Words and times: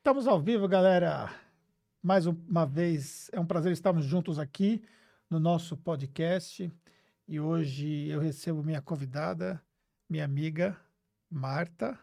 Estamos 0.00 0.26
ao 0.26 0.40
vivo, 0.40 0.66
galera. 0.66 1.30
Mais 2.02 2.24
uma 2.24 2.64
vez, 2.64 3.28
é 3.34 3.38
um 3.38 3.44
prazer 3.44 3.70
estarmos 3.70 4.06
juntos 4.06 4.38
aqui 4.38 4.82
no 5.28 5.38
nosso 5.38 5.76
podcast. 5.76 6.72
E 7.28 7.38
hoje 7.38 8.08
eu 8.08 8.18
recebo 8.18 8.64
minha 8.64 8.80
convidada, 8.80 9.62
minha 10.08 10.24
amiga 10.24 10.74
Marta. 11.28 11.98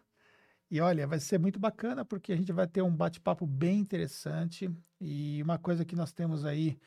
E 0.69 0.79
olha, 0.79 1.07
vai 1.07 1.19
ser 1.19 1.39
muito 1.39 1.59
bacana 1.59 2.05
porque 2.05 2.31
a 2.31 2.35
gente 2.35 2.51
vai 2.51 2.67
ter 2.67 2.83
um 2.83 2.95
bate-papo 2.95 3.47
bem 3.47 3.79
interessante. 3.79 4.69
E 5.01 5.41
uma 5.41 5.57
coisa 5.57 5.83
que 5.83 5.95
nós 5.95 6.11
temos 6.11 6.45
aí 6.45 6.77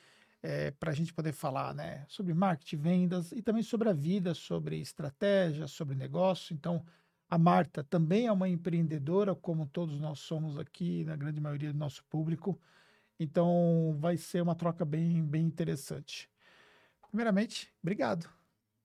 é, 0.41 0.71
para 0.71 0.93
a 0.93 0.95
gente 0.95 1.13
poder 1.13 1.33
falar 1.33 1.75
né, 1.75 2.05
sobre 2.09 2.33
marketing, 2.33 2.77
vendas 2.77 3.33
e 3.33 3.43
também 3.43 3.65
sobre 3.65 3.89
a 3.89 3.93
vida, 3.93 4.33
sobre 4.33 4.81
estratégia, 4.81 5.67
sobre 5.67 5.97
negócio. 5.97 6.55
Então, 6.55 6.87
a 7.31 7.39
Marta 7.39 7.85
também 7.85 8.27
é 8.27 8.33
uma 8.33 8.49
empreendedora, 8.49 9.37
como 9.37 9.67
todos 9.67 10.01
nós 10.01 10.19
somos 10.19 10.59
aqui, 10.59 11.05
na 11.05 11.15
grande 11.15 11.41
maioria 11.41 11.73
do 11.73 11.79
nosso 11.79 12.05
público. 12.07 12.61
Então, 13.21 13.97
vai 14.01 14.17
ser 14.17 14.43
uma 14.43 14.57
troca 14.57 14.85
bem, 14.85 15.23
bem 15.25 15.45
interessante. 15.45 16.29
Primeiramente, 17.09 17.73
obrigado. 17.81 18.29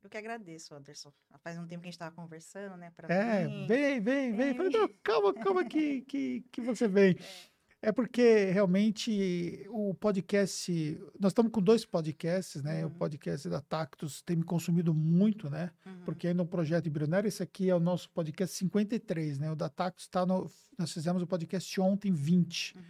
Eu 0.03 0.09
que 0.09 0.17
agradeço, 0.17 0.75
Anderson. 0.75 1.11
Faz 1.39 1.57
um 1.57 1.65
tempo 1.65 1.81
que 1.81 1.87
a 1.87 1.89
gente 1.89 1.95
estava 1.95 2.15
conversando, 2.15 2.77
né? 2.77 2.93
é, 3.09 3.47
vir. 3.47 3.67
vem, 3.67 3.99
vem, 3.99 4.33
vem. 4.33 4.49
É. 4.49 4.53
Falei, 4.53 4.87
calma, 5.01 5.33
calma 5.33 5.65
que, 5.65 6.01
que, 6.01 6.41
que 6.51 6.61
você 6.61 6.87
vem. 6.87 7.15
É. 7.19 7.54
É 7.81 7.91
porque 7.91 8.45
realmente 8.45 9.65
o 9.69 9.93
podcast. 9.93 10.99
Nós 11.19 11.31
estamos 11.31 11.51
com 11.51 11.61
dois 11.61 11.85
podcasts, 11.85 12.63
né? 12.63 12.83
Uhum. 12.83 12.91
O 12.91 12.95
podcast 12.95 13.47
da 13.47 13.61
Tactus 13.61 14.21
tem 14.21 14.37
me 14.37 14.43
consumido 14.43 14.93
muito, 14.93 15.49
né? 15.49 15.71
Uhum. 15.85 16.01
Porque 16.03 16.27
ainda 16.27 16.41
é 16.41 16.43
um 16.43 16.47
projeto 16.47 16.87
embrionário. 16.87 17.27
Esse 17.27 17.43
aqui 17.43 17.69
é 17.69 17.75
o 17.75 17.79
nosso 17.79 18.09
podcast 18.09 18.57
53, 18.57 19.39
né? 19.39 19.51
O 19.51 19.55
da 19.55 19.69
Tactus 19.69 20.05
está 20.05 20.25
no. 20.25 20.49
Nós 20.77 20.91
fizemos 20.91 21.21
o 21.21 21.27
podcast 21.27 21.79
ontem, 21.79 22.11
20, 22.11 22.75
uhum. 22.75 22.83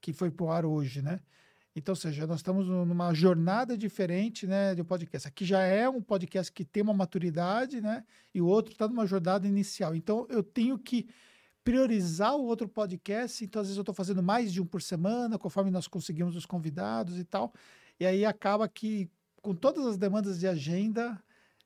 que 0.00 0.12
foi 0.12 0.30
pro 0.30 0.50
ar 0.50 0.66
hoje, 0.66 1.00
né? 1.00 1.20
Então, 1.76 1.92
ou 1.92 1.96
seja, 1.96 2.24
nós 2.24 2.36
estamos 2.36 2.68
numa 2.68 3.12
jornada 3.12 3.76
diferente, 3.76 4.46
né, 4.46 4.76
de 4.76 4.84
podcast. 4.84 5.26
Aqui 5.26 5.44
já 5.44 5.60
é 5.62 5.88
um 5.88 6.00
podcast 6.00 6.52
que 6.52 6.64
tem 6.64 6.84
uma 6.84 6.94
maturidade, 6.94 7.80
né? 7.80 8.04
E 8.32 8.40
o 8.40 8.46
outro 8.46 8.72
está 8.72 8.86
numa 8.86 9.04
jornada 9.06 9.48
inicial. 9.48 9.92
Então, 9.92 10.24
eu 10.30 10.40
tenho 10.40 10.78
que 10.78 11.08
priorizar 11.64 12.36
o 12.36 12.44
outro 12.44 12.68
podcast, 12.68 13.42
então 13.42 13.60
às 13.60 13.68
vezes 13.68 13.78
eu 13.78 13.82
estou 13.82 13.94
fazendo 13.94 14.22
mais 14.22 14.52
de 14.52 14.60
um 14.60 14.66
por 14.66 14.82
semana, 14.82 15.38
conforme 15.38 15.70
nós 15.70 15.88
conseguimos 15.88 16.36
os 16.36 16.44
convidados 16.44 17.18
e 17.18 17.24
tal. 17.24 17.52
E 17.98 18.04
aí 18.04 18.24
acaba 18.24 18.68
que, 18.68 19.10
com 19.40 19.54
todas 19.54 19.86
as 19.86 19.96
demandas 19.96 20.38
de 20.38 20.46
agenda, 20.46 21.20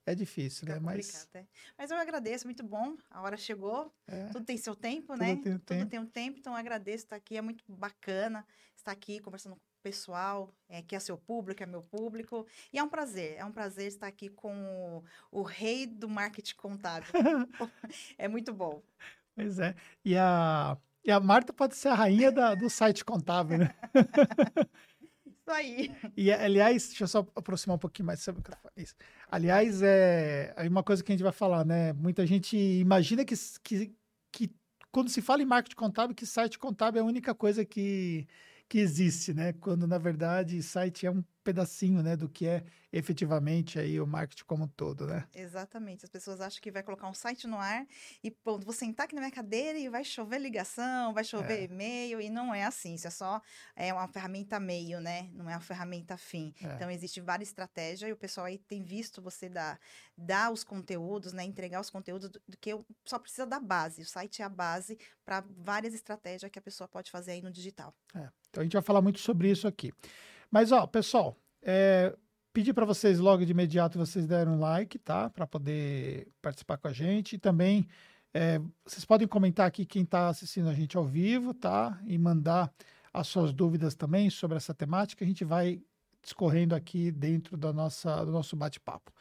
é 0.06 0.14
difícil, 0.14 0.68
né? 0.68 0.78
Mas... 0.78 1.28
É. 1.34 1.44
Mas 1.76 1.90
eu 1.90 1.96
agradeço, 1.96 2.46
muito 2.46 2.62
bom. 2.62 2.96
A 3.10 3.20
hora 3.22 3.36
chegou. 3.36 3.92
É. 4.06 4.26
Tudo 4.28 4.44
tem 4.44 4.56
seu 4.56 4.74
tempo, 4.74 5.12
Tudo 5.12 5.18
né? 5.18 5.34
Tem 5.34 5.42
Tudo 5.42 5.58
tempo. 5.58 5.90
tem 5.90 5.98
um 5.98 6.06
tempo, 6.06 6.38
então 6.38 6.52
eu 6.54 6.58
agradeço 6.58 7.04
estar 7.04 7.16
aqui. 7.16 7.36
É 7.36 7.42
muito 7.42 7.64
bacana 7.68 8.46
estar 8.76 8.92
aqui 8.92 9.20
conversando 9.20 9.56
com 9.56 9.60
o 9.60 9.82
pessoal, 9.82 10.54
é, 10.68 10.80
que 10.80 10.96
é 10.96 11.00
seu 11.00 11.18
público, 11.18 11.62
é 11.62 11.66
meu 11.66 11.82
público. 11.82 12.46
E 12.72 12.78
é 12.78 12.82
um 12.82 12.88
prazer, 12.88 13.36
é 13.36 13.44
um 13.44 13.52
prazer 13.52 13.88
estar 13.88 14.06
aqui 14.06 14.28
com 14.28 15.02
o, 15.32 15.40
o 15.40 15.42
rei 15.42 15.86
do 15.86 16.08
marketing 16.08 16.54
contábil. 16.56 17.10
é 18.16 18.28
muito 18.28 18.52
bom. 18.52 18.82
Pois 19.38 19.60
é. 19.60 19.72
E 20.04 20.16
a, 20.16 20.76
e 21.04 21.12
a 21.12 21.20
Marta 21.20 21.52
pode 21.52 21.76
ser 21.76 21.88
a 21.90 21.94
rainha 21.94 22.32
da, 22.32 22.56
do 22.56 22.68
site 22.68 23.04
contábil, 23.04 23.58
né? 23.58 23.74
Isso 25.24 25.50
aí. 25.50 25.96
E, 26.16 26.32
aliás, 26.32 26.88
deixa 26.88 27.04
eu 27.04 27.08
só 27.08 27.20
aproximar 27.36 27.76
um 27.76 27.78
pouquinho 27.78 28.06
mais 28.06 28.20
sobre 28.20 28.42
isso. 28.76 28.94
Aliás, 29.30 29.80
é 29.80 30.52
uma 30.68 30.82
coisa 30.82 31.02
que 31.02 31.12
a 31.12 31.14
gente 31.14 31.22
vai 31.22 31.32
falar, 31.32 31.64
né? 31.64 31.92
Muita 31.92 32.26
gente 32.26 32.56
imagina 32.56 33.24
que, 33.24 33.34
que, 33.62 33.94
que 34.32 34.50
quando 34.90 35.08
se 35.08 35.22
fala 35.22 35.40
em 35.40 35.46
marketing 35.46 35.76
contábil, 35.76 36.16
que 36.16 36.26
site 36.26 36.58
contábil 36.58 37.00
é 37.00 37.02
a 37.02 37.06
única 37.06 37.34
coisa 37.34 37.64
que, 37.64 38.26
que 38.68 38.78
existe, 38.78 39.32
né? 39.32 39.52
Quando, 39.54 39.86
na 39.86 39.98
verdade, 39.98 40.62
site 40.62 41.06
é 41.06 41.10
um 41.10 41.24
pedacinho, 41.48 42.02
né, 42.02 42.14
do 42.14 42.28
que 42.28 42.46
é 42.46 42.62
efetivamente 42.92 43.78
aí 43.78 43.98
o 43.98 44.06
marketing 44.06 44.44
como 44.44 44.64
um 44.64 44.68
todo, 44.68 45.06
né? 45.06 45.26
Exatamente. 45.34 46.04
As 46.04 46.10
pessoas 46.10 46.42
acham 46.42 46.60
que 46.60 46.70
vai 46.70 46.82
colocar 46.82 47.08
um 47.08 47.14
site 47.14 47.46
no 47.46 47.56
ar 47.56 47.86
e 48.22 48.30
pronto, 48.30 48.64
vou 48.64 48.74
sentar 48.74 49.04
aqui 49.04 49.14
na 49.14 49.22
minha 49.22 49.30
cadeira 49.30 49.78
e 49.78 49.88
vai 49.88 50.04
chover 50.04 50.38
ligação, 50.38 51.14
vai 51.14 51.24
chover 51.24 51.60
é. 51.60 51.64
e-mail 51.64 52.20
e 52.20 52.28
não 52.28 52.54
é 52.54 52.64
assim. 52.64 52.94
Isso 52.94 53.06
é 53.06 53.10
só 53.10 53.40
é 53.74 53.92
uma 53.94 54.06
ferramenta 54.08 54.60
meio, 54.60 55.00
né? 55.00 55.30
Não 55.32 55.48
é 55.48 55.54
uma 55.54 55.60
ferramenta 55.60 56.18
fim. 56.18 56.54
É. 56.62 56.74
Então 56.74 56.90
existe 56.90 57.18
várias 57.18 57.48
estratégias 57.48 58.10
e 58.10 58.12
o 58.12 58.16
pessoal 58.16 58.44
aí 58.44 58.58
tem 58.58 58.82
visto 58.82 59.22
você 59.22 59.48
dar, 59.48 59.80
dar 60.16 60.52
os 60.52 60.62
conteúdos, 60.62 61.32
né? 61.32 61.44
Entregar 61.44 61.80
os 61.80 61.88
conteúdos 61.88 62.28
do, 62.28 62.42
do 62.46 62.58
que 62.58 62.70
eu 62.70 62.84
só 63.06 63.18
precisa 63.18 63.46
da 63.46 63.58
base. 63.58 64.02
O 64.02 64.06
site 64.06 64.42
é 64.42 64.44
a 64.44 64.50
base 64.50 64.98
para 65.24 65.42
várias 65.56 65.94
estratégias 65.94 66.50
que 66.50 66.58
a 66.58 66.62
pessoa 66.62 66.86
pode 66.86 67.10
fazer 67.10 67.32
aí 67.32 67.42
no 67.42 67.50
digital. 67.50 67.94
É. 68.14 68.28
Então 68.50 68.60
a 68.60 68.64
gente 68.64 68.74
vai 68.74 68.82
falar 68.82 69.00
muito 69.00 69.18
sobre 69.18 69.50
isso 69.50 69.66
aqui. 69.66 69.92
Mas, 70.50 70.72
ó, 70.72 70.86
pessoal, 70.86 71.36
é, 71.62 72.16
pedir 72.52 72.72
para 72.72 72.86
vocês 72.86 73.18
logo 73.18 73.44
de 73.44 73.52
imediato 73.52 73.98
vocês 73.98 74.26
deram 74.26 74.54
um 74.54 74.60
like, 74.60 74.98
tá? 74.98 75.30
Para 75.30 75.46
poder 75.46 76.28
participar 76.40 76.78
com 76.78 76.88
a 76.88 76.92
gente. 76.92 77.36
E 77.36 77.38
também 77.38 77.86
é, 78.32 78.60
vocês 78.84 79.04
podem 79.04 79.28
comentar 79.28 79.66
aqui 79.66 79.84
quem 79.84 80.02
está 80.02 80.28
assistindo 80.28 80.68
a 80.68 80.74
gente 80.74 80.96
ao 80.96 81.04
vivo, 81.04 81.54
tá? 81.54 82.00
E 82.06 82.16
mandar 82.18 82.72
as 83.12 83.28
suas 83.28 83.52
dúvidas 83.52 83.94
também 83.94 84.30
sobre 84.30 84.56
essa 84.56 84.74
temática. 84.74 85.24
A 85.24 85.28
gente 85.28 85.44
vai 85.44 85.82
discorrendo 86.22 86.74
aqui 86.74 87.10
dentro 87.10 87.56
da 87.56 87.72
nossa, 87.72 88.24
do 88.24 88.32
nosso 88.32 88.56
bate-papo. 88.56 89.12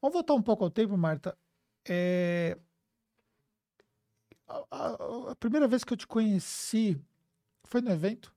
Vamos 0.00 0.14
voltar 0.14 0.34
um 0.34 0.42
pouco 0.42 0.64
ao 0.64 0.70
tempo, 0.70 0.96
Marta. 0.96 1.36
É... 1.88 2.56
A, 4.48 4.64
a, 4.70 5.30
a 5.30 5.36
primeira 5.36 5.68
vez 5.68 5.84
que 5.84 5.92
eu 5.92 5.96
te 5.96 6.06
conheci 6.06 7.00
foi 7.64 7.80
no 7.80 7.90
evento? 7.90 8.34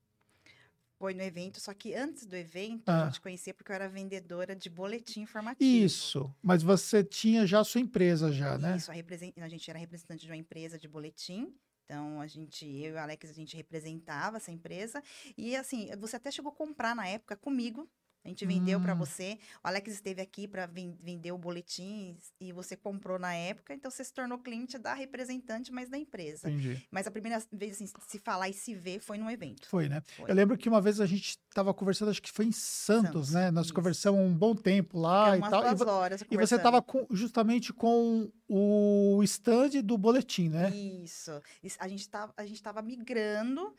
Foi 1.03 1.13
no 1.13 1.21
evento, 1.21 1.59
só 1.59 1.73
que 1.73 1.93
antes 1.93 2.25
do 2.25 2.33
evento 2.33 2.87
ah. 2.87 3.01
a 3.01 3.05
gente 3.07 3.19
conhecia 3.19 3.53
porque 3.53 3.69
eu 3.69 3.75
era 3.75 3.89
vendedora 3.89 4.55
de 4.55 4.69
boletim 4.69 5.19
informativo. 5.19 5.69
Isso, 5.69 6.33
mas 6.41 6.63
você 6.63 7.03
tinha 7.03 7.45
já 7.45 7.59
a 7.59 7.63
sua 7.65 7.81
empresa 7.81 8.31
já, 8.31 8.57
né? 8.57 8.77
Isso, 8.77 8.89
a, 8.89 8.93
represent... 8.93 9.37
a 9.37 9.49
gente 9.49 9.69
era 9.69 9.77
representante 9.77 10.25
de 10.25 10.31
uma 10.31 10.37
empresa 10.37 10.79
de 10.79 10.87
boletim, 10.87 11.53
então, 11.83 12.21
a 12.21 12.27
gente, 12.27 12.65
eu 12.65 12.91
e 12.91 12.93
o 12.93 12.97
Alex, 12.97 13.29
a 13.29 13.33
gente 13.33 13.57
representava 13.57 14.37
essa 14.37 14.49
empresa. 14.49 15.03
E, 15.37 15.53
assim, 15.57 15.89
você 15.97 16.15
até 16.15 16.31
chegou 16.31 16.49
a 16.49 16.55
comprar 16.55 16.95
na 16.95 17.05
época 17.05 17.35
comigo 17.35 17.85
a 18.23 18.27
gente 18.29 18.45
vendeu 18.45 18.79
hum. 18.79 18.81
para 18.81 18.93
você. 18.93 19.37
O 19.63 19.67
Alex 19.67 19.93
esteve 19.93 20.21
aqui 20.21 20.47
para 20.47 20.65
vender 20.65 21.31
o 21.31 21.37
boletim 21.37 22.17
e 22.39 22.51
você 22.51 22.75
comprou 22.75 23.19
na 23.19 23.33
época, 23.33 23.73
então 23.73 23.91
você 23.91 24.03
se 24.03 24.13
tornou 24.13 24.37
cliente 24.37 24.77
da 24.77 24.93
representante, 24.93 25.71
mas 25.71 25.89
da 25.89 25.97
empresa. 25.97 26.49
Entendi. 26.49 26.85
Mas 26.89 27.05
a 27.05 27.11
primeira 27.11 27.41
vez 27.51 27.75
assim, 27.75 27.87
se 28.07 28.19
falar 28.19 28.49
e 28.49 28.53
se 28.53 28.73
ver 28.73 28.99
foi 28.99 29.17
no 29.17 29.29
evento. 29.29 29.67
Foi, 29.67 29.89
né? 29.89 30.01
Foi. 30.15 30.29
Eu 30.29 30.35
lembro 30.35 30.57
que 30.57 30.69
uma 30.69 30.81
vez 30.81 31.01
a 31.01 31.05
gente 31.05 31.37
estava 31.49 31.73
conversando, 31.73 32.11
acho 32.11 32.21
que 32.21 32.31
foi 32.31 32.45
em 32.45 32.51
Santos, 32.51 33.27
Santos 33.27 33.33
né? 33.33 33.51
Nós 33.51 33.65
isso. 33.65 33.73
conversamos 33.73 34.21
um 34.21 34.33
bom 34.33 34.55
tempo 34.55 34.99
lá 34.99 35.37
e 35.37 35.41
tal. 35.41 35.61
Duas 35.61 35.81
e, 35.81 35.83
horas 35.83 36.23
e 36.29 36.37
você 36.37 36.55
estava 36.55 36.83
justamente 37.11 37.73
com 37.73 38.31
o 38.47 39.21
stand 39.23 39.81
do 39.83 39.97
boletim, 39.97 40.49
né? 40.49 40.69
Isso. 40.69 41.31
A 41.79 41.87
gente 41.87 42.01
estava 42.01 42.81
migrando 42.81 43.73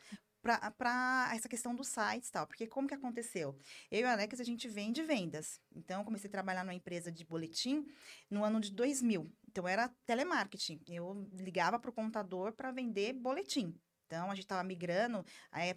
para 0.45 1.31
essa 1.33 1.49
questão 1.49 1.75
dos 1.75 1.87
sites 1.87 2.29
e 2.29 2.31
tal. 2.31 2.45
Porque 2.45 2.67
como 2.67 2.87
que 2.87 2.93
aconteceu? 2.93 3.57
Eu 3.89 4.01
e 4.01 4.03
o 4.03 4.07
Alex, 4.07 4.39
a 4.39 4.43
gente 4.43 4.67
vende 4.67 5.01
vendas. 5.01 5.59
Então, 5.75 6.01
eu 6.01 6.05
comecei 6.05 6.27
a 6.27 6.31
trabalhar 6.31 6.63
numa 6.63 6.73
empresa 6.75 7.11
de 7.11 7.25
boletim 7.25 7.85
no 8.29 8.43
ano 8.43 8.59
de 8.59 8.71
2000. 8.71 9.31
Então, 9.49 9.67
era 9.67 9.89
telemarketing. 10.05 10.79
Eu 10.87 11.27
ligava 11.33 11.79
para 11.79 11.89
o 11.89 11.93
contador 11.93 12.53
para 12.53 12.71
vender 12.71 13.13
boletim. 13.13 13.75
Então, 14.05 14.29
a 14.29 14.35
gente 14.35 14.45
estava 14.45 14.63
migrando. 14.63 15.25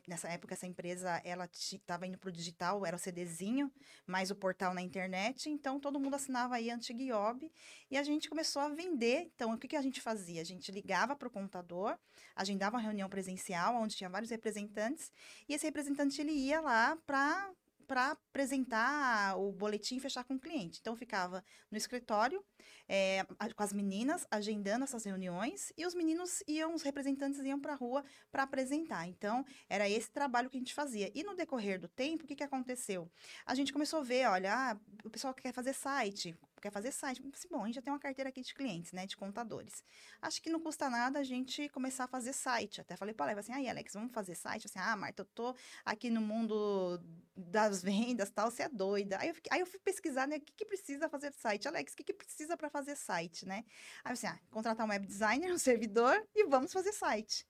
Nessa 0.07 0.29
época, 0.29 0.55
essa 0.55 0.67
empresa 0.67 1.21
ela 1.25 1.49
estava 1.53 2.07
indo 2.07 2.19
para 2.19 2.29
o 2.29 2.33
digital, 2.33 2.85
era 2.85 2.97
o 2.97 2.99
CDzinho, 2.99 3.73
mais 4.07 4.31
o 4.31 4.35
portal 4.35 4.75
na 4.75 4.83
internet. 4.83 5.49
Então, 5.49 5.81
todo 5.81 5.99
mundo 5.99 6.15
assinava 6.15 6.57
aí 6.57 6.71
Antigo 6.71 7.01
IOB. 7.01 7.51
E 7.91 7.97
a 7.97 8.03
gente 8.03 8.29
começou 8.29 8.63
a 8.63 8.69
vender. 8.69 9.31
Então, 9.35 9.53
o 9.53 9.59
que, 9.59 9.69
que 9.69 9.77
a 9.77 9.83
gente 9.83 10.01
fazia? 10.01 10.41
A 10.41 10.45
gente 10.45 10.71
ligava 10.71 11.17
para 11.17 11.29
o 11.29 11.31
contador, 11.31 11.99
agendava 12.37 12.77
uma 12.77 12.83
reunião 12.83 13.09
presencial, 13.09 13.77
onde 13.77 13.97
tinha 13.97 14.11
vários 14.11 14.31
representantes. 14.31 15.11
E 15.49 15.55
esse 15.55 15.65
representante 15.65 16.21
ele 16.21 16.33
ia 16.33 16.61
lá 16.61 16.97
para 17.07 17.51
para 17.89 18.11
apresentar 18.11 19.37
o 19.39 19.51
boletim 19.51 19.97
e 19.97 20.01
fechar 20.01 20.23
com 20.23 20.35
o 20.35 20.39
cliente. 20.39 20.79
Então, 20.81 20.95
ficava 20.95 21.43
no 21.71 21.79
escritório 21.79 22.45
é, 22.87 23.25
com 23.57 23.63
as 23.63 23.73
meninas, 23.73 24.27
agendando 24.31 24.85
essas 24.85 25.05
reuniões, 25.05 25.73
e 25.77 25.87
os 25.87 25.95
meninos 25.95 26.43
iam, 26.47 26.75
os 26.75 26.83
representantes 26.83 27.41
iam 27.41 27.59
para 27.59 27.73
a 27.73 27.77
rua 27.77 28.05
para 28.31 28.43
apresentar. 28.43 29.09
Então, 29.09 29.45
era 29.69 29.89
esse 29.89 30.11
trabalho 30.11 30.51
que 30.51 30.59
a 30.59 30.61
gente 30.61 30.75
fazia. 30.75 31.11
E 31.15 31.25
no 31.25 31.35
decorrer 31.35 31.81
do 31.81 31.89
tempo, 31.89 32.25
o 32.25 32.27
que, 32.27 32.37
que 32.37 32.45
aconteceu? 32.45 33.11
A 33.47 33.55
gente 33.55 33.73
começou 33.73 34.01
a 34.01 34.03
ver, 34.03 34.29
olha, 34.29 34.55
ah, 34.55 34.77
o 35.03 35.11
pessoal 35.11 35.33
quer 35.33 35.53
fazer 35.55 35.73
site, 35.73 36.39
quer 36.61 36.71
fazer 36.71 36.93
site. 36.93 37.23
Assim, 37.33 37.49
bom, 37.51 37.63
a 37.63 37.67
gente 37.67 37.75
já 37.77 37.83
tem 37.83 37.93
uma 37.93 37.99
carteira 37.99 38.29
aqui 38.31 38.41
de 38.41 38.55
clientes, 38.55 38.93
né, 38.93 39.07
de 39.07 39.17
contadores. 39.17 39.83
Acho 40.21 40.41
que 40.43 40.51
não 40.51 40.61
custa 40.61 40.89
nada 40.91 41.19
a 41.19 41.23
gente 41.25 41.69
começar 41.71 42.05
a 42.05 42.09
fazer 42.09 42.33
site. 42.33 42.81
Até 42.81 42.97
falei 42.97 43.15
para 43.15 43.31
ela, 43.33 43.41
assim, 43.41 43.53
aí, 43.53 43.69
Alex, 43.69 43.95
vamos 43.95 44.13
fazer 44.13 44.35
site? 44.35 44.67
Assim, 44.67 44.79
ah, 44.79 44.97
Marta, 44.97 45.23
eu 45.23 45.27
tô 45.27 45.55
aqui 45.85 46.11
no 46.11 46.21
mundo 46.21 47.01
das 47.37 47.83
vendas, 47.83 48.31
tal, 48.31 48.51
você 48.51 48.65
é 48.65 48.69
doida. 48.69 49.19
Aí 49.21 49.29
eu, 49.29 49.35
fiquei, 49.35 49.51
aí 49.53 49.61
eu 49.61 49.67
fui 49.67 49.79
pesquisar, 49.81 50.27
né, 50.27 50.37
o 50.37 50.41
que, 50.41 50.53
que 50.53 50.65
precisa 50.65 51.09
fazer 51.09 51.33
site? 51.33 51.69
Alex, 51.69 51.93
o 51.93 51.97
que, 51.97 52.05
que 52.05 52.13
precisa 52.13 52.57
para 52.57 52.69
fazer 52.69 52.97
site, 52.97 53.47
né? 53.47 53.65
Aí 54.05 54.13
assim, 54.13 54.27
ah, 54.27 54.39
contratar 54.51 54.87
um 54.87 54.91
web 54.91 55.07
designer, 55.07 55.51
um 55.55 55.59
servidor 55.59 56.27
e 56.35 56.45
vamos 56.47 56.73
fazer 56.73 56.93
site. 56.93 57.47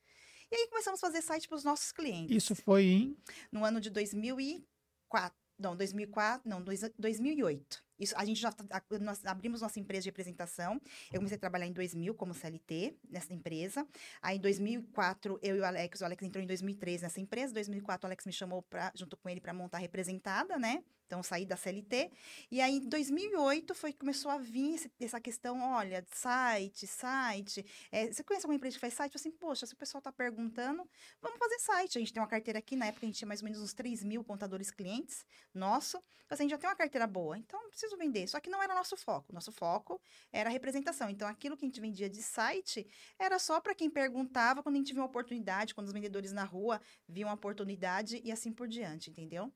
E 0.51 0.57
aí 0.57 0.67
começamos 0.69 1.03
a 1.03 1.07
fazer 1.07 1.21
site 1.23 1.47
para 1.47 1.57
os 1.57 1.65
nossos 1.65 1.93
clientes. 1.93 2.35
Isso 2.35 2.55
foi 2.55 2.85
em. 2.85 3.17
No 3.53 3.65
ano 3.65 3.81
de 3.81 3.91
2004. 3.91 5.37
Não, 5.59 5.77
2004, 5.77 6.49
não, 6.49 6.63
dois- 6.63 6.89
2008. 6.99 7.85
Isso, 7.99 8.15
a 8.17 8.25
gente 8.25 8.41
já 8.41 8.49
a- 8.71 8.83
nós 9.01 9.25
abrimos 9.27 9.61
nossa 9.61 9.79
empresa 9.81 10.03
de 10.05 10.09
representação. 10.09 10.81
Eu 11.13 11.19
comecei 11.19 11.37
a 11.37 11.41
trabalhar 11.41 11.67
em 11.67 11.73
2000 11.73 12.15
como 12.15 12.33
CLT 12.35 12.97
nessa 13.09 13.33
empresa. 13.35 13.87
Aí 14.23 14.37
em 14.37 14.41
2004 14.41 15.39
eu 15.43 15.57
e 15.57 15.61
o 15.61 15.65
Alex, 15.65 16.01
o 16.01 16.05
Alex 16.05 16.23
entrou 16.23 16.43
em 16.43 16.47
2003 16.47 17.03
nessa 17.03 17.21
empresa. 17.21 17.51
Em 17.51 17.55
2004 17.55 18.05
o 18.05 18.09
Alex 18.09 18.25
me 18.27 18.33
chamou 18.33 18.63
pra, 18.63 18.93
junto 18.95 19.17
com 19.17 19.29
ele 19.29 19.41
para 19.41 19.53
montar 19.53 19.79
a 19.79 19.81
representada, 19.81 20.59
né? 20.59 20.83
Então 21.09 21.23
saí 21.23 21.47
da 21.47 21.57
CLT. 21.57 22.11
E 22.51 22.61
aí 22.61 22.77
em 22.77 22.87
2008 22.87 23.75
foi 23.75 23.95
começou 23.95 24.31
a 24.31 24.37
vir 24.37 24.75
esse- 24.75 24.93
essa 25.01 25.19
questão, 25.19 25.59
olha, 25.63 26.07
site, 26.13 26.87
site. 26.87 27.65
É, 27.91 28.13
você 28.13 28.23
conhece 28.23 28.45
alguma 28.45 28.57
empresa 28.57 28.75
que 28.77 28.81
faz 28.81 28.93
site? 28.93 29.15
Eu 29.15 29.19
assim, 29.19 29.31
poxa, 29.31 29.65
se 29.67 29.73
o 29.73 29.77
pessoal 29.77 30.03
tá 30.03 30.13
perguntando, 30.13 30.87
vamos 31.23 31.39
fazer 31.39 31.59
site. 31.61 31.97
A 31.97 32.01
gente 32.01 32.13
tem 32.13 32.21
uma 32.23 32.29
carteira 32.29 32.59
aqui, 32.59 32.77
na 32.77 32.87
época 32.87 33.07
a 33.07 33.09
gente 33.09 33.17
tinha 33.17 33.27
mais 33.27 33.41
ou 33.41 33.45
menos 33.47 33.59
uns 33.63 33.73
3 33.73 34.05
mil 34.05 34.23
contadores 34.23 34.71
clientes 34.71 35.25
nosso. 35.55 35.97
Então, 35.97 36.35
assim, 36.35 36.43
a 36.43 36.45
gente 36.45 36.51
já 36.51 36.59
tem 36.59 36.69
uma 36.69 36.77
carteira 36.77 37.07
boa, 37.07 37.39
então 37.39 37.59
preciso 37.71 37.97
vender. 37.97 38.29
Só 38.29 38.39
que 38.39 38.51
não 38.51 38.63
era 38.63 38.75
nosso 38.75 38.95
foco. 38.97 39.33
Nosso 39.33 39.51
foco 39.51 39.99
era 40.31 40.51
a 40.51 40.53
representação. 40.53 41.09
Então, 41.09 41.27
aquilo 41.27 41.57
que 41.57 41.65
a 41.65 41.69
gente 41.69 41.81
vendia 41.81 42.11
de 42.11 42.23
site 42.23 42.87
era 43.19 43.39
só 43.39 43.61
para 43.61 43.75
quem 43.75 43.89
perguntava 43.89 44.63
quando 44.63 44.75
a 44.75 44.79
gente 44.79 44.93
via 44.93 45.01
uma 45.03 45.09
oportunidade, 45.09 45.75
quando 45.75 45.87
os 45.87 45.93
vendedores 45.93 46.33
na 46.33 46.45
rua 46.45 46.81
viam 47.09 47.29
uma 47.29 47.35
oportunidade 47.35 48.21
e 48.23 48.31
assim 48.31 48.53
por 48.53 48.69
diante, 48.69 49.11
entendeu? 49.11 49.51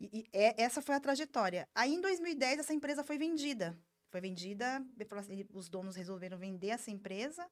E, 0.00 0.08
e 0.20 0.26
é- 0.32 0.62
essa 0.62 0.80
foi 0.80 0.94
a 0.94 1.00
trajetória. 1.00 1.68
Aí, 1.74 1.94
em 1.94 2.00
2010, 2.00 2.60
essa 2.60 2.72
empresa 2.72 3.04
foi 3.04 3.18
vendida. 3.18 3.78
Foi 4.10 4.20
vendida, 4.20 4.84
assim, 5.16 5.44
os 5.52 5.68
donos 5.68 5.94
resolveram 5.94 6.38
vender 6.38 6.68
essa 6.68 6.90
empresa. 6.90 7.46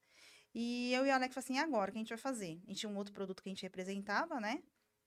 E 0.54 0.92
eu 0.92 1.06
e 1.06 1.10
o 1.10 1.14
Alex 1.14 1.34
falamos 1.34 1.50
assim, 1.50 1.58
agora, 1.58 1.90
o 1.90 1.92
que 1.92 1.98
a 1.98 2.02
gente 2.02 2.08
vai 2.08 2.18
fazer? 2.18 2.60
A 2.64 2.70
gente 2.70 2.80
tinha 2.80 2.90
um 2.90 2.96
outro 2.96 3.12
produto 3.12 3.42
que 3.42 3.48
a 3.48 3.52
gente 3.52 3.62
representava, 3.62 4.40
né? 4.40 4.60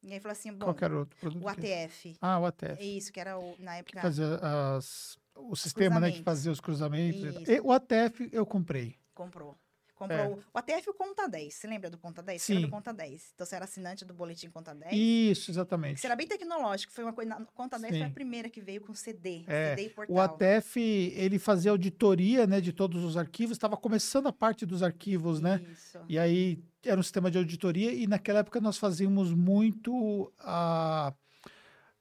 E 0.03 0.13
aí 0.13 0.19
falou 0.19 0.31
assim, 0.33 0.51
bom, 0.53 0.65
Qual 0.65 0.75
que 0.75 0.83
era 0.85 0.95
o 0.95 0.99
outro 0.99 1.19
produto? 1.19 1.43
o 1.47 1.55
que- 1.55 1.73
ATF. 1.73 2.15
Ah, 2.21 2.39
o 2.39 2.45
ATF. 2.45 2.81
É 2.81 2.85
isso, 2.85 3.11
que 3.11 3.19
era 3.19 3.37
o, 3.37 3.55
na 3.59 3.75
época... 3.77 4.01
Fazia 4.01 4.35
as, 4.77 5.17
o 5.35 5.55
sistema 5.55 5.99
né, 5.99 6.11
que 6.11 6.23
fazia 6.23 6.51
os 6.51 6.59
cruzamentos. 6.59 7.21
Isso. 7.21 7.51
E 7.51 7.59
o 7.59 7.71
ATF 7.71 8.29
eu 8.31 8.45
comprei. 8.45 8.95
Comprou. 9.13 9.57
Comprou 10.01 10.43
o 10.53 10.57
ATF 10.57 10.89
o 10.89 10.93
Conta 10.93 11.27
10. 11.27 11.53
Você 11.53 11.67
lembra 11.67 11.89
do 11.89 11.97
Conta 11.97 12.23
10? 12.23 12.41
Você 12.41 12.53
É. 12.53 12.55
Sim. 12.55 12.61
era 12.61 12.67
do 12.67 12.71
Conta 12.71 12.93
10. 12.93 13.31
Então 13.35 13.45
você 13.45 13.55
era 13.55 13.65
assinante 13.65 14.03
do 14.03 14.13
boletim 14.13 14.49
Conta 14.49 14.73
10. 14.73 14.91
Isso, 14.93 15.51
exatamente. 15.51 15.99
Você 15.99 16.07
era 16.07 16.15
bem 16.15 16.27
tecnológico. 16.27 16.91
Foi 16.91 17.03
uma 17.03 17.13
coisa. 17.13 17.35
Conta 17.53 17.77
10 17.77 17.91
foi 17.91 18.01
a 18.01 18.07
Sim. 18.07 18.13
primeira 18.13 18.49
que 18.49 18.59
veio 18.59 18.81
com 18.81 18.93
CD. 18.93 19.43
É, 19.47 19.75
CD 19.75 19.85
e 19.85 19.89
portal. 19.89 20.15
O 20.15 20.19
ATF, 20.19 20.79
ele 20.79 21.37
fazia 21.37 21.71
auditoria 21.71 22.47
né, 22.47 22.59
de 22.59 22.73
todos 22.73 23.03
os 23.03 23.15
arquivos, 23.15 23.55
estava 23.57 23.77
começando 23.77 24.27
a 24.27 24.33
parte 24.33 24.65
dos 24.65 24.81
arquivos, 24.81 25.39
né? 25.39 25.61
Isso. 25.71 25.99
E 26.09 26.17
aí 26.17 26.63
era 26.83 26.99
um 26.99 27.03
sistema 27.03 27.29
de 27.29 27.37
auditoria 27.37 27.93
e 27.93 28.07
naquela 28.07 28.39
época 28.39 28.59
nós 28.59 28.77
fazíamos 28.77 29.31
muito 29.33 30.33
a 30.39 31.13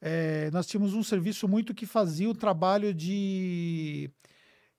é, 0.03 0.50
nós 0.50 0.67
tínhamos 0.67 0.94
um 0.94 1.03
serviço 1.03 1.46
muito 1.46 1.75
que 1.75 1.85
fazia 1.85 2.31
o 2.31 2.35
trabalho 2.35 2.94
de, 2.94 4.11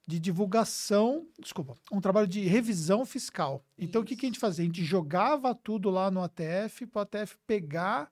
de 0.07 0.19
divulgação, 0.19 1.27
desculpa, 1.39 1.77
um 1.91 2.01
trabalho 2.01 2.27
de 2.27 2.41
revisão 2.41 3.05
fiscal. 3.05 3.63
Então 3.77 4.01
o 4.01 4.05
que, 4.05 4.15
que 4.15 4.25
a 4.25 4.29
gente 4.29 4.39
fazia? 4.39 4.63
A 4.63 4.65
gente 4.65 4.83
jogava 4.83 5.53
tudo 5.53 5.89
lá 5.89 6.09
no 6.09 6.21
ATF 6.21 6.85
para 6.87 6.99
o 6.99 7.01
ATF 7.03 7.37
pegar 7.45 8.11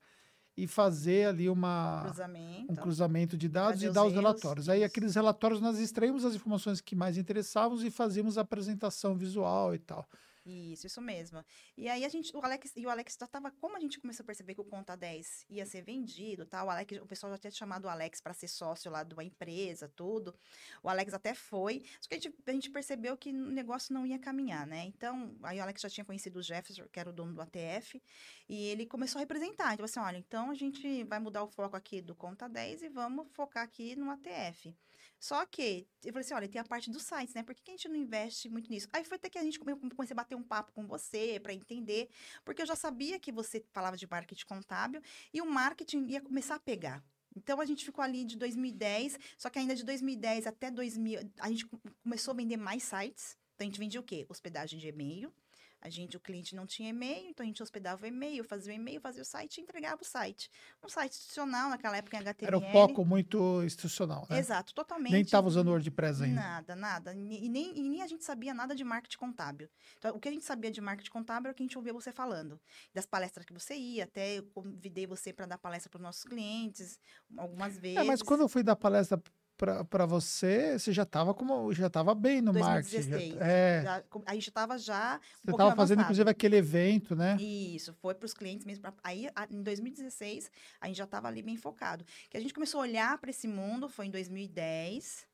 e 0.56 0.68
fazer 0.68 1.28
ali 1.28 1.50
uma, 1.50 2.02
Cruzamento. 2.04 2.72
um 2.72 2.76
cruzamento 2.76 3.38
de 3.38 3.48
dados 3.48 3.82
e 3.82 3.90
dar 3.90 4.04
os 4.04 4.14
relatórios. 4.14 4.68
Aí 4.68 4.80
isso. 4.80 4.88
aqueles 4.88 5.16
relatórios 5.16 5.62
nós 5.62 5.80
extraímos 5.80 6.26
as 6.26 6.36
informações 6.36 6.82
que 6.82 6.96
mais 6.96 7.18
interessavam 7.18 7.82
e 7.82 7.90
fazíamos 7.90 8.38
a 8.38 8.42
apresentação 8.42 9.16
visual 9.16 9.74
e 9.74 9.80
tal. 9.80 10.08
Isso, 10.46 10.88
isso 10.88 11.02
mesmo. 11.02 11.44
E 11.78 11.88
aí 11.90 12.06
a 12.06 12.10
gente, 12.10 12.36
o 12.36 12.40
Alex, 12.44 12.74
e 12.76 12.86
o 12.86 12.90
Alex 12.90 13.18
já 13.20 13.28
tava, 13.28 13.52
como 13.52 13.76
a 13.76 13.80
gente 13.80 14.00
começou 14.00 14.24
a 14.24 14.26
perceber 14.26 14.56
que 14.56 14.62
o 14.62 14.64
Conta 14.64 14.96
10 14.96 15.46
ia 15.50 15.66
ser 15.66 15.82
vendido, 15.82 16.46
tal, 16.46 16.68
o 16.68 16.70
Alex, 16.70 16.98
o 17.02 17.06
pessoal 17.06 17.32
já 17.34 17.38
tinha 17.38 17.52
chamado 17.52 17.86
o 17.86 17.90
Alex 17.90 18.22
para 18.22 18.34
ser 18.34 18.48
sócio 18.48 18.90
lá 18.92 19.04
de 19.04 19.14
uma 19.14 19.24
empresa, 19.24 19.90
tudo. 19.90 20.34
O 20.82 20.90
Alex 20.90 21.14
até 21.14 21.34
foi, 21.34 21.84
só 22.00 22.10
que 22.10 22.16
a 22.16 22.20
gente, 22.20 22.36
a 22.46 22.52
gente 22.52 22.70
percebeu 22.70 23.18
que 23.18 23.30
o 23.32 23.52
negócio 23.52 23.94
não 23.94 24.06
ia 24.06 24.18
caminhar, 24.18 24.66
né? 24.66 24.86
Então, 24.86 25.36
aí 25.44 25.60
o 25.60 25.62
Alex 25.62 25.82
já 25.82 25.90
tinha 25.90 26.06
conhecido 26.06 26.40
o 26.40 26.44
Jefferson, 26.44 26.88
que 26.92 27.00
era 27.00 27.10
o 27.10 27.14
dono 27.14 27.34
do 27.34 27.42
ATF, 27.42 28.02
e 28.48 28.66
ele 28.68 28.86
começou 28.86 29.20
a 29.20 29.22
representar. 29.22 29.74
Então, 29.74 29.86
assim, 29.86 30.00
olha, 30.00 30.18
então 30.18 30.50
a 30.52 30.56
gente 30.56 31.04
vai 31.04 31.20
mudar 31.20 31.44
o 31.44 31.48
foco 31.48 31.76
aqui 31.76 32.02
do 32.02 32.16
Conta 32.16 32.48
10 32.48 32.84
e 32.84 32.90
vamos 32.90 33.28
focar 33.34 33.64
aqui 33.64 33.96
no 33.96 34.10
ATF. 34.10 34.74
Só 35.20 35.46
que, 35.46 35.86
eu 36.04 36.14
falei 36.14 36.26
assim, 36.26 36.34
olha, 36.34 36.48
tem 36.48 36.62
a 36.62 36.64
parte 36.64 36.90
dos 36.90 37.04
sites, 37.04 37.34
né? 37.34 37.44
Por 37.44 37.54
que 37.54 37.62
que 37.62 37.72
a 37.72 37.74
gente 37.76 37.90
não 37.90 37.96
investe 37.96 38.48
muito 38.50 38.70
nisso? 38.70 38.88
Aí 38.94 39.04
foi 39.04 39.18
até 39.18 39.30
que 39.30 39.38
a 39.38 39.44
gente 39.44 39.60
come- 39.60 39.76
comecei 39.76 40.14
a 40.14 40.16
bater 40.16 40.36
um 40.36 40.44
papo 40.44 40.72
com 40.72 40.88
você 40.88 41.40
para 41.42 41.54
entender, 41.54 42.10
porque 42.46 42.62
eu 42.62 42.66
já 42.66 42.76
sabia 42.76 43.20
que 43.20 43.32
você 43.32 43.64
falava 43.74 43.98
de 43.98 44.08
marketing 44.10 44.46
contábil 44.46 45.02
e 45.34 45.42
o 45.42 45.46
marketing 45.46 46.06
ia 46.08 46.22
começar 46.22 46.56
a 46.56 46.60
pegar. 46.60 47.04
Então 47.36 47.60
a 47.62 47.66
gente 47.66 47.86
ficou 47.86 48.04
ali 48.04 48.24
de 48.24 48.38
2010, 48.38 49.18
só 49.38 49.50
que 49.50 49.60
ainda 49.60 49.76
de 49.76 49.84
2010 49.84 50.48
até 50.48 50.72
2000, 50.72 51.20
a 51.40 51.50
gente 51.50 51.66
co- 51.66 51.80
começou 52.02 52.32
a 52.34 52.38
vender 52.38 52.58
mais 52.58 52.84
sites. 52.84 53.38
Então 53.56 53.66
a 53.66 53.70
gente 53.70 53.80
vendia 53.80 54.00
o 54.00 54.04
quê? 54.04 54.26
Hospedagem 54.30 54.80
de 54.80 54.88
e-mail. 54.88 55.34
A 55.82 55.90
gente, 55.90 56.18
o 56.18 56.20
cliente 56.20 56.56
não 56.56 56.66
tinha 56.66 56.90
e-mail, 56.90 57.30
então 57.30 57.44
a 57.44 57.48
gente 57.48 57.64
hospedava 57.64 58.04
o 58.04 58.08
e-mail, 58.08 58.44
fazia 58.44 58.74
o 58.74 58.76
e-mail, 58.76 59.00
fazia 59.00 59.22
o 59.22 59.26
site 59.26 59.58
e 59.58 59.62
entregava 59.62 60.02
o 60.02 60.06
site. 60.06 60.52
Um 60.84 60.90
site 60.90 61.14
institucional 61.14 61.70
naquela 61.70 61.96
época 61.96 62.18
em 62.18 62.20
HTML. 62.20 62.48
Era 62.48 62.58
o 62.58 62.72
foco 62.72 63.06
muito 63.06 63.64
institucional, 63.64 64.28
né? 64.30 64.40
Exato, 64.40 64.74
totalmente. 64.74 65.14
Nem 65.14 65.22
estava 65.22 65.48
usando 65.48 65.70
o 65.70 65.72
WordPress 65.72 66.22
ainda. 66.22 66.42
Nada, 66.42 66.76
nada. 66.76 67.14
E 67.14 67.50
nem, 67.50 67.78
e 67.78 67.90
nem 67.90 68.02
a 68.02 68.08
gente 68.08 68.26
sabia 68.26 68.54
nada 68.54 68.76
de 68.76 68.84
marketing 68.84 69.18
contábil. 69.18 69.70
Então, 69.98 70.16
o 70.16 70.20
que 70.20 70.28
a 70.28 70.32
gente 70.32 70.44
sabia 70.44 70.70
de 70.70 70.82
marketing 70.82 71.12
contábil 71.12 71.48
era 71.48 71.54
o 71.54 71.56
que 71.56 71.64
a 71.64 71.66
gente 71.66 71.78
ouvia 71.78 71.94
você 71.94 72.12
falando. 72.12 72.60
Das 72.94 73.06
palestras 73.06 73.46
que 73.46 73.54
você 73.54 73.76
ia, 73.76 74.04
até 74.04 74.38
eu 74.38 74.44
convidei 74.48 75.08
você 75.08 75.32
para 75.32 75.46
dar 75.46 75.58
palestra 75.58 75.90
para 75.90 75.98
os 75.98 76.04
nossos 76.04 76.24
clientes 76.24 77.00
algumas 77.38 77.78
vezes. 77.78 77.98
É, 77.98 78.04
mas 78.04 78.22
quando 78.22 78.42
eu 78.42 78.50
fui 78.50 78.64
dar 78.64 78.76
palestra 78.76 79.22
para 79.60 80.06
você, 80.06 80.80
você 80.80 80.94
já 80.94 81.04
estava 81.04 81.34
como 81.34 81.74
já 81.74 81.88
estava 81.88 82.16
bem 82.16 82.40
no 82.42 82.54
marketing. 82.54 83.10
2016. 83.10 83.34
Já, 83.36 83.46
é, 83.46 83.82
Já, 83.84 84.04
a 84.26 84.34
gente 84.34 84.48
estava 84.48 84.78
já. 84.78 85.18
um 85.18 85.46
você 85.46 85.52
estava 85.52 85.76
fazendo 85.76 86.02
inclusive 86.02 86.30
aquele 86.30 86.56
evento, 86.56 87.14
né? 87.16 87.36
Isso, 87.36 87.94
foi 87.96 88.16
para 88.16 88.26
os 88.26 88.34
clientes 88.34 88.66
mesmo. 88.66 88.82
pra- 88.82 88.94
Aí, 89.04 89.28
em 89.52 89.62
2016, 89.62 90.50
a 90.80 90.88
gente 90.88 90.96
já 90.98 91.04
estava 91.04 91.28
ali 91.28 91.42
bem 91.44 91.58
focado. 91.58 92.06
Que 92.30 92.38
a 92.38 92.40
gente 92.40 92.54
começou 92.54 92.80
a 92.80 92.84
olhar 92.84 93.18
para 93.18 93.30
esse 93.32 93.48
mundo 93.48 93.90
foi 93.90 94.06
em 94.06 94.12
2010. 94.12 95.28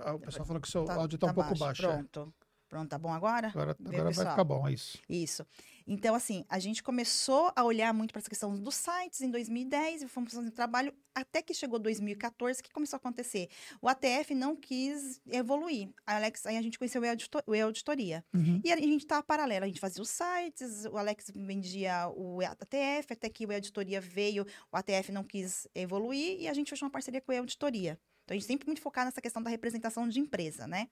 Ah, 0.00 0.14
O 0.14 0.18
pessoal 0.18 0.44
falou 0.44 0.60
que 0.60 0.68
o 0.68 0.70
seu 0.70 0.84
Tá- 0.84 0.94
áudio 0.94 1.14
está 1.16 1.28
um 1.28 1.34
pouco 1.34 1.56
baixo. 1.56 1.86
é. 1.86 1.88
Pronto. 1.88 2.34
Pronto, 2.68 2.90
tá 2.90 2.98
bom 2.98 3.10
agora? 3.10 3.48
Agora, 3.48 3.74
Vê, 3.80 3.96
agora 3.96 4.10
vai 4.12 4.26
ficar 4.28 4.44
bom, 4.44 4.68
é 4.68 4.72
isso. 4.74 4.98
Isso. 5.08 5.46
Então, 5.90 6.14
assim, 6.14 6.44
a 6.50 6.58
gente 6.58 6.82
começou 6.82 7.50
a 7.56 7.64
olhar 7.64 7.94
muito 7.94 8.12
para 8.12 8.20
essa 8.20 8.28
questão 8.28 8.54
dos 8.54 8.74
sites 8.74 9.22
em 9.22 9.30
2010 9.30 10.02
e 10.02 10.08
fomos 10.08 10.34
fazendo 10.34 10.50
trabalho 10.50 10.92
até 11.14 11.40
que 11.40 11.54
chegou 11.54 11.78
2014, 11.78 12.62
que 12.62 12.70
começou 12.70 12.96
a 12.96 12.98
acontecer. 12.98 13.48
O 13.80 13.88
ATF 13.88 14.34
não 14.34 14.54
quis 14.54 15.18
evoluir. 15.26 15.88
A 16.06 16.16
Alex, 16.16 16.44
aí 16.44 16.58
a 16.58 16.62
gente 16.62 16.78
conheceu 16.78 17.00
o 17.00 17.04
E-Audito- 17.06 17.42
o 17.46 17.54
E-Auditoria. 17.54 18.22
Uhum. 18.34 18.60
E 18.62 18.70
a 18.70 18.76
gente 18.76 18.98
estava 19.04 19.22
paralelo, 19.22 19.64
a 19.64 19.68
gente 19.68 19.80
fazia 19.80 20.02
os 20.02 20.10
sites, 20.10 20.84
o 20.84 20.98
Alex 20.98 21.32
vendia 21.34 22.06
o 22.14 22.40
ATF, 22.42 23.14
até 23.14 23.30
que 23.30 23.46
o 23.46 23.50
E-Auditoria 23.50 23.98
veio, 24.00 24.46
o 24.70 24.76
ATF 24.76 25.10
não 25.10 25.24
quis 25.24 25.66
evoluir 25.74 26.38
e 26.38 26.48
a 26.48 26.52
gente 26.52 26.68
fechou 26.68 26.86
uma 26.86 26.92
parceria 26.92 27.22
com 27.22 27.32
o 27.32 27.34
E-Auditoria. 27.34 27.98
Então, 28.24 28.36
a 28.36 28.38
gente 28.38 28.46
sempre 28.46 28.66
muito 28.66 28.82
focado 28.82 29.06
nessa 29.06 29.22
questão 29.22 29.42
da 29.42 29.48
representação 29.48 30.06
de 30.06 30.20
empresa, 30.20 30.66
né? 30.66 30.90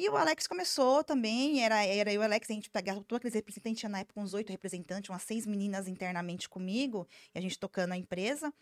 E 0.00 0.08
o 0.08 0.16
Alex 0.16 0.46
começou 0.46 1.02
também, 1.02 1.60
era, 1.60 1.84
era 1.84 2.12
eu 2.12 2.14
e 2.14 2.18
o 2.18 2.22
Alex, 2.22 2.48
a 2.48 2.54
gente 2.54 2.70
pegava 2.70 3.00
aqueles 3.00 3.34
representantes, 3.34 3.80
tinha 3.80 3.90
na 3.90 3.98
época 3.98 4.20
uns 4.20 4.32
oito 4.32 4.48
representantes, 4.48 5.10
umas 5.10 5.22
seis 5.22 5.44
meninas 5.44 5.88
internamente 5.88 6.48
comigo, 6.48 7.04
e 7.34 7.38
a 7.40 7.42
gente 7.42 7.58
tocando 7.58 7.90
a 7.90 7.96
empresa. 7.96 8.54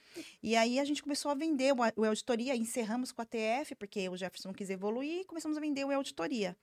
E 0.42 0.56
aí 0.56 0.80
a 0.80 0.84
gente 0.86 1.02
começou 1.02 1.30
a 1.30 1.34
vender 1.34 1.74
o, 1.74 1.76
o 1.94 2.06
auditoria, 2.06 2.56
encerramos 2.56 3.12
com 3.12 3.20
a 3.20 3.26
TF, 3.26 3.74
porque 3.74 4.08
o 4.08 4.16
Jefferson 4.16 4.48
não 4.48 4.54
quis 4.54 4.70
evoluir, 4.70 5.20
e 5.20 5.24
começamos 5.26 5.58
a 5.58 5.60
vender 5.60 5.84
o 5.84 5.92
auditoria. 5.92 6.56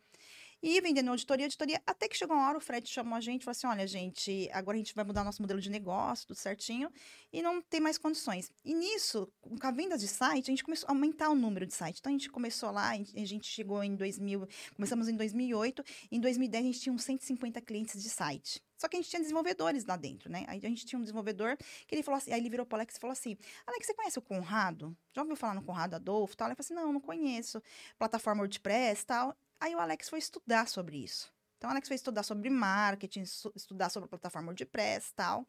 E 0.66 0.80
vendendo 0.80 1.10
auditoria, 1.10 1.46
auditoria, 1.46 1.82
até 1.86 2.08
que 2.08 2.16
chegou 2.16 2.38
uma 2.38 2.48
hora, 2.48 2.58
o 2.58 2.62
Fred 2.62 2.88
chamou 2.90 3.18
a 3.18 3.20
gente 3.20 3.42
e 3.42 3.44
falou 3.44 3.52
assim: 3.52 3.68
olha, 3.68 3.86
gente, 3.86 4.50
agora 4.54 4.78
a 4.78 4.80
gente 4.80 4.96
vai 4.96 5.04
mudar 5.04 5.22
nosso 5.22 5.42
modelo 5.42 5.60
de 5.60 5.70
negócio, 5.70 6.26
tudo 6.26 6.38
certinho, 6.38 6.90
e 7.34 7.42
não 7.42 7.62
tem 7.62 7.82
mais 7.82 7.98
condições. 7.98 8.50
E 8.64 8.74
nisso, 8.74 9.30
com 9.42 9.58
a 9.62 9.72
venda 9.72 9.98
de 9.98 10.08
site, 10.08 10.50
a 10.50 10.52
gente 10.54 10.64
começou 10.64 10.88
a 10.88 10.94
aumentar 10.94 11.30
o 11.30 11.36
número 11.36 11.66
de 11.66 11.74
sites. 11.74 12.00
Então 12.00 12.10
a 12.10 12.14
gente 12.14 12.30
começou 12.30 12.72
lá, 12.72 12.92
a 12.92 12.96
gente- 12.96 13.46
chegou 13.46 13.84
em 13.84 13.94
2000, 13.94 14.48
começamos 14.74 15.10
em 15.10 15.18
2008, 15.18 15.84
em 16.10 16.20
2010 16.22 16.64
a 16.64 16.68
gente 16.68 16.80
tinha 16.80 16.94
uns 16.94 17.04
150 17.04 17.60
clientes 17.60 18.02
de 18.02 18.10
site. 18.10 18.64
Só 18.78 18.88
que 18.88 18.96
a 18.96 19.02
gente 19.02 19.10
tinha 19.10 19.22
desenvolvedores 19.22 19.86
lá 19.86 19.98
dentro, 19.98 20.32
né? 20.32 20.46
Aí 20.48 20.60
a 20.64 20.70
gente 20.70 20.86
tinha 20.86 20.98
um 20.98 21.02
desenvolvedor 21.02 21.58
que 21.86 21.94
ele 21.94 22.04
falou 22.04 22.18
assim, 22.18 22.32
aí 22.32 22.40
ele 22.40 22.50
virou 22.50 22.66
pro 22.66 22.78
Alex 22.78 22.96
e 22.96 23.00
falou 23.00 23.12
assim: 23.12 23.38
Alex, 23.68 23.86
você 23.86 23.94
conhece 23.94 24.18
o 24.18 24.22
Conrado? 24.22 24.96
Já 25.14 25.22
ouviu 25.24 25.36
falar 25.36 25.56
no 25.56 25.62
Conrado 25.64 25.96
Adolfo? 25.96 26.38
Tal? 26.38 26.48
Ele 26.48 26.56
falou 26.56 26.66
assim: 26.66 26.74
não, 26.74 26.94
não 26.94 27.02
conheço. 27.02 27.62
Plataforma 27.98 28.42
WordPress 28.42 29.06
tal. 29.06 29.36
Aí 29.64 29.74
o 29.74 29.80
Alex 29.80 30.10
foi 30.10 30.20
estudar 30.20 30.68
sobre 30.68 30.98
isso. 30.98 31.32
Então 31.58 31.70
o 31.70 31.72
Alex 31.72 31.88
foi 31.88 31.96
estudar 31.96 32.22
sobre 32.24 32.50
marketing, 32.50 33.24
estudar 33.56 33.90
sobre 33.90 34.08
a 34.08 34.10
plataforma 34.10 34.50
WordPress 34.50 35.14
tal. 35.16 35.48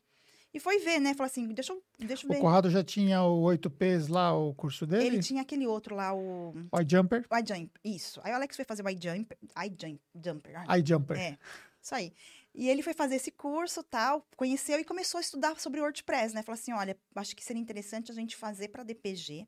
E 0.52 0.60
foi 0.60 0.78
ver, 0.78 1.00
né? 1.00 1.14
Falou 1.14 1.26
assim: 1.26 1.48
deixa 1.48 1.72
eu, 1.72 1.82
deixa 1.98 2.24
eu 2.24 2.30
O 2.30 2.32
ver. 2.32 2.38
Conrado 2.40 2.70
já 2.70 2.84
tinha 2.84 3.24
o 3.24 3.42
8Ps 3.42 4.08
lá, 4.08 4.32
o 4.32 4.54
curso 4.54 4.86
dele? 4.86 5.04
Ele 5.06 5.18
tinha 5.18 5.42
aquele 5.42 5.66
outro 5.66 5.96
lá, 5.96 6.14
o 6.14 6.54
O 6.70 6.80
iJumper? 6.80 7.26
o 7.28 7.36
iJump. 7.36 7.72
Isso. 7.84 8.20
Aí 8.22 8.30
o 8.30 8.36
Alex 8.36 8.54
foi 8.54 8.64
fazer 8.64 8.84
o 8.86 8.88
iJump. 8.88 9.32
iJump. 9.66 10.00
Jumper. 10.24 10.62
ai, 10.68 10.78
iJumper. 10.78 11.18
É, 11.18 11.36
isso 11.82 11.94
aí. 11.96 12.12
E 12.54 12.68
ele 12.68 12.82
foi 12.82 12.94
fazer 12.94 13.16
esse 13.16 13.32
curso, 13.32 13.82
tal, 13.82 14.24
conheceu 14.36 14.78
e 14.78 14.84
começou 14.84 15.18
a 15.18 15.20
estudar 15.20 15.58
sobre 15.58 15.80
WordPress, 15.80 16.32
né? 16.32 16.42
Falou 16.42 16.58
assim, 16.58 16.72
olha, 16.72 16.96
acho 17.16 17.34
que 17.34 17.42
seria 17.42 17.60
interessante 17.60 18.12
a 18.12 18.14
gente 18.14 18.36
fazer 18.36 18.68
para 18.68 18.84
DPG. 18.84 19.44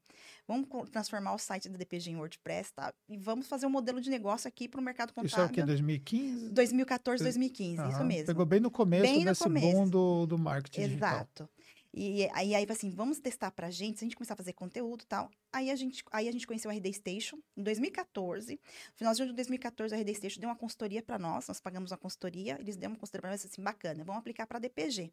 Vamos 0.46 0.68
transformar 0.90 1.32
o 1.32 1.38
site 1.38 1.68
da 1.68 1.78
DPG 1.78 2.10
em 2.10 2.16
WordPress, 2.16 2.72
tá? 2.75 2.92
E 3.08 3.16
vamos 3.16 3.46
fazer 3.46 3.64
um 3.66 3.70
modelo 3.70 4.00
de 4.00 4.10
negócio 4.10 4.48
aqui 4.48 4.68
para 4.68 4.80
o 4.80 4.84
mercado 4.84 5.12
contábil. 5.12 5.28
Isso 5.28 5.40
é 5.40 5.44
o 5.44 5.48
quê? 5.48 5.62
2015? 5.62 6.48
2014, 6.48 7.22
2015, 7.22 7.80
uhum. 7.80 7.88
isso 7.90 8.04
mesmo. 8.04 8.26
Pegou 8.26 8.44
bem 8.44 8.58
no 8.58 8.72
começo 8.72 9.02
bem 9.02 9.25
desse 9.25 9.40
no 9.40 9.46
começo. 9.46 9.72
boom 9.72 9.88
do, 9.88 10.26
do 10.26 10.38
marketing 10.38 10.80
Exato. 10.80 11.44
Digital. 11.44 11.55
E 11.98 12.28
aí, 12.34 12.54
aí, 12.54 12.66
assim, 12.68 12.90
vamos 12.90 13.18
testar 13.18 13.50
pra 13.50 13.70
gente, 13.70 13.98
se 13.98 14.04
a 14.04 14.06
gente 14.06 14.16
começar 14.16 14.34
a 14.34 14.36
fazer 14.36 14.52
conteúdo 14.52 15.00
e 15.02 15.06
tal. 15.06 15.30
Aí 15.50 15.70
a, 15.70 15.74
gente, 15.74 16.04
aí 16.12 16.28
a 16.28 16.32
gente 16.32 16.46
conheceu 16.46 16.70
a 16.70 16.74
RD 16.74 16.92
Station 16.92 17.38
em 17.56 17.62
2014. 17.62 18.52
No 18.52 18.98
finalzinho 18.98 19.28
de 19.28 19.34
2014, 19.34 19.94
a 19.94 19.98
RD 19.98 20.14
Station 20.14 20.40
deu 20.40 20.50
uma 20.50 20.56
consultoria 20.56 21.02
para 21.02 21.18
nós, 21.18 21.48
nós 21.48 21.58
pagamos 21.58 21.90
uma 21.92 21.96
consultoria, 21.96 22.58
eles 22.60 22.76
deram 22.76 22.92
uma 22.92 23.00
consultoria 23.00 23.22
para 23.22 23.30
nós 23.30 23.46
assim, 23.46 23.62
bacana, 23.62 24.04
vamos 24.04 24.20
aplicar 24.20 24.46
para 24.46 24.58
DPG. 24.58 25.10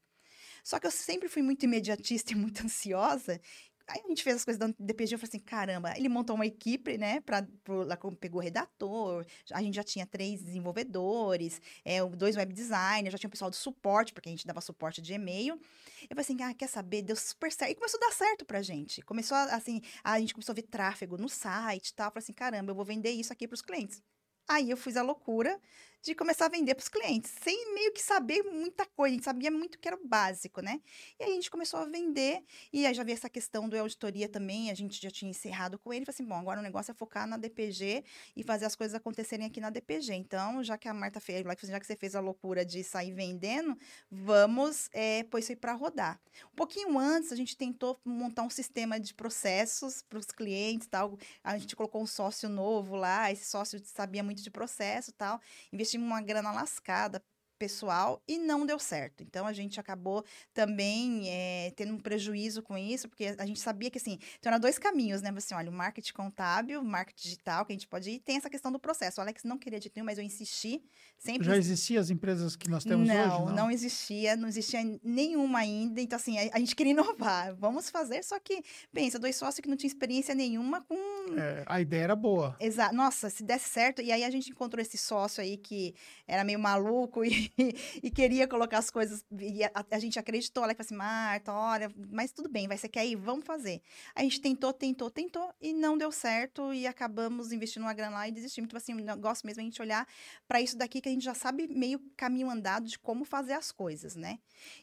Só 0.62 0.78
que 0.78 0.86
eu 0.86 0.92
sempre 0.92 1.30
fui 1.30 1.42
muito 1.42 1.64
imediatista 1.64 2.34
e 2.34 2.36
muito 2.36 2.62
ansiosa, 2.66 3.40
Aí 3.88 4.02
a 4.04 4.08
gente 4.08 4.24
fez 4.24 4.38
as 4.38 4.46
coisas 4.46 4.60
da 4.60 4.74
DPG, 4.80 5.16
eu 5.16 5.20
falei 5.20 5.30
assim, 5.30 5.40
caramba, 5.40 5.94
ele 5.98 6.08
montou 6.08 6.36
uma 6.36 6.46
equipe, 6.46 6.98
né, 6.98 7.20
pra, 7.20 7.46
pro, 7.64 7.86
pegou 8.16 8.40
redator, 8.40 9.26
a 9.52 9.62
gente 9.62 9.76
já 9.76 9.84
tinha 9.84 10.06
três 10.06 10.42
desenvolvedores, 10.42 11.62
é, 11.84 12.04
dois 12.06 12.38
web 12.38 12.54
designers, 12.54 13.12
já 13.12 13.18
tinha 13.18 13.28
o 13.28 13.32
pessoal 13.32 13.50
do 13.50 13.56
suporte, 13.58 14.14
porque 14.14 14.30
a 14.30 14.32
gente 14.32 14.48
dava 14.48 14.62
suporte 14.62 15.02
de 15.02 15.14
e-mail. 15.14 15.56
Eu 16.04 16.16
falei 16.16 16.22
assim, 16.22 16.42
ah, 16.44 16.54
quer 16.54 16.68
saber, 16.68 17.02
deu 17.02 17.16
super 17.16 17.52
certo. 17.52 17.72
E 17.72 17.76
começou 17.76 17.98
a 17.98 18.08
dar 18.08 18.14
certo 18.14 18.46
pra 18.46 18.62
gente. 18.62 19.02
Começou, 19.02 19.36
a, 19.36 19.44
assim, 19.56 19.82
a 20.04 20.20
gente 20.20 20.34
começou 20.34 20.54
a 20.54 20.56
ver 20.56 20.64
tráfego 20.64 21.18
no 21.18 21.28
site 21.28 21.90
e 21.90 21.94
tal. 21.94 22.08
Eu 22.08 22.12
falei 22.12 22.24
assim, 22.24 22.34
caramba, 22.34 22.72
eu 22.72 22.76
vou 22.76 22.86
vender 22.86 23.12
isso 23.12 23.34
aqui 23.34 23.48
pros 23.48 23.62
clientes. 23.62 24.02
Aí 24.48 24.70
eu 24.70 24.78
fiz 24.78 24.98
a 24.98 25.02
loucura 25.02 25.60
de 26.04 26.14
começar 26.14 26.48
a 26.48 26.50
vender 26.50 26.76
para 26.76 26.84
os 26.84 26.90
clientes, 26.90 27.32
sem 27.42 27.74
meio 27.74 27.94
que 27.94 28.02
saber 28.02 28.44
muita 28.44 28.86
coisa, 28.86 29.14
a 29.14 29.16
gente 29.16 29.24
sabia 29.24 29.50
muito 29.50 29.80
que 29.80 29.88
era 29.88 29.96
o 29.96 30.06
básico, 30.06 30.62
né? 30.62 30.82
E 31.18 31.24
aí 31.24 31.32
a 31.32 31.34
gente 31.34 31.50
começou 31.50 31.80
a 31.80 31.86
vender, 31.86 32.44
e 32.74 32.86
aí 32.86 32.94
já 32.94 33.06
vi 33.06 33.14
essa 33.14 33.30
questão 33.30 33.70
do 33.70 33.80
auditoria 33.80 34.28
também, 34.28 34.70
a 34.70 34.74
gente 34.74 35.02
já 35.02 35.10
tinha 35.10 35.32
encerrado 35.32 35.80
com 35.80 35.94
ele, 35.94 36.06
falei 36.06 36.14
assim, 36.14 36.26
bom, 36.26 36.36
agora 36.36 36.60
o 36.60 36.64
negócio 36.64 36.92
é 36.92 36.94
focar 36.94 37.26
na 37.26 37.38
DPG 37.38 38.04
e 38.36 38.44
fazer 38.44 38.66
as 38.66 38.76
coisas 38.76 38.94
acontecerem 38.94 39.46
aqui 39.46 39.62
na 39.62 39.70
DPG. 39.70 40.14
Então, 40.14 40.62
já 40.62 40.78
que 40.78 40.90
a 40.90 40.94
Marta 40.94 41.22
fez, 41.22 41.46
já 41.64 41.80
que 41.80 41.88
você 41.88 41.96
fez 41.96 42.16
a 42.16 42.20
loucura 42.20 42.66
de 42.66 42.84
sair 42.84 43.14
vendendo, 43.14 43.78
vamos 44.12 44.90
é, 44.92 45.24
pôr 45.24 45.38
isso 45.38 45.54
aí 45.54 45.56
para 45.56 45.72
rodar. 45.72 46.20
Um 46.52 46.56
pouquinho 46.56 47.00
antes, 47.00 47.32
a 47.32 47.36
gente 47.36 47.56
tentou 47.56 47.98
montar 48.04 48.44
um 48.44 48.50
sistema 48.50 49.00
de 49.00 49.14
processos 49.14 50.02
para 50.02 50.20
os 50.20 50.26
clientes, 50.26 50.86
tal, 50.88 51.18
a 51.42 51.58
gente 51.58 51.78
colocou 51.78 52.02
um 52.02 52.08
sócio 52.08 52.50
novo 52.50 52.98
lá, 52.98 53.32
esse 53.32 53.46
sócio 53.46 53.80
sabia 53.86 54.22
muito 54.22 54.44
de 54.44 54.52
processo, 54.52 55.14
tal, 55.14 55.40
investiu 55.72 55.93
investimos 55.94 56.08
uma 56.08 56.22
grana 56.22 56.52
lascada 56.52 57.24
pessoal 57.64 58.22
e 58.28 58.38
não 58.38 58.66
deu 58.66 58.78
certo. 58.78 59.24
Então 59.24 59.48
a 59.48 59.54
gente 59.54 59.80
acabou 59.80 60.26
também 60.54 61.30
é, 61.30 61.72
tendo 61.78 61.94
um 61.94 61.98
prejuízo 61.98 62.62
com 62.62 62.78
isso, 62.78 63.08
porque 63.08 63.34
a 63.38 63.46
gente 63.46 63.62
sabia 63.62 63.90
que 63.90 63.98
assim, 63.98 64.20
então 64.38 64.52
eram 64.52 64.60
dois 64.60 64.78
caminhos, 64.78 65.22
né? 65.22 65.32
Você 65.32 65.56
olha, 65.56 65.70
o 65.70 65.74
marketing 65.74 66.12
contábil, 66.12 66.82
o 66.82 66.84
marketing 66.84 67.24
digital, 67.24 67.66
que 67.66 67.72
a 67.72 67.76
gente 67.76 67.88
pode 67.88 68.12
ir, 68.12 68.20
tem 68.20 68.36
essa 68.36 68.50
questão 68.50 68.70
do 68.70 68.78
processo. 68.78 69.22
O 69.22 69.24
Alex 69.24 69.46
não 69.46 69.58
queria 69.58 69.80
de 69.80 69.90
nenhum, 69.96 70.06
mas 70.06 70.18
eu 70.18 70.26
insisti. 70.26 70.84
Sempre... 71.18 71.48
Já 71.48 71.56
existiam 71.56 72.02
as 72.02 72.10
empresas 72.10 72.58
que 72.58 72.70
nós 72.70 72.84
temos 72.84 73.08
não, 73.08 73.16
hoje? 73.16 73.46
Não, 73.46 73.56
não 73.56 73.72
existia, 73.72 74.36
não 74.36 74.50
existia 74.50 74.82
nenhuma 75.02 75.60
ainda. 75.60 76.02
Então, 76.02 76.18
assim, 76.18 76.38
a, 76.38 76.50
a, 76.54 76.60
gente 76.60 76.76
queria 76.76 76.92
inovar. 76.92 77.56
Vamos 77.56 77.90
fazer, 77.90 78.24
só 78.26 78.38
que, 78.40 78.62
pensa, 78.92 79.18
dois 79.18 79.38
sócios 79.38 79.62
que 79.62 79.70
não 79.70 79.78
tinham 79.78 79.88
experiência 79.88 80.36
nenhuma 80.36 80.82
com. 80.82 80.96
É, 81.38 81.64
a 81.66 81.80
ideia 81.80 82.04
era 82.04 82.16
boa. 82.16 82.58
Exato. 82.60 82.94
Nossa, 82.94 83.30
se 83.30 83.42
desse 83.42 83.70
certo. 83.70 84.02
E 84.02 84.12
aí 84.12 84.26
a 84.26 84.30
gente 84.30 84.52
encontrou 84.52 84.82
esse 84.82 84.98
sócio 84.98 85.42
aí 85.42 85.56
que 85.56 85.96
era 86.28 86.44
meio 86.44 86.60
maluco 86.60 87.24
e 87.24 87.53
e 88.02 88.10
queria 88.10 88.48
colocar 88.48 88.80
as 88.80 88.90
coisas. 88.90 89.26
E 89.40 89.64
a, 89.64 89.72
a 89.92 90.00
gente 90.00 90.18
acreditou, 90.18 90.64
ela 90.64 90.74
falou 90.74 90.86
assim, 90.86 90.96
Marta, 90.96 91.54
olha, 91.54 91.92
mas 92.12 92.32
tudo 92.32 92.50
bem, 92.50 92.68
vai, 92.68 92.78
você 92.78 92.90
quer 92.90 93.06
ir? 93.06 93.16
Vamos 93.16 93.46
fazer. 93.46 93.82
A 94.16 94.24
gente 94.24 94.42
tentou, 94.42 94.74
tentou, 94.74 95.10
tentou 95.10 95.54
e 95.62 95.74
não 95.74 95.98
deu 95.98 96.12
certo 96.12 96.74
e 96.74 96.88
acabamos 96.88 97.52
investindo 97.52 97.84
uma 97.84 97.94
grana 97.94 98.18
lá 98.18 98.28
e 98.28 98.32
desistimos. 98.32 98.68
Então, 98.68 98.78
assim, 98.78 98.94
o 98.94 98.98
negócio 98.98 99.46
mesmo 99.46 99.62
a 99.62 99.64
gente 99.64 99.82
olhar 99.82 100.08
para 100.48 100.62
isso 100.62 100.78
daqui 100.78 101.02
que 101.02 101.10
a 101.10 101.12
gente 101.12 101.24
já 101.24 101.34
sabe 101.34 101.68
meio 101.68 102.00
caminho 102.18 102.50
andado 102.50 102.88
de 102.88 102.98
como 102.98 103.26
fazer 103.26 103.54
as 103.54 103.72
coisas, 103.72 104.16
né? 104.16 104.40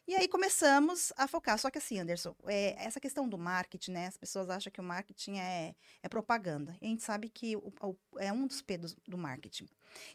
E 0.06 0.14
aí 0.14 0.28
começamos 0.28 1.12
a 1.16 1.26
focar. 1.26 1.58
Só 1.58 1.70
que 1.70 1.78
assim, 1.78 1.98
Anderson, 1.98 2.34
é, 2.46 2.76
essa 2.84 3.00
questão 3.00 3.28
do 3.28 3.38
marketing, 3.38 3.92
né? 3.92 4.06
As 4.06 4.16
pessoas 4.16 4.48
acham 4.48 4.72
que 4.72 4.80
o 4.80 4.84
marketing 4.84 5.38
é, 5.38 5.74
é 6.02 6.08
propaganda. 6.08 6.76
E 6.80 6.86
a 6.86 6.88
gente 6.88 7.02
sabe 7.02 7.28
que 7.28 7.56
o, 7.56 7.72
o, 7.82 7.96
é 8.18 8.32
um 8.32 8.46
dos 8.46 8.62
pedos 8.62 8.96
do 9.06 9.18
marketing. 9.18 9.68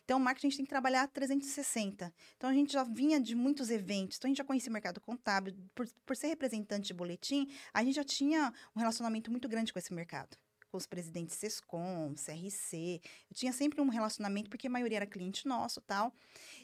Então, 0.04 0.18
o 0.18 0.22
marketing 0.22 0.48
a 0.48 0.50
gente 0.50 0.58
tem 0.58 0.66
que 0.66 0.70
trabalhar 0.70 1.08
360. 1.08 2.14
Então, 2.38 2.50
a 2.50 2.54
gente 2.54 2.74
já 2.74 2.84
vinha 2.84 3.20
de 3.20 3.34
muitos 3.36 3.70
eventos, 3.70 4.18
então 4.18 4.28
a 4.28 4.30
gente 4.30 4.38
já 4.38 4.44
conhecia 4.44 4.70
o 4.70 4.74
mercado 4.74 5.00
contábil. 5.00 5.56
Por, 5.74 5.88
por 6.06 6.16
ser 6.16 6.28
representante 6.28 6.88
de 6.88 6.94
boletim, 6.94 7.50
a 7.74 7.84
gente 7.84 7.96
já 7.96 8.04
tinha 8.04 8.54
um 8.76 8.80
relacionamento 8.80 9.32
muito 9.32 9.48
grande 9.48 9.72
com 9.72 9.80
esse 9.80 9.94
mercado 9.94 10.38
com 10.76 10.78
os 10.78 10.86
presidentes 10.86 11.38
SESCOM, 11.38 12.16
CRC. 12.16 13.00
Eu 13.30 13.36
tinha 13.36 13.54
sempre 13.54 13.80
um 13.80 13.88
relacionamento, 13.88 14.50
porque 14.50 14.68
a 14.68 14.70
maioria 14.70 14.98
era 14.98 15.06
cliente 15.06 15.48
nosso 15.48 15.80
tal. 15.80 16.14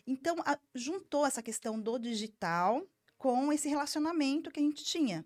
Então, 0.06 0.36
a, 0.46 0.60
juntou 0.76 1.26
essa 1.26 1.42
questão 1.42 1.80
do 1.80 1.98
digital 1.98 2.86
com 3.18 3.54
esse 3.54 3.70
relacionamento 3.70 4.52
que 4.52 4.60
a 4.60 4.64
gente 4.64 4.84
tinha 4.84 5.26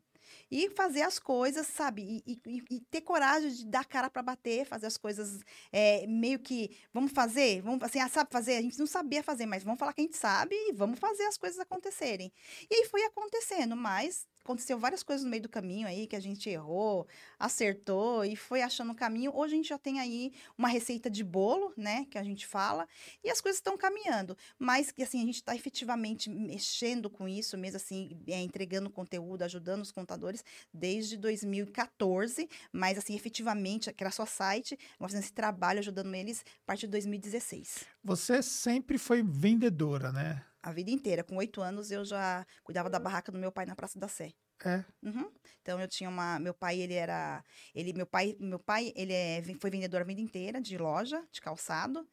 e 0.50 0.70
fazer 0.70 1.02
as 1.02 1.20
coisas, 1.20 1.68
sabe? 1.68 2.24
E, 2.26 2.40
e, 2.46 2.64
e 2.70 2.80
ter 2.82 3.02
coragem 3.02 3.50
de 3.52 3.66
dar 3.66 3.86
cara 3.86 4.10
para 4.10 4.22
bater, 4.22 4.66
fazer 4.66 4.88
as 4.88 4.98
coisas 4.98 5.42
é, 5.72 6.06
meio 6.08 6.40
que 6.40 6.78
vamos 6.94 7.12
fazer, 7.12 7.62
vamos 7.62 7.84
assim, 7.84 8.00
ah, 8.00 8.10
sabe 8.10 8.30
fazer? 8.32 8.56
A 8.56 8.62
gente 8.62 8.80
não 8.80 8.88
sabia 8.88 9.24
fazer, 9.24 9.46
mas 9.46 9.64
vamos 9.64 9.80
falar 9.80 9.94
que 9.94 10.02
a 10.02 10.04
gente 10.04 10.18
sabe 10.18 10.56
e 10.56 10.74
vamos 10.74 11.00
fazer 11.00 11.24
as 11.24 11.38
coisas 11.38 11.60
acontecerem. 11.60 12.32
E 12.70 12.76
aí 12.76 12.86
foi 12.86 13.04
acontecendo, 13.04 13.76
mas 13.76 14.28
aconteceu 14.46 14.78
várias 14.78 15.02
coisas 15.02 15.24
no 15.24 15.30
meio 15.32 15.42
do 15.42 15.50
caminho 15.50 15.88
aí 15.88 16.06
que 16.06 16.16
a 16.16 16.20
gente 16.20 16.48
errou, 16.48 17.08
acertou 17.40 18.24
e 18.24 18.36
foi 18.36 18.62
achando 18.62 18.92
o 18.92 18.96
caminho. 18.96 19.36
Hoje 19.36 19.56
a 19.56 19.58
gente 19.58 19.70
já 19.70 19.78
tem 19.80 20.00
aí 20.00 20.32
uma 20.56 20.68
receita 20.68 21.10
de 21.10 21.24
bolo, 21.24 21.74
né, 21.76 22.06
que 22.12 22.18
a 22.18 22.24
gente 22.24 22.46
fala, 22.46 22.88
e 23.24 23.30
as 23.30 23.42
coisas 23.42 23.58
estão 23.58 23.76
caminhando. 23.76 24.38
Mas 24.60 24.92
que 24.92 25.02
assim, 25.02 25.22
a 25.22 25.26
gente 25.26 25.36
está 25.36 25.56
efetivamente 25.56 26.30
mexendo 26.30 27.10
com 27.10 27.28
isso, 27.28 27.58
mesmo 27.58 27.78
assim, 27.78 28.18
é, 28.28 28.40
entregando 28.40 28.90
conteúdo, 28.90 29.42
ajudando 29.42 29.82
os 29.82 29.92
contadores 29.92 30.46
desde 30.72 31.18
2014, 31.18 32.48
mas 32.72 33.00
assim, 33.00 33.16
efetivamente, 33.16 33.92
que 33.92 34.04
era 34.04 34.12
só 34.12 34.28
site, 34.28 34.78
fazendo 35.00 35.24
esse 35.24 35.34
trabalho 35.34 35.80
ajudando 35.80 36.14
eles 36.14 36.46
a 36.64 36.66
partir 36.68 36.86
de 36.86 36.92
2016. 36.92 37.86
Você 38.04 38.44
sempre 38.44 39.00
foi 39.00 39.24
vendedora, 39.24 40.12
né? 40.12 40.44
A 40.66 40.72
vida 40.72 40.90
inteira. 40.90 41.24
Com 41.24 41.38
oito 41.38 41.62
anos, 41.62 41.92
eu 41.92 42.04
já 42.04 42.46
cuidava 42.64 42.90
da 42.90 43.00
barraca 43.00 43.32
do 43.32 43.38
meu 43.38 43.52
pai 43.52 43.68
na 43.68 43.76
Praça 43.76 44.00
da 44.00 44.08
Sé. 44.08 44.34
É. 44.66 44.84
Uhum. 45.04 45.32
Então 45.62 45.80
eu 45.80 45.88
tinha 45.88 46.10
uma, 46.10 46.40
meu 46.40 46.54
pai 46.54 46.80
ele 46.80 46.96
era, 46.96 47.44
ele, 47.74 47.94
meu 47.94 48.08
pai, 48.08 48.36
meu 48.40 48.58
pai 48.58 48.92
ele 48.96 49.14
é, 49.14 49.44
foi 49.60 49.70
vendedor 49.70 50.02
a 50.02 50.04
vida 50.04 50.22
inteira 50.22 50.60
de 50.60 50.76
loja, 50.78 51.24
de 51.32 51.40
calçado. 51.40 52.08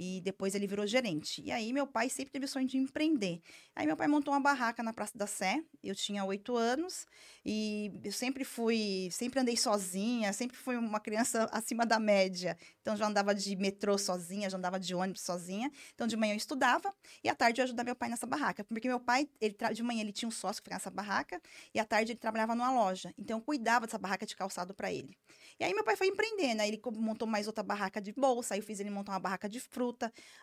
E 0.00 0.20
depois 0.20 0.54
ele 0.54 0.68
virou 0.68 0.86
gerente. 0.86 1.42
E 1.44 1.50
aí 1.50 1.72
meu 1.72 1.84
pai 1.84 2.08
sempre 2.08 2.30
teve 2.30 2.44
o 2.44 2.48
sonho 2.48 2.68
de 2.68 2.78
empreender. 2.78 3.40
Aí 3.74 3.84
meu 3.84 3.96
pai 3.96 4.06
montou 4.06 4.32
uma 4.32 4.38
barraca 4.38 4.80
na 4.80 4.92
Praça 4.92 5.18
da 5.18 5.26
Sé. 5.26 5.60
Eu 5.82 5.92
tinha 5.92 6.24
oito 6.24 6.56
anos 6.56 7.04
e 7.44 7.90
eu 8.04 8.12
sempre 8.12 8.44
fui, 8.44 9.08
sempre 9.10 9.40
andei 9.40 9.56
sozinha, 9.56 10.32
sempre 10.32 10.56
fui 10.56 10.76
uma 10.76 11.00
criança 11.00 11.48
acima 11.52 11.84
da 11.84 11.98
média. 11.98 12.56
Então 12.80 12.96
já 12.96 13.08
andava 13.08 13.34
de 13.34 13.56
metrô 13.56 13.98
sozinha, 13.98 14.48
já 14.48 14.56
andava 14.56 14.78
de 14.78 14.94
ônibus 14.94 15.22
sozinha. 15.22 15.68
Então 15.92 16.06
de 16.06 16.16
manhã 16.16 16.34
eu 16.34 16.36
estudava 16.36 16.94
e 17.24 17.28
à 17.28 17.34
tarde 17.34 17.60
eu 17.60 17.64
ajudava 17.64 17.86
meu 17.86 17.96
pai 17.96 18.08
nessa 18.08 18.26
barraca, 18.26 18.62
porque 18.62 18.86
meu 18.86 19.00
pai, 19.00 19.28
ele 19.40 19.56
de 19.74 19.82
manhã 19.82 20.02
ele 20.02 20.12
tinha 20.12 20.28
um 20.28 20.32
sócio 20.32 20.62
que 20.62 20.68
ficava 20.68 20.78
nessa 20.78 20.90
barraca 20.92 21.42
e 21.74 21.80
à 21.80 21.84
tarde 21.84 22.12
ele 22.12 22.20
trabalhava 22.20 22.54
numa 22.54 22.70
loja. 22.70 23.12
Então 23.18 23.38
eu 23.38 23.42
cuidava 23.42 23.84
dessa 23.84 23.98
barraca 23.98 24.24
de 24.24 24.36
calçado 24.36 24.72
para 24.72 24.92
ele. 24.92 25.18
E 25.58 25.64
aí 25.64 25.74
meu 25.74 25.82
pai 25.82 25.96
foi 25.96 26.06
empreendendo, 26.06 26.62
aí 26.62 26.68
ele 26.68 26.80
montou 26.96 27.26
mais 27.26 27.48
outra 27.48 27.64
barraca 27.64 28.00
de 28.00 28.12
bolsa, 28.12 28.54
aí 28.54 28.60
eu 28.60 28.64
fiz 28.64 28.78
ele 28.78 28.90
montar 28.90 29.12
uma 29.12 29.18
barraca 29.18 29.48
de 29.48 29.58
fruta, 29.58 29.87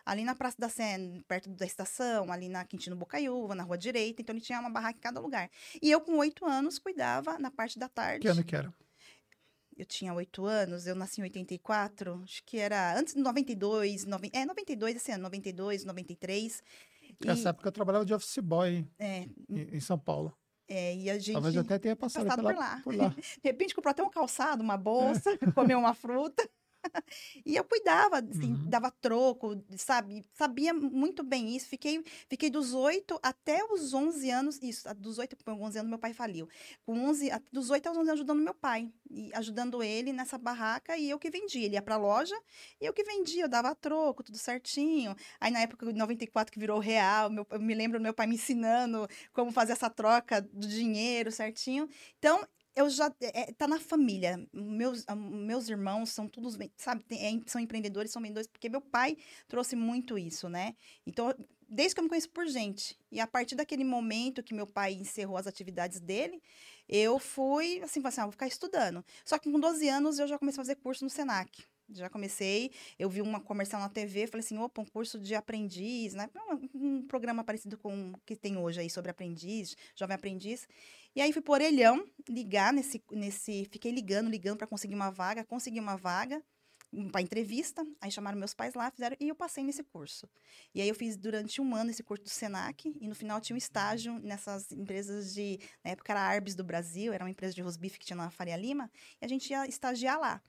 ali 0.04 0.24
na 0.24 0.34
Praça 0.34 0.56
da 0.58 0.68
Sé, 0.68 0.98
perto 1.26 1.50
da 1.50 1.66
estação, 1.66 2.32
ali 2.32 2.48
na 2.48 2.64
Quintino 2.64 2.96
Bocaiúva, 2.96 3.54
na 3.54 3.62
Rua 3.62 3.76
Direita, 3.76 4.22
então 4.22 4.34
ele 4.34 4.44
tinha 4.44 4.60
uma 4.60 4.70
barraca 4.70 4.98
em 4.98 5.02
cada 5.02 5.20
lugar. 5.20 5.50
E 5.82 5.90
eu, 5.90 6.00
com 6.00 6.16
oito 6.18 6.46
anos, 6.46 6.78
cuidava 6.78 7.38
na 7.38 7.50
parte 7.50 7.78
da 7.78 7.88
tarde. 7.88 8.20
Que 8.20 8.28
ano 8.28 8.44
que 8.44 8.56
era? 8.56 8.72
Eu 9.76 9.84
tinha 9.84 10.14
oito 10.14 10.46
anos, 10.46 10.86
eu 10.86 10.94
nasci 10.94 11.20
em 11.20 11.24
84, 11.24 12.22
acho 12.24 12.42
que 12.44 12.56
era 12.58 12.98
antes 12.98 13.12
de 13.14 13.20
92, 13.20 14.06
90, 14.06 14.38
é 14.38 14.46
92 14.46 14.96
esse 14.96 15.12
ano, 15.12 15.24
92, 15.24 15.84
93. 15.84 16.62
Nessa 17.24 17.48
e, 17.48 17.50
época 17.50 17.68
eu 17.68 17.72
trabalhava 17.72 18.04
de 18.04 18.14
office 18.14 18.38
boy 18.38 18.88
é, 18.98 19.28
em, 19.48 19.76
em 19.76 19.80
São 19.80 19.98
Paulo. 19.98 20.34
É, 20.68 20.96
e 20.96 21.10
a 21.10 21.18
gente. 21.18 21.32
Talvez 21.32 21.56
até 21.56 21.78
tenha 21.78 21.94
passado, 21.94 22.26
passado 22.26 22.42
pela, 22.42 22.52
por, 22.52 22.58
lá. 22.58 22.80
por 22.82 22.96
lá. 22.96 23.08
De 23.42 23.48
repente 23.48 23.74
comprou 23.74 23.90
até 23.90 24.02
um 24.02 24.10
calçado, 24.10 24.62
uma 24.62 24.76
bolsa, 24.76 25.38
comeu 25.54 25.78
uma 25.78 25.94
fruta. 25.94 26.48
e 27.44 27.56
eu 27.56 27.64
cuidava, 27.64 28.18
assim, 28.18 28.52
Uhum. 28.52 28.68
dava 28.68 28.90
troco, 28.90 29.62
sabe? 29.76 30.24
Sabia 30.34 30.72
muito 30.74 31.22
bem 31.22 31.56
isso. 31.56 31.68
Fiquei, 31.68 32.02
fiquei 32.28 32.50
dos 32.50 32.74
8 32.74 33.18
até 33.22 33.64
os 33.64 33.92
11 33.94 34.30
anos, 34.30 34.58
isso, 34.62 34.92
dos 34.96 35.18
8 35.18 35.36
para 35.36 35.54
11 35.54 35.78
anos 35.78 35.90
meu 35.90 35.98
pai 35.98 36.12
faliu. 36.12 36.48
Com 36.84 36.98
11, 37.08 37.30
a- 37.30 37.40
dos 37.52 37.70
8 37.70 37.86
aos 37.88 37.96
11 37.96 38.08
anos 38.10 38.20
ajudando 38.20 38.42
meu 38.42 38.54
pai, 38.54 38.90
e 39.10 39.30
ajudando 39.34 39.82
ele 39.82 40.12
nessa 40.12 40.36
barraca 40.38 40.96
e 40.96 41.08
eu 41.10 41.18
que 41.18 41.30
vendia. 41.30 41.64
Ele 41.66 41.74
ia 41.74 41.82
pra 41.82 41.96
loja 41.96 42.34
e 42.80 42.84
eu 42.86 42.92
que 42.92 43.04
vendia, 43.04 43.44
eu 43.44 43.48
dava 43.48 43.74
troco, 43.74 44.22
tudo 44.22 44.38
certinho. 44.38 45.14
Aí 45.40 45.50
na 45.50 45.60
época, 45.60 45.88
em 45.90 45.92
94, 45.94 46.52
que 46.52 46.58
virou 46.58 46.78
real, 46.78 47.30
meu, 47.30 47.46
eu 47.50 47.60
me 47.60 47.74
lembro 47.74 48.00
meu 48.00 48.12
pai 48.14 48.26
me 48.26 48.34
ensinando 48.34 49.06
como 49.32 49.50
fazer 49.52 49.72
essa 49.72 49.88
troca 49.90 50.40
do 50.42 50.66
dinheiro 50.66 51.30
certinho. 51.32 51.88
Então, 52.18 52.46
eu 52.76 52.90
já 52.90 53.12
é, 53.20 53.52
tá 53.52 53.66
na 53.66 53.80
família. 53.80 54.46
Meus, 54.52 55.04
ah, 55.08 55.16
meus 55.16 55.68
irmãos 55.68 56.10
são 56.10 56.28
todos, 56.28 56.56
sabe, 56.76 57.02
tem- 57.04 57.40
é, 57.40 57.42
são 57.50 57.60
empreendedores, 57.60 58.12
são 58.12 58.22
vendedores, 58.22 58.46
porque 58.48 58.68
meu 58.68 58.80
pai 58.82 59.16
trouxe 59.48 59.74
muito 59.76 60.18
isso, 60.18 60.48
né? 60.48 60.76
Então, 61.06 61.34
desde 61.68 61.94
que 61.94 62.00
eu 62.00 62.04
me 62.04 62.08
conheço 62.10 62.30
por 62.30 62.46
gente. 62.46 62.96
E 63.10 63.18
a 63.20 63.26
partir 63.26 63.54
daquele 63.56 63.84
momento 63.84 64.42
que 64.42 64.54
meu 64.54 64.66
pai 64.66 64.92
encerrou 64.94 65.36
as 65.38 65.46
atividades 65.46 66.00
dele, 66.00 66.42
eu 66.88 67.18
fui, 67.18 67.80
assim, 67.82 68.00
assim, 68.04 68.20
ah, 68.20 68.24
vou 68.24 68.32
ficar 68.32 68.46
estudando. 68.46 69.04
Só 69.24 69.38
que 69.38 69.50
com 69.50 69.58
12 69.58 69.88
anos 69.88 70.18
eu 70.18 70.26
já 70.28 70.38
comecei 70.38 70.60
a 70.60 70.64
fazer 70.64 70.76
curso 70.76 71.04
no 71.04 71.10
Senac. 71.10 71.64
Já 71.90 72.10
comecei, 72.10 72.72
eu 72.98 73.08
vi 73.08 73.22
uma 73.22 73.40
comercial 73.40 73.80
na 73.80 73.88
TV, 73.88 74.26
falei 74.26 74.44
assim, 74.44 74.58
opa, 74.58 74.82
um 74.82 74.84
curso 74.84 75.20
de 75.20 75.34
aprendiz, 75.34 76.14
né? 76.14 76.28
Um, 76.50 76.98
um 76.98 77.02
programa 77.06 77.44
parecido 77.44 77.78
com 77.78 78.12
o 78.12 78.18
que 78.26 78.34
tem 78.34 78.56
hoje 78.56 78.80
aí 78.80 78.90
sobre 78.90 79.10
aprendiz, 79.10 79.76
jovem 79.94 80.14
aprendiz. 80.14 80.66
E 81.14 81.20
aí 81.20 81.32
fui 81.32 81.40
por 81.40 81.52
orelhão 81.52 82.04
ligar 82.28 82.72
nesse, 82.72 83.02
nesse, 83.12 83.66
fiquei 83.70 83.92
ligando, 83.92 84.28
ligando 84.28 84.58
para 84.58 84.66
conseguir 84.66 84.94
uma 84.94 85.10
vaga, 85.10 85.44
consegui 85.44 85.78
uma 85.78 85.96
vaga 85.96 86.42
para 87.10 87.20
entrevista, 87.20 87.86
aí 88.00 88.10
chamaram 88.10 88.38
meus 88.38 88.54
pais 88.54 88.74
lá, 88.74 88.90
fizeram, 88.90 89.16
e 89.20 89.28
eu 89.28 89.34
passei 89.34 89.62
nesse 89.62 89.82
curso. 89.82 90.28
E 90.74 90.80
aí 90.80 90.88
eu 90.88 90.94
fiz 90.94 91.16
durante 91.16 91.60
um 91.60 91.74
ano 91.74 91.90
esse 91.90 92.02
curso 92.02 92.24
do 92.24 92.30
Senac, 92.30 92.92
e 93.00 93.08
no 93.08 93.14
final 93.14 93.40
tinha 93.40 93.54
um 93.54 93.58
estágio 93.58 94.18
nessas 94.20 94.72
empresas 94.72 95.34
de, 95.34 95.58
na 95.84 95.90
época 95.92 96.12
era 96.12 96.20
a 96.20 96.26
Arbis 96.26 96.54
do 96.54 96.64
Brasil, 96.64 97.12
era 97.12 97.24
uma 97.24 97.30
empresa 97.30 97.54
de 97.54 97.60
rosbife 97.60 97.98
que 97.98 98.06
tinha 98.06 98.16
na 98.16 98.30
Faria 98.30 98.56
Lima, 98.56 98.90
e 99.20 99.24
a 99.24 99.28
gente 99.28 99.50
ia 99.50 99.66
estagiar 99.66 100.18
lá. 100.18 100.42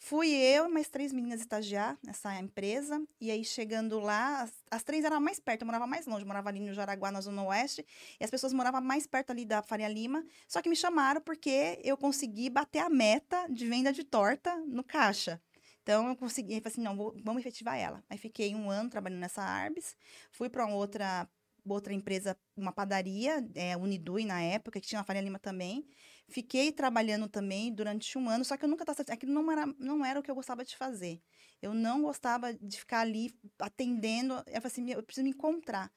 Fui 0.00 0.28
eu 0.30 0.66
e 0.66 0.68
mais 0.68 0.88
três 0.88 1.12
meninas 1.12 1.40
estagiar 1.40 1.98
nessa 2.04 2.38
empresa. 2.38 3.02
E 3.20 3.30
aí, 3.30 3.44
chegando 3.44 3.98
lá, 3.98 4.42
as, 4.42 4.52
as 4.70 4.82
três 4.84 5.04
eram 5.04 5.20
mais 5.20 5.40
perto, 5.40 5.62
eu 5.62 5.66
morava 5.66 5.86
mais 5.88 6.06
longe. 6.06 6.22
Eu 6.22 6.26
morava 6.26 6.48
ali 6.48 6.60
no 6.60 6.72
Jaraguá, 6.72 7.10
na 7.10 7.20
Zona 7.20 7.42
Oeste. 7.44 7.84
E 8.20 8.24
as 8.24 8.30
pessoas 8.30 8.52
moravam 8.52 8.80
mais 8.80 9.06
perto 9.06 9.30
ali 9.30 9.44
da 9.44 9.60
Faria 9.60 9.88
Lima. 9.88 10.24
Só 10.46 10.62
que 10.62 10.68
me 10.68 10.76
chamaram 10.76 11.20
porque 11.20 11.80
eu 11.82 11.96
consegui 11.96 12.48
bater 12.48 12.78
a 12.78 12.88
meta 12.88 13.46
de 13.50 13.66
venda 13.68 13.92
de 13.92 14.04
torta 14.04 14.54
no 14.68 14.84
caixa. 14.84 15.40
Então, 15.82 16.08
eu 16.08 16.16
consegui, 16.16 16.54
eu 16.54 16.60
falei 16.60 16.72
assim, 16.72 16.82
não, 16.82 16.96
vou- 16.96 17.14
vamos 17.24 17.40
efetivar 17.40 17.76
ela. 17.76 18.04
Aí, 18.08 18.18
fiquei 18.18 18.54
um 18.54 18.70
ano 18.70 18.88
trabalhando 18.90 19.20
nessa 19.20 19.42
Arbis. 19.42 19.96
Fui 20.30 20.48
para 20.48 20.66
outra, 20.66 21.28
outra 21.68 21.92
empresa, 21.92 22.36
uma 22.56 22.72
padaria, 22.72 23.44
é, 23.54 23.76
Unidui 23.76 24.24
na 24.24 24.40
época, 24.40 24.80
que 24.80 24.86
tinha 24.86 25.00
na 25.00 25.04
Faria 25.04 25.22
Lima 25.22 25.38
também. 25.38 25.86
Fiquei 26.30 26.70
trabalhando 26.72 27.28
também 27.28 27.72
durante 27.74 28.18
um 28.18 28.28
ano, 28.28 28.44
só 28.44 28.56
que 28.56 28.64
eu 28.64 28.68
nunca 28.68 28.82
estava. 28.84 29.02
Aquilo 29.12 29.32
não 29.32 29.50
era, 29.50 29.66
não 29.78 30.04
era 30.04 30.20
o 30.20 30.22
que 30.22 30.30
eu 30.30 30.34
gostava 30.34 30.64
de 30.64 30.76
fazer. 30.76 31.22
Eu 31.62 31.72
não 31.74 32.02
gostava 32.02 32.52
de 32.54 32.78
ficar 32.78 33.00
ali 33.00 33.34
atendendo. 33.58 34.34
Eu 34.34 34.60
falei 34.60 34.66
assim, 34.66 34.82
"Meu, 34.84 34.98
eu 34.98 35.02
preciso 35.02 35.24
me 35.24 35.30
encontrar. 35.30 35.90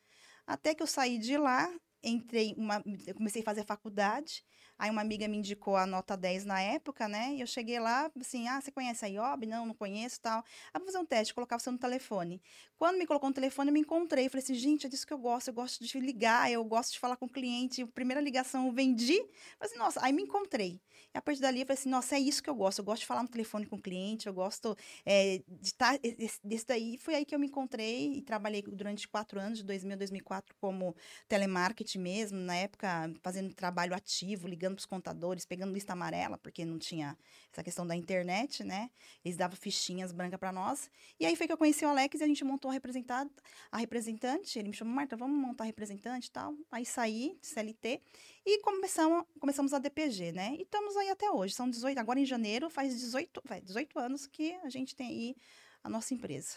Até 0.47 0.73
que 0.73 0.81
eu 0.83 0.87
saí 0.87 1.17
de 1.19 1.37
lá, 1.37 1.69
entrei, 2.03 2.53
uma, 2.57 2.81
comecei 3.15 3.41
a 3.41 3.45
fazer 3.45 3.65
faculdade. 3.65 4.43
Aí 4.81 4.89
uma 4.89 5.01
amiga 5.01 5.27
me 5.27 5.37
indicou 5.37 5.77
a 5.77 5.85
nota 5.85 6.17
10 6.17 6.43
na 6.43 6.59
época, 6.59 7.07
né? 7.07 7.35
E 7.35 7.41
eu 7.41 7.45
cheguei 7.45 7.79
lá, 7.79 8.09
assim, 8.19 8.47
ah, 8.47 8.59
você 8.59 8.71
conhece 8.71 9.05
a 9.05 9.07
IOB? 9.07 9.45
Não, 9.45 9.63
não 9.63 9.75
conheço 9.75 10.19
tal. 10.19 10.43
Ah, 10.73 10.79
vou 10.79 10.87
fazer 10.87 10.97
um 10.97 11.05
teste, 11.05 11.35
colocava 11.35 11.61
você 11.61 11.69
no 11.69 11.77
telefone. 11.77 12.41
Quando 12.79 12.97
me 12.97 13.05
colocou 13.05 13.29
no 13.29 13.35
telefone, 13.35 13.69
eu 13.69 13.73
me 13.75 13.79
encontrei. 13.81 14.27
Falei 14.27 14.43
assim, 14.43 14.55
gente, 14.55 14.87
é 14.87 14.89
disso 14.89 15.05
que 15.05 15.13
eu 15.13 15.19
gosto. 15.19 15.49
Eu 15.49 15.53
gosto 15.53 15.85
de 15.85 15.99
ligar, 15.99 16.51
eu 16.51 16.65
gosto 16.65 16.93
de 16.93 16.99
falar 16.99 17.15
com 17.15 17.27
o 17.27 17.29
cliente. 17.29 17.85
Primeira 17.85 18.19
ligação 18.19 18.65
eu 18.65 18.71
vendi. 18.71 19.17
Falei 19.17 19.29
assim, 19.61 19.77
nossa, 19.77 20.03
aí 20.03 20.11
me 20.11 20.23
encontrei. 20.23 20.81
E 21.13 21.17
a 21.17 21.21
partir 21.21 21.41
dali 21.41 21.59
eu 21.61 21.67
falei 21.67 21.79
assim, 21.79 21.89
nossa, 21.89 22.15
é 22.15 22.19
isso 22.19 22.41
que 22.41 22.49
eu 22.49 22.55
gosto. 22.55 22.79
Eu 22.79 22.85
gosto 22.85 23.01
de 23.01 23.05
falar 23.05 23.21
no 23.21 23.29
telefone 23.29 23.67
com 23.67 23.75
o 23.75 23.81
cliente, 23.81 24.25
eu 24.25 24.33
gosto 24.33 24.75
é, 25.05 25.43
de 25.47 25.67
estar 25.67 25.99
desse 26.43 26.65
daí. 26.65 26.97
Foi 26.97 27.13
aí 27.13 27.23
que 27.23 27.35
eu 27.35 27.39
me 27.39 27.45
encontrei 27.45 28.13
e 28.13 28.21
trabalhei 28.23 28.63
durante 28.63 29.07
quatro 29.07 29.39
anos, 29.39 29.59
de 29.59 29.63
2000 29.63 29.93
a 29.93 29.97
2004, 29.97 30.55
como 30.59 30.95
telemarketing 31.27 31.99
mesmo, 31.99 32.39
na 32.39 32.55
época 32.55 33.13
fazendo 33.21 33.53
trabalho 33.53 33.93
ativo, 33.93 34.47
ligando 34.47 34.70
para 34.75 34.79
os 34.79 34.85
contadores, 34.85 35.45
pegando 35.45 35.73
lista 35.73 35.93
amarela, 35.93 36.37
porque 36.37 36.65
não 36.65 36.77
tinha 36.77 37.17
essa 37.51 37.63
questão 37.63 37.85
da 37.85 37.95
internet, 37.95 38.63
né? 38.63 38.89
Eles 39.23 39.37
davam 39.37 39.57
fichinhas 39.57 40.11
brancas 40.11 40.39
para 40.39 40.51
nós. 40.51 40.89
E 41.19 41.25
aí 41.25 41.35
foi 41.35 41.47
que 41.47 41.53
eu 41.53 41.57
conheci 41.57 41.85
o 41.85 41.89
Alex 41.89 42.19
e 42.19 42.23
a 42.23 42.27
gente 42.27 42.43
montou 42.43 42.69
a 42.69 42.73
representante, 42.73 43.33
a 43.71 43.77
representante. 43.77 44.57
Ele 44.57 44.69
me 44.69 44.75
chamou, 44.75 44.93
Marta, 44.93 45.15
vamos 45.15 45.39
montar 45.39 45.63
a 45.63 45.67
representante 45.67 46.27
e 46.27 46.31
tal. 46.31 46.55
Aí 46.71 46.85
saí, 46.85 47.37
CLT, 47.41 48.01
e 48.45 48.59
começamos, 48.61 49.25
começamos 49.39 49.73
a 49.73 49.79
DPG, 49.79 50.31
né? 50.31 50.55
E 50.57 50.63
estamos 50.63 50.95
aí 50.97 51.09
até 51.09 51.29
hoje. 51.29 51.53
São 51.53 51.69
18, 51.69 51.97
agora 51.99 52.19
em 52.19 52.25
janeiro 52.25 52.69
faz 52.69 52.97
18, 52.99 53.41
vai, 53.45 53.61
18 53.61 53.99
anos 53.99 54.27
que 54.27 54.53
a 54.63 54.69
gente 54.69 54.95
tem 54.95 55.07
aí 55.07 55.35
a 55.83 55.89
nossa 55.89 56.13
empresa. 56.13 56.55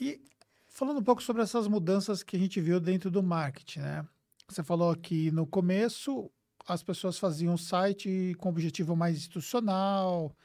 E 0.00 0.20
falando 0.68 1.00
um 1.00 1.04
pouco 1.04 1.22
sobre 1.22 1.42
essas 1.42 1.66
mudanças 1.66 2.22
que 2.22 2.36
a 2.36 2.38
gente 2.38 2.60
viu 2.60 2.78
dentro 2.78 3.10
do 3.10 3.22
marketing, 3.22 3.80
né? 3.80 4.08
Você 4.48 4.62
falou 4.62 4.94
que 4.96 5.30
no 5.30 5.46
começo 5.46 6.30
as 6.68 6.82
pessoas 6.82 7.18
faziam 7.18 7.54
um 7.54 7.56
site 7.56 8.34
com 8.38 8.50
objetivo 8.50 8.94
mais 8.94 9.16
institucional, 9.16 10.36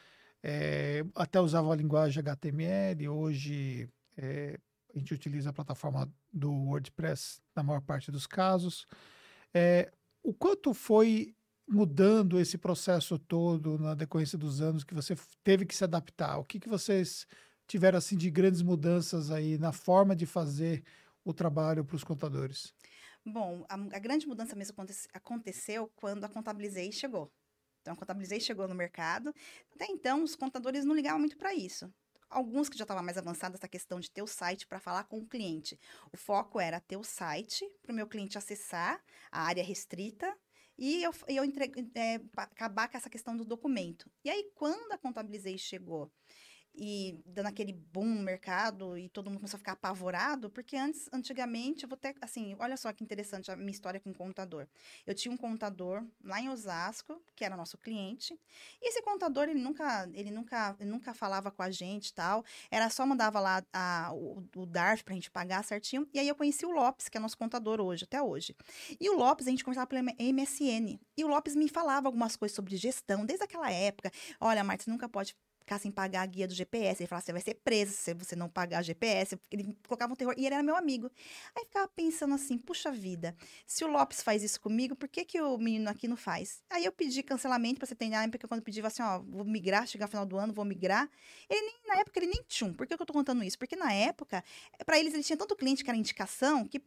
eh, 0.41 1.03
até 1.13 1.39
usavam 1.39 1.69
a 1.69 1.75
linguagem 1.75 2.21
HTML. 2.21 3.09
Hoje 3.09 3.89
eh, 4.15 4.57
a 4.95 4.97
gente 4.97 5.13
utiliza 5.13 5.49
a 5.49 5.53
plataforma 5.53 6.09
do 6.31 6.49
WordPress 6.49 7.41
na 7.53 7.61
maior 7.61 7.81
parte 7.81 8.09
dos 8.09 8.25
casos. 8.25 8.87
Eh, 9.53 9.91
o 10.23 10.33
quanto 10.33 10.73
foi 10.73 11.35
mudando 11.67 12.39
esse 12.39 12.57
processo 12.57 13.19
todo 13.19 13.77
na 13.77 13.93
decorrência 13.93 14.37
dos 14.37 14.61
anos 14.61 14.85
que 14.85 14.93
você 14.93 15.17
teve 15.43 15.65
que 15.65 15.75
se 15.75 15.83
adaptar? 15.83 16.37
O 16.37 16.45
que, 16.45 16.57
que 16.57 16.69
vocês 16.69 17.27
tiveram 17.67 17.97
assim 17.97 18.15
de 18.15 18.29
grandes 18.31 18.61
mudanças 18.61 19.29
aí 19.29 19.57
na 19.57 19.73
forma 19.73 20.15
de 20.15 20.25
fazer 20.25 20.83
o 21.25 21.33
trabalho 21.33 21.83
para 21.83 21.97
os 21.97 22.03
contadores? 22.03 22.73
Bom, 23.25 23.65
a, 23.69 23.75
a 23.75 23.99
grande 23.99 24.27
mudança 24.27 24.55
mesmo 24.55 24.73
aconte- 24.73 25.07
aconteceu 25.13 25.89
quando 25.95 26.23
a 26.25 26.29
Contabilizei 26.29 26.91
chegou. 26.91 27.31
Então, 27.81 27.93
a 27.93 27.97
Contabilizei 27.97 28.39
chegou 28.39 28.67
no 28.67 28.75
mercado. 28.75 29.33
Até 29.73 29.85
então, 29.87 30.23
os 30.23 30.35
contadores 30.35 30.83
não 30.85 30.95
ligavam 30.95 31.19
muito 31.19 31.37
para 31.37 31.53
isso. 31.53 31.93
Alguns 32.29 32.67
que 32.67 32.77
já 32.77 32.83
estavam 32.83 33.03
mais 33.03 33.17
avançados 33.17 33.59
essa 33.59 33.67
questão 33.67 33.99
de 33.99 34.09
ter 34.09 34.21
o 34.21 34.27
site 34.27 34.67
para 34.67 34.79
falar 34.79 35.03
com 35.05 35.19
o 35.19 35.27
cliente. 35.27 35.79
O 36.11 36.17
foco 36.17 36.59
era 36.59 36.79
ter 36.79 36.97
o 36.97 37.03
site 37.03 37.65
para 37.81 37.91
o 37.93 37.95
meu 37.95 38.07
cliente 38.07 38.37
acessar 38.37 39.01
a 39.31 39.43
área 39.43 39.63
restrita 39.63 40.35
e 40.77 41.03
eu, 41.03 41.11
eu 41.27 41.43
entre- 41.45 41.71
é, 41.95 42.19
acabar 42.35 42.89
com 42.89 42.97
essa 42.97 43.09
questão 43.09 43.37
do 43.37 43.45
documento. 43.45 44.09
E 44.23 44.29
aí, 44.29 44.51
quando 44.55 44.91
a 44.91 44.97
Contabilizei 44.97 45.57
chegou 45.57 46.11
e 46.75 47.19
dando 47.25 47.47
aquele 47.47 47.73
boom 47.73 48.05
no 48.05 48.21
mercado 48.21 48.97
e 48.97 49.09
todo 49.09 49.29
mundo 49.29 49.39
começou 49.39 49.57
a 49.57 49.59
ficar 49.59 49.73
apavorado, 49.73 50.49
porque 50.49 50.75
antes, 50.75 51.07
antigamente, 51.13 51.83
eu 51.83 51.89
vou 51.89 51.97
ter, 51.97 52.15
assim, 52.21 52.55
olha 52.59 52.75
só 52.75 52.91
que 52.91 53.03
interessante 53.03 53.51
a 53.51 53.55
minha 53.55 53.71
história 53.71 53.99
com 53.99 54.09
o 54.09 54.13
contador. 54.13 54.67
Eu 55.05 55.13
tinha 55.13 55.31
um 55.31 55.37
contador 55.37 56.03
lá 56.23 56.41
em 56.41 56.49
Osasco, 56.49 57.21
que 57.35 57.45
era 57.45 57.55
nosso 57.55 57.77
cliente, 57.77 58.39
e 58.81 58.89
esse 58.89 59.01
contador, 59.01 59.43
ele 59.43 59.59
nunca, 59.59 60.09
ele 60.13 60.31
nunca, 60.31 60.75
ele 60.79 60.89
nunca 60.89 61.13
falava 61.13 61.51
com 61.51 61.61
a 61.61 61.69
gente 61.69 62.07
e 62.07 62.13
tal, 62.13 62.43
era 62.71 62.89
só 62.89 63.05
mandava 63.05 63.39
lá 63.39 63.63
a, 63.71 64.11
o, 64.13 64.43
o 64.55 64.65
DARF 64.65 65.03
pra 65.03 65.13
gente 65.13 65.29
pagar 65.29 65.63
certinho, 65.63 66.07
e 66.13 66.19
aí 66.19 66.27
eu 66.27 66.35
conheci 66.35 66.65
o 66.65 66.71
Lopes, 66.71 67.07
que 67.07 67.17
é 67.17 67.19
nosso 67.19 67.37
contador 67.37 67.79
hoje, 67.79 68.05
até 68.05 68.21
hoje. 68.21 68.55
E 68.99 69.09
o 69.09 69.17
Lopes, 69.17 69.47
a 69.47 69.51
gente 69.51 69.63
conversava 69.63 69.87
pelo 69.87 70.03
MSN, 70.03 70.99
e 71.15 71.23
o 71.23 71.27
Lopes 71.27 71.55
me 71.55 71.69
falava 71.69 72.07
algumas 72.07 72.35
coisas 72.35 72.55
sobre 72.55 72.75
gestão, 72.77 73.25
desde 73.25 73.45
aquela 73.45 73.71
época, 73.71 74.11
olha, 74.39 74.63
Marta, 74.63 74.83
você 74.83 74.91
nunca 74.91 75.07
pode 75.07 75.35
ficar 75.63 75.79
sem 75.79 75.89
pagar 75.89 76.21
a 76.21 76.25
guia 76.25 76.47
do 76.47 76.53
GPS. 76.53 77.01
Ele 77.01 77.07
falava, 77.07 77.25
você 77.25 77.31
vai 77.31 77.41
ser 77.41 77.55
preso 77.55 77.93
se 77.93 78.13
você 78.13 78.35
não 78.35 78.49
pagar 78.49 78.83
GPS. 78.83 79.39
Ele 79.49 79.75
colocava 79.87 80.11
um 80.13 80.15
terror. 80.15 80.35
E 80.37 80.45
ele 80.45 80.53
era 80.53 80.61
meu 80.61 80.75
amigo. 80.75 81.09
Aí 81.55 81.65
ficava 81.65 81.87
pensando 81.87 82.35
assim, 82.35 82.57
puxa 82.57 82.91
vida, 82.91 83.35
se 83.65 83.83
o 83.83 83.87
Lopes 83.87 84.21
faz 84.21 84.43
isso 84.43 84.59
comigo, 84.59 84.95
por 84.95 85.07
que, 85.07 85.25
que 85.25 85.41
o 85.41 85.57
menino 85.57 85.89
aqui 85.89 86.07
não 86.07 86.17
faz? 86.17 86.61
Aí 86.69 86.85
eu 86.85 86.91
pedi 86.91 87.23
cancelamento 87.23 87.79
pra 87.79 87.87
você 87.87 87.95
ter 87.95 88.05
ideia, 88.05 88.29
porque 88.29 88.47
quando 88.47 88.59
eu 88.59 88.65
pedi, 88.65 88.85
assim, 88.85 89.01
ó, 89.01 89.19
vou 89.19 89.45
migrar, 89.45 89.87
chegar 89.87 90.05
no 90.05 90.11
final 90.11 90.25
do 90.25 90.37
ano, 90.37 90.53
vou 90.53 90.65
migrar. 90.65 91.09
Ele 91.49 91.61
nem, 91.61 91.75
na 91.87 91.95
época, 92.01 92.19
ele 92.19 92.27
nem 92.27 92.43
tinha. 92.47 92.73
Por 92.73 92.85
que, 92.85 92.95
que 92.95 93.01
eu 93.01 93.07
tô 93.07 93.13
contando 93.13 93.43
isso? 93.43 93.57
Porque 93.57 93.75
na 93.75 93.91
época, 93.93 94.43
pra 94.85 94.99
eles, 94.99 95.13
eles 95.13 95.25
tinham 95.25 95.37
tanto 95.37 95.55
cliente 95.55 95.83
que 95.83 95.89
era 95.89 95.97
indicação, 95.97 96.67
que 96.67 96.81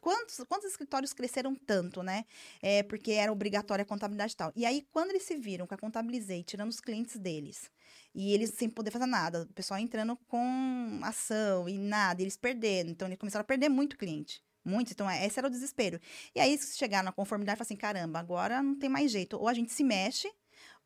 Quantos, 0.00 0.38
quantos 0.48 0.70
escritórios 0.70 1.14
cresceram 1.14 1.54
tanto, 1.54 2.02
né? 2.02 2.26
É, 2.60 2.82
porque 2.82 3.12
era 3.12 3.32
obrigatória 3.32 3.82
a 3.82 3.86
contabilidade 3.86 4.34
e 4.34 4.36
tal. 4.36 4.52
E 4.54 4.66
aí, 4.66 4.86
quando 4.92 5.10
eles 5.10 5.22
se 5.22 5.34
viram 5.34 5.66
com 5.66 5.74
a 5.74 5.78
Contabilizei, 5.78 6.42
tirando 6.42 6.68
os 6.68 6.78
clientes 6.78 7.16
deles, 7.16 7.70
e 8.14 8.32
eles 8.32 8.50
sem 8.50 8.68
poder 8.70 8.90
fazer 8.90 9.06
nada, 9.06 9.42
o 9.42 9.54
pessoal 9.54 9.80
entrando 9.80 10.16
com 10.28 11.00
ação 11.02 11.68
e 11.68 11.78
nada, 11.78 12.22
eles 12.22 12.36
perdendo. 12.36 12.90
Então, 12.90 13.08
eles 13.08 13.18
começaram 13.18 13.42
a 13.42 13.46
perder 13.46 13.68
muito 13.68 13.96
cliente. 13.98 14.42
Muito, 14.64 14.92
então 14.92 15.10
é, 15.10 15.26
esse 15.26 15.38
era 15.38 15.46
o 15.46 15.50
desespero. 15.50 16.00
E 16.34 16.40
aí, 16.40 16.50
eles 16.50 16.76
chegaram 16.76 17.04
na 17.04 17.12
conformidade 17.12 17.56
e 17.56 17.58
falaram 17.58 17.66
assim: 17.66 17.76
caramba, 17.76 18.18
agora 18.18 18.62
não 18.62 18.78
tem 18.78 18.88
mais 18.88 19.10
jeito. 19.10 19.36
Ou 19.36 19.48
a 19.48 19.52
gente 19.52 19.72
se 19.72 19.84
mexe, 19.84 20.32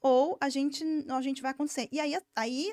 ou 0.00 0.36
a 0.40 0.48
gente, 0.48 0.84
ou 1.08 1.14
a 1.14 1.22
gente 1.22 1.42
vai 1.42 1.52
acontecer. 1.52 1.88
E 1.92 2.00
aí, 2.00 2.18
aí 2.34 2.72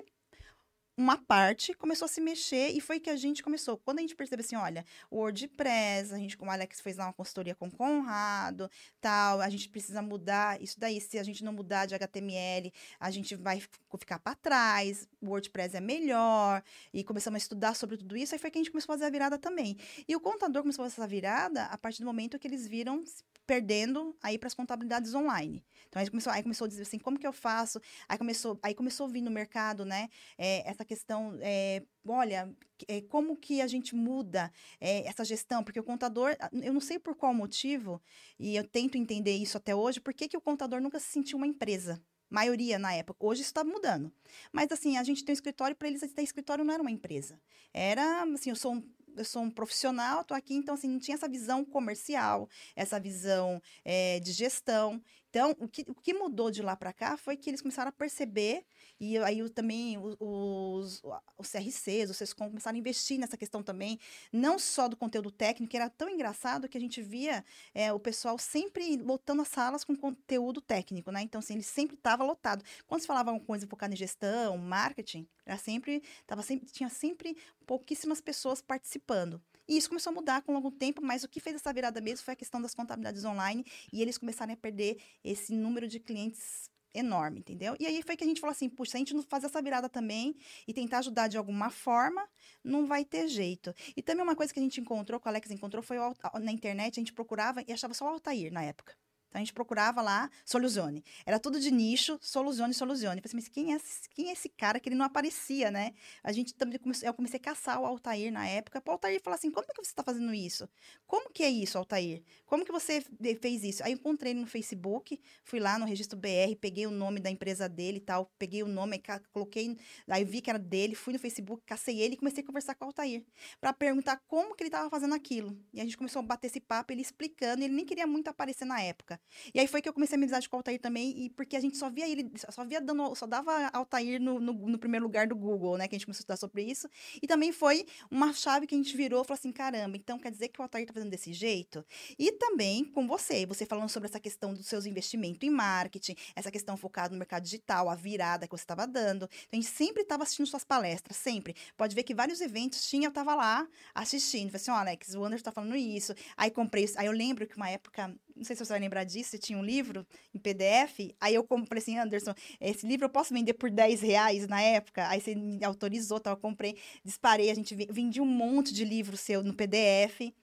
uma 0.98 1.18
parte 1.18 1.74
começou 1.74 2.06
a 2.06 2.10
se 2.10 2.22
mexer 2.22 2.70
e 2.70 2.80
foi 2.80 3.00
que 3.00 3.10
a 3.10 3.16
gente 3.16 3.44
começou. 3.44 3.78
Quando 3.78 4.00
a 4.00 4.02
gente 4.02 4.16
percebeu 4.16 4.44
assim, 4.46 4.56
olha, 4.56 4.86
o 5.12 5.18
WordPress, 5.18 6.14
a 6.14 6.18
gente, 6.18 6.38
como 6.38 6.50
o 6.50 6.54
Alex 6.54 6.80
fez 6.80 6.98
lá 6.98 7.06
uma 7.06 7.14
consultoria 7.14 7.54
com 7.54 7.68
o 7.68 7.72
Conrado, 7.72 8.70
tal, 9.02 9.42
a 9.42 9.50
gente 9.50 9.68
precisa 9.70 10.02
mudar 10.02 10.62
isso 10.62 10.80
daí. 10.80 11.02
Se 11.02 11.20
a 11.20 11.24
gente 11.24 11.44
não 11.44 11.52
mudar 11.52 11.86
de 11.86 11.96
HTML, 11.96 12.72
a 13.00 13.12
gente 13.12 13.36
vai 13.36 13.62
ficar 14.00 14.20
para 14.20 14.36
trás. 14.36 15.08
O 15.22 15.28
WordPress 15.28 15.76
é 15.76 15.82
melhor. 15.82 16.64
E 16.94 17.04
começamos 17.04 17.36
a 17.36 17.40
estudar 17.40 17.76
sobre 17.76 17.98
tudo 17.98 18.16
isso. 18.16 18.34
Aí 18.34 18.40
foi 18.40 18.50
que 18.50 18.58
a 18.58 18.62
gente 18.62 18.72
começou 18.72 18.94
a 18.94 18.96
fazer 18.96 19.06
a 19.06 19.10
virada 19.10 19.38
também. 19.38 19.78
E 20.08 20.16
o 20.16 20.20
contador 20.20 20.62
começou 20.62 20.84
a 20.84 20.90
fazer 20.90 21.02
essa 21.02 21.08
virada 21.08 21.66
a 21.66 21.78
partir 21.78 22.00
do 22.00 22.06
momento 22.06 22.40
que 22.40 22.48
eles 22.48 22.68
viram 22.68 23.04
perdendo 23.46 24.16
aí 24.22 24.38
para 24.38 24.48
as 24.48 24.54
contabilidades 24.54 25.14
online. 25.14 25.64
Então 25.88 26.02
aí 26.02 26.10
começou, 26.10 26.34
aí 26.34 26.44
começou 26.44 26.66
a 26.66 26.68
dizer 26.68 26.82
assim, 26.82 27.00
como 27.00 27.18
que 27.20 27.28
eu 27.28 27.34
faço? 27.34 27.80
Aí 28.08 28.18
começou, 28.18 28.60
aí 28.62 28.74
começou 28.74 29.08
a 29.08 29.10
vir 29.10 29.22
no 29.22 29.32
mercado, 29.32 29.86
né? 29.86 30.10
É, 30.38 30.70
essa 30.70 30.84
questão, 30.84 31.38
é, 31.42 31.84
olha, 32.08 32.54
é, 32.88 33.02
como 33.02 33.38
que 33.38 33.62
a 33.62 33.68
gente 33.68 33.96
muda 33.96 34.52
é, 34.80 35.08
essa 35.08 35.24
gestão? 35.24 35.64
Porque 35.64 35.80
o 35.80 35.84
contador, 35.84 36.36
eu 36.52 36.74
não 36.74 36.82
sei 36.82 37.00
por 37.00 37.16
qual 37.16 37.34
motivo, 37.34 38.02
e 38.40 38.56
eu 38.56 38.64
tento 38.64 38.98
entender 38.98 39.36
isso 39.36 39.58
até 39.58 39.76
hoje, 39.76 40.00
por 40.00 40.14
que, 40.14 40.28
que 40.28 40.38
o 40.38 40.42
contador 40.42 40.82
nunca 40.82 41.00
se 41.00 41.08
sentiu 41.08 41.38
uma 41.38 41.48
empresa? 41.48 42.02
maioria 42.30 42.78
na 42.80 42.94
época. 42.94 43.26
Hoje 43.26 43.42
isso 43.42 43.52
está 43.52 43.64
mudando. 43.64 44.12
Mas 44.52 44.72
assim, 44.72 44.98
a 44.98 45.04
gente 45.04 45.24
tem 45.24 45.32
um 45.32 45.36
escritório, 45.36 45.76
para 45.76 45.88
eles 45.88 46.02
ter 46.02 46.22
escritório 46.22 46.66
não 46.66 46.74
era 46.74 46.82
uma 46.82 46.92
empresa. 46.92 47.40
Era 47.74 48.24
assim, 48.24 48.50
eu 48.50 48.56
sou 48.56 48.74
um 48.74 48.84
eu 49.16 49.26
sou 49.26 49.42
um 49.42 49.50
profissional, 49.50 50.22
estou 50.22 50.36
aqui, 50.36 50.56
então 50.56 50.76
assim, 50.76 50.88
não 50.88 51.00
tinha 51.00 51.16
essa 51.16 51.28
visão 51.28 51.64
comercial, 51.64 52.50
essa 52.76 53.00
visão 53.00 53.62
é, 53.84 54.20
de 54.20 54.32
gestão. 54.32 55.02
Então, 55.30 55.56
o 55.60 55.68
que, 55.68 55.86
o 55.88 55.96
que 55.96 56.14
mudou 56.14 56.50
de 56.50 56.62
lá 56.62 56.76
para 56.76 56.94
cá 56.94 57.18
foi 57.18 57.36
que 57.36 57.50
eles 57.50 57.62
começaram 57.62 57.90
a 57.90 57.92
perceber, 57.92 58.66
e 59.00 59.18
aí 59.18 59.48
também 59.50 59.98
os, 59.98 61.02
os, 61.38 61.50
CRCs, 61.52 62.10
os 62.10 62.34
começaram 62.34 62.76
a 62.76 62.80
investir 62.80 63.20
nessa 63.20 63.36
questão 63.36 63.62
também, 63.62 64.00
não 64.32 64.58
só 64.58 64.88
do 64.88 64.96
conteúdo 64.96 65.32
técnico, 65.32 65.72
que 65.72 65.78
era 65.78 65.90
tão 65.90 66.10
engraçado 66.10 66.70
que 66.70 66.78
a 66.78 66.82
gente 66.82 67.02
via 67.02 67.44
é, 67.74 67.92
o 67.92 68.00
pessoal 68.00 68.38
sempre 68.38 68.98
lotando 68.98 69.42
as 69.42 69.50
salas 69.50 69.84
com 69.84 69.96
conteúdo 69.96 70.62
técnico, 70.62 71.12
né? 71.12 71.22
Então, 71.22 71.40
assim, 71.40 71.54
ele 71.54 71.64
sempre 71.64 71.96
estava 71.96 72.24
lotado. 72.24 72.64
Quando 72.88 73.02
se 73.02 73.08
falava 73.08 73.32
alguma 73.32 73.46
coisa 73.46 73.68
focada 73.68 73.94
em 73.94 73.98
gestão, 73.98 74.58
marketing, 74.58 75.28
era 75.46 75.58
sempre, 75.58 76.02
tava 76.26 76.42
sempre, 76.42 76.66
tinha 76.72 76.90
sempre 76.90 77.38
pouquíssimas 77.66 78.22
pessoas 78.22 78.62
participando. 78.62 79.42
E 79.68 79.78
isso 79.78 79.90
começou 79.90 80.12
a 80.12 80.14
mudar 80.14 80.42
com 80.44 80.54
longo 80.54 80.72
tempo, 80.72 81.02
mas 81.02 81.24
o 81.24 81.28
que 81.28 81.40
fez 81.40 81.56
essa 81.56 81.74
virada 81.74 82.00
mesmo 82.00 82.24
foi 82.24 82.34
a 82.34 82.38
questão 82.38 82.62
das 82.62 82.76
contabilidades 82.76 83.26
online 83.26 83.66
e 83.92 84.02
eles 84.02 84.18
começaram 84.18 84.54
a 84.54 84.58
perder 84.58 84.98
esse 85.24 85.54
número 85.54 85.88
de 85.88 86.00
clientes 86.00 86.70
enorme, 86.96 87.40
entendeu? 87.40 87.76
E 87.80 87.86
aí 87.86 88.02
foi 88.02 88.16
que 88.16 88.24
a 88.24 88.28
gente 88.28 88.42
falou 88.42 88.52
assim, 88.52 88.70
puxa, 88.70 88.92
se 88.92 88.98
a 88.98 89.00
gente 89.00 89.14
não 89.14 89.22
fazer 89.22 89.48
essa 89.48 89.62
virada 89.62 89.90
também 89.90 90.36
e 90.68 90.74
tentar 90.74 91.00
ajudar 91.00 91.28
de 91.28 91.38
alguma 91.38 91.70
forma, 91.70 92.28
não 92.64 92.86
vai 92.86 93.04
ter 93.06 93.28
jeito. 93.28 93.74
E 93.96 94.02
também 94.02 94.24
uma 94.24 94.36
coisa 94.36 94.54
que 94.54 94.60
a 94.60 94.64
gente 94.64 94.80
encontrou, 94.80 95.20
que 95.20 95.28
o 95.28 95.30
Alex 95.30 95.52
encontrou, 95.52 95.84
foi 95.84 95.98
na 96.42 96.52
internet, 96.52 97.00
a 97.00 97.02
gente 97.02 97.14
procurava 97.14 97.64
e 97.68 97.74
achava 97.74 97.94
só 97.94 98.06
o 98.06 98.10
Altair 98.10 98.52
na 98.52 98.64
época. 98.64 98.96
Então 99.36 99.42
a 99.42 99.44
gente 99.44 99.54
procurava 99.54 100.02
lá 100.02 100.30
Soluzione. 100.46 101.04
Era 101.26 101.38
tudo 101.38 101.60
de 101.60 101.70
nicho, 101.70 102.18
Soluzione, 102.22 102.74
Soluzione. 102.74 103.20
Eu 103.22 103.30
falei 103.30 103.30
assim, 103.30 103.36
mas 103.36 103.48
quem 103.50 103.74
é, 103.74 103.76
esse, 103.76 104.10
quem 104.10 104.30
é 104.30 104.32
esse 104.32 104.48
cara 104.48 104.80
que 104.80 104.88
ele 104.88 104.96
não 104.96 105.04
aparecia, 105.04 105.70
né? 105.70 105.94
A 106.24 106.32
gente 106.32 106.54
também 106.54 106.80
comecei, 106.80 107.10
eu 107.10 107.14
comecei 107.14 107.38
a 107.38 107.44
caçar 107.44 107.82
o 107.82 107.86
Altair 107.86 108.32
na 108.32 108.48
época. 108.48 108.82
O 108.88 108.92
Altair 108.92 109.22
falou 109.22 109.36
assim: 109.36 109.52
como 109.52 109.68
que 109.68 109.76
você 109.76 109.92
está 109.92 110.04
fazendo 110.04 110.34
isso? 110.34 110.70
Como 111.06 111.30
que 111.30 111.44
é 111.44 111.50
isso, 111.50 111.78
Altair? 111.78 112.24
Como 112.46 112.64
que 112.64 112.72
você 112.72 113.02
fez 113.42 113.62
isso? 113.66 113.84
Aí 113.84 113.92
encontrei 113.92 114.32
ele 114.32 114.40
no 114.40 114.48
Facebook, 114.48 115.20
fui 115.44 115.60
lá 115.60 115.78
no 115.78 115.86
registro 115.86 116.18
BR, 116.18 116.56
peguei 116.62 116.88
o 116.88 116.92
nome 116.92 117.20
da 117.20 117.30
empresa 117.30 117.68
dele 117.68 117.98
e 117.98 118.02
tal, 118.02 118.32
peguei 118.40 118.64
o 118.64 118.68
nome, 118.70 119.04
coloquei, 119.34 119.78
aí 120.08 120.24
vi 120.24 120.40
que 120.40 120.50
era 120.50 120.58
dele, 120.58 120.96
fui 120.96 121.12
no 121.12 121.20
Facebook, 121.20 121.62
cacei 121.66 122.00
ele 122.00 122.14
e 122.14 122.18
comecei 122.18 122.42
a 122.42 122.48
conversar 122.48 122.76
com 122.76 122.86
o 122.86 122.88
Altair 122.88 123.26
para 123.60 123.74
perguntar 123.74 124.22
como 124.28 124.56
que 124.56 124.64
ele 124.64 124.70
estava 124.70 124.90
fazendo 124.90 125.14
aquilo. 125.14 125.58
E 125.74 125.82
a 125.82 125.84
gente 125.84 125.98
começou 125.98 126.22
a 126.22 126.24
bater 126.24 126.48
esse 126.48 126.62
papo, 126.62 126.94
ele 126.94 127.02
explicando, 127.02 127.62
ele 127.62 127.74
nem 127.74 127.84
queria 127.84 128.08
muito 128.08 128.30
aparecer 128.30 128.64
na 128.64 128.82
época. 128.82 129.20
E 129.54 129.60
aí 129.60 129.68
foi 129.68 129.82
que 129.82 129.90
eu 129.90 129.94
comecei 129.94 130.16
a 130.16 130.20
amizade 130.20 130.48
com 130.50 130.58
o 130.58 130.60
Altair 130.60 130.80
também, 130.80 131.26
e 131.26 131.30
porque 131.30 131.56
a 131.56 131.60
gente 131.60 131.78
só 131.78 131.90
via 131.90 132.08
ele, 132.08 132.32
só 132.50 132.64
via 132.64 132.82
dando, 132.82 133.14
só 133.16 133.26
dava 133.26 133.68
Altair 133.74 134.22
no, 134.22 134.40
no, 134.40 134.54
no, 134.54 134.80
primeiro 134.80 135.06
lugar 135.06 135.28
do 135.28 135.36
Google, 135.36 135.78
né? 135.78 135.88
Que 135.88 135.96
a 135.96 135.98
gente 135.98 136.06
começou 136.06 136.22
a 136.22 136.24
estudar 136.24 136.38
sobre 136.38 136.64
isso. 136.64 136.88
E 137.22 137.28
também 137.28 137.52
foi 137.52 137.86
uma 138.10 138.34
chave 138.34 138.68
que 138.68 138.76
a 138.76 138.78
gente 138.78 138.96
virou 138.96 139.24
falou 139.24 139.38
assim: 139.38 139.52
caramba, 139.52 139.98
então 139.98 140.18
quer 140.18 140.32
dizer 140.32 140.50
que 140.50 140.60
o 140.60 140.64
Altair 140.64 140.86
tá 140.88 140.94
fazendo 140.94 141.10
desse 141.10 141.34
jeito? 141.34 141.86
E 142.18 142.32
também 142.34 142.86
com 142.86 143.08
você, 143.08 143.46
você 143.46 143.66
falando 143.66 143.90
sobre 143.90 144.08
essa 144.08 144.20
questão 144.20 144.54
dos 144.54 144.68
seus 144.68 144.86
investimentos 144.86 145.42
em 145.44 145.50
marketing, 145.50 146.16
essa 146.36 146.52
questão 146.52 146.78
focada 146.78 147.14
no 147.14 147.20
mercado 147.20 147.44
digital, 147.44 147.90
a 147.90 147.96
virada 147.96 148.48
que 148.48 148.56
você 148.56 148.64
estava 148.64 148.88
dando. 148.88 149.26
Então, 149.26 149.50
a 149.52 149.56
gente 149.56 149.68
sempre 149.68 150.04
estava 150.04 150.24
assistindo 150.24 150.48
suas 150.48 150.64
palestras, 150.64 151.18
sempre. 151.18 151.56
Pode 151.78 151.96
ver 151.96 152.04
que 152.04 152.14
vários 152.14 152.42
eventos 152.42 152.88
tinha, 152.88 153.08
eu 153.08 153.10
estava 153.10 153.36
lá 153.36 153.68
assistindo. 153.94 154.50
Falei 154.50 154.62
assim: 154.62 154.72
ó, 154.72 154.76
oh, 154.76 154.78
Alex, 154.78 155.16
o 155.16 155.24
Anderson 155.24 155.44
tá 155.44 155.52
falando 155.52 155.76
isso. 155.76 156.14
Aí 156.38 156.52
comprei, 156.52 156.90
aí 156.98 157.06
eu 157.06 157.12
lembro 157.12 157.48
que 157.48 157.56
uma 157.56 157.70
época 157.70 158.16
não 158.36 158.44
sei 158.44 158.56
se 158.56 158.66
você 158.66 158.74
vai 158.74 158.80
lembrar 158.80 159.04
disso, 159.04 159.32
você 159.32 159.38
tinha 159.38 159.58
um 159.58 159.64
livro 159.64 160.06
em 160.34 160.40
PDF, 160.40 161.16
aí 161.20 161.36
eu 161.36 161.46
falei 161.48 161.66
assim, 161.78 161.98
Anderson, 161.98 162.34
esse 162.60 162.86
livro 162.86 163.06
eu 163.06 163.10
posso 163.10 163.34
vender 163.34 163.54
por 163.54 163.70
10 163.70 164.02
reais 164.02 164.48
na 164.48 164.62
época? 164.62 165.08
Aí 165.08 165.22
você 165.22 165.34
me 165.34 165.64
autorizou, 165.64 166.18
então 166.18 166.34
eu 166.34 166.38
comprei, 166.38 166.78
disparei, 167.04 167.50
a 167.50 167.56
gente 167.56 167.76
vendia 167.90 168.22
um 168.22 168.26
monte 168.26 168.74
de 168.74 168.84
livro 168.84 169.16
seu 169.16 169.44
no 169.44 169.54
PDF. 169.54 170.34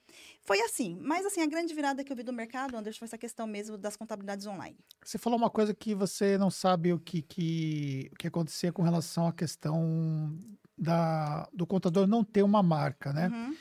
Foi 0.45 0.61
assim, 0.63 0.99
mas 1.01 1.25
assim, 1.25 1.41
a 1.41 1.47
grande 1.47 1.73
virada 1.73 2.03
que 2.03 2.13
eu 2.13 2.17
vi 2.17 2.23
do 2.23 2.33
mercado, 2.33 2.77
Anderson, 2.77 2.99
foi 2.99 3.07
essa 3.07 3.19
questão 3.19 3.47
mesmo 3.47 3.79
das 3.79 3.97
contabilidades 3.97 4.47
online. 4.47 4.77
Você 5.05 5.17
falou 5.17 5.39
uma 5.39 5.51
coisa 5.51 5.73
que 5.73 5.95
você 5.95 6.37
não 6.37 6.51
sabe 6.51 6.93
o 6.93 6.99
que, 6.99 7.23
que, 7.23 8.11
o 8.13 8.17
que 8.17 8.27
acontecia 8.27 8.73
com 8.73 8.83
relação 8.83 9.27
à 9.29 9.33
questão 9.33 10.37
da, 10.77 11.49
do 11.53 11.67
contador 11.67 12.07
não 12.07 12.25
ter 12.25 12.43
uma 12.43 12.63
marca, 12.63 13.13
né? 13.13 13.29
Uhum. 13.29 13.57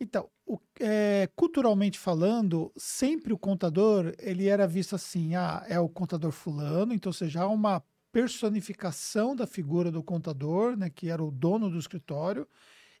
Então, 0.00 0.28
o, 0.44 0.58
é, 0.80 1.28
culturalmente 1.36 1.98
falando, 1.98 2.72
sempre 2.76 3.32
o 3.32 3.38
contador 3.38 4.12
ele 4.18 4.48
era 4.48 4.66
visto 4.66 4.94
assim, 4.94 5.34
ah, 5.34 5.64
é 5.68 5.78
o 5.78 5.88
contador 5.88 6.32
fulano, 6.32 6.92
então 6.92 7.12
você 7.12 7.28
já 7.28 7.46
uma 7.46 7.82
personificação 8.12 9.34
da 9.34 9.46
figura 9.46 9.90
do 9.90 10.02
contador, 10.02 10.76
né, 10.76 10.90
que 10.90 11.08
era 11.08 11.22
o 11.22 11.30
dono 11.30 11.70
do 11.70 11.78
escritório, 11.78 12.46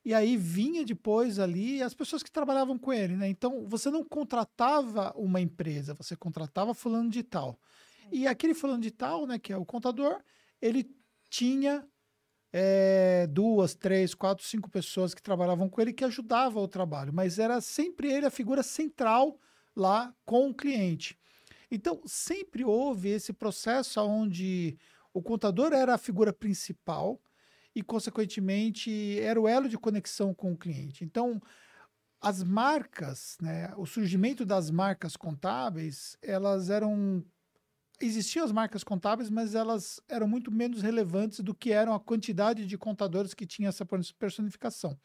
e 0.04 0.12
aí 0.12 0.36
vinha 0.36 0.84
depois 0.84 1.38
ali 1.38 1.82
as 1.82 1.94
pessoas 1.94 2.22
que 2.22 2.30
trabalhavam 2.30 2.78
com 2.78 2.92
ele, 2.92 3.16
né? 3.16 3.26
Então 3.26 3.66
você 3.66 3.90
não 3.90 4.04
contratava 4.04 5.14
uma 5.16 5.40
empresa, 5.40 5.94
você 5.94 6.14
contratava 6.14 6.74
fulano 6.74 7.08
de 7.08 7.22
tal. 7.22 7.58
E 8.12 8.26
aquele 8.26 8.52
fulano 8.52 8.82
de 8.82 8.90
tal, 8.90 9.26
né, 9.26 9.38
que 9.38 9.52
é 9.52 9.56
o 9.56 9.64
contador, 9.64 10.20
ele 10.60 10.90
tinha 11.30 11.86
é, 12.56 13.26
duas, 13.26 13.74
três, 13.74 14.14
quatro, 14.14 14.44
cinco 14.44 14.70
pessoas 14.70 15.12
que 15.12 15.20
trabalhavam 15.20 15.68
com 15.68 15.80
ele 15.80 15.92
que 15.92 16.04
ajudavam 16.04 16.62
o 16.62 16.68
trabalho, 16.68 17.12
mas 17.12 17.40
era 17.40 17.60
sempre 17.60 18.12
ele 18.12 18.26
a 18.26 18.30
figura 18.30 18.62
central 18.62 19.40
lá 19.74 20.14
com 20.24 20.50
o 20.50 20.54
cliente. 20.54 21.18
Então, 21.68 22.00
sempre 22.06 22.64
houve 22.64 23.08
esse 23.08 23.32
processo 23.32 24.00
onde 24.02 24.78
o 25.12 25.20
contador 25.20 25.72
era 25.72 25.94
a 25.94 25.98
figura 25.98 26.32
principal 26.32 27.20
e, 27.74 27.82
consequentemente, 27.82 29.18
era 29.18 29.40
o 29.40 29.48
elo 29.48 29.68
de 29.68 29.76
conexão 29.76 30.32
com 30.32 30.52
o 30.52 30.56
cliente. 30.56 31.02
Então, 31.04 31.42
as 32.20 32.44
marcas, 32.44 33.36
né, 33.42 33.74
o 33.76 33.84
surgimento 33.84 34.46
das 34.46 34.70
marcas 34.70 35.16
contábeis, 35.16 36.16
elas 36.22 36.70
eram 36.70 37.24
existiam 38.00 38.44
as 38.44 38.52
marcas 38.52 38.82
contábeis, 38.82 39.30
mas 39.30 39.54
elas 39.54 40.00
eram 40.08 40.26
muito 40.26 40.50
menos 40.50 40.82
relevantes 40.82 41.40
do 41.40 41.54
que 41.54 41.72
eram 41.72 41.94
a 41.94 42.00
quantidade 42.00 42.66
de 42.66 42.78
contadores 42.78 43.34
que 43.34 43.46
tinha 43.46 43.68
essa 43.68 43.86
personificação. 44.18 44.98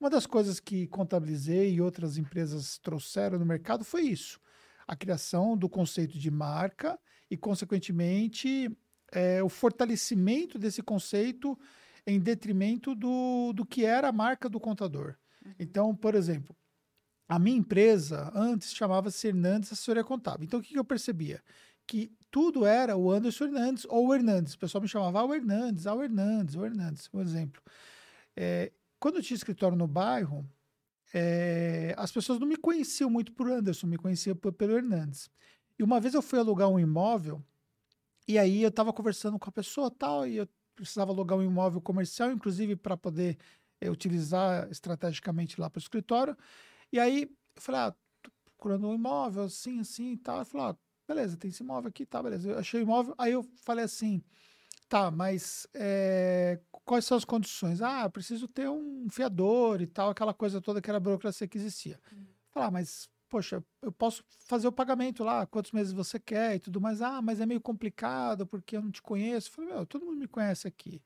Uma 0.00 0.10
das 0.10 0.26
coisas 0.26 0.58
que 0.58 0.86
contabilizei 0.88 1.74
e 1.74 1.80
outras 1.80 2.16
empresas 2.16 2.78
trouxeram 2.78 3.38
no 3.38 3.46
mercado 3.46 3.84
foi 3.84 4.02
isso: 4.02 4.40
a 4.86 4.96
criação 4.96 5.56
do 5.56 5.68
conceito 5.68 6.18
de 6.18 6.30
marca 6.30 6.98
e, 7.30 7.36
consequentemente, 7.36 8.70
é, 9.12 9.42
o 9.42 9.48
fortalecimento 9.48 10.58
desse 10.58 10.82
conceito 10.82 11.58
em 12.06 12.18
detrimento 12.18 12.94
do, 12.94 13.52
do 13.52 13.64
que 13.64 13.84
era 13.84 14.08
a 14.08 14.12
marca 14.12 14.48
do 14.48 14.58
contador. 14.58 15.14
Uhum. 15.44 15.52
Então, 15.58 15.94
por 15.94 16.16
exemplo, 16.16 16.56
a 17.28 17.38
minha 17.38 17.56
empresa 17.56 18.32
antes 18.34 18.74
chamava-se 18.74 19.28
Hernandes 19.28 19.72
Assessoria 19.72 20.02
Contábil. 20.02 20.46
Então, 20.46 20.58
o 20.58 20.62
que, 20.62 20.72
que 20.72 20.78
eu 20.78 20.84
percebia? 20.84 21.40
que 21.86 22.10
tudo 22.32 22.64
era 22.64 22.96
o 22.96 23.12
Anderson 23.12 23.44
Hernandes 23.44 23.86
ou 23.88 24.08
o 24.08 24.14
Hernandes. 24.14 24.54
O 24.54 24.58
pessoal 24.58 24.80
me 24.80 24.88
chamava 24.88 25.20
ah, 25.20 25.24
o 25.24 25.34
Hernandes, 25.34 25.86
ah, 25.86 25.94
o 25.94 26.02
Hernandes, 26.02 26.56
o 26.56 26.64
Hernandes, 26.64 27.08
um 27.12 27.20
exemplo. 27.20 27.62
É, 28.34 28.72
quando 28.98 29.16
eu 29.16 29.22
tinha 29.22 29.36
escritório 29.36 29.76
no 29.76 29.86
bairro, 29.86 30.48
é, 31.12 31.94
as 31.98 32.10
pessoas 32.10 32.40
não 32.40 32.46
me 32.46 32.56
conheciam 32.56 33.10
muito 33.10 33.32
por 33.32 33.50
Anderson, 33.50 33.86
me 33.86 33.98
conheciam 33.98 34.34
pelo 34.34 34.72
Hernandes. 34.72 35.30
E 35.78 35.82
uma 35.82 36.00
vez 36.00 36.14
eu 36.14 36.22
fui 36.22 36.38
alugar 36.38 36.70
um 36.70 36.80
imóvel, 36.80 37.44
e 38.26 38.38
aí 38.38 38.62
eu 38.62 38.70
estava 38.70 38.94
conversando 38.94 39.38
com 39.38 39.50
a 39.50 39.52
pessoa 39.52 39.90
tal, 39.90 40.26
e 40.26 40.38
eu 40.38 40.48
precisava 40.74 41.12
alugar 41.12 41.38
um 41.38 41.42
imóvel 41.42 41.82
comercial, 41.82 42.32
inclusive 42.32 42.76
para 42.76 42.96
poder 42.96 43.36
é, 43.78 43.90
utilizar 43.90 44.70
estrategicamente 44.70 45.60
lá 45.60 45.68
para 45.68 45.78
o 45.78 45.82
escritório. 45.82 46.34
E 46.90 46.98
aí 46.98 47.24
eu 47.24 47.62
falei, 47.62 47.80
ah, 47.82 47.94
tô 48.22 48.30
procurando 48.44 48.88
um 48.88 48.94
imóvel 48.94 49.42
assim, 49.42 49.80
assim 49.80 50.12
e 50.12 50.16
tal. 50.16 50.38
Eu 50.38 50.44
falei, 50.46 50.66
ah, 50.68 50.76
beleza, 51.14 51.36
tem 51.36 51.50
esse 51.50 51.62
imóvel 51.62 51.88
aqui, 51.88 52.04
tá, 52.04 52.22
beleza. 52.22 52.50
Eu 52.50 52.58
achei 52.58 52.80
o 52.80 52.82
imóvel, 52.82 53.14
aí 53.18 53.32
eu 53.32 53.42
falei 53.64 53.84
assim, 53.84 54.22
Tá, 54.92 55.10
mas 55.10 55.66
é, 55.72 56.60
quais 56.84 57.06
são 57.06 57.16
as 57.16 57.24
condições? 57.24 57.80
Ah, 57.80 58.10
preciso 58.10 58.46
ter 58.46 58.68
um 58.68 59.06
fiador 59.08 59.80
e 59.80 59.86
tal, 59.86 60.10
aquela 60.10 60.34
coisa 60.34 60.60
toda 60.60 60.82
que 60.82 60.90
era 60.90 61.00
burocracia 61.00 61.48
que 61.48 61.56
existia. 61.56 61.98
Hum. 62.12 62.26
Falar, 62.50 62.66
ah, 62.66 62.70
mas, 62.70 63.08
poxa, 63.26 63.64
eu 63.80 63.90
posso 63.90 64.22
fazer 64.46 64.68
o 64.68 64.72
pagamento 64.72 65.24
lá, 65.24 65.46
quantos 65.46 65.72
meses 65.72 65.94
você 65.94 66.20
quer 66.20 66.56
e 66.56 66.58
tudo 66.58 66.78
mais. 66.78 67.00
Ah, 67.00 67.22
mas 67.22 67.40
é 67.40 67.46
meio 67.46 67.58
complicado 67.58 68.46
porque 68.46 68.76
eu 68.76 68.82
não 68.82 68.90
te 68.90 69.00
conheço. 69.00 69.48
Eu 69.48 69.52
falei, 69.54 69.70
meu, 69.72 69.86
todo 69.86 70.04
mundo 70.04 70.18
me 70.18 70.28
conhece 70.28 70.68
aqui. 70.68 71.00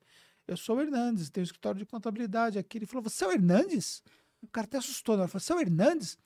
Eu 0.49 0.57
sou 0.57 0.79
o 0.79 0.81
Hernandes, 0.81 1.31
tenho 1.31 1.42
um 1.42 1.47
escritório 1.47 1.79
de 1.79 1.87
contabilidade 1.87 2.59
aqui. 2.59 2.79
Ele 2.79 2.87
falou, 2.87 3.05
você 3.05 3.23
é 3.23 3.29
o 3.29 3.33
Hernandes? 3.33 4.03
O 4.42 4.49
cara 4.49 4.66
até 4.66 4.79
assustou, 4.79 5.16
né? 5.16 5.23
Ele 5.23 5.29
falou, 5.31 5.40
você 5.40 5.53
é 5.53 5.55
o 5.55 5.61
Hernandes? 5.61 6.19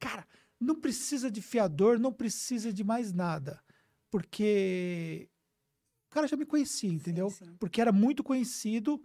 Cara, 0.00 0.26
não 0.60 0.74
precisa 0.74 1.30
de 1.30 1.42
fiador, 1.42 1.98
não 1.98 2.12
precisa 2.12 2.72
de 2.72 2.82
mais 2.82 3.12
nada. 3.12 3.62
Porque 4.10 5.28
o 6.08 6.14
cara 6.14 6.26
já 6.26 6.36
me 6.36 6.46
conhecia, 6.46 6.90
entendeu? 6.90 7.30
Sim, 7.30 7.44
sim. 7.44 7.56
Porque 7.58 7.80
era 7.80 7.92
muito 7.92 8.22
conhecido 8.22 9.00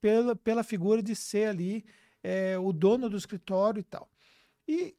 pela, 0.00 0.34
pela 0.34 0.62
figura 0.62 1.02
de 1.02 1.14
ser 1.14 1.48
ali 1.48 1.84
é, 2.22 2.58
o 2.58 2.72
dono 2.72 3.08
do 3.08 3.16
escritório 3.16 3.80
e 3.80 3.84
tal. 3.84 4.10
E 4.66 4.96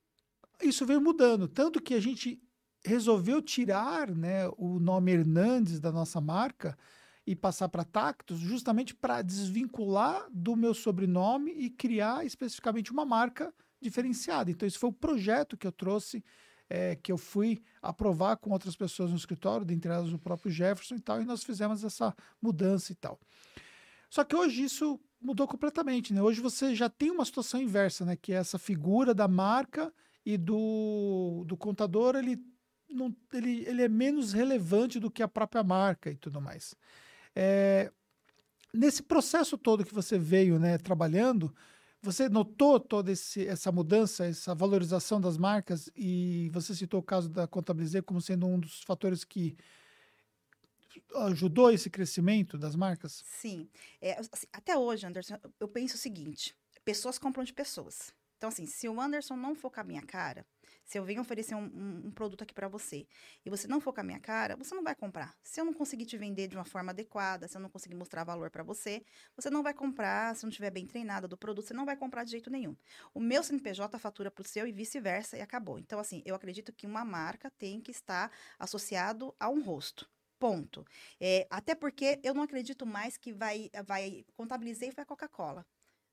isso 0.62 0.86
veio 0.86 1.02
mudando, 1.02 1.48
tanto 1.48 1.82
que 1.82 1.93
a 1.93 2.00
gente 2.00 2.41
resolveu 2.84 3.41
tirar 3.41 4.10
né, 4.10 4.48
o 4.58 4.80
nome 4.80 5.12
Hernandes 5.12 5.80
da 5.80 5.91
nossa 5.91 6.22
marca 6.22 6.78
e 7.26 7.36
passar 7.36 7.67
para 7.67 7.84
Tactus, 7.84 8.39
justamente 8.39 8.96
para 8.96 9.22
desvincular 9.22 10.28
do 10.32 10.56
meu 10.56 10.74
sobrenome 10.74 11.52
e 11.52 11.70
criar 11.70 12.26
especificamente 12.26 12.91
uma 12.91 13.06
marca 13.06 13.54
diferenciada. 13.82 14.52
Então, 14.52 14.68
esse 14.68 14.78
foi 14.78 14.90
o 14.90 14.94
projeto 14.94 15.58
que 15.58 15.68
eu 15.68 15.72
trouxe 15.72 16.24
é, 16.70 16.96
que 16.96 17.12
eu 17.12 17.18
fui 17.18 17.62
aprovar 17.82 18.38
com 18.38 18.52
outras 18.52 18.76
pessoas 18.76 19.12
no 19.12 19.18
escritório, 19.18 19.66
dentre 19.66 19.92
elas 19.92 20.12
o 20.12 20.20
próprio 20.20 20.52
Jefferson 20.52 20.96
e 20.96 21.00
tal, 21.00 21.22
e 21.22 21.26
nós 21.26 21.44
fizemos 21.44 21.84
essa 21.84 22.13
mudança 22.42 22.92
e 22.92 22.96
tal. 22.96 23.20
Só 24.10 24.24
que 24.24 24.36
hoje 24.36 24.63
isso 24.63 25.00
mudou 25.22 25.48
completamente, 25.48 26.13
né? 26.13 26.22
Hoje 26.22 26.40
você 26.40 26.76
já 26.76 26.90
tem 26.90 27.12
uma 27.12 27.26
situação 27.26 27.62
inversa, 27.62 28.06
né? 28.06 28.16
Que 28.16 28.34
é 28.34 28.38
essa 28.38 28.58
figura 28.58 29.13
da 29.13 29.28
marca 29.28 29.94
e 30.26 30.38
do, 30.38 31.44
do 31.46 31.56
contador, 31.56 32.16
ele, 32.16 32.38
não, 32.90 33.16
ele, 33.34 33.66
ele 33.66 33.82
é 33.82 33.88
menos 33.88 34.34
relevante 34.34 35.00
do 35.00 35.10
que 35.10 35.24
a 35.24 35.28
própria 35.28 35.63
marca 35.63 36.12
e 36.12 36.18
tudo 36.18 36.42
mais. 36.42 36.76
É, 37.36 37.92
nesse 38.74 39.04
processo 39.04 39.58
todo 39.58 39.86
que 39.86 39.94
você 39.94 40.18
veio 40.18 40.60
né, 40.60 40.78
trabalhando, 40.78 41.54
você 42.02 42.30
notou 42.30 42.80
toda 42.80 43.12
esse, 43.12 43.48
essa 43.48 43.72
mudança, 43.72 44.26
essa 44.26 44.54
valorização 44.54 45.20
das 45.20 45.38
marcas 45.38 45.90
e 45.96 46.50
você 46.54 46.76
citou 46.76 47.00
o 47.00 47.04
caso 47.04 47.30
da 47.30 47.48
Contabilizei 47.48 48.02
como 48.02 48.22
sendo 48.22 48.48
um 48.48 48.60
dos 48.60 48.84
fatores 48.84 49.24
que 49.24 49.58
ajudou 51.16 51.72
esse 51.72 51.90
crescimento 51.90 52.58
das 52.58 52.76
marcas? 52.76 53.24
Sim. 53.26 53.70
É, 54.02 54.20
assim, 54.20 54.48
até 54.54 54.78
hoje, 54.78 55.06
Anderson, 55.06 55.38
eu 55.60 55.68
penso 55.68 55.96
o 55.96 56.00
seguinte: 56.00 56.56
pessoas 56.84 57.18
compram 57.18 57.44
de 57.44 57.54
pessoas. 57.54 58.14
Então, 58.38 58.50
assim, 58.50 58.66
se 58.66 58.88
o 58.88 59.02
Anderson 59.02 59.36
não 59.36 59.56
for 59.56 59.72
com 59.72 59.80
a 59.80 59.84
minha 59.84 60.02
cara, 60.02 60.46
se 60.88 60.97
eu 60.97 61.04
venho 61.04 61.19
oferecer 61.19 61.54
um, 61.54 61.65
um, 61.65 62.08
um 62.08 62.12
produto 62.12 62.43
aqui 62.43 62.54
para 62.54 62.69
você 62.69 63.06
e 63.45 63.50
você 63.50 63.67
não 63.67 63.82
for 63.82 63.93
com 63.93 64.00
a 64.00 64.04
minha 64.04 64.19
cara, 64.21 64.56
você 64.56 64.73
não 64.73 64.82
vai 64.82 64.95
comprar. 64.95 65.36
Se 65.43 65.60
eu 65.60 65.65
não 65.65 65.73
conseguir 65.73 66.06
te 66.06 66.17
vender 66.17 66.47
de 66.47 66.56
uma 66.56 66.63
forma 66.63 66.91
adequada, 66.91 67.45
se 67.45 67.58
eu 67.58 67.62
não 67.62 67.69
conseguir 67.69 67.95
mostrar 67.95 68.23
valor 68.23 68.50
para 68.50 68.63
você, 68.63 69.04
você 69.36 69.50
não 69.50 69.62
vai 69.62 69.73
comprar. 69.73 70.34
Se 70.34 70.43
não 70.43 70.50
estiver 70.50 70.71
bem 70.71 70.88
treinada 70.88 71.28
do 71.28 71.38
produto, 71.38 71.67
você 71.67 71.73
não 71.73 71.86
vai 71.86 71.97
comprar 71.97 72.23
de 72.23 72.32
jeito 72.32 72.50
nenhum. 72.50 72.73
O 73.13 73.19
meu 73.19 73.43
CNPJ 73.43 74.00
fatura 74.00 74.32
para 74.32 74.41
o 74.41 74.47
seu 74.47 74.65
e 74.65 74.71
vice-versa 74.71 75.38
e 75.38 75.41
acabou. 75.41 75.78
Então, 75.78 76.00
assim, 76.00 76.23
eu 76.26 76.34
acredito 76.34 76.71
que 76.71 76.88
uma 76.88 77.04
marca 77.04 77.52
tem 77.52 77.82
que 77.82 77.91
estar 77.91 78.32
associado 78.58 79.36
a 79.38 79.50
um 79.50 79.62
rosto. 79.62 80.10
Ponto. 80.39 80.86
É, 81.19 81.47
até 81.50 81.76
porque 81.76 82.19
eu 82.23 82.34
não 82.34 82.43
acredito 82.43 82.86
mais 82.86 83.17
que 83.17 83.34
vai, 83.34 83.69
vai 83.86 84.23
contabilizei 84.36 84.89
e 84.89 84.91
vai 84.91 85.04
Coca-Cola. 85.04 85.65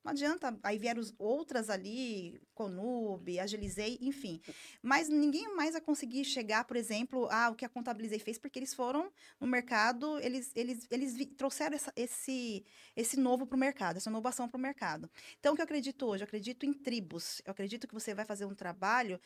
Não 0.05 0.11
adianta, 0.11 0.55
aí 0.63 0.77
vieram 0.77 1.03
outras 1.19 1.71
ali, 1.71 2.39
Conube, 2.53 3.41
Agilizei, 3.41 3.97
enfim. 4.03 4.39
Mas 4.83 5.09
ninguém 5.09 5.57
mais 5.57 5.73
vai 5.73 5.81
conseguir 5.81 6.27
chegar, 6.27 6.65
por 6.67 6.77
exemplo, 6.77 7.27
a 7.31 7.49
o 7.49 7.55
que 7.55 7.65
a 7.65 7.71
Contabilizei 7.71 8.19
fez, 8.19 8.37
porque 8.37 8.59
eles 8.59 8.75
foram 8.75 9.11
no 9.41 9.47
mercado, 9.47 10.19
eles, 10.21 10.53
eles, 10.55 10.87
eles 10.91 11.17
trouxeram 11.39 11.75
essa, 11.75 11.91
esse, 11.97 12.67
esse 12.95 13.19
novo 13.19 13.47
para 13.47 13.57
o 13.57 13.59
mercado, 13.59 13.97
essa 13.97 14.11
inovação 14.11 14.47
para 14.47 14.59
o 14.59 14.61
mercado. 14.61 15.11
Então, 15.41 15.55
o 15.55 15.57
que 15.57 15.63
eu 15.63 15.65
acredito 15.65 16.05
hoje? 16.05 16.23
Eu 16.23 16.27
acredito 16.27 16.67
em 16.67 16.75
tribos. 16.75 17.41
Eu 17.47 17.53
acredito 17.53 17.89
que 17.89 17.95
você 17.95 18.13
vai 18.13 18.27
fazer 18.27 18.45
um 18.45 18.55
trabalho 18.55 19.19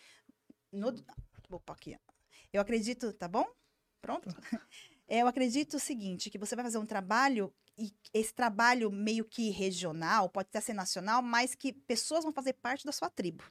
no... 0.73 0.95
Opa, 1.51 1.73
aqui. 1.73 1.99
Eu 2.53 2.61
acredito, 2.61 3.13
tá 3.13 3.27
bom? 3.27 3.47
Pronto? 4.01 4.29
Eu 5.09 5.27
acredito 5.27 5.79
o 5.79 5.81
seguinte, 5.81 6.29
que 6.29 6.37
você 6.37 6.55
vai 6.55 6.63
fazer 6.63 6.77
um 6.77 6.85
trabalho 6.85 7.51
e 7.79 7.95
esse 8.13 8.35
trabalho 8.35 8.91
meio 8.91 9.25
que 9.25 9.51
regional, 9.51 10.29
pode 10.29 10.49
até 10.49 10.61
ser 10.61 10.75
nacional, 10.75 11.23
mas 11.23 11.55
que 11.55 11.73
pessoas 11.73 12.25
vão 12.25 12.33
fazer 12.33 12.55
parte 12.55 12.85
da 12.85 12.93
sua 12.93 13.09
tribo. 13.09 13.45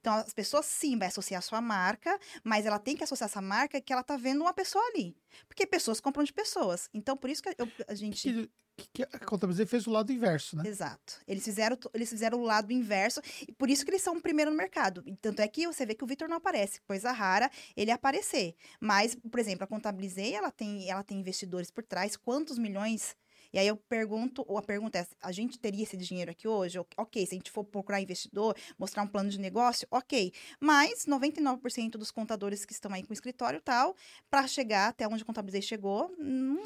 Então, 0.00 0.14
as 0.14 0.32
pessoas 0.32 0.66
sim 0.66 0.98
vai 0.98 1.08
associar 1.08 1.38
a 1.38 1.42
sua 1.42 1.60
marca, 1.60 2.18
mas 2.42 2.66
ela 2.66 2.78
tem 2.78 2.96
que 2.96 3.04
associar 3.04 3.28
essa 3.28 3.40
marca 3.40 3.80
que 3.80 3.92
ela 3.92 4.02
tá 4.02 4.16
vendo 4.16 4.40
uma 4.40 4.52
pessoa 4.52 4.84
ali. 4.88 5.16
Porque 5.46 5.66
pessoas 5.66 6.00
compram 6.00 6.24
de 6.24 6.32
pessoas. 6.32 6.88
Então, 6.92 7.16
por 7.16 7.30
isso 7.30 7.42
que 7.42 7.54
eu, 7.56 7.70
a 7.86 7.94
gente. 7.94 8.50
Que, 8.76 8.88
que 8.92 9.02
a 9.02 9.18
Contabilizei 9.24 9.66
fez 9.66 9.88
o 9.88 9.90
lado 9.90 10.12
inverso, 10.12 10.56
né? 10.56 10.62
Exato. 10.66 11.20
Eles 11.26 11.44
fizeram, 11.44 11.76
eles 11.92 12.08
fizeram 12.08 12.38
o 12.38 12.44
lado 12.44 12.72
inverso, 12.72 13.20
e 13.46 13.52
por 13.52 13.68
isso 13.68 13.84
que 13.84 13.90
eles 13.90 14.02
são 14.02 14.16
o 14.16 14.22
primeiro 14.22 14.52
no 14.52 14.56
mercado. 14.56 15.02
E 15.04 15.16
tanto 15.16 15.40
é 15.42 15.48
que 15.48 15.66
você 15.66 15.84
vê 15.84 15.94
que 15.94 16.04
o 16.04 16.06
Vitor 16.06 16.28
não 16.28 16.36
aparece, 16.36 16.80
coisa 16.82 17.10
rara 17.10 17.50
ele 17.76 17.90
aparecer. 17.90 18.54
Mas, 18.80 19.16
por 19.16 19.40
exemplo, 19.40 19.64
a 19.64 19.66
Contabilizei, 19.66 20.32
ela 20.32 20.52
tem, 20.52 20.88
ela 20.88 21.02
tem 21.02 21.18
investidores 21.18 21.72
por 21.72 21.82
trás, 21.82 22.16
quantos 22.16 22.56
milhões 22.56 23.16
e 23.52 23.58
aí 23.58 23.66
eu 23.66 23.76
pergunto, 23.76 24.44
ou 24.46 24.58
a 24.58 24.62
pergunta 24.62 24.98
é: 24.98 25.06
a 25.22 25.32
gente 25.32 25.58
teria 25.58 25.82
esse 25.82 25.96
dinheiro 25.96 26.30
aqui 26.30 26.46
hoje? 26.46 26.78
Ok, 26.96 27.26
se 27.26 27.34
a 27.34 27.38
gente 27.38 27.50
for 27.50 27.64
procurar 27.64 28.00
investidor, 28.00 28.56
mostrar 28.78 29.02
um 29.02 29.06
plano 29.06 29.30
de 29.30 29.38
negócio, 29.38 29.86
ok. 29.90 30.32
Mas 30.60 31.06
99% 31.06 31.92
dos 31.92 32.10
contadores 32.10 32.64
que 32.64 32.72
estão 32.72 32.92
aí 32.92 33.02
com 33.02 33.10
o 33.10 33.14
escritório 33.14 33.60
tal, 33.60 33.94
para 34.30 34.46
chegar 34.46 34.88
até 34.88 35.06
onde 35.06 35.22
o 35.22 35.26
contabilizei 35.26 35.62
chegou, 35.62 36.14
não 36.18 36.62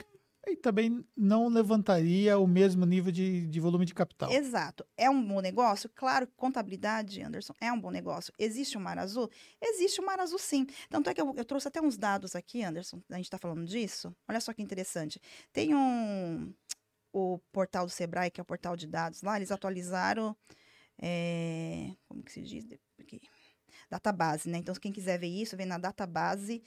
e 0.46 0.56
também 0.56 1.04
não 1.16 1.48
levantaria 1.48 2.36
o 2.36 2.46
mesmo 2.46 2.84
nível 2.84 3.12
de, 3.12 3.46
de 3.46 3.60
volume 3.60 3.84
de 3.84 3.94
capital. 3.94 4.30
Exato. 4.32 4.84
É 4.96 5.08
um 5.08 5.24
bom 5.24 5.40
negócio? 5.40 5.88
Claro, 5.94 6.26
contabilidade, 6.36 7.22
Anderson, 7.22 7.54
é 7.60 7.72
um 7.72 7.80
bom 7.80 7.90
negócio. 7.90 8.32
Existe 8.38 8.76
o 8.76 8.80
um 8.80 8.82
Mar 8.82 8.98
Azul? 8.98 9.30
Existe 9.60 10.00
o 10.00 10.02
um 10.02 10.06
Mar 10.06 10.18
Azul, 10.18 10.38
sim. 10.38 10.66
Tanto 10.90 11.08
é 11.08 11.14
que 11.14 11.20
eu, 11.20 11.32
eu 11.36 11.44
trouxe 11.44 11.68
até 11.68 11.80
uns 11.80 11.96
dados 11.96 12.34
aqui, 12.34 12.62
Anderson, 12.64 13.00
a 13.10 13.16
gente 13.16 13.26
está 13.26 13.38
falando 13.38 13.64
disso. 13.64 14.14
Olha 14.28 14.40
só 14.40 14.52
que 14.52 14.62
interessante. 14.62 15.20
Tem 15.52 15.74
um... 15.74 16.52
O 17.12 17.38
portal 17.52 17.86
do 17.86 17.90
Sebrae, 17.90 18.30
que 18.30 18.40
é 18.40 18.42
o 18.42 18.46
portal 18.46 18.76
de 18.76 18.86
dados 18.86 19.22
lá, 19.22 19.36
eles 19.36 19.50
atualizaram... 19.50 20.36
É, 21.00 21.90
como 22.08 22.22
que 22.22 22.32
se 22.32 22.42
diz? 22.42 22.66
Aqui. 22.98 23.20
Database, 23.90 24.48
né? 24.48 24.58
Então, 24.58 24.74
quem 24.74 24.92
quiser 24.92 25.18
ver 25.18 25.26
isso, 25.26 25.56
vem 25.56 25.66
na 25.66 25.78
database 25.78 26.62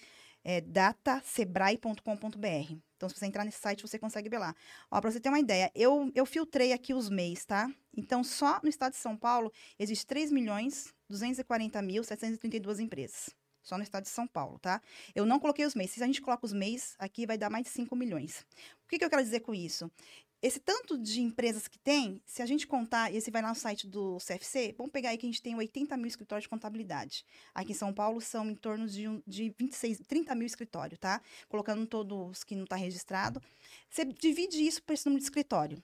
é, 0.46 0.62
datasebrae.com.br. 0.62 2.78
Então, 2.96 3.10
se 3.10 3.16
você 3.16 3.26
entrar 3.26 3.44
nesse 3.44 3.60
site, 3.60 3.82
você 3.82 3.98
consegue 3.98 4.30
ver 4.30 4.38
lá. 4.38 4.56
Ó, 4.92 5.02
para 5.02 5.12
você 5.12 5.20
ter 5.20 5.30
uma 5.30 5.40
ideia, 5.40 5.72
eu, 5.74 6.12
eu 6.14 6.24
filtrei 6.26 6.72
aqui 6.72 6.94
os 6.94 7.10
MEIs, 7.10 7.44
tá? 7.46 7.68
Então, 7.98 8.24
só 8.24 8.60
no 8.62 8.70
estado 8.70 8.92
de 8.92 9.00
São 9.00 9.18
Paulo, 9.18 9.52
existe 9.80 10.06
3 10.06 10.32
milhões 10.32 10.94
240 11.10 11.82
mil 11.82 12.04
732 12.04 12.80
empresas. 12.80 13.32
Só 13.64 13.78
no 13.78 13.84
estado 13.84 14.04
de 14.04 14.10
São 14.10 14.28
Paulo, 14.28 14.60
tá? 14.60 14.80
Eu 15.16 15.26
não 15.26 15.40
coloquei 15.40 15.66
os 15.66 15.74
MEIs. 15.74 15.90
Se 15.90 16.04
a 16.04 16.06
gente 16.06 16.22
coloca 16.22 16.46
os 16.46 16.54
MEIs, 16.54 16.94
aqui 17.00 17.26
vai 17.26 17.36
dar 17.36 17.50
mais 17.50 17.64
de 17.64 17.72
5 17.72 17.96
milhões. 17.96 18.46
O 18.84 18.88
que, 18.88 19.00
que 19.00 19.06
eu 19.06 19.10
quero 19.10 19.24
dizer 19.24 19.40
com 19.40 19.56
isso? 19.56 19.92
Esse 20.42 20.60
tanto 20.60 20.98
de 20.98 21.22
empresas 21.22 21.68
que 21.68 21.80
tem, 21.80 22.22
se 22.26 22.42
a 22.42 22.46
gente 22.46 22.68
contar, 22.68 23.12
e 23.12 23.20
você 23.20 23.32
vai 23.32 23.42
lá 23.42 23.50
no 23.50 23.56
site 23.56 23.88
do 23.88 24.18
CFC, 24.18 24.76
vamos 24.78 24.92
pegar 24.92 25.10
aí 25.10 25.18
que 25.18 25.26
a 25.26 25.30
gente 25.30 25.42
tem 25.42 25.56
80 25.56 25.98
mil 25.98 26.08
escritórios 26.08 26.44
de 26.44 26.50
contabilidade. 26.50 27.26
Aqui 27.54 27.72
em 27.72 27.76
São 27.76 27.94
Paulo 27.94 28.22
são 28.22 28.50
em 28.50 28.56
torno 28.56 28.88
de, 28.88 29.06
de 29.26 29.56
26, 29.58 30.02
30 30.08 30.36
mil 30.36 30.46
escritórios, 30.46 31.00
tá? 31.00 31.22
Colocando 31.50 31.86
todos 31.88 32.44
que 32.44 32.56
não 32.56 32.66
está 32.66 32.76
registrado. 32.76 33.42
Você 33.90 34.06
divide 34.06 34.66
isso 34.66 34.84
por 34.84 34.94
esse 34.94 35.06
número 35.06 35.20
de 35.20 35.26
escritório. 35.26 35.82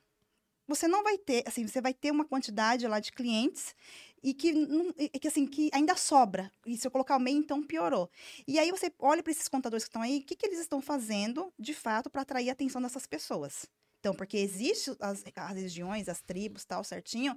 Você 0.67 0.87
não 0.87 1.03
vai 1.03 1.17
ter, 1.17 1.43
assim, 1.47 1.67
você 1.67 1.81
vai 1.81 1.93
ter 1.93 2.11
uma 2.11 2.23
quantidade 2.23 2.87
lá 2.87 2.99
de 2.99 3.11
clientes 3.11 3.75
e 4.23 4.33
que, 4.33 4.53
que 5.19 5.27
assim 5.27 5.45
que 5.45 5.69
ainda 5.73 5.95
sobra. 5.95 6.51
E 6.65 6.77
se 6.77 6.87
eu 6.87 6.91
colocar 6.91 7.17
o 7.17 7.19
meio, 7.19 7.37
então 7.37 7.63
piorou. 7.63 8.09
E 8.47 8.59
aí 8.59 8.69
você 8.71 8.93
olha 8.99 9.23
para 9.23 9.31
esses 9.31 9.47
contadores 9.47 9.83
que 9.83 9.89
estão 9.89 10.01
aí, 10.01 10.19
o 10.19 10.23
que, 10.23 10.35
que 10.35 10.45
eles 10.45 10.59
estão 10.59 10.81
fazendo 10.81 11.51
de 11.57 11.73
fato 11.73 12.09
para 12.09 12.21
atrair 12.21 12.49
a 12.49 12.53
atenção 12.53 12.81
dessas 12.81 13.07
pessoas? 13.07 13.65
Então, 14.01 14.15
porque 14.15 14.37
existem 14.37 14.95
as, 14.99 15.23
as 15.35 15.55
regiões, 15.55 16.09
as 16.09 16.21
tribos, 16.21 16.65
tal, 16.65 16.83
certinho. 16.83 17.35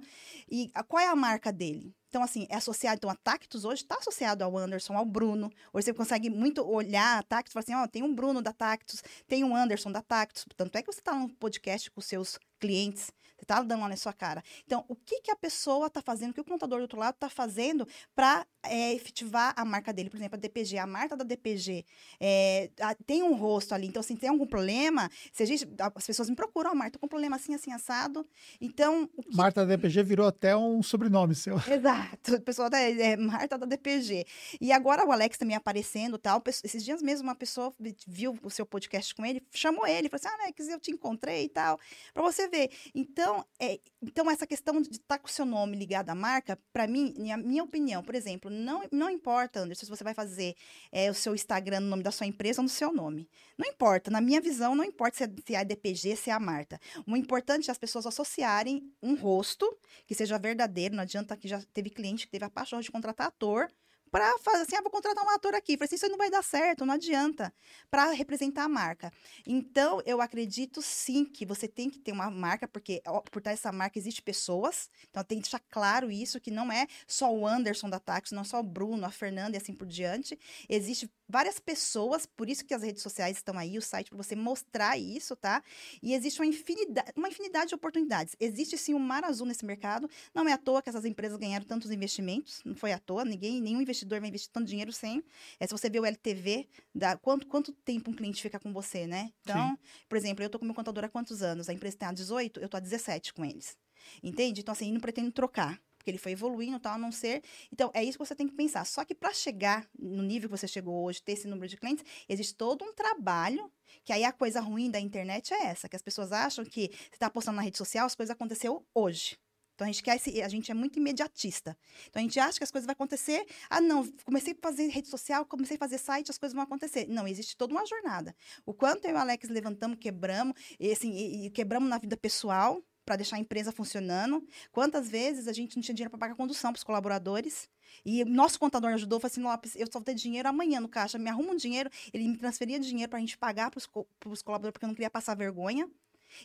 E 0.49 0.71
a, 0.73 0.83
qual 0.83 0.99
é 0.99 1.07
a 1.07 1.15
marca 1.15 1.53
dele? 1.53 1.95
Então, 2.09 2.23
assim, 2.23 2.47
é 2.49 2.55
associado. 2.55 2.97
Então, 2.97 3.09
a 3.09 3.15
Tactus 3.15 3.63
hoje 3.65 3.83
está 3.83 3.97
associado 3.97 4.43
ao 4.43 4.57
Anderson, 4.57 4.97
ao 4.97 5.05
Bruno. 5.05 5.51
Hoje 5.71 5.85
você 5.85 5.93
consegue 5.93 6.27
muito 6.27 6.67
olhar 6.67 7.19
a 7.19 7.23
Tactus 7.23 7.51
e 7.51 7.53
falar 7.53 7.63
assim: 7.63 7.75
ó, 7.75 7.87
tem 7.87 8.01
um 8.01 8.15
Bruno 8.15 8.41
da 8.41 8.51
Tactus, 8.51 9.03
tem 9.27 9.43
um 9.43 9.55
Anderson 9.55 9.91
da 9.91 10.01
Tactus. 10.01 10.43
Tanto 10.57 10.75
é 10.75 10.81
que 10.81 10.91
você 10.91 10.99
está 10.99 11.13
no 11.13 11.29
podcast 11.35 11.91
com 11.91 12.01
seus 12.01 12.39
clientes. 12.59 13.11
Está 13.45 13.61
dando 13.61 13.81
lá 13.81 13.89
na 13.89 13.95
sua 13.95 14.11
cara. 14.11 14.43
Então, 14.65 14.83
o 14.87 14.95
que, 14.95 15.21
que 15.21 15.31
a 15.31 15.35
pessoa 15.35 15.87
está 15.87 16.01
fazendo, 16.01 16.31
o 16.31 16.33
que 16.33 16.41
o 16.41 16.43
contador 16.43 16.79
do 16.79 16.83
outro 16.83 16.99
lado 16.99 17.13
está 17.13 17.29
fazendo 17.29 17.87
para 18.15 18.45
é, 18.63 18.93
efetivar 18.93 19.53
a 19.55 19.63
marca 19.63 19.93
dele? 19.93 20.09
Por 20.09 20.17
exemplo, 20.17 20.35
a 20.35 20.39
DPG, 20.39 20.79
a 20.79 20.87
marca 20.87 21.15
da 21.15 21.23
DPG 21.23 21.85
é, 22.19 22.71
a, 22.81 22.95
tem 23.05 23.21
um 23.21 23.35
rosto 23.35 23.73
ali. 23.73 23.87
Então, 23.87 24.01
se 24.01 24.15
tem 24.15 24.29
algum 24.29 24.47
problema, 24.47 25.09
se 25.31 25.43
a 25.43 25.45
gente, 25.45 25.67
as 25.95 26.05
pessoas 26.05 26.29
me 26.29 26.35
procuram, 26.35 26.71
oh, 26.71 26.75
Marta, 26.75 26.97
com 26.97 27.05
um 27.05 27.09
problema 27.09 27.35
assim, 27.35 27.53
assim, 27.53 27.71
assado. 27.71 28.25
Então. 28.59 29.07
Que... 29.07 29.35
Marta 29.35 29.65
da 29.65 29.75
DPG 29.75 30.03
virou 30.03 30.27
até 30.27 30.55
um 30.55 30.81
sobrenome 30.81 31.35
seu. 31.35 31.55
Exato. 31.71 32.35
O 32.35 32.41
pessoal 32.41 32.69
da 32.69 32.79
é, 32.79 33.15
Marta 33.15 33.57
da 33.57 33.65
DPG. 33.65 34.25
E 34.59 34.71
agora 34.71 35.05
o 35.05 35.11
Alex 35.11 35.37
também 35.37 35.55
aparecendo 35.55 36.17
tal. 36.17 36.41
Esses 36.63 36.83
dias 36.83 37.01
mesmo, 37.01 37.27
uma 37.27 37.35
pessoa 37.35 37.73
viu 38.07 38.37
o 38.41 38.49
seu 38.49 38.65
podcast 38.65 39.13
com 39.13 39.25
ele, 39.25 39.41
chamou 39.51 39.85
ele, 39.85 40.09
falou 40.09 40.21
assim: 40.23 40.35
ah, 40.39 40.43
Alex, 40.43 40.67
eu 40.67 40.79
te 40.79 40.91
encontrei 40.91 41.45
e 41.45 41.49
tal. 41.49 41.79
Para 42.13 42.23
você 42.23 42.47
ver. 42.47 42.69
Então, 42.93 43.34
então, 43.35 43.45
é, 43.59 43.79
então 44.01 44.31
essa 44.31 44.47
questão 44.47 44.81
de 44.81 44.89
estar 44.91 45.17
tá 45.17 45.19
com 45.19 45.27
o 45.27 45.31
seu 45.31 45.45
nome 45.45 45.75
ligado 45.75 46.09
à 46.09 46.15
marca, 46.15 46.57
para 46.71 46.87
mim, 46.87 47.13
minha, 47.17 47.37
minha 47.37 47.63
opinião, 47.63 48.03
por 48.03 48.15
exemplo, 48.15 48.49
não, 48.49 48.83
não 48.91 49.09
importa, 49.09 49.59
Anderson, 49.59 49.85
se 49.85 49.89
você 49.89 50.03
vai 50.03 50.13
fazer 50.13 50.55
é, 50.91 51.09
o 51.09 51.13
seu 51.13 51.33
Instagram 51.33 51.81
no 51.81 51.87
nome 51.87 52.03
da 52.03 52.11
sua 52.11 52.25
empresa 52.25 52.61
ou 52.61 52.63
no 52.63 52.69
seu 52.69 52.93
nome. 52.93 53.27
Não 53.57 53.67
importa, 53.67 54.09
na 54.09 54.21
minha 54.21 54.39
visão, 54.39 54.75
não 54.75 54.83
importa 54.83 55.17
se 55.17 55.23
é, 55.23 55.29
se 55.45 55.55
é 55.55 55.59
a 55.59 55.63
DPG, 55.63 56.15
se 56.15 56.29
é 56.29 56.33
a 56.33 56.39
Marta. 56.39 56.79
O 57.07 57.15
importante 57.17 57.69
é 57.69 57.71
as 57.71 57.77
pessoas 57.77 58.05
associarem 58.05 58.89
um 59.01 59.15
rosto 59.15 59.65
que 60.05 60.15
seja 60.15 60.37
verdadeiro, 60.37 60.95
não 60.95 61.03
adianta 61.03 61.35
que 61.35 61.47
já 61.47 61.61
teve 61.73 61.89
cliente 61.89 62.25
que 62.25 62.31
teve 62.31 62.45
a 62.45 62.49
paixão 62.49 62.79
de 62.79 62.91
contratar 62.91 63.27
ator, 63.27 63.67
para 64.11 64.37
fazer 64.39 64.63
assim, 64.63 64.75
ah, 64.75 64.81
vou 64.81 64.91
contratar 64.91 65.23
um 65.25 65.29
ator 65.29 65.53
aqui. 65.55 65.75
Falei 65.75 65.87
assim, 65.87 65.95
isso 65.95 66.07
não 66.07 66.17
vai 66.17 66.29
dar 66.29 66.43
certo, 66.43 66.85
não 66.85 66.93
adianta, 66.93 67.53
para 67.91 68.11
representar 68.11 68.63
a 68.63 68.69
marca. 68.69 69.11
Então, 69.45 70.01
eu 70.05 70.21
acredito 70.21 70.81
sim 70.81 71.25
que 71.25 71.45
você 71.45 71.67
tem 71.67 71.89
que 71.89 71.99
ter 71.99 72.11
uma 72.11 72.29
marca, 72.29 72.67
porque 72.67 73.01
ó, 73.05 73.19
por 73.19 73.41
trás 73.41 73.59
dessa 73.59 73.71
marca 73.71 73.99
existe 73.99 74.21
pessoas, 74.21 74.89
então 75.09 75.23
tem 75.23 75.39
que 75.39 75.43
deixar 75.43 75.61
claro 75.69 76.09
isso, 76.09 76.39
que 76.39 76.49
não 76.49 76.71
é 76.71 76.87
só 77.07 77.33
o 77.33 77.45
Anderson 77.45 77.89
da 77.89 77.99
Táxi, 77.99 78.33
não 78.33 78.41
é 78.43 78.45
só 78.45 78.59
o 78.59 78.63
Bruno, 78.63 79.05
a 79.05 79.11
Fernanda 79.11 79.57
e 79.57 79.59
assim 79.59 79.73
por 79.73 79.87
diante. 79.87 80.39
Existe 80.69 81.11
várias 81.27 81.59
pessoas, 81.59 82.25
por 82.25 82.49
isso 82.49 82.63
que 82.63 82.73
as 82.73 82.83
redes 82.83 83.01
sociais 83.01 83.37
estão 83.37 83.57
aí, 83.57 83.77
o 83.77 83.81
site 83.81 84.09
para 84.09 84.17
você 84.17 84.35
mostrar 84.35 84.97
isso, 84.97 85.35
tá? 85.35 85.61
E 86.01 86.13
existe 86.13 86.39
uma 86.39 86.45
infinidade, 86.45 87.11
uma 87.15 87.27
infinidade 87.27 87.69
de 87.69 87.75
oportunidades. 87.75 88.35
Existe 88.39 88.77
sim 88.77 88.93
um 88.93 88.99
mar 88.99 89.25
azul 89.25 89.45
nesse 89.45 89.65
mercado, 89.65 90.09
não 90.33 90.47
é 90.47 90.53
à 90.53 90.57
toa 90.57 90.81
que 90.81 90.89
essas 90.89 91.03
empresas 91.03 91.37
ganharam 91.37 91.65
tantos 91.65 91.91
investimentos, 91.91 92.61
não 92.63 92.75
foi 92.75 92.93
à 92.93 92.99
toa, 92.99 93.25
ninguém, 93.25 93.59
nenhum 93.59 93.81
investidor 93.81 93.94
investidor 93.95 94.19
vai 94.19 94.29
investir 94.29 94.51
tanto 94.51 94.67
dinheiro 94.67 94.91
sem. 94.91 95.23
É, 95.59 95.65
se 95.65 95.71
você 95.71 95.89
vê 95.89 95.99
o 95.99 96.05
LTV, 96.05 96.67
da, 96.93 97.17
quanto, 97.17 97.47
quanto 97.47 97.71
tempo 97.71 98.11
um 98.11 98.13
cliente 98.13 98.41
fica 98.41 98.59
com 98.59 98.71
você, 98.71 99.07
né? 99.07 99.31
Então, 99.41 99.69
Sim. 99.69 99.77
por 100.07 100.17
exemplo, 100.17 100.43
eu 100.43 100.49
tô 100.49 100.59
com 100.59 100.65
meu 100.65 100.75
contador 100.75 101.03
há 101.03 101.09
quantos 101.09 101.41
anos? 101.41 101.69
A 101.69 101.73
empresa 101.73 101.97
tem 101.97 102.07
há 102.07 102.11
18, 102.11 102.59
eu 102.59 102.69
tô 102.69 102.77
há 102.77 102.79
17 102.79 103.33
com 103.33 103.43
eles. 103.43 103.77
Entende? 104.21 104.61
Então, 104.61 104.71
assim, 104.71 104.91
não 104.91 104.99
pretendo 104.99 105.31
trocar 105.31 105.81
porque 106.05 106.11
ele 106.11 106.19
foi 106.19 106.33
evoluindo, 106.33 106.79
tal, 106.79 106.93
a 106.93 106.97
não 106.99 107.11
ser. 107.11 107.41
Então, 107.73 107.89
é 107.91 108.03
isso 108.03 108.15
que 108.15 108.23
você 108.23 108.35
tem 108.35 108.47
que 108.47 108.53
pensar. 108.53 108.85
Só 108.85 109.03
que 109.03 109.15
para 109.15 109.33
chegar 109.33 109.89
no 109.97 110.21
nível 110.21 110.47
que 110.47 110.55
você 110.55 110.67
chegou 110.67 111.03
hoje, 111.03 111.19
ter 111.19 111.31
esse 111.31 111.47
número 111.47 111.67
de 111.67 111.75
clientes, 111.77 112.05
existe 112.29 112.53
todo 112.53 112.85
um 112.85 112.93
trabalho. 112.93 113.71
Que 114.03 114.13
aí 114.13 114.23
a 114.23 114.31
coisa 114.31 114.61
ruim 114.61 114.91
da 114.91 114.99
internet 114.99 115.51
é 115.51 115.65
essa, 115.65 115.89
que 115.89 115.95
as 115.95 116.03
pessoas 116.03 116.31
acham 116.31 116.63
que 116.63 116.91
você 116.91 117.15
está 117.15 117.27
postando 117.27 117.55
na 117.55 117.63
rede 117.63 117.77
social, 117.77 118.05
as 118.05 118.13
coisas 118.13 118.31
aconteceu 118.31 118.85
hoje. 118.93 119.35
Então 119.75 119.85
a 119.85 119.91
gente 119.91 120.01
quer 120.01 120.15
esse, 120.15 120.41
a 120.41 120.47
gente 120.47 120.71
é 120.71 120.73
muito 120.73 120.97
imediatista. 120.97 121.77
Então 122.09 122.21
a 122.21 122.23
gente 122.23 122.39
acha 122.39 122.57
que 122.57 122.63
as 122.63 122.71
coisas 122.71 122.85
vão 122.85 122.93
acontecer. 122.93 123.45
Ah, 123.69 123.81
não, 123.81 124.09
comecei 124.23 124.53
a 124.53 124.57
fazer 124.61 124.87
rede 124.87 125.09
social, 125.09 125.45
comecei 125.45 125.75
a 125.75 125.79
fazer 125.79 125.97
site, 125.97 126.31
as 126.31 126.37
coisas 126.37 126.53
vão 126.53 126.63
acontecer. 126.63 127.07
Não, 127.07 127.27
existe 127.27 127.57
toda 127.57 127.73
uma 127.73 127.85
jornada. 127.85 128.33
O 128.65 128.73
quanto 128.73 129.05
eu 129.05 129.11
e 129.11 129.13
o 129.13 129.17
Alex 129.17 129.49
levantamos, 129.49 129.97
quebramos, 129.99 130.55
e, 130.79 130.91
assim, 130.91 131.11
e, 131.11 131.45
e 131.47 131.49
quebramos 131.51 131.89
na 131.89 131.97
vida 131.97 132.15
pessoal 132.15 132.81
para 133.05 133.17
deixar 133.17 133.35
a 133.35 133.39
empresa 133.39 133.71
funcionando. 133.71 134.45
Quantas 134.71 135.07
vezes 135.09 135.47
a 135.47 135.53
gente 135.53 135.75
não 135.75 135.83
tinha 135.83 135.93
dinheiro 135.93 136.09
para 136.09 136.19
pagar 136.19 136.35
condução 136.35 136.71
para 136.71 136.79
os 136.79 136.83
colaboradores? 136.83 137.69
E 138.03 138.25
nosso 138.25 138.59
contador 138.59 138.91
ajudou, 138.93 139.19
falou 139.19 139.31
assim: 139.31 139.43
Lopes, 139.43 139.75
eu 139.75 139.85
só 139.87 139.99
vou 139.99 140.03
ter 140.03 140.15
dinheiro 140.15 140.49
amanhã 140.49 140.79
no 140.79 140.89
caixa, 140.89 141.17
me 141.17 141.29
arruma 141.29 141.51
um 141.51 141.55
dinheiro. 141.55 141.89
Ele 142.13 142.27
me 142.27 142.37
transferia 142.37 142.79
dinheiro 142.79 143.09
para 143.09 143.17
a 143.17 143.21
gente 143.21 143.37
pagar 143.37 143.69
para 143.69 143.77
os 143.77 144.41
colaboradores, 144.41 144.73
porque 144.73 144.85
eu 144.85 144.87
não 144.87 144.95
queria 144.95 145.09
passar 145.09 145.35
vergonha. 145.35 145.89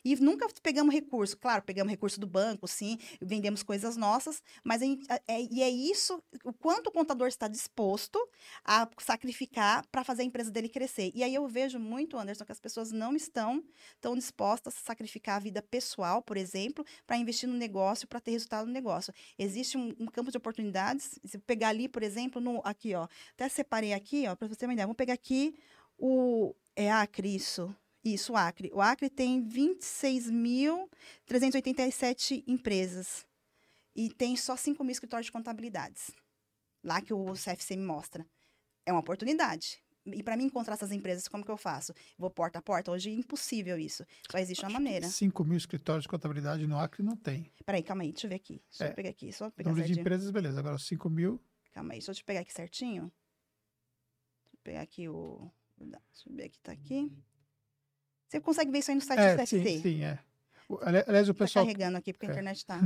E 0.04 0.16
nunca 0.16 0.46
pegamos 0.62 0.94
recurso. 0.94 1.36
Claro, 1.36 1.62
pegamos 1.62 1.90
recurso 1.90 2.20
do 2.20 2.26
banco, 2.26 2.66
sim, 2.66 2.98
vendemos 3.20 3.62
coisas 3.62 3.96
nossas, 3.96 4.42
mas 4.64 4.80
gente, 4.80 5.06
é, 5.26 5.42
e 5.42 5.62
é 5.62 5.70
isso, 5.70 6.22
o 6.44 6.52
quanto 6.52 6.88
o 6.88 6.92
contador 6.92 7.28
está 7.28 7.48
disposto 7.48 8.18
a 8.64 8.88
sacrificar 8.98 9.86
para 9.90 10.04
fazer 10.04 10.22
a 10.22 10.24
empresa 10.24 10.50
dele 10.50 10.68
crescer. 10.68 11.10
E 11.14 11.22
aí 11.22 11.34
eu 11.34 11.46
vejo 11.48 11.78
muito, 11.78 12.18
Anderson, 12.18 12.44
que 12.44 12.52
as 12.52 12.60
pessoas 12.60 12.92
não 12.92 13.14
estão 13.14 13.62
tão 14.00 14.14
dispostas 14.14 14.76
a 14.76 14.80
sacrificar 14.80 15.36
a 15.36 15.40
vida 15.40 15.62
pessoal, 15.62 16.22
por 16.22 16.36
exemplo, 16.36 16.84
para 17.06 17.16
investir 17.16 17.48
no 17.48 17.56
negócio, 17.56 18.06
para 18.06 18.20
ter 18.20 18.32
resultado 18.32 18.66
no 18.66 18.72
negócio. 18.72 19.12
Existe 19.38 19.76
um, 19.76 19.94
um, 19.98 20.06
campo 20.06 20.30
de 20.30 20.36
oportunidades. 20.36 21.18
Se 21.24 21.38
pegar 21.38 21.68
ali, 21.68 21.88
por 21.88 22.02
exemplo, 22.02 22.40
no, 22.40 22.60
aqui, 22.64 22.94
ó, 22.94 23.06
até 23.34 23.48
separei 23.48 23.92
aqui, 23.92 24.26
ó, 24.26 24.34
para 24.34 24.48
você 24.48 24.56
ter 24.56 24.66
uma 24.66 24.72
ideia. 24.72 24.86
Vamos 24.86 24.96
pegar 24.96 25.14
aqui 25.14 25.54
o. 25.98 26.54
É 26.76 26.90
Acre, 26.90 27.34
isso. 27.34 27.74
Isso, 28.04 28.32
o 28.32 28.36
Acre. 28.36 28.70
O 28.72 28.80
Acre 28.80 29.10
tem 29.10 29.44
26.387 29.46 32.42
empresas 32.46 33.26
e 33.94 34.08
tem 34.08 34.34
só 34.36 34.56
5 34.56 34.82
mil 34.82 34.92
escritórios 34.92 35.26
de 35.26 35.32
contabilidades. 35.32 36.10
Lá 36.82 37.02
que 37.02 37.12
o 37.12 37.34
CFC 37.34 37.76
me 37.76 37.84
mostra. 37.84 38.26
É 38.86 38.92
uma 38.92 39.00
oportunidade. 39.00 39.82
E 40.06 40.22
para 40.22 40.34
mim 40.36 40.44
encontrar 40.44 40.74
essas 40.74 40.92
empresas, 40.92 41.26
como 41.28 41.44
que 41.44 41.50
eu 41.50 41.58
faço? 41.58 41.92
Vou 42.18 42.30
porta 42.30 42.58
a 42.58 42.62
porta? 42.62 42.90
Hoje 42.90 43.10
é 43.10 43.12
impossível 43.12 43.78
isso. 43.78 44.02
Só 44.30 44.38
existe 44.38 44.64
Acho 44.64 44.72
uma 44.72 44.80
maneira. 44.80 45.06
5 45.06 45.44
mil 45.44 45.58
escritórios 45.58 46.04
de 46.04 46.08
contabilidade 46.08 46.66
no 46.66 46.78
Acre 46.78 47.02
não 47.02 47.14
tem. 47.14 47.52
Peraí, 47.66 47.82
calma 47.82 48.02
aí, 48.02 48.12
deixa 48.12 48.26
eu 48.26 48.30
ver 48.30 48.36
aqui. 48.36 48.62
Deixa 48.70 48.86
é. 48.86 48.90
eu 48.90 48.94
pegar 48.94 49.10
aqui. 49.10 49.30
Só 49.32 49.50
pegar 49.50 49.68
Número 49.70 49.86
certinho. 49.86 49.96
de 49.96 50.00
empresas, 50.00 50.30
beleza. 50.30 50.58
Agora 50.58 50.78
5 50.78 51.10
mil. 51.10 51.38
Calma 51.72 51.92
aí, 51.92 51.98
deixa 51.98 52.10
eu 52.10 52.14
te 52.14 52.24
pegar 52.24 52.40
aqui 52.40 52.52
certinho. 52.52 53.02
Deixa 53.02 54.54
eu 54.54 54.58
pegar 54.64 54.80
aqui 54.80 55.06
o. 55.08 55.50
Deixa 55.78 56.28
eu 56.28 56.34
ver 56.34 56.44
aqui, 56.44 56.58
tá 56.60 56.72
aqui. 56.72 57.12
Você 58.30 58.40
consegue 58.40 58.70
ver 58.70 58.78
isso 58.78 58.92
aí 58.92 58.94
no 58.94 59.00
site 59.00 59.18
é, 59.18 59.34
do 59.34 59.38
CFC. 59.38 59.62
Sim, 59.64 59.82
sim, 59.82 60.04
é. 60.04 60.18
Aliás, 60.82 61.28
o 61.28 61.34
tá 61.34 61.38
pessoal. 61.38 61.64
Tá 61.64 61.72
carregando 61.72 61.98
aqui 61.98 62.12
porque 62.12 62.26
a 62.26 62.28
é. 62.28 62.32
internet 62.32 62.58
está. 62.62 62.80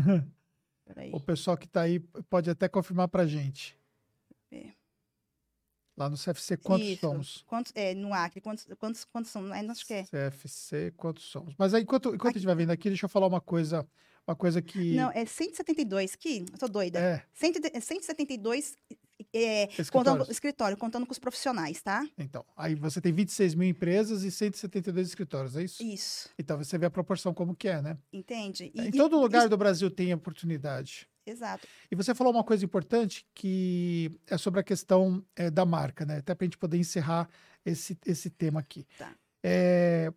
o 1.13 1.21
pessoal 1.21 1.55
que 1.55 1.67
está 1.67 1.83
aí 1.83 2.01
pode 2.31 2.49
até 2.49 2.67
confirmar 2.67 3.09
para 3.09 3.27
gente. 3.27 3.79
É. 4.51 4.71
Lá 5.95 6.09
no 6.09 6.17
CFC, 6.17 6.57
quantos 6.57 6.89
Isso. 6.89 7.01
somos? 7.03 7.45
Quantos, 7.47 7.73
é, 7.75 7.95
no 7.95 8.15
Acre, 8.15 8.41
quantos, 8.41 8.67
quantos, 8.79 9.05
quantos 9.05 9.31
somos? 9.31 9.53
Aí 9.53 9.63
nós 9.63 9.83
quer. 9.83 10.07
CFC, 10.07 10.95
quantos 10.97 11.25
somos? 11.25 11.55
Mas 11.59 11.75
aí, 11.75 11.83
enquanto, 11.83 12.09
enquanto 12.09 12.31
aqui. 12.31 12.39
a 12.39 12.41
gente 12.41 12.47
vai 12.47 12.57
vendo 12.57 12.71
aqui, 12.71 12.89
deixa 12.89 13.05
eu 13.05 13.09
falar 13.11 13.27
uma 13.27 13.41
coisa, 13.41 13.87
uma 14.27 14.35
coisa 14.35 14.63
que... 14.63 14.95
Não, 14.95 15.11
é 15.11 15.27
172, 15.27 16.17
que, 16.17 16.47
eu 16.51 16.59
tô 16.59 16.69
doida. 16.69 16.99
É. 16.99 17.23
172 17.35 18.79
é, 19.35 19.69
contando, 19.91 20.31
escritório, 20.31 20.77
contando 20.77 21.05
com 21.05 21.13
os 21.13 21.19
profissionais, 21.19 21.83
tá? 21.83 22.07
Então, 22.17 22.45
aí 22.57 22.75
você 22.75 23.01
tem 23.01 23.13
26 23.13 23.55
mil 23.55 23.69
empresas 23.69 24.23
e 24.23 24.31
172 24.31 25.09
escritórios, 25.09 25.57
é 25.57 25.65
isso? 25.65 25.83
Isso. 25.83 26.29
Então 26.39 26.57
você 26.57 26.79
vê 26.79 26.87
a 26.87 26.91
proporção 26.91 27.35
como 27.35 27.55
que 27.55 27.69
é, 27.69 27.83
né? 27.83 27.99
Entende? 28.13 28.71
E, 28.75 28.89
em 28.89 28.91
todo 28.93 29.19
lugar 29.19 29.41
isso... 29.41 29.49
do 29.49 29.57
Brasil 29.57 29.91
tem 29.91 30.15
oportunidade. 30.15 31.09
Exato. 31.27 31.67
E 31.91 31.97
você 31.97 32.15
falou 32.15 32.33
uma 32.33 32.45
coisa 32.45 32.65
importante 32.65 33.27
que 33.35 34.11
é 34.27 34.37
sobre 34.37 34.61
a 34.61 34.63
questão 34.63 35.25
é, 35.35 35.51
da 35.51 35.65
marca, 35.65 36.05
né? 36.05 36.19
Até 36.19 36.35
para 36.35 36.45
a 36.45 36.47
gente 36.47 36.59
poder 36.59 36.77
encerrar 36.77 37.29
esse, 37.65 37.99
esse 38.07 38.31
tema 38.31 38.61
aqui. 38.61 38.87
Tá. 38.99 39.13
É, 39.43 40.13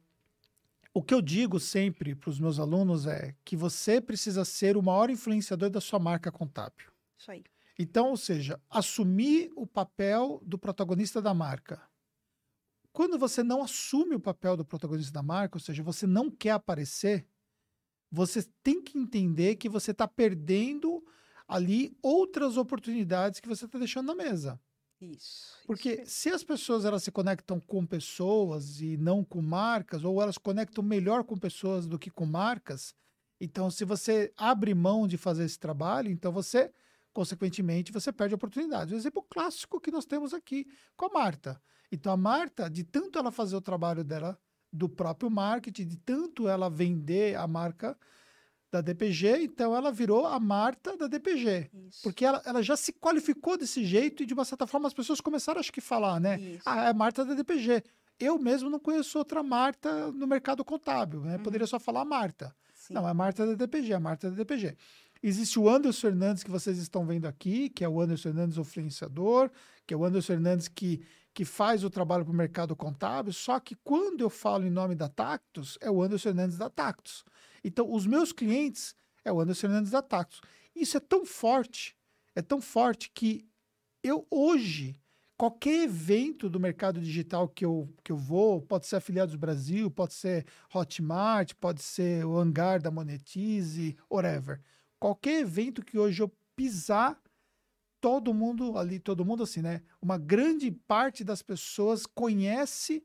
o 0.94 1.02
que 1.02 1.14
eu 1.14 1.22
digo 1.22 1.60
sempre 1.60 2.14
para 2.14 2.30
os 2.30 2.40
meus 2.40 2.60
alunos 2.60 3.06
é 3.08 3.34
que 3.46 3.56
você 3.56 4.02
precisa 4.02 4.44
ser 4.44 4.76
o 4.76 4.82
maior 4.82 5.10
influenciador 5.10 5.70
da 5.70 5.80
sua 5.80 6.00
marca 6.00 6.32
contábil. 6.32 6.88
Isso 7.18 7.32
aí. 7.32 7.44
Então, 7.80 8.10
ou 8.10 8.18
seja, 8.18 8.60
assumir 8.70 9.52
o 9.56 9.68
papel 9.68 10.42
do 10.44 10.58
protagonista 10.58 11.22
da 11.22 11.34
marca. 11.34 11.82
Quando 12.92 13.20
você 13.20 13.44
não 13.44 13.62
assume 13.62 14.16
o 14.16 14.20
papel 14.20 14.58
do 14.58 14.66
protagonista 14.66 15.14
da 15.14 15.22
marca, 15.22 15.58
ou 15.58 15.62
seja, 15.62 15.84
você 15.84 16.08
não 16.08 16.32
quer 16.32 16.52
aparecer, 16.52 17.28
você 18.12 18.42
tem 18.64 18.82
que 18.82 18.98
entender 18.98 19.58
que 19.58 19.70
você 19.70 19.92
está 19.92 20.08
perdendo 20.08 21.06
ali 21.48 21.96
outras 22.02 22.58
oportunidades 22.58 23.40
que 23.40 23.48
você 23.48 23.66
está 23.66 23.78
deixando 23.78 24.08
na 24.08 24.16
mesa. 24.16 24.60
Isso. 25.00 25.60
Porque 25.68 26.02
isso. 26.02 26.12
se 26.12 26.30
as 26.30 26.44
pessoas 26.44 26.84
elas 26.84 27.04
se 27.04 27.12
conectam 27.12 27.60
com 27.60 27.86
pessoas 27.86 28.82
e 28.82 28.98
não 28.98 29.24
com 29.24 29.42
marcas, 29.42 30.04
ou 30.04 30.20
elas 30.20 30.40
conectam 30.40 30.84
melhor 30.84 31.24
com 31.24 31.38
pessoas 31.38 31.86
do 31.86 32.00
que 32.00 32.10
com 32.10 32.26
marcas, 32.26 32.96
então 33.40 33.70
se 33.70 33.86
você 33.86 34.34
abre 34.36 34.74
mão 34.74 35.08
de 35.08 35.18
fazer 35.18 35.46
esse 35.46 35.60
trabalho, 35.60 36.10
então 36.10 36.32
você 36.32 36.74
consequentemente, 37.18 37.92
você 37.92 38.12
perde 38.12 38.36
oportunidades. 38.36 38.94
O 38.94 38.96
exemplo 38.96 39.26
clássico 39.28 39.82
que 39.82 39.90
nós 39.90 40.06
temos 40.06 40.36
aqui 40.36 40.68
com 40.96 41.08
a 41.08 41.10
Marta. 41.10 41.60
Então, 41.92 42.14
a 42.14 42.18
Marta, 42.18 42.70
de 42.70 42.84
tanto 42.84 43.18
ela 43.18 43.32
fazer 43.32 43.56
o 43.56 43.62
trabalho 43.62 44.04
dela 44.04 44.40
do 44.72 44.88
próprio 44.88 45.28
marketing, 45.28 45.88
de 45.88 45.98
tanto 45.98 46.48
ela 46.48 46.70
vender 46.70 47.36
a 47.36 47.48
marca 47.48 47.98
da 48.72 48.82
DPG, 48.82 49.46
então 49.46 49.76
ela 49.76 49.92
virou 49.92 50.28
a 50.28 50.40
Marta 50.40 50.96
da 50.96 51.08
DPG. 51.08 51.72
Isso. 51.88 52.04
Porque 52.04 52.24
ela, 52.24 52.40
ela 52.46 52.62
já 52.62 52.78
se 52.78 52.94
qualificou 52.94 53.58
desse 53.58 53.84
jeito 53.84 54.22
e, 54.22 54.26
de 54.28 54.36
uma 54.36 54.46
certa 54.46 54.68
forma, 54.68 54.88
as 54.88 54.94
pessoas 54.94 55.20
começaram, 55.20 55.60
acho 55.60 55.74
que, 55.74 55.82
falar, 55.82 56.20
né? 56.20 56.40
Isso. 56.40 56.62
Ah, 56.68 56.86
é 56.86 56.90
a 56.90 56.94
Marta 56.94 57.26
da 57.26 57.34
DPG. 57.34 57.84
Eu 58.20 58.38
mesmo 58.38 58.70
não 58.70 58.80
conheço 58.80 59.18
outra 59.18 59.42
Marta 59.42 60.12
no 60.12 60.28
mercado 60.28 60.64
contábil, 60.64 61.22
né? 61.22 61.38
Uhum. 61.38 61.44
Poderia 61.44 61.66
só 61.66 61.80
falar 61.80 62.06
Marta. 62.06 62.56
Sim. 62.76 62.94
Não, 62.94 63.08
a 63.08 63.14
Marta 63.14 63.42
é 63.42 63.48
da 63.48 63.54
DPG, 63.56 63.94
a 63.94 64.00
Marta 64.00 64.28
é 64.28 64.30
da 64.30 64.36
DPG. 64.36 64.78
Existe 65.22 65.60
o 65.60 65.70
Anderson 65.70 66.02
Fernandes 66.02 66.44
que 66.44 66.52
vocês 66.52 66.78
estão 66.78 67.06
vendo 67.06 67.26
aqui, 67.26 67.70
que 67.70 67.84
é 67.84 67.90
o 67.90 68.00
Anderson 68.00 68.30
Fernandes, 68.30 68.58
influenciador, 68.58 69.50
que 69.86 69.94
é 69.94 69.98
o 69.98 70.06
Anderson 70.06 70.28
Fernandes 70.28 70.68
que, 70.68 71.02
que 71.34 71.46
faz 71.46 71.84
o 71.84 71.90
trabalho 71.90 72.24
para 72.24 72.32
o 72.32 72.36
mercado 72.36 72.76
contábil. 72.76 73.34
Só 73.34 73.60
que 73.60 73.76
quando 73.84 74.22
eu 74.22 74.30
falo 74.30 74.66
em 74.66 74.70
nome 74.70 74.96
da 74.96 75.10
Tactus, 75.10 75.78
é 75.82 75.90
o 75.90 76.02
Anderson 76.02 76.30
Fernandes 76.30 76.58
da 76.58 76.70
Tactus. 76.70 77.24
Então, 77.64 77.92
os 77.92 78.06
meus 78.06 78.32
clientes 78.32 78.96
é 79.24 79.32
o 79.32 79.40
Anderson 79.40 79.62
Fernandes 79.62 79.92
da 79.92 80.02
Tactus. 80.02 80.42
Isso 80.76 80.98
é 80.98 81.00
tão 81.00 81.26
forte, 81.26 81.96
é 82.36 82.42
tão 82.42 82.62
forte 82.62 83.12
que 83.14 83.46
eu 84.04 84.26
hoje, 84.30 84.96
qualquer 85.36 85.84
evento 85.84 86.50
do 86.50 86.60
mercado 86.60 87.02
digital 87.02 87.48
que 87.48 87.66
eu, 87.66 87.92
que 88.04 88.12
eu 88.12 88.18
vou, 88.18 88.62
pode 88.62 88.88
ser 88.88 88.98
Afiliados 88.98 89.36
Brasil, 89.36 89.90
pode 89.90 90.14
ser 90.14 90.46
Hotmart, 90.74 91.54
pode 91.56 91.82
ser 91.82 92.26
o 92.26 92.38
Hangar 92.38 92.82
da 92.82 92.92
Monetize, 92.92 93.98
whatever. 94.10 94.62
Qualquer 95.00 95.42
evento 95.42 95.84
que 95.84 95.98
hoje 95.98 96.22
eu 96.22 96.32
pisar, 96.56 97.22
todo 98.02 98.34
mundo 98.34 98.78
ali, 98.78 99.00
todo 99.00 99.26
mundo 99.26 99.44
assim, 99.44 99.62
né? 99.62 99.82
Uma 100.02 100.18
grande 100.18 100.72
parte 100.72 101.24
das 101.24 101.42
pessoas 101.42 102.06
conhece 102.06 103.04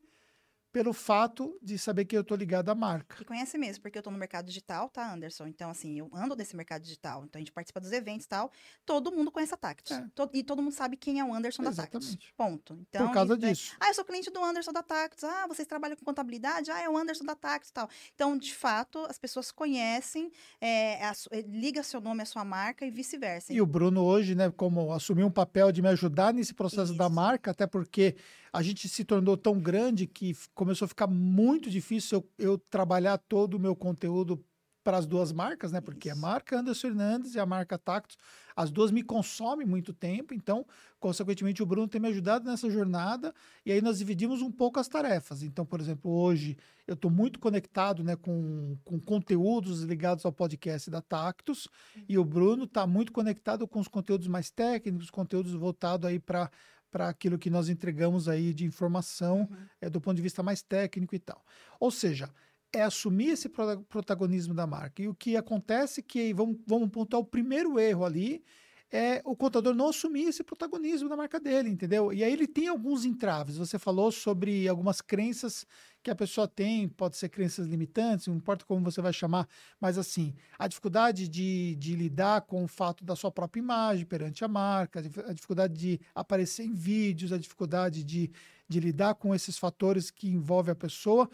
pelo 0.72 0.92
fato 0.94 1.58
de 1.62 1.78
saber 1.78 2.06
que 2.06 2.16
eu 2.16 2.24
tô 2.24 2.34
ligado 2.34 2.70
à 2.70 2.74
marca. 2.74 3.16
Que 3.16 3.24
conhece 3.24 3.58
mesmo, 3.58 3.82
porque 3.82 3.98
eu 3.98 4.02
tô 4.02 4.10
no 4.10 4.16
mercado 4.16 4.46
digital, 4.46 4.88
tá, 4.88 5.12
Anderson? 5.12 5.46
Então, 5.46 5.70
assim, 5.70 5.98
eu 5.98 6.10
ando 6.14 6.34
nesse 6.34 6.56
mercado 6.56 6.82
digital. 6.82 7.24
Então, 7.24 7.38
a 7.38 7.40
gente 7.40 7.52
participa 7.52 7.78
dos 7.78 7.92
eventos 7.92 8.24
e 8.24 8.28
tal. 8.28 8.50
Todo 8.86 9.12
mundo 9.12 9.30
conhece 9.30 9.52
a 9.52 9.56
Tactus. 9.56 9.92
É. 9.92 10.08
E 10.32 10.42
todo 10.42 10.62
mundo 10.62 10.72
sabe 10.72 10.96
quem 10.96 11.20
é 11.20 11.24
o 11.24 11.34
Anderson 11.34 11.62
da 11.62 11.72
Tactus. 11.72 12.08
Exatamente. 12.08 12.34
Ponto. 12.34 12.78
Então, 12.88 13.06
Por 13.06 13.12
causa 13.12 13.34
é- 13.34 13.36
disso. 13.36 13.76
Ah, 13.78 13.88
eu 13.88 13.94
sou 13.94 14.04
cliente 14.04 14.30
do 14.30 14.42
Anderson 14.42 14.72
da 14.72 14.82
Tactus. 14.82 15.24
Ah, 15.24 15.46
vocês 15.46 15.68
trabalham 15.68 15.96
com 15.96 16.04
contabilidade? 16.04 16.70
Ah, 16.70 16.80
é 16.80 16.88
o 16.88 16.96
Anderson 16.96 17.24
da 17.24 17.34
Tactus 17.34 17.68
e 17.68 17.72
tal. 17.74 17.88
Então, 18.14 18.38
de 18.38 18.54
fato, 18.54 19.04
as 19.10 19.18
pessoas 19.18 19.52
conhecem, 19.52 20.32
é, 20.58 21.04
a 21.04 21.12
é, 21.32 21.42
liga 21.42 21.82
seu 21.82 22.00
nome 22.00 22.22
à 22.22 22.24
sua 22.24 22.44
marca 22.44 22.86
e 22.86 22.90
vice-versa. 22.90 23.52
E 23.52 23.60
o 23.60 23.66
Bruno 23.66 24.02
hoje, 24.02 24.34
né, 24.34 24.50
como 24.50 24.92
assumiu 24.92 25.26
um 25.26 25.30
papel 25.30 25.70
de 25.70 25.82
me 25.82 25.88
ajudar 25.88 26.32
nesse 26.32 26.54
processo 26.54 26.94
da 26.94 27.06
Isso. 27.06 27.14
marca, 27.14 27.50
até 27.50 27.66
porque 27.66 28.16
a 28.52 28.62
gente 28.62 28.88
se 28.88 29.04
tornou 29.04 29.36
tão 29.36 29.58
grande 29.58 30.06
que 30.06 30.36
começou 30.54 30.84
a 30.84 30.88
ficar 30.88 31.06
muito 31.06 31.70
difícil 31.70 32.18
eu, 32.38 32.46
eu 32.50 32.58
trabalhar 32.58 33.16
todo 33.16 33.54
o 33.54 33.58
meu 33.58 33.74
conteúdo 33.74 34.44
para 34.82 34.98
as 34.98 35.06
duas 35.06 35.32
marcas, 35.32 35.72
né? 35.72 35.80
Porque 35.80 36.10
a 36.10 36.12
Isso. 36.12 36.20
marca 36.20 36.58
Anderson 36.58 36.88
Fernandes 36.88 37.34
e 37.34 37.40
a 37.40 37.46
marca 37.46 37.78
Tactus, 37.78 38.16
as 38.54 38.70
duas 38.70 38.90
me 38.90 39.02
consomem 39.02 39.66
muito 39.66 39.94
tempo, 39.94 40.34
então, 40.34 40.66
consequentemente, 40.98 41.62
o 41.62 41.66
Bruno 41.66 41.88
tem 41.88 42.00
me 42.00 42.08
ajudado 42.08 42.44
nessa 42.44 42.68
jornada, 42.68 43.32
e 43.64 43.72
aí 43.72 43.80
nós 43.80 43.98
dividimos 43.98 44.42
um 44.42 44.50
pouco 44.50 44.78
as 44.78 44.88
tarefas. 44.88 45.42
Então, 45.42 45.64
por 45.64 45.80
exemplo, 45.80 46.10
hoje 46.10 46.56
eu 46.86 46.94
estou 46.94 47.10
muito 47.10 47.38
conectado 47.38 48.02
né, 48.02 48.16
com, 48.16 48.76
com 48.84 49.00
conteúdos 49.00 49.82
ligados 49.82 50.26
ao 50.26 50.32
podcast 50.32 50.90
da 50.90 51.00
Tactus, 51.00 51.68
e 52.08 52.18
o 52.18 52.24
Bruno 52.24 52.64
está 52.64 52.86
muito 52.86 53.12
conectado 53.12 53.66
com 53.66 53.80
os 53.80 53.88
conteúdos 53.88 54.26
mais 54.26 54.50
técnicos, 54.50 55.10
conteúdos 55.10 55.52
voltados 55.52 56.08
aí 56.08 56.18
para 56.18 56.50
para 56.92 57.08
aquilo 57.08 57.38
que 57.38 57.50
nós 57.50 57.68
entregamos 57.68 58.28
aí 58.28 58.54
de 58.54 58.64
informação 58.64 59.48
Uhum. 59.50 59.66
é, 59.80 59.90
do 59.90 60.00
ponto 60.00 60.14
de 60.16 60.22
vista 60.22 60.42
mais 60.42 60.62
técnico 60.62 61.14
e 61.14 61.18
tal. 61.18 61.44
Ou 61.80 61.90
seja, 61.90 62.30
é 62.72 62.82
assumir 62.82 63.30
esse 63.30 63.48
prota- 63.48 63.82
protagonismo 63.88 64.54
da 64.54 64.66
marca. 64.66 65.02
E 65.02 65.08
o 65.08 65.14
que 65.14 65.36
acontece 65.36 66.00
é 66.00 66.02
que, 66.04 66.32
vamos, 66.34 66.58
vamos 66.66 66.90
pontuar 66.90 67.20
o 67.20 67.24
primeiro 67.26 67.78
erro 67.80 68.04
ali, 68.04 68.44
é 68.92 69.22
o 69.24 69.34
contador 69.34 69.74
não 69.74 69.88
assumir 69.88 70.24
esse 70.24 70.44
protagonismo 70.44 71.08
da 71.08 71.16
marca 71.16 71.40
dele, 71.40 71.70
entendeu? 71.70 72.12
E 72.12 72.22
aí 72.22 72.30
ele 72.30 72.46
tem 72.46 72.68
alguns 72.68 73.06
entraves. 73.06 73.56
Você 73.56 73.78
falou 73.78 74.12
sobre 74.12 74.68
algumas 74.68 75.00
crenças 75.00 75.66
que 76.02 76.10
a 76.10 76.14
pessoa 76.14 76.46
tem, 76.46 76.88
pode 76.90 77.16
ser 77.16 77.30
crenças 77.30 77.66
limitantes, 77.66 78.26
não 78.26 78.34
importa 78.36 78.66
como 78.66 78.84
você 78.84 79.00
vai 79.00 79.12
chamar, 79.12 79.48
mas 79.80 79.96
assim, 79.96 80.34
a 80.58 80.68
dificuldade 80.68 81.26
de, 81.26 81.74
de 81.76 81.96
lidar 81.96 82.42
com 82.42 82.62
o 82.64 82.68
fato 82.68 83.02
da 83.02 83.16
sua 83.16 83.30
própria 83.30 83.60
imagem 83.60 84.04
perante 84.04 84.44
a 84.44 84.48
marca, 84.48 84.98
a 84.98 85.02
dif- 85.02 85.24
a 85.26 85.32
dificuldade 85.32 85.74
de 85.74 86.00
aparecer 86.14 86.64
em 86.64 86.74
vídeos, 86.74 87.32
a 87.32 87.38
dificuldade 87.38 88.04
de, 88.04 88.30
de 88.68 88.80
lidar 88.80 89.14
com 89.14 89.34
esses 89.34 89.56
fatores 89.56 90.10
que 90.10 90.28
envolvem 90.28 90.72
a 90.72 90.76
pessoa. 90.76 91.30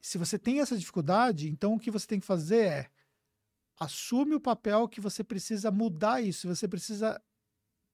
Se 0.00 0.16
você 0.16 0.38
tem 0.38 0.60
essa 0.60 0.78
dificuldade, 0.78 1.48
então 1.48 1.74
o 1.74 1.78
que 1.78 1.90
você 1.90 2.06
tem 2.06 2.20
que 2.20 2.26
fazer 2.26 2.64
é 2.66 2.90
assume 3.78 4.34
o 4.34 4.40
papel 4.40 4.88
que 4.88 5.00
você 5.00 5.24
precisa 5.24 5.70
mudar 5.70 6.20
isso, 6.20 6.48
você 6.48 6.68
precisa 6.68 7.20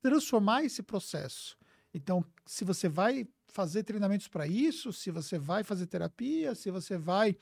transformar 0.03 0.64
esse 0.64 0.83
processo. 0.83 1.57
Então, 1.93 2.24
se 2.47 2.64
você 2.64 2.89
vai 2.89 3.26
fazer 3.49 3.83
treinamentos 3.83 4.28
para 4.28 4.47
isso, 4.47 4.93
se 4.93 5.11
você 5.11 5.39
vai 5.39 5.64
fazer 5.64 5.87
terapia, 5.87 6.55
se 6.55 6.70
você 6.70 6.97
vai 6.97 7.37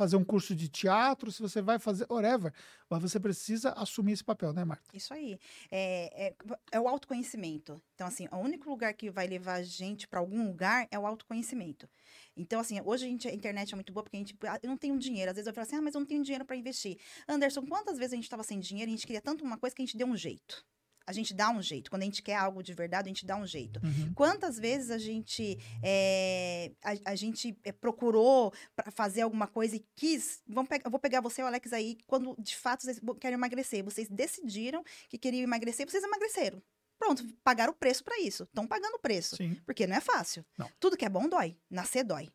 fazer 0.00 0.16
um 0.16 0.24
curso 0.24 0.54
de 0.54 0.66
teatro, 0.66 1.30
se 1.30 1.42
você 1.42 1.60
vai 1.60 1.78
fazer 1.78 2.06
whatever, 2.08 2.54
mas 2.88 3.02
você 3.02 3.20
precisa 3.20 3.72
assumir 3.72 4.12
esse 4.12 4.24
papel, 4.24 4.50
né, 4.50 4.64
Marta? 4.64 4.84
Isso 4.94 5.12
aí. 5.12 5.38
É, 5.70 6.28
é, 6.28 6.34
é 6.72 6.80
o 6.80 6.88
autoconhecimento. 6.88 7.82
Então, 7.94 8.06
assim, 8.06 8.26
o 8.32 8.38
único 8.38 8.70
lugar 8.70 8.94
que 8.94 9.10
vai 9.10 9.26
levar 9.26 9.56
a 9.56 9.62
gente 9.62 10.08
para 10.08 10.18
algum 10.18 10.46
lugar 10.46 10.88
é 10.90 10.98
o 10.98 11.06
autoconhecimento. 11.06 11.86
Então, 12.34 12.60
assim, 12.60 12.80
hoje 12.82 13.04
a, 13.04 13.08
gente, 13.08 13.28
a 13.28 13.34
internet 13.34 13.74
é 13.74 13.76
muito 13.76 13.92
boa 13.92 14.02
porque 14.02 14.16
a 14.16 14.20
gente. 14.20 14.34
ah, 14.46 14.58
Eu 14.62 14.70
não 14.70 14.78
tenho 14.78 14.98
dinheiro. 14.98 15.30
Às 15.30 15.36
vezes 15.36 15.46
eu 15.46 15.52
falo 15.52 15.66
assim, 15.66 15.76
ah, 15.76 15.82
mas 15.82 15.94
eu 15.94 16.00
não 16.00 16.06
tenho 16.06 16.22
dinheiro 16.22 16.46
para 16.46 16.56
investir. 16.56 16.96
Anderson, 17.28 17.66
quantas 17.66 17.98
vezes 17.98 18.14
a 18.14 18.16
gente 18.16 18.24
estava 18.24 18.42
sem 18.42 18.58
dinheiro 18.58 18.90
e 18.90 18.94
a 18.94 18.96
gente 18.96 19.06
queria 19.06 19.20
tanto 19.20 19.44
uma 19.44 19.58
coisa 19.58 19.76
que 19.76 19.82
a 19.82 19.84
gente 19.84 19.98
deu 19.98 20.06
um 20.06 20.16
jeito? 20.16 20.64
A 21.06 21.12
gente 21.12 21.34
dá 21.34 21.50
um 21.50 21.60
jeito. 21.60 21.90
Quando 21.90 22.02
a 22.02 22.04
gente 22.04 22.22
quer 22.22 22.36
algo 22.36 22.62
de 22.62 22.72
verdade, 22.72 23.08
a 23.08 23.12
gente 23.12 23.26
dá 23.26 23.36
um 23.36 23.46
jeito. 23.46 23.80
Uhum. 23.82 24.12
Quantas 24.14 24.58
vezes 24.58 24.90
a 24.90 24.98
gente, 24.98 25.58
é, 25.82 26.72
a, 26.82 27.12
a 27.12 27.14
gente 27.14 27.56
é, 27.64 27.72
procurou 27.72 28.52
fazer 28.92 29.22
alguma 29.22 29.46
coisa 29.46 29.76
e 29.76 29.84
quis. 29.96 30.42
Vamos 30.46 30.70
eu 30.84 30.90
vou 30.90 31.00
pegar 31.00 31.20
você 31.20 31.40
e 31.40 31.44
o 31.44 31.46
Alex 31.46 31.72
aí, 31.72 31.98
quando 32.06 32.36
de 32.38 32.56
fato 32.56 32.82
vocês 32.82 33.00
querem 33.20 33.34
emagrecer. 33.34 33.84
Vocês 33.84 34.08
decidiram 34.08 34.84
que 35.08 35.18
queriam 35.18 35.42
emagrecer, 35.42 35.88
vocês 35.88 36.04
emagreceram. 36.04 36.62
Pronto, 36.98 37.26
pagaram 37.42 37.72
o 37.72 37.76
preço 37.76 38.04
para 38.04 38.20
isso. 38.20 38.42
Estão 38.44 38.66
pagando 38.66 38.94
o 38.96 38.98
preço. 38.98 39.36
Sim. 39.36 39.56
Porque 39.64 39.86
não 39.86 39.96
é 39.96 40.00
fácil. 40.00 40.44
Não. 40.58 40.70
Tudo 40.78 40.98
que 40.98 41.04
é 41.04 41.08
bom 41.08 41.28
dói. 41.28 41.56
Nascer 41.70 42.04
dói. 42.04 42.28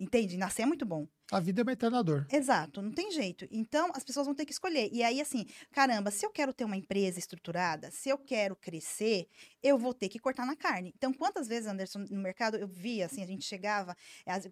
Entende? 0.00 0.38
Nascer 0.38 0.62
é 0.62 0.66
muito 0.66 0.86
bom. 0.86 1.06
A 1.30 1.38
vida 1.38 1.60
é 1.60 1.62
uma 1.62 1.72
eterna 1.72 2.02
dor. 2.02 2.26
Exato, 2.32 2.80
não 2.80 2.90
tem 2.90 3.12
jeito. 3.12 3.46
Então, 3.50 3.90
as 3.94 4.02
pessoas 4.02 4.26
vão 4.26 4.34
ter 4.34 4.46
que 4.46 4.52
escolher. 4.52 4.88
E 4.90 5.02
aí, 5.02 5.20
assim, 5.20 5.46
caramba, 5.70 6.10
se 6.10 6.24
eu 6.24 6.30
quero 6.30 6.52
ter 6.54 6.64
uma 6.64 6.76
empresa 6.76 7.18
estruturada, 7.18 7.90
se 7.90 8.08
eu 8.08 8.18
quero 8.18 8.56
crescer, 8.56 9.28
eu 9.62 9.78
vou 9.78 9.92
ter 9.92 10.08
que 10.08 10.18
cortar 10.18 10.46
na 10.46 10.56
carne. 10.56 10.92
Então, 10.96 11.12
quantas 11.12 11.46
vezes, 11.46 11.68
Anderson, 11.68 12.06
no 12.10 12.20
mercado, 12.20 12.56
eu 12.56 12.66
via, 12.66 13.06
assim, 13.06 13.22
a 13.22 13.26
gente 13.26 13.44
chegava, 13.44 13.94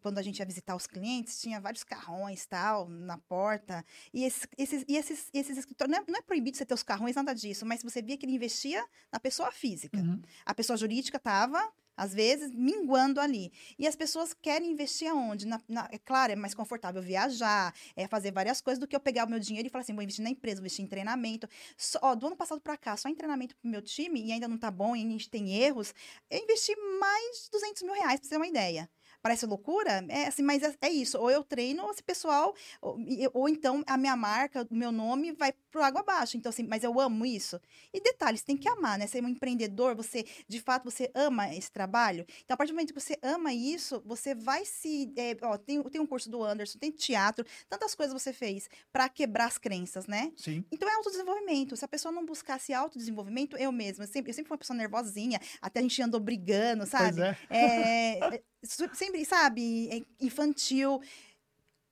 quando 0.03 0.19
a 0.19 0.23
gente 0.23 0.39
ia 0.39 0.47
visitar 0.47 0.77
os 0.77 0.87
clientes, 0.87 1.41
tinha 1.41 1.59
vários 1.61 1.83
carrões, 1.83 2.47
tal, 2.47 2.87
na 2.89 3.17
porta. 3.17 3.85
E 4.13 4.25
esses, 4.25 4.47
esses, 4.57 4.85
e 4.87 4.97
esses, 4.97 5.31
esses 5.33 5.57
escritórios, 5.57 5.97
não 5.97 6.05
é, 6.05 6.07
não 6.07 6.19
é 6.19 6.23
proibido 6.23 6.59
você 6.59 6.67
ter 6.67 6.75
os 6.75 6.83
carrões, 6.83 7.17
nada 7.17 7.35
disso, 7.35 7.65
mas 7.65 7.83
você 7.83 8.03
via 8.03 8.19
que 8.19 8.27
ele 8.27 8.35
investia 8.35 8.87
na 9.11 9.19
pessoa 9.19 9.51
física. 9.51 9.99
Uhum. 9.99 10.21
A 10.45 10.55
pessoa 10.55 10.77
jurídica 10.77 11.17
estava, 11.17 11.73
às 11.99 12.15
vezes, 12.15 12.51
minguando 12.53 13.21
ali. 13.21 13.53
E 13.79 13.87
as 13.87 13.97
pessoas 13.97 14.33
querem 14.33 14.71
investir 14.71 15.09
aonde? 15.11 15.47
Na, 15.47 15.61
na- 15.69 15.89
é 15.93 15.99
claro, 15.99 16.33
é 16.33 16.37
mais 16.37 16.55
confortável 16.55 17.03
viajar, 17.03 17.75
é 17.97 18.07
fazer 18.09 18.33
várias 18.33 18.61
coisas 18.61 18.79
do 18.79 18.87
que 18.87 18.97
eu 18.97 19.01
pegar 19.01 19.27
o 19.27 19.31
meu 19.31 19.39
dinheiro 19.41 19.67
e 19.69 19.71
falar 19.71 19.83
assim, 19.83 19.95
vou 19.95 20.03
investir 20.03 20.25
na 20.25 20.31
empresa, 20.31 20.57
vou 20.61 20.63
investir 20.67 20.85
em 20.85 20.89
treinamento. 20.89 21.49
Só- 21.77 21.99
ó, 22.03 22.15
do 22.15 22.27
ano 22.29 22.37
passado 22.37 22.61
para 22.61 22.77
cá, 22.77 22.97
só 22.97 23.09
em 23.09 23.15
treinamento 23.15 23.57
pro 23.57 23.71
meu 23.71 23.83
time, 23.83 24.23
e 24.25 24.33
ainda 24.33 24.49
não 24.49 24.57
tá 24.59 24.71
bom, 24.71 24.95
e 24.97 25.01
a 25.05 25.09
gente 25.11 25.29
tem 25.29 25.55
erros, 25.55 25.93
eu 26.31 26.39
investi 26.43 26.75
mais 27.01 27.45
de 27.45 27.51
200 27.51 27.83
mil 27.83 27.95
reais, 27.95 28.21
pra 28.21 28.25
você 28.25 28.31
ter 28.31 28.37
uma 28.37 28.47
ideia. 28.47 28.89
Parece 29.23 29.47
loucura? 29.47 30.05
É 30.09 30.27
assim, 30.27 30.43
mas 30.43 30.63
é, 30.63 30.75
é 30.81 30.91
isso. 30.91 31.19
Ou 31.19 31.31
eu 31.31 31.43
treino, 31.43 31.85
ou 31.85 31.91
esse 31.91 32.03
pessoal, 32.03 32.55
ou, 32.81 32.99
ou 33.35 33.49
então 33.49 33.83
a 33.87 33.97
minha 33.97 34.17
marca, 34.17 34.67
o 34.71 34.75
meu 34.75 34.93
nome 34.93 35.33
vai 35.33 35.53
pro 35.71 35.83
água 35.83 36.01
abaixo. 36.01 36.37
Então, 36.37 36.51
assim, 36.51 36.63
mas 36.63 36.85
eu 36.85 36.99
amo 37.01 37.27
isso. 37.27 37.61
E 37.93 38.01
detalhe, 38.01 38.39
você 38.39 38.45
tem 38.45 38.57
que 38.57 38.69
amar, 38.69 38.99
né? 38.99 39.07
Ser 39.07 39.23
um 39.23 39.29
empreendedor, 39.29 39.95
você, 39.95 40.25
de 40.47 40.61
fato, 40.61 40.85
você 40.85 41.11
ama 41.15 41.55
esse 41.55 41.71
trabalho. 41.71 42.25
Então, 42.45 42.55
a 42.55 42.57
partir 42.57 42.73
do 42.73 42.77
momento 42.77 42.95
que 42.95 43.01
você 43.01 43.19
ama 43.23 43.53
isso, 43.53 44.03
você 44.05 44.35
vai 44.35 44.65
se. 44.65 45.13
é, 45.17 45.37
ó, 45.43 45.57
tem, 45.57 45.83
tem 45.85 46.01
um 46.01 46.07
curso 46.07 46.31
do 46.31 46.43
Anderson, 46.43 46.79
tem 46.79 46.91
teatro, 46.91 47.45
tantas 47.69 47.95
coisas 47.95 48.13
você 48.13 48.33
fez 48.33 48.69
para 48.93 49.09
quebrar 49.09 49.47
as 49.47 49.59
crenças, 49.59 50.07
né? 50.07 50.33
Sim. 50.37 50.65
Então 50.71 50.89
é 50.89 50.95
autodesenvolvimento. 50.95 51.77
Se 51.77 51.85
a 51.85 51.89
pessoa 51.89 52.13
não 52.13 52.25
buscasse 52.25 52.73
autodesenvolvimento, 52.73 53.57
eu 53.57 53.73
mesma, 53.73 54.05
eu 54.05 54.09
sempre, 54.09 54.31
eu 54.31 54.35
sempre 54.35 54.49
fui 54.49 54.55
uma 54.55 54.59
pessoa 54.59 54.77
nervosinha, 54.77 55.41
até 55.61 55.81
a 55.81 55.83
gente 55.83 56.01
andou 56.03 56.21
brigando, 56.21 56.87
sabe? 56.87 57.17
Pois 57.17 57.19
é. 57.19 57.37
É, 57.51 58.37
é, 58.37 58.43
sempre, 58.63 59.25
sabe, 59.25 59.89
é, 59.91 60.25
infantil. 60.25 61.01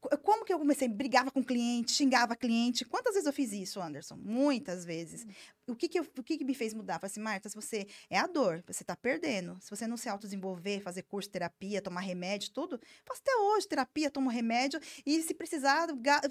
Co- 0.09 0.19
Como 0.19 0.45
que 0.45 0.53
eu 0.53 0.59
comecei? 0.59 0.89
Brigava 0.89 1.31
com 1.31 1.43
cliente, 1.43 1.93
xingava 1.93 2.37
cliente. 2.37 2.85
Quantas 2.85 3.15
vezes 3.15 3.27
eu 3.27 3.33
fiz 3.33 3.53
isso, 3.53 3.81
Anderson? 3.81 4.17
Muitas 4.17 4.85
vezes. 4.85 5.27
O 5.67 5.75
que 5.75 5.89
que, 5.89 5.99
eu- 5.99 6.07
o 6.19 6.23
que 6.23 6.39
que 6.39 6.45
me 6.45 6.55
fez 6.55 6.73
mudar? 6.75 6.95
Falei 7.01 7.11
assim, 7.11 7.21
Marta, 7.21 7.49
se 7.49 7.55
você... 7.55 7.87
É 8.09 8.19
a 8.19 8.27
dor, 8.27 8.63
você 8.67 8.85
tá 8.85 8.95
perdendo. 8.95 9.59
Se 9.61 9.69
você 9.71 9.87
não 9.87 9.97
se 9.97 10.09
autodesenvolver, 10.09 10.81
fazer 10.81 11.03
curso, 11.03 11.29
terapia, 11.29 11.83
tomar 11.83 12.01
remédio, 12.01 12.51
tudo, 12.53 12.81
faço 13.05 13.21
até 13.23 13.35
hoje 13.37 13.67
terapia, 13.67 14.11
tomo 14.11 14.31
remédio. 14.31 14.79
E 15.05 15.21
se 15.23 15.35
precisar, 15.35 15.89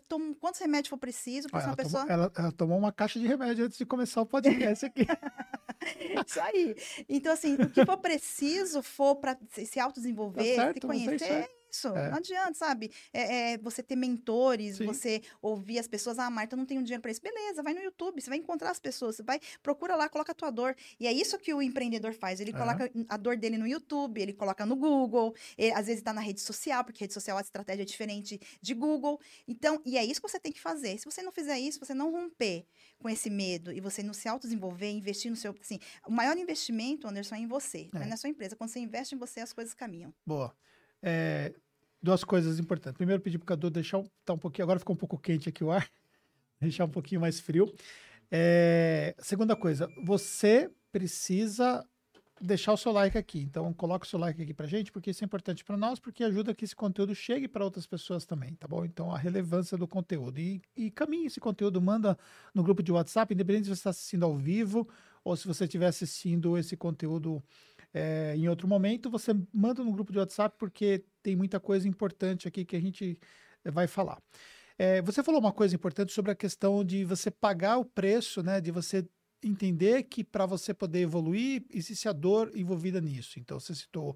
tomo 0.08 0.34
quantos 0.36 0.60
remédios 0.62 0.90
for 0.90 0.98
preciso. 0.98 1.48
Ela 1.52 1.66
uma 1.66 1.76
pessoa... 1.76 2.02
tomou, 2.04 2.14
ela- 2.14 2.32
ela 2.38 2.52
tomou 2.52 2.78
uma 2.78 2.92
caixa 2.94 3.20
de 3.20 3.28
remédio 3.28 3.66
antes 3.66 3.78
de 3.78 3.86
começar 3.86 4.22
o 4.22 4.26
podcast 4.26 4.86
aqui. 4.86 5.06
Isso 6.26 6.40
aí. 6.42 6.76
Então, 7.08 7.34
assim, 7.34 7.56
o 7.56 7.70
que 7.70 7.86
for 7.86 7.98
preciso 7.98 8.82
for 8.82 9.16
para 9.18 9.38
se 9.52 9.80
autodesenvolver, 9.80 10.44
Tá 10.44 10.50
se 10.50 10.56
certo, 10.56 10.78
é 10.78 10.88
conhecer, 10.88 11.24
aí. 11.26 11.32
é 11.42 11.50
isso. 11.76 11.88
É. 11.90 12.10
Não 12.10 12.18
adianta, 12.18 12.54
sabe? 12.54 12.92
É, 13.14 13.54
é 13.54 13.58
você 13.58 13.84
ter 13.84 13.96
mentores, 13.96 14.78
Sim. 14.78 14.86
você 14.86 15.22
ouvir 15.42 15.80
as 15.80 15.88
pessoas. 15.88 16.18
Ah, 16.20 16.30
Marta, 16.30 16.56
eu 16.56 16.58
não 16.58 16.66
tenho 16.66 16.82
dinheiro 16.84 17.02
para 17.02 17.12
isso. 17.12 17.22
Beleza, 17.22 17.62
vai 17.62 17.74
no 17.74 17.82
YouTube, 17.82 18.22
você 18.22 18.30
vai 18.30 18.38
encontrar 18.40 18.72
as 18.72 18.80
pessoas, 18.80 19.16
você 19.18 19.24
vai, 19.24 19.40
procura 19.62 19.96
lá, 19.96 20.08
coloca 20.10 20.32
a 20.32 20.36
tua 20.36 20.50
dor. 20.52 20.76
E 21.00 21.08
é 21.08 21.12
isso 21.12 21.38
que 21.38 21.54
o 21.54 21.62
empreendedor 21.62 22.14
faz. 22.14 22.40
Ele 22.40 22.52
É. 22.52 22.54
coloca 22.54 22.90
a 23.10 23.18
dor 23.18 23.38
dele 23.38 23.58
no 23.58 23.68
YouTube, 23.68 24.22
ele 24.22 24.34
coloca 24.34 24.66
no 24.66 24.76
Google, 24.76 25.36
ele, 25.58 25.72
às 25.74 25.86
vezes 25.88 26.00
está 26.00 26.14
na 26.14 26.22
rede 26.22 26.42
social, 26.42 26.84
porque 26.84 27.04
rede 27.04 27.14
social 27.14 27.38
a 27.38 27.42
estratégia 27.42 27.84
é 27.84 27.86
diferente 27.86 28.40
de 28.62 28.74
Google. 28.74 29.20
Então, 29.48 29.82
e 29.86 29.98
é 29.98 30.04
isso 30.06 30.22
que 30.22 30.30
você 30.30 30.40
tem 30.40 30.52
que 30.52 30.62
fazer. 30.62 30.98
Se 30.98 31.06
você 31.06 31.22
não 31.22 31.32
fizer 31.32 31.60
isso, 31.60 31.80
você 31.80 31.94
não 31.94 32.12
romper 32.12 32.66
com 33.00 33.10
esse 33.10 33.30
medo 33.30 33.72
e 33.72 33.80
você 33.82 34.02
não 34.02 34.14
se 34.14 34.28
autodesenvolver, 34.28 34.90
investir 34.92 35.30
no 35.30 35.36
seu. 35.38 35.54
Assim, 35.60 35.80
o 36.08 36.12
maior 36.12 36.38
investimento, 36.38 37.08
Anderson, 37.08 37.36
é 37.36 37.40
em 37.40 37.48
você, 37.48 37.90
não 37.94 38.02
é 38.02 38.06
É. 38.06 38.08
na 38.08 38.18
sua 38.18 38.30
empresa. 38.30 38.56
Quando 38.56 38.70
você 38.70 38.80
investe 38.80 39.16
em 39.16 39.18
você, 39.18 39.40
as 39.42 39.54
coisas 39.54 39.74
caminham. 39.74 40.14
Boa. 40.26 40.56
É, 41.02 41.54
duas 42.06 42.24
coisas 42.24 42.60
importantes. 42.60 42.98
Primeiro, 42.98 43.22
pedir 43.22 43.40
pro 43.40 43.48
Cadu 43.48 43.70
deixar 43.70 44.02
tá 44.24 44.34
um 44.34 44.38
pouquinho. 44.38 44.64
Agora 44.64 44.80
ficou 44.80 44.94
um 44.94 44.98
pouco 44.98 45.18
quente 45.18 45.50
aqui 45.50 45.64
o 45.64 45.72
ar. 45.72 45.90
Deixar 46.62 46.86
um 46.86 46.90
pouquinho 46.90 47.20
mais 47.20 47.38
frio. 47.42 47.70
É, 48.32 49.14
segunda 49.20 49.58
coisa, 49.58 49.90
você 50.06 50.72
precisa 50.90 51.86
deixar 52.40 52.72
o 52.72 52.78
seu 52.78 52.94
like 52.94 53.18
aqui. 53.18 53.40
Então, 53.40 53.74
coloca 53.74 54.06
o 54.06 54.10
seu 54.10 54.18
like 54.18 54.42
aqui 54.42 54.54
pra 54.54 54.66
gente, 54.66 54.90
porque 54.90 55.10
isso 55.10 55.22
é 55.22 55.26
importante 55.26 55.66
para 55.66 55.76
nós, 55.76 56.00
porque 56.00 56.24
ajuda 56.24 56.56
que 56.56 56.64
esse 56.64 56.76
conteúdo 56.76 57.14
chegue 57.14 57.48
para 57.48 57.64
outras 57.64 57.86
pessoas 57.86 58.26
também, 58.26 58.54
tá 58.56 58.68
bom? 58.68 58.86
Então, 58.86 59.14
a 59.14 59.18
relevância 59.18 59.78
do 59.78 59.86
conteúdo. 59.86 60.40
E, 60.40 60.62
e 60.78 60.90
caminhe 60.90 61.26
esse 61.26 61.42
conteúdo, 61.42 61.82
manda 61.82 62.18
no 62.54 62.64
grupo 62.64 62.82
de 62.82 62.92
WhatsApp, 62.92 63.34
independente 63.34 63.66
se 63.66 63.70
você 63.70 63.80
está 63.80 63.90
assistindo 63.90 64.24
ao 64.24 64.38
vivo 64.38 64.88
ou 65.24 65.36
se 65.36 65.46
você 65.46 65.66
estiver 65.66 65.88
assistindo 65.88 66.58
esse 66.58 66.78
conteúdo 66.78 67.44
é, 67.94 68.36
em 68.38 68.48
outro 68.48 68.68
momento, 68.68 69.10
você 69.10 69.36
manda 69.54 69.84
no 69.84 69.92
grupo 69.92 70.12
de 70.12 70.20
WhatsApp, 70.20 70.56
porque 70.58 71.04
tem 71.26 71.36
muita 71.36 71.60
coisa 71.60 71.88
importante 71.88 72.48
aqui 72.48 72.64
que 72.64 72.76
a 72.76 72.80
gente 72.80 73.18
eh, 73.64 73.72
vai 73.72 73.88
falar. 73.88 74.22
É, 74.78 75.02
você 75.02 75.24
falou 75.24 75.42
uma 75.42 75.52
coisa 75.52 75.74
importante 75.76 76.14
sobre 76.14 76.32
a 76.32 76.36
questão 76.36 76.86
de 76.86 77.04
você 77.04 77.32
pagar 77.32 77.78
o 77.80 77.86
preço, 77.86 78.44
né? 78.44 78.62
De 78.62 78.70
você 78.70 79.04
entender 79.44 80.04
que 80.04 80.24
para 80.24 80.46
você 80.46 80.72
poder 80.72 81.00
evoluir, 81.00 81.66
existe 81.74 82.08
a 82.08 82.14
dor 82.14 82.52
envolvida 82.54 83.02
nisso. 83.02 83.40
Então, 83.40 83.60
você 83.60 83.74
citou 83.74 84.16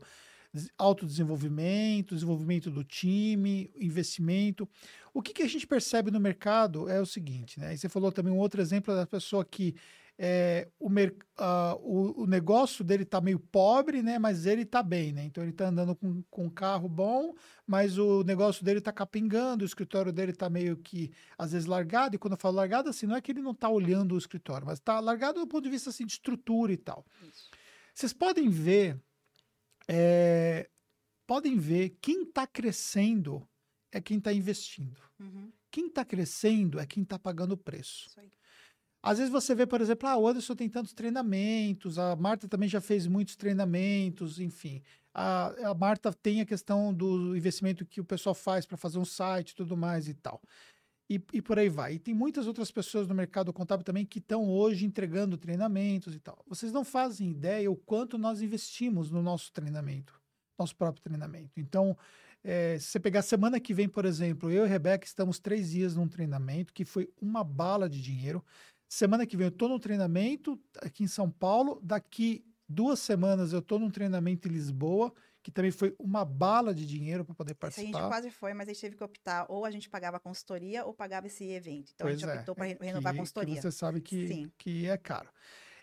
des- 0.53 0.69
autodesenvolvimento, 0.77 2.13
desenvolvimento 2.13 2.69
do 2.69 2.83
time, 2.83 3.71
investimento. 3.75 4.69
O 5.11 5.23
que, 5.23 5.33
que 5.33 5.41
a 5.41 5.47
gente 5.47 5.65
percebe 5.65 6.11
no 6.11 6.19
mercado 6.19 6.87
é 6.87 7.01
o 7.01 7.07
seguinte, 7.07 7.59
né? 7.59 7.73
E 7.73 7.77
você 7.77 7.89
falou 7.89 8.11
também 8.11 8.31
um 8.31 8.37
outro 8.37 8.61
exemplo 8.61 8.93
da 8.93 9.07
pessoa 9.07 9.43
que 9.43 9.73
é, 10.21 10.67
o, 10.77 10.89
ah, 11.37 11.77
o, 11.79 12.23
o 12.23 12.27
negócio 12.27 12.83
dele 12.83 13.03
está 13.03 13.21
meio 13.21 13.39
pobre, 13.39 14.03
né? 14.03 14.19
Mas 14.19 14.45
ele 14.45 14.63
está 14.63 14.83
bem, 14.83 15.13
né? 15.13 15.23
Então 15.23 15.41
ele 15.41 15.51
está 15.51 15.69
andando 15.69 15.95
com, 15.95 16.21
com 16.29 16.47
um 16.47 16.49
carro 16.49 16.89
bom, 16.89 17.33
mas 17.65 17.97
o 17.97 18.21
negócio 18.25 18.65
dele 18.65 18.79
está 18.79 18.91
capingando, 18.91 19.63
o 19.63 19.65
escritório 19.65 20.11
dele 20.11 20.31
está 20.33 20.49
meio 20.49 20.75
que, 20.75 21.09
às 21.37 21.53
vezes, 21.53 21.65
largado. 21.65 22.17
E 22.17 22.19
quando 22.19 22.33
eu 22.33 22.37
falo 22.37 22.57
largado, 22.57 22.89
assim, 22.89 23.07
não 23.07 23.15
é 23.15 23.21
que 23.21 23.31
ele 23.31 23.41
não 23.41 23.51
está 23.51 23.69
olhando 23.69 24.13
o 24.13 24.17
escritório, 24.17 24.67
mas 24.67 24.77
está 24.79 24.99
largado 24.99 25.39
do 25.39 25.47
ponto 25.47 25.63
de 25.63 25.69
vista 25.69 25.89
assim, 25.89 26.05
de 26.05 26.11
estrutura 26.11 26.73
e 26.73 26.77
tal. 26.77 27.05
Isso. 27.23 27.49
Vocês 27.95 28.11
podem 28.11 28.49
ver, 28.49 29.01
é, 29.87 30.69
podem 31.25 31.57
ver 31.57 31.97
quem 32.01 32.23
está 32.23 32.45
crescendo 32.45 33.47
é 33.91 34.01
quem 34.01 34.17
está 34.17 34.31
investindo. 34.33 35.01
Uhum, 35.19 35.51
Quem 35.71 35.87
está 35.87 36.05
crescendo 36.05 36.79
é 36.79 36.85
quem 36.85 37.03
está 37.03 37.17
pagando 37.17 37.53
o 37.53 37.57
preço. 37.57 38.07
isso 38.07 38.19
aí. 38.19 38.31
Às 39.01 39.17
vezes 39.17 39.31
você 39.31 39.55
vê, 39.55 39.65
por 39.65 39.79
exemplo, 39.79 40.07
ah, 40.09 40.17
o 40.17 40.27
Anderson 40.27 40.55
tem 40.55 40.69
tantos 40.69 40.93
treinamentos, 40.93 41.97
a 41.97 42.15
Marta 42.15 42.47
também 42.47 42.67
já 42.67 42.81
fez 42.81 43.07
muitos 43.07 43.35
treinamentos, 43.35 44.39
enfim. 44.39 44.81
A, 45.13 45.69
a 45.69 45.73
Marta 45.73 46.13
tem 46.13 46.41
a 46.41 46.45
questão 46.45 46.93
do 46.93 47.35
investimento 47.35 47.85
que 47.85 48.01
o 48.01 48.05
pessoal 48.05 48.35
faz 48.35 48.65
para 48.65 48.77
fazer 48.77 48.99
um 48.99 49.05
site 49.05 49.55
tudo 49.55 49.77
mais 49.77 50.07
e 50.07 50.13
tal. 50.13 50.41
E, 51.09 51.15
e 51.33 51.41
por 51.41 51.57
aí 51.57 51.69
vai. 51.69 51.93
E 51.93 51.99
tem 51.99 52.13
muitas 52.13 52.45
outras 52.45 52.69
pessoas 52.69 53.07
no 53.07 53.15
mercado 53.15 53.51
contábil 53.51 53.83
também 53.83 54.05
que 54.05 54.19
estão 54.19 54.47
hoje 54.47 54.85
entregando 54.85 55.37
treinamentos 55.37 56.13
e 56.13 56.19
tal. 56.19 56.37
Vocês 56.47 56.71
não 56.71 56.83
fazem 56.83 57.31
ideia 57.31 57.71
o 57.71 57.75
quanto 57.75 58.17
nós 58.17 58.41
investimos 58.41 59.09
no 59.09 59.23
nosso 59.23 59.51
treinamento, 59.51 60.21
nosso 60.57 60.75
próprio 60.75 61.01
treinamento. 61.01 61.59
Então, 61.59 61.97
eh, 62.43 62.77
se 62.79 62.87
você 62.91 62.99
pegar 62.99 63.23
semana 63.23 63.59
que 63.59 63.73
vem, 63.73 63.89
por 63.89 64.05
exemplo, 64.05 64.51
eu 64.51 64.65
e 64.65 64.69
Rebeca 64.69 65.03
estamos 65.03 65.39
três 65.39 65.71
dias 65.71 65.95
num 65.95 66.07
treinamento 66.07 66.71
que 66.71 66.85
foi 66.85 67.09
uma 67.19 67.43
bala 67.43 67.89
de 67.89 67.99
dinheiro. 67.99 68.43
Semana 68.91 69.25
que 69.27 69.37
vem 69.37 69.45
eu 69.45 69.49
estou 69.51 69.69
no 69.69 69.79
treinamento 69.79 70.59
aqui 70.81 71.03
em 71.03 71.07
São 71.07 71.29
Paulo. 71.29 71.79
Daqui 71.83 72.43
duas 72.67 72.99
semanas 72.99 73.53
eu 73.53 73.59
estou 73.59 73.77
num 73.77 73.91
treinamento 73.91 74.47
em 74.47 74.51
Lisboa, 74.51 75.13
que 75.43 75.51
também 75.51 75.69
foi 75.69 75.95
uma 75.99 76.25
bala 76.25 76.73
de 76.73 76.87
dinheiro 76.87 77.23
para 77.23 77.35
poder 77.35 77.51
Esse 77.51 77.65
a 77.65 77.69
gente 77.69 77.91
participar. 77.91 78.07
quase 78.07 78.31
foi, 78.31 78.53
mas 78.55 78.67
a 78.67 78.73
gente 78.73 78.81
teve 78.81 78.95
que 78.95 79.03
optar. 79.03 79.45
Ou 79.47 79.63
a 79.63 79.69
gente 79.69 79.87
pagava 79.87 80.17
a 80.17 80.19
consultoria 80.19 80.83
ou 80.85 80.93
pagava 80.93 81.27
esse 81.27 81.45
evento. 81.45 81.91
Então 81.93 82.07
a 82.07 82.09
Pois 82.09 82.19
gente 82.19 82.29
é, 82.29 82.33
optou 82.39 82.55
para 82.55 82.73
que- 82.75 82.83
renovar 82.83 83.11
a 83.11 83.13
que 83.13 83.19
consultoria. 83.19 83.61
você 83.61 83.71
sabe 83.71 84.01
que, 84.01 84.27
Sim. 84.27 84.51
que 84.57 84.87
é 84.87 84.97
caro. 84.97 85.29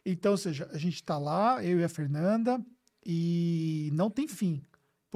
Então, 0.05 0.33
ou 0.33 0.39
seja, 0.39 0.69
a 0.73 0.79
gente 0.79 0.97
está 0.97 1.17
lá, 1.17 1.65
eu 1.65 1.79
e 1.79 1.85
a 1.85 1.89
Fernanda, 1.89 2.61
e 3.05 3.89
não 3.93 4.11
tem 4.11 4.27
fim, 4.27 4.65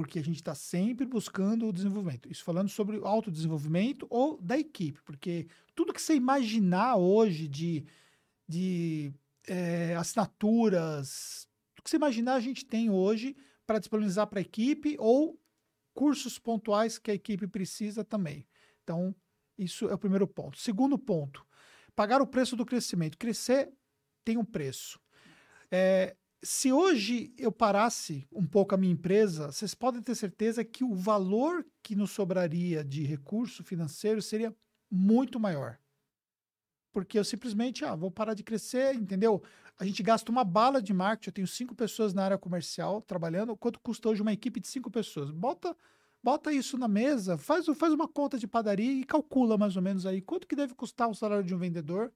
porque 0.00 0.18
a 0.18 0.24
gente 0.24 0.36
está 0.36 0.54
sempre 0.54 1.04
buscando 1.04 1.68
o 1.68 1.72
desenvolvimento. 1.72 2.30
Isso 2.30 2.42
falando 2.42 2.70
sobre 2.70 2.96
o 2.96 3.06
autodesenvolvimento 3.06 4.06
ou 4.08 4.40
da 4.40 4.58
equipe, 4.58 4.98
porque 5.02 5.46
tudo 5.74 5.92
que 5.92 6.00
você 6.00 6.14
imaginar 6.14 6.96
hoje 6.96 7.46
de, 7.46 7.84
de 8.48 9.12
eh, 9.46 9.94
assinaturas, 9.96 11.46
tudo 11.74 11.84
que 11.84 11.90
você 11.90 11.96
imaginar 11.96 12.36
a 12.36 12.40
gente 12.40 12.64
tem 12.64 12.88
hoje 12.88 13.36
para 13.66 13.78
disponibilizar 13.78 14.26
para 14.26 14.38
a 14.38 14.42
equipe 14.42 14.96
ou 14.98 15.38
cursos 15.92 16.38
pontuais 16.38 16.98
que 16.98 17.10
a 17.10 17.14
equipe 17.14 17.46
precisa 17.46 18.02
também. 18.02 18.46
Então, 18.82 19.14
isso 19.58 19.86
é 19.90 19.92
o 19.92 19.98
primeiro 19.98 20.26
ponto. 20.26 20.58
Segundo 20.58 20.98
ponto, 20.98 21.46
pagar 21.94 22.22
o 22.22 22.26
preço 22.26 22.56
do 22.56 22.64
crescimento. 22.64 23.18
Crescer 23.18 23.70
tem 24.24 24.38
um 24.38 24.46
preço. 24.46 24.98
É, 25.70 26.16
se 26.42 26.72
hoje 26.72 27.34
eu 27.36 27.52
parasse 27.52 28.26
um 28.32 28.46
pouco 28.46 28.74
a 28.74 28.78
minha 28.78 28.92
empresa, 28.92 29.52
vocês 29.52 29.74
podem 29.74 30.00
ter 30.00 30.14
certeza 30.14 30.64
que 30.64 30.82
o 30.82 30.94
valor 30.94 31.64
que 31.82 31.94
nos 31.94 32.10
sobraria 32.10 32.82
de 32.82 33.04
recurso 33.04 33.62
financeiro 33.62 34.22
seria 34.22 34.54
muito 34.90 35.38
maior. 35.38 35.78
Porque 36.92 37.18
eu 37.18 37.24
simplesmente, 37.24 37.84
ah, 37.84 37.94
vou 37.94 38.10
parar 38.10 38.34
de 38.34 38.42
crescer, 38.42 38.94
entendeu? 38.94 39.42
A 39.78 39.84
gente 39.84 40.02
gasta 40.02 40.32
uma 40.32 40.42
bala 40.42 40.82
de 40.82 40.92
marketing, 40.92 41.28
eu 41.28 41.34
tenho 41.34 41.46
cinco 41.46 41.74
pessoas 41.74 42.12
na 42.12 42.24
área 42.24 42.38
comercial 42.38 43.00
trabalhando, 43.02 43.56
quanto 43.56 43.78
custa 43.80 44.08
hoje 44.08 44.22
uma 44.22 44.32
equipe 44.32 44.60
de 44.60 44.66
cinco 44.66 44.90
pessoas? 44.90 45.30
Bota, 45.30 45.76
bota 46.22 46.52
isso 46.52 46.76
na 46.76 46.88
mesa, 46.88 47.38
faz, 47.38 47.66
faz 47.76 47.92
uma 47.92 48.08
conta 48.08 48.38
de 48.38 48.48
padaria 48.48 48.92
e 48.92 49.04
calcula 49.04 49.56
mais 49.56 49.76
ou 49.76 49.82
menos 49.82 50.06
aí 50.06 50.20
quanto 50.20 50.48
que 50.48 50.56
deve 50.56 50.74
custar 50.74 51.08
o 51.08 51.14
salário 51.14 51.44
de 51.44 51.54
um 51.54 51.58
vendedor 51.58 52.12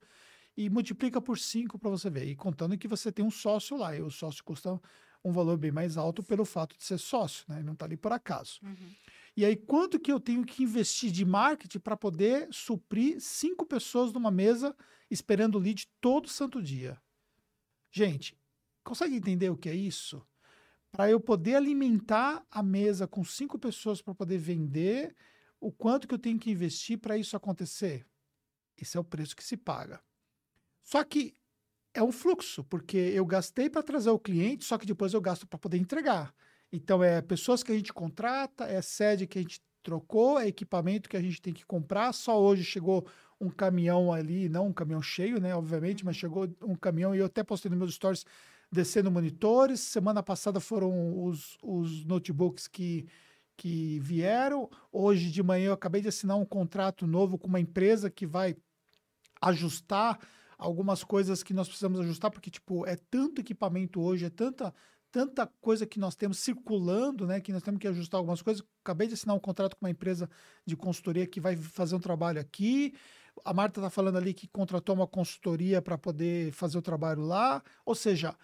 e 0.57 0.69
multiplica 0.69 1.21
por 1.21 1.37
cinco 1.37 1.77
para 1.77 1.89
você 1.89 2.09
ver. 2.09 2.25
E 2.25 2.35
contando 2.35 2.77
que 2.77 2.87
você 2.87 3.11
tem 3.11 3.25
um 3.25 3.31
sócio 3.31 3.77
lá, 3.77 3.95
e 3.95 4.01
o 4.01 4.09
sócio 4.09 4.43
custa 4.43 4.79
um 5.23 5.31
valor 5.31 5.57
bem 5.57 5.71
mais 5.71 5.97
alto 5.97 6.21
pelo 6.21 6.45
fato 6.45 6.77
de 6.77 6.83
ser 6.83 6.99
sócio, 6.99 7.45
né? 7.47 7.57
Ele 7.57 7.65
não 7.65 7.73
está 7.73 7.85
ali 7.85 7.97
por 7.97 8.11
acaso. 8.11 8.59
Uhum. 8.63 8.93
E 9.35 9.43
aí, 9.43 9.55
quanto 9.55 9.99
que 9.99 10.11
eu 10.11 10.19
tenho 10.19 10.45
que 10.45 10.63
investir 10.63 11.11
de 11.11 11.25
marketing 11.25 11.79
para 11.79 11.97
poder 11.97 12.47
suprir 12.51 13.19
cinco 13.19 13.65
pessoas 13.65 14.13
numa 14.13 14.31
mesa 14.31 14.73
esperando 15.11 15.55
o 15.55 15.59
lead 15.59 15.89
todo 15.99 16.29
santo 16.29 16.61
dia? 16.61 17.01
Gente, 17.91 18.37
consegue 18.83 19.15
entender 19.15 19.49
o 19.49 19.57
que 19.57 19.67
é 19.67 19.75
isso? 19.75 20.25
Para 20.91 21.09
eu 21.09 21.19
poder 21.19 21.55
alimentar 21.55 22.45
a 22.49 22.63
mesa 22.63 23.05
com 23.05 23.23
cinco 23.25 23.59
pessoas 23.59 24.01
para 24.01 24.15
poder 24.15 24.37
vender, 24.37 25.13
o 25.59 25.69
quanto 25.69 26.07
que 26.07 26.13
eu 26.13 26.19
tenho 26.19 26.39
que 26.39 26.51
investir 26.51 26.97
para 26.97 27.17
isso 27.17 27.35
acontecer? 27.35 28.05
Esse 28.77 28.95
é 28.95 28.99
o 28.99 29.03
preço 29.03 29.35
que 29.35 29.43
se 29.43 29.57
paga. 29.57 30.01
Só 30.85 31.03
que 31.03 31.35
é 31.93 32.03
um 32.03 32.11
fluxo, 32.11 32.63
porque 32.63 32.95
eu 32.97 33.25
gastei 33.25 33.69
para 33.69 33.81
trazer 33.81 34.11
o 34.11 34.19
cliente, 34.19 34.63
só 34.63 34.77
que 34.77 34.85
depois 34.85 35.13
eu 35.13 35.19
gasto 35.19 35.47
para 35.47 35.57
poder 35.57 35.77
entregar. 35.77 36.33
Então, 36.71 37.03
é 37.03 37.21
pessoas 37.21 37.63
que 37.63 37.71
a 37.71 37.75
gente 37.75 37.91
contrata, 37.91 38.65
é 38.65 38.81
sede 38.81 39.25
que 39.25 39.39
a 39.39 39.41
gente 39.41 39.61
trocou, 39.81 40.39
é 40.39 40.47
equipamento 40.47 41.09
que 41.09 41.17
a 41.17 41.21
gente 41.21 41.41
tem 41.41 41.53
que 41.53 41.65
comprar. 41.65 42.13
Só 42.13 42.39
hoje 42.39 42.63
chegou 42.63 43.07
um 43.41 43.49
caminhão 43.49 44.13
ali, 44.13 44.47
não 44.47 44.67
um 44.67 44.73
caminhão 44.73 45.01
cheio, 45.01 45.39
né? 45.39 45.55
Obviamente, 45.55 46.05
mas 46.05 46.15
chegou 46.15 46.47
um 46.61 46.75
caminhão 46.75 47.15
e 47.15 47.19
eu 47.19 47.25
até 47.25 47.43
postei 47.43 47.69
nos 47.69 47.79
meus 47.79 47.95
stories 47.95 48.25
descendo 48.71 49.11
monitores. 49.11 49.79
Semana 49.79 50.21
passada 50.21 50.59
foram 50.59 51.23
os, 51.23 51.57
os 51.63 52.05
notebooks 52.05 52.67
que, 52.67 53.07
que 53.57 53.99
vieram. 53.99 54.69
Hoje 54.91 55.31
de 55.31 55.41
manhã 55.41 55.67
eu 55.67 55.73
acabei 55.73 56.01
de 56.01 56.09
assinar 56.09 56.37
um 56.37 56.45
contrato 56.45 57.07
novo 57.07 57.37
com 57.37 57.47
uma 57.47 57.59
empresa 57.59 58.09
que 58.09 58.25
vai 58.27 58.55
ajustar 59.41 60.19
algumas 60.57 61.03
coisas 61.03 61.43
que 61.43 61.53
nós 61.53 61.67
precisamos 61.67 61.99
ajustar, 61.99 62.31
porque, 62.31 62.49
tipo, 62.49 62.85
é 62.85 62.95
tanto 63.09 63.41
equipamento 63.41 64.01
hoje, 64.01 64.25
é 64.25 64.29
tanta, 64.29 64.73
tanta 65.11 65.47
coisa 65.61 65.85
que 65.85 65.99
nós 65.99 66.15
temos 66.15 66.39
circulando, 66.39 67.25
né, 67.25 67.39
que 67.39 67.53
nós 67.53 67.63
temos 67.63 67.79
que 67.79 67.87
ajustar 67.87 68.17
algumas 68.17 68.41
coisas. 68.41 68.63
Acabei 68.83 69.07
de 69.07 69.13
assinar 69.13 69.35
um 69.35 69.39
contrato 69.39 69.75
com 69.75 69.85
uma 69.85 69.91
empresa 69.91 70.29
de 70.65 70.75
consultoria 70.75 71.27
que 71.27 71.39
vai 71.39 71.55
fazer 71.55 71.95
um 71.95 71.99
trabalho 71.99 72.39
aqui. 72.39 72.93
A 73.43 73.53
Marta 73.53 73.79
está 73.79 73.89
falando 73.89 74.17
ali 74.17 74.33
que 74.33 74.47
contratou 74.47 74.95
uma 74.95 75.07
consultoria 75.07 75.81
para 75.81 75.97
poder 75.97 76.51
fazer 76.51 76.77
o 76.77 76.81
trabalho 76.81 77.21
lá. 77.21 77.61
Ou 77.85 77.95
seja, 77.95 78.35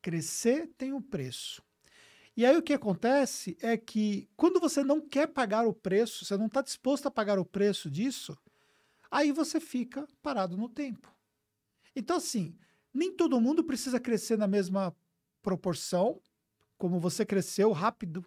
crescer 0.00 0.70
tem 0.76 0.92
um 0.92 1.02
preço. 1.02 1.62
E 2.36 2.46
aí 2.46 2.56
o 2.56 2.62
que 2.62 2.72
acontece 2.72 3.58
é 3.60 3.76
que 3.76 4.28
quando 4.36 4.60
você 4.60 4.84
não 4.84 5.00
quer 5.00 5.26
pagar 5.26 5.66
o 5.66 5.74
preço, 5.74 6.24
você 6.24 6.36
não 6.36 6.46
está 6.46 6.62
disposto 6.62 7.06
a 7.06 7.10
pagar 7.10 7.36
o 7.36 7.44
preço 7.44 7.90
disso, 7.90 8.38
aí 9.10 9.32
você 9.32 9.58
fica 9.58 10.06
parado 10.22 10.56
no 10.56 10.68
tempo. 10.68 11.12
Então, 11.98 12.16
assim, 12.16 12.54
nem 12.94 13.14
todo 13.14 13.40
mundo 13.40 13.64
precisa 13.64 13.98
crescer 13.98 14.38
na 14.38 14.46
mesma 14.46 14.94
proporção, 15.42 16.20
como 16.76 16.98
você 17.00 17.24
cresceu 17.26 17.72
rápido 17.72 18.24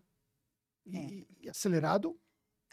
e, 0.86 0.98
É. 0.98 1.26
e 1.42 1.50
acelerado. 1.50 2.20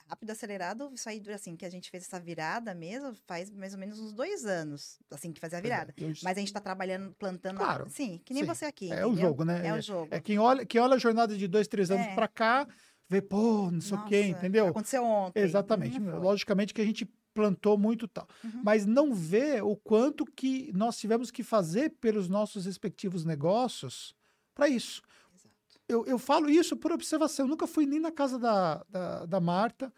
Rápido, 0.06 0.30
acelerado, 0.30 0.90
isso 0.94 1.06
aí, 1.08 1.22
assim, 1.34 1.54
que 1.54 1.66
a 1.66 1.70
gente 1.70 1.90
fez 1.90 2.04
essa 2.04 2.18
virada 2.18 2.74
mesmo, 2.74 3.14
faz 3.26 3.50
mais 3.50 3.74
ou 3.74 3.78
menos 3.78 4.00
uns 4.00 4.12
dois 4.14 4.46
anos, 4.46 4.98
assim, 5.10 5.32
que 5.32 5.40
fazia 5.40 5.58
a 5.58 5.60
virada. 5.60 5.92
Eu- 5.98 6.14
Mas 6.22 6.36
a 6.38 6.40
gente 6.40 6.52
tá 6.52 6.60
trabalhando, 6.60 7.14
plantando. 7.16 7.58
Claro, 7.58 7.90
Sim, 7.90 8.18
que 8.24 8.32
nem 8.32 8.42
sim. 8.42 8.48
você 8.48 8.64
aqui. 8.64 8.90
é 8.90 9.04
o 9.04 9.08
entendeu? 9.10 9.28
jogo, 9.28 9.44
né? 9.44 9.66
É 9.66 9.74
o 9.74 9.80
jogo. 9.82 10.08
É 10.10 10.18
quem 10.18 10.38
olha, 10.38 10.64
quem 10.64 10.80
olha 10.80 10.94
a 10.94 10.98
jornada 10.98 11.36
de 11.36 11.46
dois, 11.46 11.68
três 11.68 11.90
anos 11.90 12.06
É. 12.06 12.14
para 12.14 12.26
cá, 12.26 12.66
vê, 13.06 13.20
pô, 13.20 13.70
não 13.70 13.82
sei 13.82 13.98
o 13.98 14.04
quê, 14.06 14.22
entendeu? 14.22 14.68
Aconteceu 14.68 15.04
ontem. 15.04 15.40
Exatamente. 15.42 16.00
Foi. 16.00 16.12
Logicamente 16.18 16.72
que 16.72 16.80
a 16.80 16.86
gente 16.86 17.04
plantou 17.38 17.78
muito 17.78 18.08
tal. 18.08 18.26
Uhum. 18.42 18.62
Mas 18.64 18.84
não 18.84 19.14
vê 19.14 19.60
o 19.62 19.76
quanto 19.76 20.24
que 20.26 20.72
nós 20.74 20.96
tivemos 20.98 21.30
que 21.30 21.44
fazer 21.44 21.90
pelos 22.00 22.28
nossos 22.28 22.66
respectivos 22.66 23.24
negócios 23.24 24.12
para 24.54 24.68
isso. 24.68 25.00
Exato. 25.34 25.54
Eu, 25.88 26.04
eu 26.06 26.18
falo 26.18 26.50
isso 26.50 26.76
por 26.76 26.90
observação. 26.90 27.44
Eu 27.46 27.50
nunca 27.50 27.66
fui 27.66 27.86
nem 27.86 28.00
na 28.00 28.10
casa 28.10 28.38
da, 28.40 28.84
da, 28.90 29.26
da 29.26 29.40
Marta, 29.40 29.92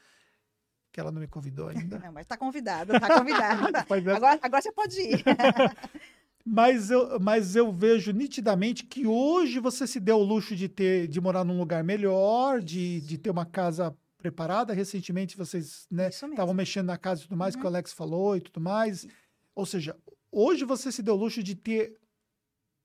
que 0.93 1.01
ela 1.01 1.11
não 1.11 1.21
me 1.21 1.27
convidou 1.29 1.69
ainda. 1.69 1.99
Não, 2.05 2.13
mas 2.13 2.27
tá 2.27 2.37
convidado, 2.37 2.93
tá 3.01 3.19
convidado. 3.19 3.73
Depois 3.73 4.03
dessa- 4.05 4.17
agora, 4.19 4.39
agora 4.43 4.63
você 4.63 4.73
pode 4.73 5.01
ir. 5.01 5.25
Mas 6.45 6.91
eu, 6.91 7.21
mas 7.21 7.55
eu 7.55 7.71
vejo 7.71 8.13
nitidamente 8.13 8.85
que 8.87 9.07
hoje 9.07 9.61
você 9.61 9.87
se 9.87 10.01
deu 10.01 10.17
o 10.17 10.25
luxo 10.25 10.57
de 10.57 10.69
ter 10.71 11.07
de 11.07 11.21
morar 11.21 11.45
num 11.45 11.59
lugar 11.59 11.85
melhor, 11.85 12.61
de, 12.63 13.03
de 13.03 13.19
ter 13.19 13.29
uma 13.31 13.45
casa 13.45 13.95
preparada. 14.21 14.73
Recentemente 14.73 15.37
vocês 15.37 15.87
né, 15.91 16.09
estavam 16.09 16.55
mexendo 16.55 16.87
na 16.87 16.99
casa 16.99 17.21
e 17.21 17.25
tudo 17.25 17.37
mais, 17.37 17.55
que 17.57 17.63
o 17.63 17.65
Uhum. 17.65 17.71
Alex 17.71 17.93
falou 17.93 18.37
e 18.37 18.41
tudo 18.41 18.61
mais. 18.61 19.07
Ou 19.55 19.67
seja, 19.67 19.97
hoje 20.31 20.65
você 20.65 20.93
se 20.93 21.03
deu 21.03 21.17
luxo 21.17 21.43
de 21.43 21.55
ter 21.55 21.99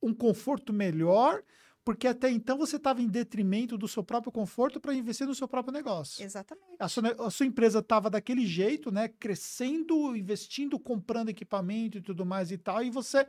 um 0.02 0.12
conforto 0.12 0.72
melhor, 0.72 1.42
porque 1.84 2.08
até 2.08 2.28
então 2.30 2.58
você 2.58 2.76
estava 2.76 3.00
em 3.00 3.06
detrimento 3.06 3.78
do 3.78 3.86
seu 3.86 4.02
próprio 4.02 4.32
conforto 4.32 4.80
para 4.80 4.92
investir 4.92 5.26
no 5.26 5.34
seu 5.34 5.46
próprio 5.46 5.72
negócio. 5.72 6.24
Exatamente. 6.24 6.76
A 6.78 6.88
sua, 6.88 7.26
a 7.26 7.30
sua 7.30 7.46
empresa 7.46 7.78
estava 7.78 8.10
daquele 8.10 8.44
jeito, 8.44 8.90
né? 8.90 9.08
Crescendo, 9.08 10.16
investindo, 10.16 10.78
comprando 10.78 11.28
equipamento 11.28 11.98
e 11.98 12.02
tudo 12.02 12.26
mais 12.26 12.50
e 12.50 12.58
tal, 12.58 12.82
e 12.82 12.90
você 12.90 13.26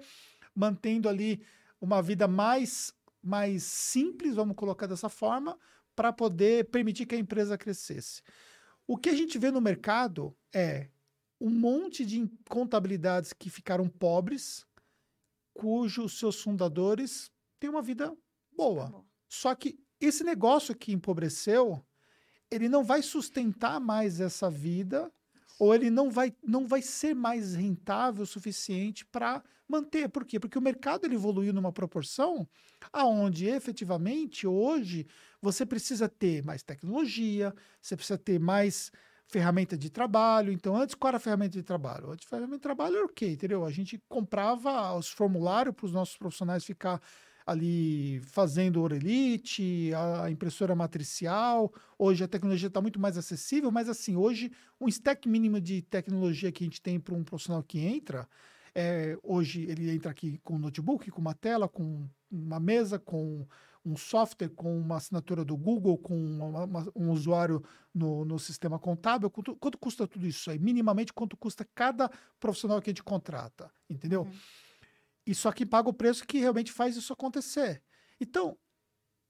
mantendo 0.56 1.08
ali 1.08 1.42
uma 1.80 2.02
vida 2.02 2.28
mais, 2.28 2.92
mais 3.22 3.62
simples, 3.64 4.34
vamos 4.36 4.56
colocar 4.56 4.88
dessa 4.88 5.08
forma, 5.08 5.58
para 5.98 6.14
poder 6.14 6.70
permitir 6.70 7.08
que 7.08 7.16
a 7.16 7.18
empresa 7.18 7.58
crescesse. 7.58 8.22
O 8.86 8.96
que 8.96 9.10
a 9.10 9.16
gente 9.16 9.40
vê 9.40 9.50
no 9.50 9.60
mercado 9.60 10.38
é 10.54 10.92
um 11.42 11.50
monte 11.50 12.06
de 12.06 12.30
contabilidades 12.48 13.34
que 13.34 13.50
ficaram 13.50 13.90
pobres, 13.90 14.64
cujos 15.56 16.20
seus 16.20 16.40
fundadores 16.40 17.32
têm 17.60 17.72
uma 17.72 17.82
vida 17.82 18.16
boa. 18.56 18.92
Tá. 18.92 19.02
Só 19.28 19.56
que 19.56 19.80
esse 20.00 20.24
negócio 20.24 20.76
que 20.76 20.94
empobreceu, 20.94 21.84
ele 22.52 22.70
não 22.70 22.84
vai 22.84 23.02
sustentar 23.02 23.80
mais 23.80 24.20
essa 24.20 24.52
vida, 24.52 25.12
ou 25.60 25.74
ele 25.74 25.90
não 25.90 26.10
vai, 26.10 26.34
não 26.44 26.68
vai 26.68 26.82
ser 26.82 27.16
mais 27.16 27.56
rentável 27.56 28.24
o 28.24 28.28
suficiente 28.28 29.06
para 29.06 29.44
manter. 29.68 30.08
Por 30.10 30.26
quê? 30.26 30.40
Porque 30.40 30.58
o 30.58 30.62
mercado 30.62 31.06
ele 31.06 31.16
evoluiu 31.16 31.54
numa 31.54 31.72
proporção 31.72 32.48
aonde 32.92 33.48
efetivamente 33.48 34.48
hoje 34.48 35.06
você 35.42 35.66
precisa 35.66 36.08
ter 36.08 36.44
mais 36.44 36.64
tecnologia, 36.64 37.54
você 37.82 37.96
precisa 37.96 38.18
ter 38.18 38.40
mais 38.40 38.92
ferramenta 39.28 39.78
de 39.78 39.90
trabalho. 39.90 40.52
Então, 40.52 40.76
antes, 40.76 40.96
qual 40.96 41.10
era 41.10 41.18
a 41.18 41.20
ferramenta 41.20 41.58
de 41.58 41.64
trabalho? 41.64 42.12
Antes, 42.12 42.26
a 42.26 42.30
ferramenta 42.30 42.58
de 42.58 42.62
trabalho 42.62 42.96
era 42.96 43.06
o 43.06 43.10
quê? 43.10 43.28
Entendeu? 43.32 43.66
A 43.66 43.72
gente 43.72 44.02
comprava 44.08 44.94
os 44.96 45.10
formulários 45.10 45.76
para 45.76 45.86
os 45.86 45.92
nossos 45.92 46.18
profissionais 46.18 46.64
ficar 46.64 47.02
ali 47.48 48.20
fazendo 48.20 48.82
orelite, 48.82 49.92
a 49.96 50.30
impressora 50.30 50.76
matricial. 50.76 51.74
Hoje 51.98 52.22
a 52.26 52.28
tecnologia 52.28 52.68
está 52.68 52.82
muito 52.82 53.00
mais 53.00 53.18
acessível, 53.18 53.72
mas 53.72 53.88
assim, 53.88 54.18
hoje 54.18 54.52
um 54.82 54.88
stack 54.90 55.30
mínimo 55.30 55.62
de 55.62 55.82
tecnologia 55.82 56.52
que 56.52 56.64
a 56.64 56.68
gente 56.68 56.82
tem 56.82 57.00
para 57.00 57.16
um 57.16 57.24
profissional 57.24 57.64
que 57.64 57.80
entra, 57.80 58.28
é, 58.76 59.18
hoje 59.24 59.62
ele 59.64 59.90
entra 59.90 60.12
aqui 60.12 60.40
com 60.44 60.56
um 60.56 60.60
notebook, 60.60 61.10
com 61.10 61.22
uma 61.22 61.34
tela, 61.34 61.70
com 61.70 62.06
uma 62.30 62.60
mesa, 62.60 63.00
com 63.00 63.48
um 63.86 63.96
software, 63.96 64.50
com 64.50 64.78
uma 64.78 64.98
assinatura 64.98 65.46
do 65.46 65.56
Google, 65.56 65.98
com 65.98 66.14
uma- 66.14 66.66
uma- 66.66 66.92
um 66.94 67.10
usuário 67.12 67.64
no, 67.94 68.26
no 68.26 68.38
sistema 68.38 68.78
contábil. 68.78 69.30
Quanto, 69.30 69.56
quanto 69.56 69.78
custa 69.78 70.06
tudo 70.06 70.28
isso 70.28 70.52
aí? 70.52 70.60
Minimamente, 70.60 71.14
quanto 71.14 71.38
custa 71.38 71.66
cada 71.74 72.12
profissional 72.42 72.82
que 72.82 72.90
a 72.90 72.92
gente 72.92 73.04
contrata, 73.04 73.72
entendeu? 73.90 74.24
Uhum. 74.24 74.32
E 75.28 75.36
só 75.36 75.52
paga 75.66 75.90
o 75.90 75.94
preço 75.94 76.26
que 76.26 76.38
realmente 76.38 76.72
faz 76.72 76.96
isso 76.96 77.12
acontecer. 77.12 77.84
Então, 78.18 78.58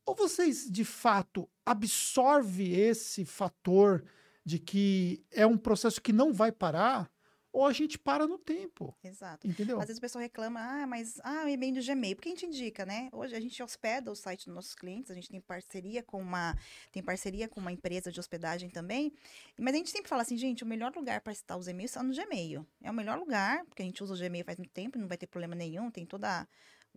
ou 0.05 0.15
vocês 0.15 0.69
de 0.69 0.85
fato 0.85 1.49
absorvem 1.65 2.71
esse 2.71 3.25
fator 3.25 4.05
de 4.45 4.59
que 4.59 5.25
é 5.31 5.45
um 5.45 5.57
processo 5.57 5.99
que 5.99 6.13
não 6.13 6.31
vai 6.31 6.51
parar, 6.51 7.11
ou 7.57 7.65
a 7.65 7.73
gente 7.73 7.97
para 7.97 8.27
no 8.27 8.37
tempo, 8.37 8.95
Exato. 9.03 9.47
entendeu? 9.47 9.79
Às 9.79 9.87
vezes 9.87 9.97
o 9.97 10.01
pessoal 10.01 10.21
reclama, 10.21 10.59
ah, 10.59 10.85
mas 10.85 11.19
ah, 11.23 11.43
o 11.43 11.47
e-mail 11.47 11.73
do 11.73 11.83
Gmail. 11.83 12.15
Porque 12.15 12.29
a 12.29 12.31
gente 12.31 12.45
indica, 12.45 12.85
né? 12.85 13.09
Hoje 13.11 13.35
a 13.35 13.39
gente 13.39 13.63
hospeda 13.63 14.11
o 14.11 14.15
site 14.15 14.45
dos 14.45 14.53
nossos 14.53 14.75
clientes, 14.75 15.09
a 15.09 15.15
gente 15.15 15.27
tem 15.27 15.41
parceria 15.41 16.03
com 16.03 16.21
uma 16.21 16.55
tem 16.91 17.01
parceria 17.01 17.47
com 17.47 17.59
uma 17.59 17.71
empresa 17.71 18.11
de 18.11 18.19
hospedagem 18.19 18.69
também. 18.69 19.11
Mas 19.57 19.73
a 19.73 19.77
gente 19.77 19.89
sempre 19.89 20.07
fala 20.07 20.21
assim, 20.21 20.37
gente, 20.37 20.63
o 20.63 20.67
melhor 20.67 20.93
lugar 20.95 21.19
para 21.21 21.33
citar 21.33 21.57
os 21.57 21.67
e-mails 21.67 21.95
é 21.95 22.03
no 22.03 22.13
Gmail. 22.13 22.63
É 22.83 22.91
o 22.91 22.93
melhor 22.93 23.17
lugar, 23.17 23.65
porque 23.65 23.81
a 23.81 23.85
gente 23.85 24.03
usa 24.03 24.13
o 24.13 24.17
Gmail 24.17 24.45
faz 24.45 24.59
muito 24.59 24.71
tempo, 24.71 24.99
não 24.99 25.07
vai 25.07 25.17
ter 25.17 25.25
problema 25.25 25.55
nenhum, 25.55 25.89
tem 25.89 26.05
toda 26.05 26.41
a 26.41 26.47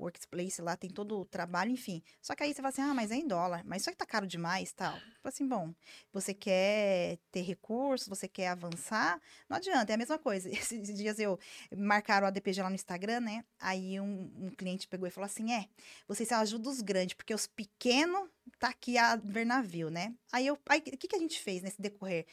workplace 0.00 0.60
lá, 0.62 0.76
tem 0.76 0.90
todo 0.90 1.20
o 1.20 1.24
trabalho, 1.24 1.70
enfim. 1.70 2.02
Só 2.20 2.34
que 2.34 2.42
aí 2.42 2.52
você 2.52 2.56
fala 2.56 2.68
assim, 2.68 2.82
ah, 2.82 2.94
mas 2.94 3.10
é 3.10 3.16
em 3.16 3.26
dólar, 3.26 3.62
mas 3.64 3.82
isso 3.82 3.90
aqui 3.90 3.98
tá 3.98 4.06
caro 4.06 4.26
demais, 4.26 4.72
tal. 4.72 4.96
Assim, 5.22 5.46
bom, 5.46 5.74
você 6.12 6.32
quer 6.32 7.18
ter 7.30 7.42
recursos, 7.42 8.08
você 8.08 8.26
quer 8.26 8.48
avançar, 8.48 9.20
não 9.48 9.56
adianta, 9.56 9.92
é 9.92 9.94
a 9.94 9.98
mesma 9.98 10.18
coisa. 10.18 10.48
Esses 10.50 10.96
dias 10.96 11.18
eu 11.18 11.38
marcaram 11.76 12.24
o 12.24 12.28
ADPG 12.28 12.62
lá 12.62 12.68
no 12.68 12.74
Instagram, 12.74 13.20
né? 13.20 13.44
Aí 13.58 14.00
um, 14.00 14.30
um 14.36 14.50
cliente 14.50 14.88
pegou 14.88 15.06
e 15.06 15.10
falou 15.10 15.26
assim: 15.26 15.52
é, 15.52 15.66
vocês 16.08 16.30
ajudam 16.32 16.72
os 16.72 16.80
grandes, 16.80 17.14
porque 17.14 17.34
os 17.34 17.46
pequenos 17.46 18.28
tá 18.60 18.68
aqui 18.68 18.98
a 18.98 19.16
ver 19.16 19.46
navio, 19.46 19.88
né? 19.90 20.14
Aí 20.30 20.46
eu, 20.46 20.54
o 20.54 20.80
que, 20.82 21.08
que 21.08 21.16
a 21.16 21.18
gente 21.18 21.40
fez 21.40 21.62
nesse 21.62 21.80
decorrer? 21.80 22.26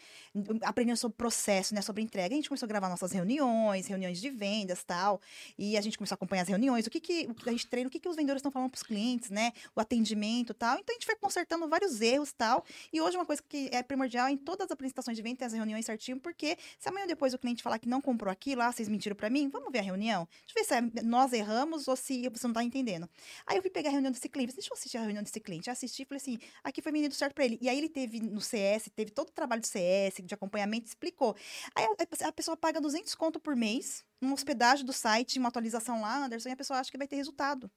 Aprendendo 0.61 0.97
sobre 0.97 1.15
processo, 1.15 1.73
né? 1.73 1.81
Sobre 1.81 2.03
entrega. 2.03 2.35
A 2.35 2.35
gente 2.35 2.49
começou 2.49 2.65
a 2.65 2.67
gravar 2.67 2.89
nossas 2.89 3.13
reuniões, 3.13 3.87
reuniões 3.87 4.19
de 4.19 4.29
vendas 4.29 4.83
tal. 4.83 5.21
E 5.57 5.77
a 5.77 5.81
gente 5.81 5.97
começou 5.97 6.13
a 6.13 6.17
acompanhar 6.17 6.41
as 6.41 6.49
reuniões, 6.49 6.85
o 6.85 6.89
que, 6.89 6.99
que 6.99 7.29
a 7.45 7.51
gente 7.51 7.65
treina, 7.67 7.87
o 7.87 7.91
que, 7.91 7.97
que 7.97 8.09
os 8.09 8.17
vendedores 8.17 8.41
estão 8.41 8.51
falando 8.51 8.69
para 8.69 8.77
os 8.77 8.83
clientes, 8.83 9.29
né? 9.29 9.53
O 9.73 9.79
atendimento 9.79 10.53
tal. 10.53 10.77
Então 10.77 10.93
a 10.93 10.95
gente 10.95 11.05
foi 11.05 11.15
consertando 11.15 11.67
vários 11.69 12.01
erros 12.01 12.33
tal. 12.33 12.65
E 12.91 12.99
hoje 12.99 13.15
uma 13.15 13.25
coisa 13.25 13.41
que 13.41 13.69
é 13.71 13.81
primordial 13.81 14.27
em 14.27 14.35
todas 14.37 14.65
as 14.65 14.71
apresentações 14.71 15.15
de 15.15 15.23
venda, 15.23 15.37
tem 15.37 15.47
as 15.47 15.53
reuniões 15.53 15.85
certinho, 15.85 16.19
porque 16.19 16.57
se 16.77 16.89
amanhã 16.89 17.07
depois 17.07 17.33
o 17.33 17.39
cliente 17.39 17.63
falar 17.63 17.79
que 17.79 17.87
não 17.87 18.01
comprou 18.01 18.29
aquilo, 18.29 18.61
ah, 18.63 18.71
vocês 18.71 18.89
mentiram 18.89 19.15
para 19.15 19.29
mim, 19.29 19.47
vamos 19.47 19.71
ver 19.71 19.79
a 19.79 19.83
reunião? 19.83 20.27
Deixa 20.45 20.59
eu 20.75 20.81
ver 20.81 20.91
se 20.91 20.99
é- 20.99 21.03
nós 21.03 21.31
erramos 21.31 21.87
ou 21.87 21.95
se 21.95 22.27
você 22.27 22.45
não 22.47 22.53
tá 22.53 22.63
entendendo. 22.63 23.09
Aí 23.45 23.55
eu 23.57 23.61
fui 23.61 23.71
pegar 23.71 23.89
a 23.89 23.93
reunião 23.93 24.11
desse 24.11 24.27
cliente, 24.27 24.53
deixa 24.53 24.69
eu 24.69 24.73
assistir 24.73 24.97
a 24.97 25.01
reunião 25.01 25.23
desse 25.23 25.39
cliente. 25.39 25.69
Eu 25.69 25.71
assisti 25.71 26.03
falei 26.05 26.16
assim, 26.17 26.37
aqui 26.63 26.81
foi 26.81 26.91
menino 26.91 27.13
certo 27.13 27.33
para 27.33 27.45
ele. 27.45 27.57
E 27.61 27.69
aí 27.69 27.77
ele 27.77 27.89
teve 27.89 28.19
no 28.19 28.41
CS, 28.41 28.89
teve 28.95 29.11
todo 29.11 29.29
o 29.29 29.31
trabalho 29.31 29.61
do 29.61 29.67
CS, 29.67 30.15
de 30.23 30.33
acompanhamento, 30.33 30.87
explicou. 30.87 31.35
Aí 31.75 31.85
a, 31.85 32.27
a 32.27 32.31
pessoa 32.31 32.57
paga 32.57 32.81
200 32.81 33.13
conto 33.15 33.39
por 33.39 33.55
mês, 33.55 34.05
uma 34.21 34.33
hospedagem 34.33 34.85
do 34.85 34.93
site, 34.93 35.39
uma 35.39 35.49
atualização 35.49 36.01
lá, 36.01 36.25
Anderson, 36.25 36.49
e 36.49 36.51
a 36.51 36.57
pessoa 36.57 36.79
acha 36.79 36.91
que 36.91 36.97
vai 36.97 37.07
ter 37.07 37.15
resultado. 37.15 37.69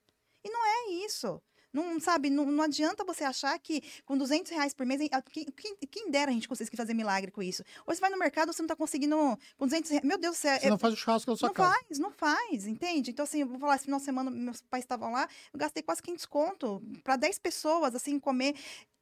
E 0.44 0.50
não 0.50 0.66
é 0.66 0.90
isso. 1.04 1.40
Não, 1.72 2.00
sabe, 2.00 2.30
não, 2.30 2.46
não 2.46 2.64
adianta 2.64 3.04
você 3.04 3.24
achar 3.24 3.58
que 3.58 3.82
com 4.04 4.16
200 4.16 4.50
reais 4.50 4.74
por 4.74 4.84
mês, 4.84 5.00
quem, 5.32 5.46
quem, 5.90 6.10
dera 6.10 6.30
a 6.30 6.34
gente 6.34 6.48
conseguir 6.48 6.76
fazer 6.76 6.94
milagre 6.94 7.30
com 7.30 7.42
isso. 7.42 7.62
Ou 7.86 7.94
você 7.94 8.00
vai 8.00 8.10
no 8.10 8.18
mercado, 8.18 8.52
você 8.52 8.62
não 8.62 8.66
tá 8.66 8.76
conseguindo 8.76 9.16
com 9.56 9.66
200 9.66 9.90
reais. 9.90 10.04
Meu 10.04 10.18
Deus 10.18 10.36
do 10.36 10.40
céu. 10.40 10.58
Você 10.58 10.66
é- 10.66 10.70
não 10.70 10.78
faz 10.78 10.94
o 10.94 10.96
churrasco 10.96 11.30
na 11.30 11.36
sua 11.36 11.48
não 11.48 11.54
casa. 11.54 11.72
faz, 11.72 11.98
não 11.98 12.10
faz, 12.10 12.66
entende? 12.66 13.10
Então, 13.10 13.24
assim, 13.24 13.40
eu 13.40 13.46
vou 13.46 13.58
falar, 13.58 13.76
esse 13.76 13.84
final 13.84 13.98
de 13.98 14.04
semana, 14.04 14.30
meus 14.30 14.60
pais 14.62 14.84
estavam 14.84 15.12
lá, 15.12 15.28
eu 15.52 15.58
gastei 15.58 15.82
quase 15.82 16.02
500 16.02 16.26
conto 16.26 16.82
para 17.04 17.16
10 17.16 17.38
pessoas, 17.38 17.94
assim, 17.94 18.18
comer. 18.18 18.54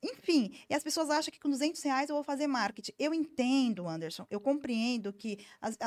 Enfim, 0.03 0.53
e 0.71 0.75
as 0.75 0.83
pessoas 0.83 1.11
acham 1.11 1.33
que 1.33 1.41
com 1.41 1.51
200 1.51 1.83
reais 1.83 2.09
eu 2.09 2.15
vou 2.15 2.23
fazer 2.23 2.47
marketing. 2.47 2.93
Eu 2.99 3.13
entendo, 3.13 3.89
Anderson, 3.89 4.27
eu 4.31 4.41
compreendo 4.41 5.13
que 5.13 5.39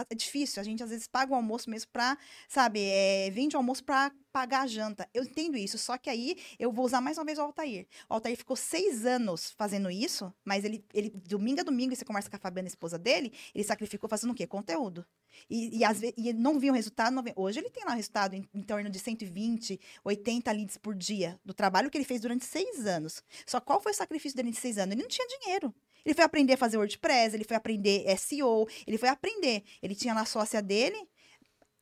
é 0.09 0.15
difícil, 0.15 0.59
a 0.59 0.63
gente 0.63 0.83
às 0.83 0.89
vezes 0.89 1.07
paga 1.07 1.31
o 1.31 1.35
almoço 1.35 1.69
mesmo 1.69 1.89
para, 1.91 2.17
sabe, 2.47 2.81
é, 2.81 3.29
vende 3.31 3.55
o 3.55 3.59
almoço 3.59 3.83
para 3.83 4.11
pagar 4.31 4.61
a 4.61 4.67
janta. 4.67 5.07
Eu 5.13 5.23
entendo 5.23 5.57
isso, 5.57 5.77
só 5.77 5.97
que 5.97 6.09
aí 6.09 6.35
eu 6.59 6.71
vou 6.71 6.85
usar 6.85 6.99
mais 6.99 7.17
uma 7.17 7.25
vez 7.25 7.37
o 7.37 7.41
Altair. 7.41 7.87
O 8.09 8.13
Altair 8.15 8.35
ficou 8.35 8.55
seis 8.55 9.05
anos 9.05 9.51
fazendo 9.51 9.89
isso, 9.89 10.33
mas 10.43 10.65
ele, 10.65 10.83
ele 10.93 11.09
domingo 11.09 11.61
a 11.61 11.63
domingo, 11.63 11.95
você 11.95 12.05
conversa 12.05 12.29
com 12.29 12.35
a 12.35 12.39
Fabiana, 12.39 12.67
a 12.67 12.69
esposa 12.69 12.99
dele, 12.99 13.31
ele 13.55 13.63
sacrificou 13.63 14.09
fazendo 14.09 14.31
o 14.31 14.35
quê? 14.35 14.45
Conteúdo. 14.45 15.05
E, 15.49 15.79
e, 15.79 15.83
às 15.83 15.99
vezes, 15.99 16.15
e 16.17 16.33
não 16.33 16.59
viu 16.59 16.73
o 16.73 16.75
resultado. 16.75 17.13
Não 17.13 17.23
Hoje 17.35 17.59
ele 17.59 17.69
tem 17.69 17.83
lá 17.85 17.93
o 17.93 17.95
resultado 17.95 18.33
em, 18.33 18.47
em, 18.53 18.61
torno 18.61 18.89
de 18.89 18.99
120, 18.99 19.79
80 20.03 20.51
leads 20.51 20.77
por 20.77 20.95
dia 20.95 21.39
do 21.43 21.53
trabalho 21.53 21.89
que 21.89 21.97
ele 21.97 22.05
fez 22.05 22.21
durante 22.21 22.45
seis 22.45 22.85
anos. 22.85 23.23
Só 23.45 23.59
qual 23.59 23.81
foi 23.81 23.91
o 23.91 23.95
sacrifício 23.95 24.35
dele 24.35 24.49
em 24.49 24.53
seis 24.53 24.77
anos? 24.77 24.93
Ele 24.93 25.01
não 25.01 25.09
tinha 25.09 25.27
dinheiro. 25.27 25.73
Ele 26.03 26.15
foi 26.15 26.23
aprender 26.23 26.53
a 26.53 26.57
fazer 26.57 26.77
WordPress, 26.77 27.35
ele 27.35 27.43
foi 27.43 27.55
aprender 27.55 28.05
SEO, 28.17 28.67
ele 28.87 28.97
foi 28.97 29.09
aprender. 29.09 29.63
Ele 29.83 29.93
tinha 29.93 30.13
lá 30.13 30.21
a 30.21 30.25
sócia 30.25 30.61
dele, 30.61 30.97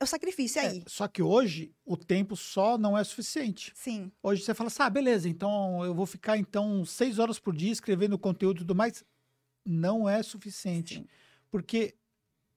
o 0.01 0.05
sacrifício 0.05 0.59
é 0.59 0.67
aí. 0.67 0.83
só 0.87 1.07
que 1.07 1.21
hoje 1.21 1.73
o 1.85 1.97
tempo 1.97 2.35
só 2.35 2.77
não 2.77 2.97
é 2.97 3.03
suficiente. 3.03 3.73
Sim. 3.75 4.09
Hoje 4.23 4.43
você 4.43 4.53
fala 4.53 4.67
assim, 4.67 4.81
ah, 4.81 4.89
beleza, 4.89 5.27
então 5.27 5.83
eu 5.83 5.93
vou 5.93 6.05
ficar 6.05 6.37
então 6.37 6.85
seis 6.85 7.19
horas 7.19 7.37
por 7.37 7.53
dia 7.53 7.71
escrevendo 7.71 8.17
conteúdo 8.17 8.57
e 8.57 8.59
tudo 8.59 8.75
mais. 8.75 9.03
Não 9.65 10.07
é 10.07 10.23
suficiente. 10.23 10.95
Sim. 10.95 11.07
Porque 11.51 11.95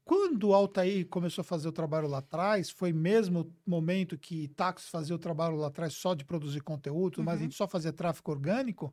quando 0.04 0.48
o 0.48 0.54
Altair 0.54 1.06
começou 1.08 1.42
a 1.42 1.44
fazer 1.44 1.68
o 1.68 1.72
trabalho 1.72 2.08
lá 2.08 2.18
atrás, 2.18 2.70
foi 2.70 2.92
mesmo 2.92 3.52
o 3.66 3.70
momento 3.70 4.18
que 4.18 4.48
Taxos 4.48 4.90
fazia 4.90 5.14
o 5.14 5.18
trabalho 5.18 5.56
lá 5.56 5.68
atrás 5.68 5.94
só 5.94 6.14
de 6.14 6.24
produzir 6.24 6.60
conteúdo, 6.60 7.18
uhum. 7.18 7.24
mas 7.24 7.38
a 7.38 7.42
gente 7.42 7.54
só 7.54 7.68
fazia 7.68 7.92
tráfego 7.92 8.32
orgânico. 8.32 8.92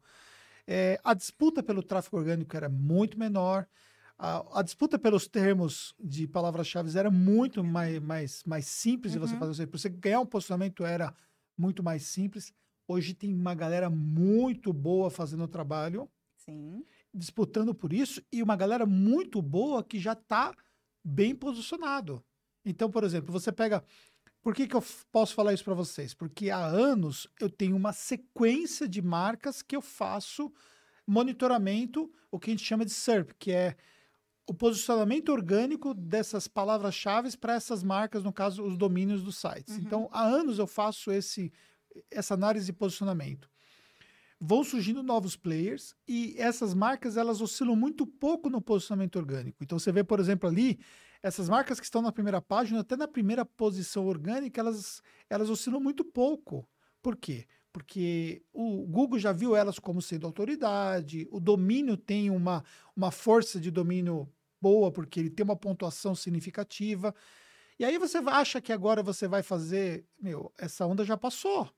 É, 0.67 0.99
a 1.03 1.15
disputa 1.15 1.63
pelo 1.63 1.81
tráfego 1.81 2.17
orgânico 2.17 2.55
era 2.55 2.69
muito 2.69 3.17
menor. 3.17 3.67
A, 4.19 4.59
a 4.59 4.61
disputa 4.61 4.99
pelos 4.99 5.27
termos 5.27 5.95
de 5.99 6.27
palavras-chave 6.27 6.95
era 6.95 7.09
muito 7.09 7.63
mais, 7.63 7.99
mais, 7.99 8.43
mais 8.45 8.67
simples 8.67 9.13
uhum. 9.13 9.21
de 9.21 9.27
você 9.27 9.33
uhum. 9.33 9.39
fazer. 9.39 9.65
Você 9.65 9.89
ganhar 9.89 10.19
um 10.19 10.27
posicionamento 10.27 10.85
era 10.85 11.15
muito 11.57 11.81
mais 11.81 12.03
simples. 12.03 12.53
Hoje 12.87 13.15
tem 13.15 13.33
uma 13.33 13.55
galera 13.55 13.89
muito 13.89 14.71
boa 14.71 15.09
fazendo 15.09 15.45
o 15.45 15.47
trabalho. 15.47 16.07
Sim. 16.37 16.83
Disputando 17.11 17.73
por 17.73 17.91
isso. 17.91 18.21
E 18.31 18.43
uma 18.43 18.55
galera 18.55 18.85
muito 18.85 19.41
boa 19.41 19.83
que 19.83 19.97
já 19.97 20.13
está 20.13 20.53
bem 21.03 21.35
posicionado. 21.35 22.23
Então, 22.65 22.89
por 22.89 23.03
exemplo, 23.03 23.31
você 23.31 23.51
pega. 23.51 23.83
Por 24.41 24.55
que, 24.55 24.67
que 24.67 24.75
eu 24.75 24.83
posso 25.11 25.33
falar 25.33 25.53
isso 25.53 25.65
para 25.65 25.73
vocês? 25.73 26.13
Porque 26.13 26.49
há 26.49 26.65
anos 26.65 27.27
eu 27.41 27.49
tenho 27.49 27.75
uma 27.75 27.91
sequência 27.91 28.87
de 28.87 29.01
marcas 29.01 29.61
que 29.61 29.75
eu 29.75 29.81
faço 29.81 30.51
monitoramento, 31.05 32.11
o 32.31 32.39
que 32.39 32.49
a 32.49 32.53
gente 32.53 32.63
chama 32.63 32.85
de 32.85 32.91
SERP, 32.91 33.31
que 33.37 33.51
é 33.51 33.75
o 34.47 34.53
posicionamento 34.53 35.29
orgânico 35.29 35.93
dessas 35.93 36.47
palavras-chave 36.47 37.35
para 37.37 37.53
essas 37.53 37.83
marcas, 37.83 38.23
no 38.23 38.33
caso, 38.33 38.63
os 38.63 38.77
domínios 38.77 39.23
dos 39.23 39.37
sites. 39.37 39.75
Uhum. 39.75 39.81
Então, 39.81 40.09
há 40.11 40.23
anos 40.23 40.57
eu 40.57 40.65
faço 40.65 41.11
esse, 41.11 41.51
essa 42.09 42.33
análise 42.33 42.65
de 42.65 42.73
posicionamento. 42.73 43.49
Vão 44.39 44.63
surgindo 44.63 45.03
novos 45.03 45.35
players 45.35 45.93
e 46.07 46.35
essas 46.37 46.73
marcas 46.73 47.17
elas 47.17 47.41
oscilam 47.41 47.75
muito 47.75 48.07
pouco 48.07 48.49
no 48.49 48.61
posicionamento 48.61 49.17
orgânico. 49.17 49.57
Então, 49.61 49.77
você 49.77 49.91
vê, 49.91 50.03
por 50.03 50.19
exemplo, 50.19 50.49
ali, 50.49 50.79
essas 51.21 51.49
marcas 51.49 51.79
que 51.79 51.85
estão 51.85 52.01
na 52.01 52.11
primeira 52.11 52.41
página, 52.41 52.79
até 52.79 52.95
na 52.95 53.07
primeira 53.07 53.43
posição 53.43 54.07
orgânica, 54.07 54.61
elas, 54.61 55.01
elas 55.29 55.49
oscilam 55.49 55.81
muito 55.81 56.05
pouco. 56.05 56.67
Por 57.01 57.15
quê? 57.17 57.45
porque 57.71 58.43
o 58.51 58.85
Google 58.87 59.19
já 59.19 59.31
viu 59.31 59.55
elas 59.55 59.79
como 59.79 60.01
sendo 60.01 60.25
autoridade, 60.25 61.27
o 61.31 61.39
domínio 61.39 61.95
tem 61.95 62.29
uma, 62.29 62.63
uma 62.95 63.11
força 63.11 63.59
de 63.59 63.69
domínio 63.69 64.27
boa, 64.61 64.91
porque 64.91 65.19
ele 65.19 65.29
tem 65.29 65.43
uma 65.43 65.55
pontuação 65.55 66.15
significativa. 66.15 67.13
E 67.77 67.85
aí 67.85 67.97
você 67.97 68.17
acha 68.17 68.59
que 68.59 68.73
agora 68.73 69.01
você 69.01 69.27
vai 69.27 69.41
fazer. 69.41 70.05
Meu, 70.19 70.51
essa 70.57 70.85
onda 70.85 71.05
já 71.05 71.15
passou. 71.15 71.69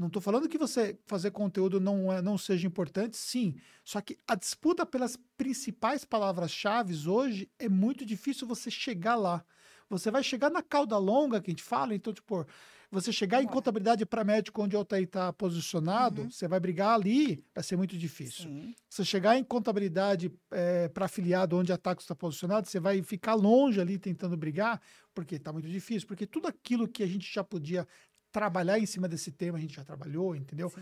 Não 0.00 0.06
estou 0.06 0.22
falando 0.22 0.48
que 0.48 0.56
você 0.56 0.98
fazer 1.04 1.30
conteúdo 1.30 1.78
não, 1.78 2.10
é, 2.10 2.22
não 2.22 2.38
seja 2.38 2.66
importante, 2.66 3.18
sim. 3.18 3.54
Só 3.84 4.00
que 4.00 4.16
a 4.26 4.34
disputa 4.34 4.86
pelas 4.86 5.18
principais 5.36 6.06
palavras-chave 6.06 7.06
hoje 7.06 7.50
é 7.58 7.68
muito 7.68 8.06
difícil 8.06 8.48
você 8.48 8.70
chegar 8.70 9.14
lá. 9.14 9.44
Você 9.90 10.10
vai 10.10 10.22
chegar 10.22 10.48
na 10.48 10.62
cauda 10.62 10.96
longa 10.96 11.38
que 11.38 11.50
a 11.50 11.52
gente 11.52 11.62
fala, 11.62 11.94
então, 11.94 12.14
tipo, 12.14 12.46
você 12.90 13.12
chegar 13.12 13.42
em 13.42 13.46
contabilidade 13.46 14.06
para 14.06 14.24
médico 14.24 14.62
onde 14.62 14.74
o 14.74 14.78
Altair 14.78 15.04
está 15.04 15.32
posicionado, 15.32 16.22
uhum. 16.22 16.30
você 16.30 16.48
vai 16.48 16.58
brigar 16.58 16.94
ali, 16.94 17.44
vai 17.54 17.62
ser 17.62 17.76
muito 17.76 17.96
difícil. 17.96 18.44
Sim. 18.48 18.74
Você 18.88 19.04
chegar 19.04 19.36
em 19.36 19.44
contabilidade 19.44 20.32
é, 20.50 20.88
para 20.88 21.04
afiliado 21.04 21.56
onde 21.56 21.72
a 21.72 21.76
Taco 21.76 22.00
está 22.00 22.16
posicionado, 22.16 22.66
você 22.66 22.80
vai 22.80 23.02
ficar 23.02 23.34
longe 23.34 23.80
ali 23.80 23.98
tentando 23.98 24.36
brigar, 24.36 24.80
porque 25.14 25.36
está 25.36 25.52
muito 25.52 25.68
difícil, 25.68 26.08
porque 26.08 26.26
tudo 26.26 26.48
aquilo 26.48 26.88
que 26.88 27.02
a 27.02 27.06
gente 27.06 27.32
já 27.32 27.44
podia 27.44 27.86
trabalhar 28.32 28.78
em 28.78 28.86
cima 28.86 29.08
desse 29.08 29.32
tema, 29.32 29.58
a 29.58 29.60
gente 29.60 29.74
já 29.74 29.84
trabalhou, 29.84 30.34
entendeu? 30.34 30.72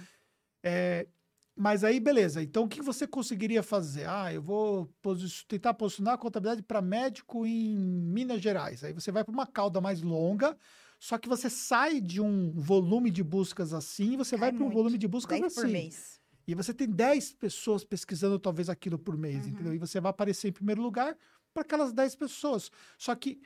É, 0.62 1.06
mas 1.56 1.82
aí, 1.82 1.98
beleza. 1.98 2.40
Então, 2.40 2.64
o 2.64 2.68
que 2.68 2.80
você 2.80 3.04
conseguiria 3.04 3.64
fazer? 3.64 4.08
Ah, 4.08 4.32
eu 4.32 4.40
vou 4.40 4.88
tentar 5.48 5.74
posicionar 5.74 6.14
a 6.14 6.18
contabilidade 6.18 6.62
para 6.62 6.80
médico 6.80 7.44
em 7.44 7.76
Minas 7.76 8.40
Gerais. 8.40 8.84
Aí 8.84 8.92
você 8.92 9.10
vai 9.10 9.24
para 9.24 9.32
uma 9.32 9.46
cauda 9.46 9.80
mais 9.80 10.00
longa, 10.00 10.56
só 11.00 11.18
que 11.18 11.28
você 11.28 11.50
sai 11.50 12.00
de 12.00 12.20
um 12.20 12.52
volume 12.52 13.10
de 13.10 13.24
buscas 13.24 13.72
assim, 13.72 14.16
você 14.16 14.36
Cai 14.36 14.50
vai 14.50 14.52
para 14.52 14.64
um 14.64 14.70
volume 14.70 14.96
de 14.96 15.08
buscas 15.08 15.40
10 15.40 15.52
assim. 15.52 15.60
por 15.60 15.68
mês. 15.68 16.20
E 16.46 16.54
você 16.54 16.72
tem 16.72 16.88
10 16.88 17.32
pessoas 17.34 17.84
pesquisando 17.84 18.38
talvez 18.38 18.68
aquilo 18.68 18.98
por 18.98 19.16
mês, 19.16 19.44
uhum. 19.44 19.50
entendeu? 19.50 19.74
E 19.74 19.78
você 19.78 20.00
vai 20.00 20.10
aparecer 20.10 20.48
em 20.48 20.52
primeiro 20.52 20.80
lugar 20.80 21.16
para 21.52 21.62
aquelas 21.62 21.92
10 21.92 22.14
pessoas. 22.14 22.70
Só 22.96 23.14
que 23.16 23.40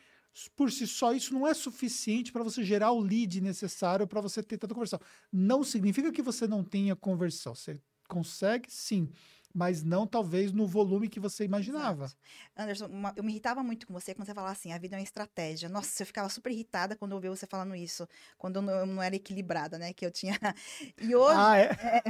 por 0.56 0.70
si 0.70 0.86
só 0.86 1.12
isso 1.12 1.34
não 1.34 1.46
é 1.46 1.54
suficiente 1.54 2.32
para 2.32 2.42
você 2.42 2.62
gerar 2.64 2.92
o 2.92 3.00
lead 3.00 3.40
necessário 3.40 4.06
para 4.06 4.20
você 4.20 4.42
ter 4.42 4.58
tanta 4.58 4.74
conversão. 4.74 5.00
Não 5.32 5.62
significa 5.62 6.10
que 6.10 6.22
você 6.22 6.46
não 6.46 6.64
tenha 6.64 6.96
conversão. 6.96 7.54
Você 7.54 7.80
consegue 8.08 8.70
sim 8.70 9.08
mas 9.54 9.82
não 9.82 10.06
talvez 10.06 10.52
no 10.52 10.66
volume 10.66 11.08
que 11.08 11.20
você 11.20 11.44
imaginava. 11.44 12.04
Exato. 12.04 12.16
Anderson, 12.56 12.86
uma, 12.86 13.12
eu 13.16 13.22
me 13.22 13.32
irritava 13.32 13.62
muito 13.62 13.86
com 13.86 13.92
você 13.92 14.14
quando 14.14 14.26
você 14.26 14.34
falava 14.34 14.52
assim, 14.52 14.72
a 14.72 14.78
vida 14.78 14.96
é 14.96 14.98
uma 14.98 15.04
estratégia. 15.04 15.68
Nossa, 15.68 16.02
eu 16.02 16.06
ficava 16.06 16.28
super 16.28 16.50
irritada 16.50 16.96
quando 16.96 17.12
eu 17.12 17.16
ouvia 17.16 17.30
você 17.30 17.46
falando 17.46 17.74
isso, 17.74 18.08
quando 18.38 18.56
eu 18.56 18.62
não, 18.62 18.72
eu 18.72 18.86
não 18.86 19.02
era 19.02 19.14
equilibrada, 19.14 19.78
né? 19.78 19.92
Que 19.92 20.06
eu 20.06 20.10
tinha. 20.10 20.32
E 21.00 21.14
hoje. 21.14 21.36
Ah, 21.36 21.58
é? 21.58 22.02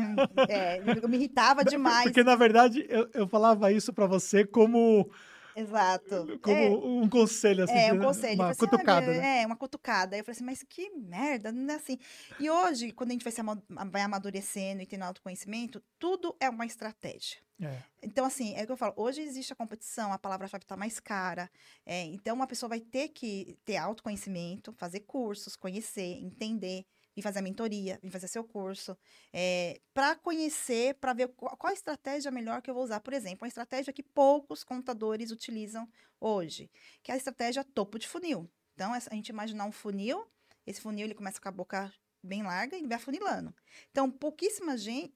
É, 0.48 0.76
é, 0.76 0.98
eu 1.02 1.08
me 1.08 1.16
irritava 1.16 1.64
demais. 1.64 2.04
Porque, 2.04 2.22
na 2.22 2.36
verdade, 2.36 2.84
eu, 2.88 3.08
eu 3.12 3.26
falava 3.26 3.72
isso 3.72 3.92
para 3.92 4.06
você 4.06 4.44
como 4.44 5.10
Exato. 5.56 6.38
Como 6.42 6.56
é, 6.56 6.70
um 6.70 7.08
conselho, 7.08 7.64
assim. 7.64 7.74
É, 7.74 7.92
um 7.92 8.00
conselho. 8.00 8.34
Uma 8.34 8.50
assim, 8.50 8.58
cutucada, 8.60 9.06
né? 9.06 9.42
É, 9.42 9.46
uma 9.46 9.56
cutucada. 9.56 10.16
Eu 10.16 10.24
falei 10.24 10.36
assim, 10.36 10.44
mas 10.44 10.62
que 10.62 10.90
merda, 10.90 11.52
não 11.52 11.72
é 11.72 11.76
assim. 11.76 11.98
E 12.38 12.50
hoje, 12.50 12.92
quando 12.92 13.10
a 13.10 13.12
gente 13.12 13.24
vai, 13.24 13.32
se 13.32 13.42
vai 13.90 14.02
amadurecendo 14.02 14.82
e 14.82 14.86
tendo 14.86 15.04
autoconhecimento, 15.04 15.82
tudo 15.98 16.34
é 16.40 16.48
uma 16.48 16.66
estratégia. 16.66 17.38
É. 17.60 17.82
Então, 18.02 18.24
assim, 18.24 18.54
é 18.54 18.62
o 18.62 18.66
que 18.66 18.72
eu 18.72 18.76
falo. 18.76 18.94
Hoje 18.96 19.22
existe 19.22 19.52
a 19.52 19.56
competição, 19.56 20.12
a 20.12 20.18
palavra-chave 20.18 20.64
está 20.64 20.76
mais 20.76 20.98
cara. 20.98 21.50
É, 21.86 22.04
então, 22.04 22.34
uma 22.34 22.46
pessoa 22.46 22.68
vai 22.68 22.80
ter 22.80 23.08
que 23.08 23.56
ter 23.64 23.76
autoconhecimento, 23.76 24.72
fazer 24.72 25.00
cursos, 25.00 25.54
conhecer, 25.56 26.18
entender 26.20 26.84
vir 27.14 27.22
fazer 27.22 27.40
a 27.40 27.42
mentoria, 27.42 27.98
vir 28.02 28.10
fazer 28.10 28.28
seu 28.28 28.44
curso, 28.44 28.96
é, 29.32 29.80
para 29.92 30.16
conhecer, 30.16 30.94
para 30.94 31.12
ver 31.12 31.28
qual, 31.28 31.56
qual 31.56 31.70
a 31.70 31.74
estratégia 31.74 32.30
melhor 32.30 32.62
que 32.62 32.70
eu 32.70 32.74
vou 32.74 32.82
usar. 32.82 33.00
Por 33.00 33.12
exemplo, 33.12 33.44
uma 33.44 33.48
estratégia 33.48 33.92
que 33.92 34.02
poucos 34.02 34.64
contadores 34.64 35.30
utilizam 35.30 35.88
hoje, 36.20 36.70
que 37.02 37.10
é 37.10 37.14
a 37.14 37.18
estratégia 37.18 37.64
topo 37.64 37.98
de 37.98 38.08
funil. 38.08 38.50
Então, 38.74 38.92
a 38.94 39.14
gente 39.14 39.28
imaginar 39.28 39.64
um 39.64 39.72
funil, 39.72 40.26
esse 40.66 40.80
funil 40.80 41.04
ele 41.04 41.14
começa 41.14 41.40
com 41.40 41.48
a 41.48 41.52
boca 41.52 41.92
bem 42.22 42.42
larga 42.42 42.76
e 42.76 42.86
vai 42.86 42.96
afunilando. 42.96 43.54
Então, 43.90 44.10
pouquíssima 44.10 44.76
gente, 44.76 45.12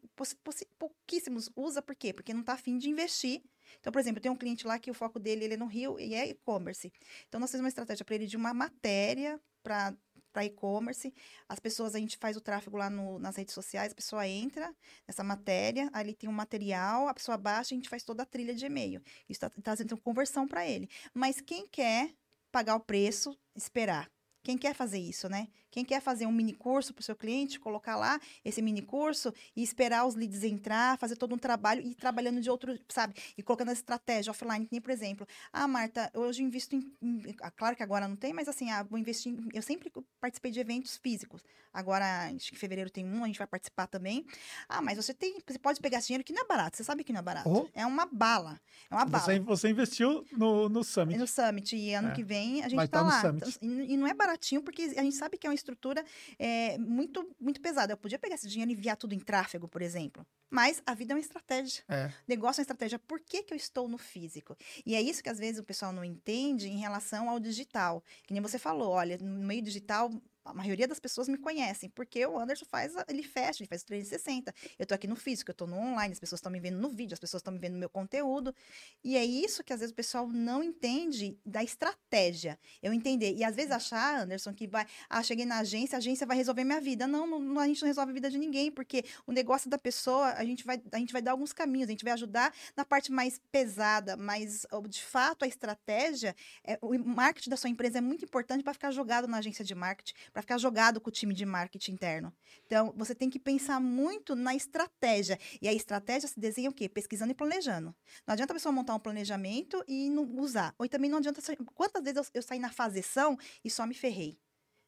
pouquíssimos 0.79 1.49
usa 1.55 1.81
por 1.81 1.95
quê? 1.95 2.13
Porque 2.13 2.35
não 2.35 2.41
está 2.41 2.55
afim 2.55 2.77
de 2.77 2.91
investir. 2.91 3.43
Então, 3.81 3.93
por 3.93 4.01
exemplo, 4.01 4.19
eu 4.19 4.23
tenho 4.23 4.35
um 4.35 4.39
cliente 4.39 4.67
lá 4.67 4.79
que 4.79 4.91
o 4.91 4.95
foco 4.95 5.19
dele 5.19 5.45
ele 5.45 5.55
é 5.55 5.57
no 5.57 5.67
Rio 5.67 5.99
e 5.99 6.15
é 6.15 6.29
e-commerce. 6.29 6.93
Então, 7.29 7.41
nós 7.41 7.51
fizemos 7.51 7.65
uma 7.65 7.69
estratégia 7.69 8.05
para 8.05 8.15
ele 8.15 8.27
de 8.27 8.37
uma 8.37 8.53
matéria 8.53 9.41
para 9.63 9.97
para 10.37 10.45
e-commerce. 10.45 11.15
As 11.49 11.59
pessoas, 11.59 11.95
a 11.95 11.99
gente 11.99 12.19
faz 12.19 12.37
o 12.37 12.43
tráfego 12.43 12.77
lá 12.77 12.91
no, 12.91 13.19
nas 13.19 13.37
redes 13.37 13.55
sociais, 13.55 13.93
a 13.93 13.95
pessoa 13.95 14.29
entra 14.29 14.71
nessa 15.09 15.25
matéria, 15.25 15.89
ali 15.95 16.13
tem 16.13 16.29
um 16.29 16.33
material, 16.33 17.09
a 17.09 17.15
pessoa 17.15 17.39
baixa, 17.39 17.75
a 17.75 17.77
gente 17.77 17.89
faz 17.89 18.03
toda 18.03 18.23
a 18.23 18.27
trilha 18.27 18.55
de 18.55 18.67
e-mail. 18.67 19.01
Isso 19.27 19.39
está 19.39 19.49
tá 19.49 19.63
trazendo 19.63 19.97
conversão 19.97 20.47
para 20.47 20.69
ele. 20.69 20.91
Mas 21.15 21.41
quem 21.41 21.67
quer 21.67 22.13
pagar 22.53 22.77
o 22.77 22.81
preço, 22.81 23.35
esperar? 23.55 24.11
Quem 24.43 24.59
quer 24.59 24.75
fazer 24.75 24.99
isso, 24.99 25.27
né? 25.27 25.49
Quem 25.77 25.85
quer 25.85 26.01
fazer 26.01 26.25
um 26.25 26.33
mini 26.33 26.55
curso 26.55 26.95
para 26.95 27.03
o 27.03 27.05
seu 27.05 27.15
cliente, 27.15 27.61
colocar 27.61 27.97
lá 27.97 28.19
esse 28.43 28.63
mini 28.63 28.81
curso 28.81 29.31
e 29.55 29.63
esperar 29.63 30.07
os 30.07 30.15
leads 30.15 30.43
entrar, 30.43 30.97
fazer 30.97 31.17
todo 31.17 31.35
um 31.35 31.39
trabalho 31.39 31.83
e 31.83 31.91
ir 31.91 31.95
trabalhando 31.95 32.41
de 32.41 32.49
outro, 32.49 32.79
sabe? 32.89 33.13
E 33.37 33.43
colocando 33.43 33.69
a 33.69 33.73
estratégia 33.75 34.31
offline, 34.31 34.67
nem 34.73 34.81
por 34.81 34.91
exemplo, 34.91 35.29
ah, 35.53 35.69
Marta, 35.69 36.11
hoje 36.15 36.43
invisto 36.43 36.75
em, 36.75 36.91
em, 37.03 37.37
ah, 37.43 37.51
claro 37.51 37.77
que 37.77 37.83
agora 37.83 38.09
não 38.09 38.17
tem, 38.17 38.33
mas 38.33 38.49
assim, 38.49 38.71
ah, 38.71 38.85
vou 38.85 38.99
investir, 38.99 39.35
em, 39.35 39.49
eu 39.53 39.61
sempre 39.61 39.93
participei 40.19 40.51
de 40.51 40.61
eventos 40.61 40.97
físicos. 40.97 41.43
Agora, 41.75 42.31
acho 42.35 42.49
que 42.49 42.57
em 42.57 42.59
fevereiro 42.59 42.89
tem 42.89 43.05
um, 43.05 43.23
a 43.23 43.27
gente 43.27 43.37
vai 43.37 43.47
participar 43.47 43.87
também. 43.87 44.25
Ah, 44.67 44.81
mas 44.81 44.97
você 44.97 45.13
tem, 45.13 45.43
você 45.47 45.59
pode 45.59 45.79
pegar 45.79 45.99
esse 45.99 46.07
dinheiro 46.07 46.25
que 46.25 46.33
não 46.33 46.43
é 46.43 46.47
barato, 46.47 46.75
você 46.75 46.85
sabe 46.85 47.05
que 47.05 47.13
não 47.13 47.21
é 47.21 47.23
barato. 47.23 47.51
Oh. 47.51 47.69
É 47.75 47.85
uma 47.85 48.07
bala, 48.11 48.59
é 48.91 48.95
uma 48.95 49.05
bala. 49.05 49.25
Você, 49.25 49.39
você 49.41 49.69
investiu 49.69 50.25
no, 50.33 50.71
no 50.71 50.83
Summit. 50.83 51.19
No 51.19 51.27
Summit, 51.27 51.77
e 51.77 51.93
ano 51.93 52.09
é. 52.09 52.13
que 52.13 52.25
vem 52.25 52.65
a 52.65 52.69
gente 52.71 52.83
está 52.83 53.01
tá 53.01 53.07
lá. 53.07 53.23
Então, 53.29 53.51
e 53.61 53.95
não 53.95 54.07
é 54.07 54.15
baratinho, 54.15 54.63
porque 54.63 54.85
a 54.97 55.03
gente 55.03 55.17
sabe 55.17 55.37
que 55.37 55.47
é 55.47 55.51
uma 55.51 55.55
estrutura 55.67 56.05
é, 56.39 56.79
muito, 56.79 57.29
muito 57.41 57.61
pesada. 57.61 57.93
Eu 57.93 57.97
podia 57.97 58.19
pegar 58.19 58.37
esse 58.37 58.49
dinheiro 58.49 58.71
e 58.71 58.75
enviar 58.75 58.97
tudo 58.97 59.15
em 59.15 59.19
tráfego, 59.19 59.67
por 59.69 59.83
exemplo. 59.83 60.25
Mas 60.49 60.81
a 60.87 60.95
vida 60.95 61.13
é 61.13 61.17
uma 61.17 61.21
estratégia. 61.21 61.83
É. 61.89 62.13
Negócio 62.29 62.61
é 62.61 62.63
uma 62.63 62.65
estratégia. 62.65 62.99
Por 62.99 63.21
que, 63.21 63.43
que 63.43 63.53
eu 63.53 63.57
estou 63.57 63.89
no 63.89 63.99
físico? 63.99 64.57
E 64.85 64.95
é 64.95 65.03
isso 65.03 65.23
que 65.23 65.29
às 65.29 65.39
vezes 65.39 65.61
o 65.61 65.65
pessoal 65.65 65.93
não 65.93 66.05
entende 66.05 66.69
em 66.69 66.79
relação 66.79 67.29
ao 67.29 67.41
digital. 67.41 68.03
Que 68.27 68.33
nem 68.33 68.41
você 68.41 68.59
falou, 68.59 68.91
olha, 68.91 69.19
no 69.19 69.45
meio 69.45 69.63
digital 69.63 70.11
a 70.47 70.55
maioria 70.55 70.87
das 70.87 71.01
pessoas 71.01 71.29
me 71.29 71.37
conhecem, 71.37 71.91
porque 71.91 72.25
o 72.25 72.39
Anderson 72.39 72.65
faz, 72.65 72.95
ele 73.09 73.23
fecha, 73.23 73.63
ele 73.63 73.69
faz 73.69 73.83
360. 73.83 74.55
Eu 74.79 74.87
tô 74.87 74.95
aqui 74.95 75.07
no 75.07 75.17
físico, 75.17 75.51
eu 75.51 75.55
tô 75.55 75.67
no 75.67 75.77
online, 75.77 76.13
as 76.13 76.21
pessoas 76.21 76.39
estão 76.39 76.51
me 76.51 76.61
vendo 76.61 76.79
no 76.79 76.89
vídeo, 76.89 77.15
as 77.15 77.21
pessoas 77.21 77.41
estão 77.41 77.53
me 77.53 77.59
vendo 77.59 77.75
no 77.75 77.79
meu 77.79 77.91
conteúdo. 77.91 78.55
E 79.03 79.17
é 79.17 79.25
isso 79.25 79.65
que 79.65 79.73
às 79.73 79.81
vezes 79.81 79.93
o 79.93 79.97
pessoal 79.97 80.29
não 80.29 80.63
entende 80.63 81.39
da 81.45 81.63
estratégia. 81.63 82.59
Eu 82.83 82.93
entender. 82.93 83.35
E 83.35 83.45
às 83.45 83.57
vezes 83.57 83.73
achar, 83.73 84.23
Anderson, 84.23 84.53
que 84.55 84.67
vai, 84.67 84.87
ah, 85.09 85.23
cheguei 85.23 85.45
na 85.45 85.59
agência, 85.59 85.97
a 85.97 85.99
agência 85.99 86.27
vai 86.27 86.37
resolver 86.37 86.65
minha 86.65 86.81
vida. 86.81 87.07
Não, 87.07 87.27
não, 87.27 87.61
a 87.61 87.67
gente 87.67 87.83
não 87.83 87.89
resolve 87.89 88.11
a 88.11 88.15
vida 88.15 88.31
de 88.31 88.39
ninguém, 88.39 88.71
porque 88.71 89.05
o 89.27 89.33
negócio 89.33 89.69
da 89.69 89.79
pessoa, 89.79 90.33
a 90.33 90.45
gente 90.45 90.65
vai, 90.65 90.81
a 90.93 90.99
gente 90.99 91.13
vai 91.13 91.23
dar 91.23 91.33
alguns 91.33 91.53
caminhos, 91.53 91.89
a 91.89 91.93
gente 91.93 92.05
vai 92.05 92.13
ajudar 92.13 92.55
na 92.77 92.85
parte 92.85 93.11
mais 93.11 93.41
pesada, 93.51 94.17
mas 94.17 94.67
de 94.89 95.03
fato 95.03 95.45
a 95.45 95.49
estratégia, 95.49 96.35
é, 96.65 96.79
o 96.81 96.97
marketing 96.99 97.51
da 97.51 97.57
sua 97.57 97.71
empresa 97.71 97.99
é 97.99 98.01
muito 98.01 98.25
importante 98.25 98.63
para 98.63 98.73
ficar 98.73 98.91
jogado 98.91 99.27
na 99.27 99.39
agência 99.39 99.65
de 99.65 99.75
marketing 99.75 100.15
para 100.37 100.43
ficar 100.43 100.59
jogado 100.59 101.01
com 101.01 101.09
o 101.09 101.11
time 101.11 101.33
de 101.33 101.47
marketing 101.47 101.93
interno. 101.93 102.31
Então, 102.67 102.93
você 102.95 103.15
tem 103.15 103.31
que 103.31 103.39
pensar 103.39 103.81
muito 103.81 104.37
na 104.37 104.55
estratégia. 104.55 105.39
E 105.63 105.67
a 105.67 105.73
estratégia 105.73 106.29
se 106.29 106.39
desenha 106.39 106.69
o 106.69 106.75
quê? 106.75 106.91
Pesquisando 106.91 107.33
e 107.33 107.35
planejando. 107.35 107.95
Não 108.27 108.35
adianta 108.35 108.53
a 108.53 108.57
pessoa 108.57 108.71
montar 108.71 108.95
um 108.95 108.99
planejamento 108.99 109.83
e 109.89 110.11
não 110.11 110.25
usar. 110.39 110.75
Ou 110.77 110.87
também 110.91 111.09
não 111.09 111.17
adianta. 111.17 111.41
Quantas 111.75 112.03
vezes 112.03 112.19
eu, 112.19 112.27
eu 112.35 112.43
saí 112.43 112.59
na 112.59 112.71
fazeção 112.71 113.39
e 113.65 113.71
só 113.71 113.87
me 113.87 113.95
ferrei? 113.95 114.39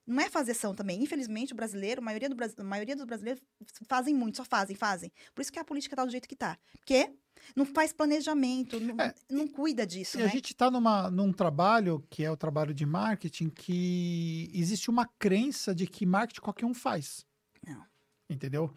Não 0.07 0.23
é 0.23 0.29
fazeção 0.29 0.75
também. 0.75 1.03
Infelizmente, 1.03 1.55
o 1.55 1.57
brasileiro, 1.57 2.03
a 2.03 2.05
maioria, 2.05 2.29
do, 2.29 2.37
a 2.45 2.65
maioria 2.65 2.95
dos 2.95 3.07
brasileiros 3.07 3.43
fazem 3.89 4.15
muito, 4.15 4.37
só 4.37 4.45
fazem, 4.45 4.77
fazem. 4.77 5.11
Por 5.35 5.41
isso 5.41 5.51
que 5.51 5.59
a 5.59 5.65
política 5.65 5.95
está 5.95 6.05
do 6.05 6.11
jeito 6.11 6.29
que 6.29 6.35
está. 6.35 6.59
Porque 6.79 7.11
não 7.55 7.65
faz 7.65 7.93
planejamento, 7.93 8.79
não, 8.81 8.97
é, 9.01 9.15
não 9.31 9.49
cuida 9.49 9.87
disso. 9.87 10.17
E 10.17 10.21
né? 10.21 10.27
a 10.27 10.29
gente 10.29 10.53
está 10.53 10.71
num 10.71 11.33
trabalho, 11.33 12.05
que 12.11 12.25
é 12.25 12.31
o 12.31 12.37
trabalho 12.37 12.75
de 12.75 12.87
marketing, 12.87 13.49
que 13.49 14.51
existe 14.53 14.91
uma 14.91 15.07
crença 15.19 15.75
de 15.75 15.87
que 15.87 16.07
marketing 16.07 16.41
qualquer 16.41 16.67
um 16.67 16.75
faz. 16.75 17.27
Não. 17.67 17.85
Entendeu? 18.29 18.75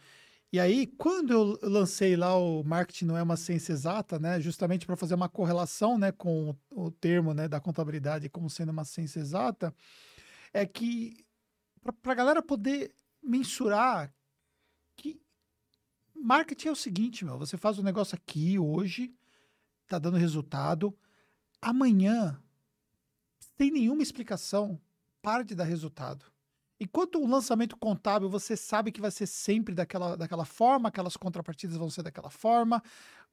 E 0.54 0.60
aí, 0.60 0.86
quando 0.86 1.32
eu 1.32 1.60
lancei 1.64 2.18
lá 2.18 2.36
o 2.36 2.62
marketing 2.62 3.06
não 3.06 3.18
é 3.18 3.24
uma 3.24 3.38
ciência 3.38 3.72
exata, 3.72 4.20
né, 4.20 4.42
justamente 4.42 4.86
para 4.86 4.98
fazer 4.98 5.16
uma 5.16 5.30
correlação, 5.30 5.98
né, 5.98 6.12
com 6.12 6.54
o 6.70 6.92
termo, 6.92 7.34
né, 7.34 7.48
da 7.48 7.60
contabilidade 7.60 8.28
como 8.28 8.50
sendo 8.50 8.70
uma 8.70 8.84
ciência 8.84 9.22
exata, 9.22 9.74
é 10.54 10.66
que 10.66 11.26
para 11.82 12.12
a 12.12 12.16
galera 12.16 12.42
poder 12.42 12.94
mensurar 13.24 14.14
marketing 16.22 16.68
é 16.68 16.72
o 16.72 16.76
seguinte, 16.76 17.26
meu, 17.26 17.38
você 17.38 17.58
faz 17.58 17.78
o 17.78 17.82
um 17.82 17.84
negócio 17.84 18.16
aqui 18.16 18.58
hoje, 18.58 19.14
tá 19.88 20.00
dando 20.00 20.18
resultado, 20.18 20.98
amanhã, 21.62 22.42
sem 23.58 23.72
nenhuma 23.72 24.04
explicação, 24.04 24.80
para 25.22 25.44
de 25.44 25.54
dar 25.54 25.66
resultado. 25.66 26.26
Enquanto 26.80 27.20
o 27.20 27.28
lançamento 27.28 27.78
contábil, 27.78 28.28
você 28.28 28.58
sabe 28.58 28.92
que 28.92 29.00
vai 29.00 29.12
ser 29.12 29.28
sempre 29.28 29.76
daquela, 29.76 30.16
daquela 30.16 30.46
forma, 30.46 30.90
aquelas 30.90 31.16
contrapartidas 31.16 31.78
vão 31.78 31.90
ser 31.90 32.02
daquela 32.02 32.30
forma, 32.30 32.82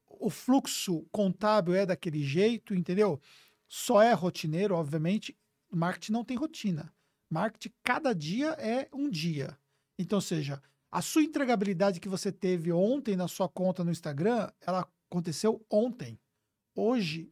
o 0.07 0.31
fluxo 0.31 1.07
contábil 1.11 1.75
é 1.75 1.87
daquele 1.87 2.23
jeito, 2.23 2.75
entendeu? 2.75 3.21
Só 3.67 4.03
é 4.03 4.13
rotineiro, 4.13 4.75
obviamente. 4.75 5.37
Marketing 5.71 6.13
não 6.13 6.25
tem 6.25 6.37
rotina. 6.37 6.93
Marketing, 7.31 7.75
cada 7.83 8.15
dia 8.15 8.49
é 8.53 8.89
um 8.93 9.09
dia. 9.09 9.59
Então, 9.99 10.21
seja, 10.21 10.63
a 10.91 11.03
sua 11.03 11.23
entregabilidade 11.23 12.01
que 12.01 12.09
você 12.09 12.33
teve 12.33 12.73
ontem 12.73 13.17
na 13.17 13.29
sua 13.29 13.49
conta 13.49 13.85
no 13.85 13.91
Instagram, 13.91 14.51
ela 14.61 14.89
aconteceu 15.11 15.65
ontem. 15.71 16.19
Hoje, 16.75 17.31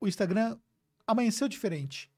o 0.00 0.08
Instagram 0.08 0.58
amanheceu 1.06 1.48
diferente 1.48 2.10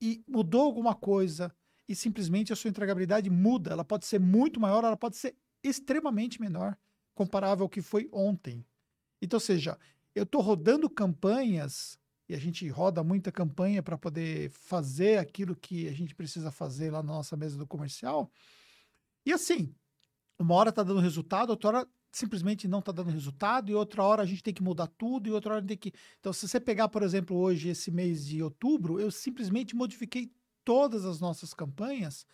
e 0.00 0.22
mudou 0.28 0.62
alguma 0.62 0.94
coisa 0.94 1.52
e 1.88 1.94
simplesmente 1.94 2.52
a 2.52 2.56
sua 2.56 2.68
entregabilidade 2.68 3.28
muda. 3.28 3.72
Ela 3.72 3.84
pode 3.84 4.06
ser 4.06 4.20
muito 4.20 4.60
maior, 4.60 4.84
ela 4.84 4.96
pode 4.96 5.16
ser 5.16 5.36
extremamente 5.62 6.40
menor, 6.40 6.76
comparável 7.14 7.64
ao 7.64 7.68
que 7.68 7.82
foi 7.82 8.08
ontem. 8.12 8.64
Então, 9.20 9.40
seja, 9.40 9.76
eu 10.14 10.22
estou 10.22 10.40
rodando 10.40 10.88
campanhas 10.88 11.98
e 12.28 12.34
a 12.34 12.38
gente 12.38 12.68
roda 12.68 13.02
muita 13.02 13.32
campanha 13.32 13.82
para 13.82 13.96
poder 13.98 14.50
fazer 14.50 15.18
aquilo 15.18 15.56
que 15.56 15.88
a 15.88 15.92
gente 15.92 16.14
precisa 16.14 16.50
fazer 16.50 16.90
lá 16.90 17.02
na 17.02 17.14
nossa 17.14 17.36
mesa 17.36 17.56
do 17.56 17.66
comercial. 17.66 18.30
E 19.24 19.32
assim, 19.32 19.74
uma 20.38 20.54
hora 20.54 20.70
está 20.70 20.82
dando 20.82 21.00
resultado, 21.00 21.50
outra 21.50 21.68
hora 21.68 21.88
simplesmente 22.10 22.66
não 22.66 22.78
está 22.78 22.92
dando 22.92 23.10
resultado, 23.10 23.70
e 23.70 23.74
outra 23.74 24.02
hora 24.02 24.22
a 24.22 24.26
gente 24.26 24.42
tem 24.42 24.54
que 24.54 24.62
mudar 24.62 24.86
tudo, 24.86 25.28
e 25.28 25.32
outra 25.32 25.54
hora 25.54 25.64
tem 25.64 25.76
que. 25.76 25.92
Então, 26.20 26.32
se 26.32 26.48
você 26.48 26.60
pegar, 26.60 26.88
por 26.88 27.02
exemplo, 27.02 27.36
hoje, 27.36 27.68
esse 27.68 27.90
mês 27.90 28.26
de 28.26 28.42
outubro, 28.42 29.00
eu 29.00 29.10
simplesmente 29.10 29.76
modifiquei 29.76 30.32
todas 30.64 31.04
as 31.04 31.20
nossas 31.20 31.52
campanhas. 31.52 32.26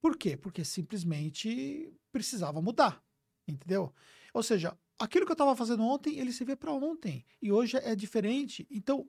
Por 0.00 0.16
quê? 0.16 0.36
Porque 0.36 0.64
simplesmente 0.64 1.92
precisava 2.12 2.62
mudar, 2.62 3.02
entendeu? 3.46 3.92
Ou 4.32 4.42
seja, 4.42 4.76
aquilo 4.98 5.26
que 5.26 5.32
eu 5.32 5.34
estava 5.34 5.54
fazendo 5.56 5.82
ontem, 5.82 6.18
ele 6.18 6.32
se 6.32 6.44
vê 6.44 6.56
para 6.56 6.72
ontem, 6.72 7.24
e 7.42 7.52
hoje 7.52 7.76
é 7.76 7.94
diferente. 7.94 8.66
Então, 8.70 9.06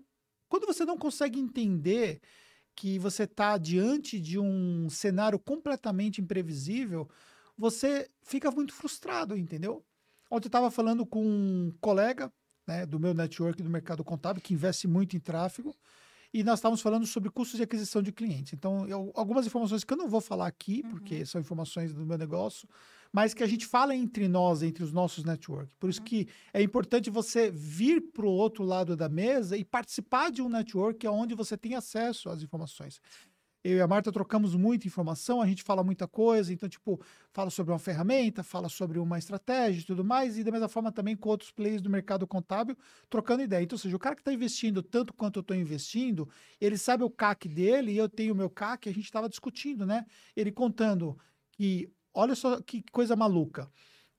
quando 0.50 0.66
você 0.66 0.84
não 0.84 0.98
consegue 0.98 1.40
entender 1.40 2.20
que 2.76 2.98
você 3.00 3.24
está 3.24 3.58
diante 3.58 4.20
de 4.20 4.40
um 4.40 4.90
cenário 4.90 5.40
completamente 5.40 6.22
imprevisível, 6.22 7.10
você 7.62 8.10
fica 8.24 8.50
muito 8.50 8.74
frustrado, 8.74 9.38
entendeu? 9.38 9.86
Ontem 10.32 10.48
eu 10.48 10.50
estava 10.50 10.72
falando 10.72 11.06
com 11.06 11.24
um 11.24 11.72
colega 11.80 12.34
né, 12.68 12.88
do 12.88 13.00
meu 13.00 13.14
network 13.14 13.62
do 13.62 13.70
mercado 13.70 14.04
contábil 14.04 14.42
que 14.42 14.56
investe 14.56 14.88
muito 14.88 15.16
em 15.16 15.20
tráfego 15.20 15.76
e 16.34 16.44
nós 16.44 16.58
estávamos 16.58 16.82
falando 16.82 17.06
sobre 17.06 17.30
custos 17.30 17.58
de 17.58 17.64
aquisição 17.64 18.02
de 18.02 18.12
clientes. 18.12 18.54
Então, 18.54 18.88
eu, 18.88 19.12
algumas 19.14 19.46
informações 19.46 19.84
que 19.84 19.94
eu 19.94 19.98
não 19.98 20.10
vou 20.10 20.22
falar 20.22 20.48
aqui, 20.48 20.82
uhum. 20.84 20.90
porque 20.90 21.24
são 21.24 21.40
informações 21.40 21.94
do 21.94 22.04
meu 22.04 22.18
negócio, 22.18 22.68
mas 23.14 23.32
que 23.32 23.44
a 23.44 23.48
gente 23.48 23.68
fala 23.68 23.94
entre 23.94 24.28
nós, 24.28 24.64
entre 24.64 24.84
os 24.84 24.92
nossos 24.92 25.24
networks. 25.24 25.76
Por 25.80 25.90
isso 25.90 26.00
uhum. 26.00 26.06
que 26.06 26.28
é 26.52 26.64
importante 26.64 27.12
você 27.12 27.52
vir 27.52 28.02
para 28.12 28.26
o 28.26 28.32
outro 28.32 28.64
lado 28.64 28.96
da 28.96 29.08
mesa 29.08 29.56
e 29.56 29.64
participar 29.64 30.32
de 30.32 30.42
um 30.42 30.50
network 30.50 31.06
onde 31.08 31.36
você 31.36 31.56
tem 31.56 31.76
acesso 31.76 32.28
às 32.28 32.42
informações. 32.42 33.00
Eu 33.64 33.78
e 33.78 33.82
a 33.82 33.88
Marta 33.88 34.12
trocamos 34.12 34.56
muita 34.56 34.88
informação, 34.88 35.42
a 35.42 35.46
gente 35.46 35.62
fala 35.62 35.84
muita 35.84 36.08
coisa, 36.08 36.52
então, 36.52 36.68
tipo, 36.68 37.00
fala 37.32 37.50
sobre 37.50 37.72
uma 37.72 37.80
ferramenta, 37.80 38.44
fala 38.44 38.68
sobre 38.70 38.98
uma 38.98 39.20
estratégia 39.20 39.82
e 39.82 39.84
tudo 39.84 40.04
mais, 40.04 40.38
e 40.38 40.44
da 40.44 40.52
mesma 40.52 40.68
forma 40.68 40.92
também 40.92 41.16
com 41.16 41.30
outros 41.30 41.52
players 41.52 41.82
do 41.82 41.90
mercado 41.90 42.26
contábil, 42.26 42.76
trocando 43.10 43.44
ideia. 43.44 43.64
Então, 43.64 43.76
ou 43.76 43.80
seja, 43.80 43.96
o 43.96 44.00
cara 44.00 44.16
que 44.16 44.22
está 44.22 44.34
investindo 44.34 44.82
tanto 44.82 45.14
quanto 45.14 45.38
eu 45.38 45.42
estou 45.42 45.56
investindo, 45.56 46.28
ele 46.60 46.78
sabe 46.78 47.04
o 47.04 47.10
CAC 47.10 47.48
dele 47.48 47.92
e 47.92 47.98
eu 47.98 48.10
tenho 48.10 48.34
o 48.34 48.38
meu 48.38 48.50
CAC, 48.50 48.90
a 48.90 48.94
gente 48.94 49.06
estava 49.06 49.30
discutindo, 49.30 49.86
né? 49.86 50.06
Ele 50.36 50.52
contando 50.52 51.18
que 51.52 51.92
Olha 52.14 52.36
só 52.36 52.62
que 52.62 52.84
coisa 52.92 53.16
maluca. 53.16 53.70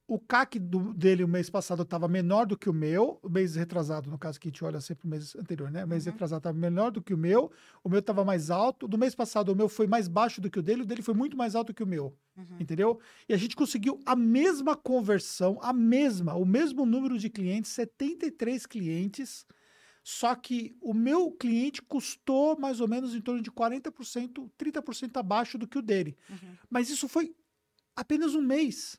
O 0.07 0.18
CAC 0.18 0.59
do, 0.59 0.92
dele 0.92 1.24
o 1.24 1.28
mês 1.28 1.48
passado 1.48 1.82
estava 1.82 2.09
menor 2.09 2.44
do 2.44 2.59
que 2.59 2.68
o 2.68 2.72
meu, 2.72 3.18
o 3.22 3.28
mês 3.28 3.55
retrasado, 3.55 4.11
no 4.11 4.18
caso 4.18 4.38
que 4.38 4.48
a 4.48 4.50
gente 4.50 4.64
olha 4.64 4.80
sempre 4.80 5.07
o 5.07 5.11
mês 5.11 5.34
anterior, 5.36 5.70
né? 5.70 5.84
O 5.84 5.88
mês 5.88 6.05
uhum. 6.05 6.12
retrasado 6.12 6.40
estava 6.40 6.59
menor 6.59 6.90
do 6.90 7.00
que 7.00 7.14
o 7.14 7.18
meu, 7.18 7.50
o 7.82 7.88
meu 7.88 8.00
estava 8.00 8.24
mais 8.24 8.50
alto. 8.50 8.88
Do 8.88 8.98
mês 8.98 9.14
passado, 9.14 9.50
o 9.50 9.57
meu 9.57 9.68
foi 9.68 9.86
mais 9.86 10.09
baixo 10.09 10.40
do 10.40 10.50
que 10.50 10.59
o 10.59 10.62
dele, 10.62 10.82
o 10.82 10.86
dele 10.86 11.03
foi 11.03 11.14
muito 11.14 11.36
mais 11.36 11.55
alto 11.55 11.72
que 11.72 11.82
o 11.82 11.86
meu. 11.86 12.16
Uhum. 12.36 12.57
Entendeu? 12.61 13.00
E 13.28 13.32
a 13.32 13.36
gente 13.36 13.55
conseguiu 13.57 14.00
a 14.05 14.16
mesma 14.16 14.76
conversão, 14.76 15.59
a 15.62 15.72
mesma, 15.72 16.34
o 16.34 16.44
mesmo 16.44 16.84
número 16.84 17.16
de 17.16 17.30
clientes, 17.30 17.70
73 17.70 18.66
clientes. 18.66 19.46
Só 20.05 20.34
que 20.34 20.76
o 20.80 20.92
meu 20.92 21.30
cliente 21.30 21.80
custou 21.80 22.59
mais 22.59 22.80
ou 22.80 22.88
menos 22.88 23.14
em 23.14 23.20
torno 23.20 23.40
de 23.40 23.53
40%, 23.53 24.50
30% 24.59 25.16
abaixo 25.16 25.57
do 25.57 25.68
que 25.68 25.78
o 25.78 25.82
dele. 25.82 26.16
Uhum. 26.28 26.57
Mas 26.68 26.90
isso 26.90 27.07
foi 27.07 27.34
apenas 27.94 28.34
um 28.34 28.42
mês, 28.42 28.98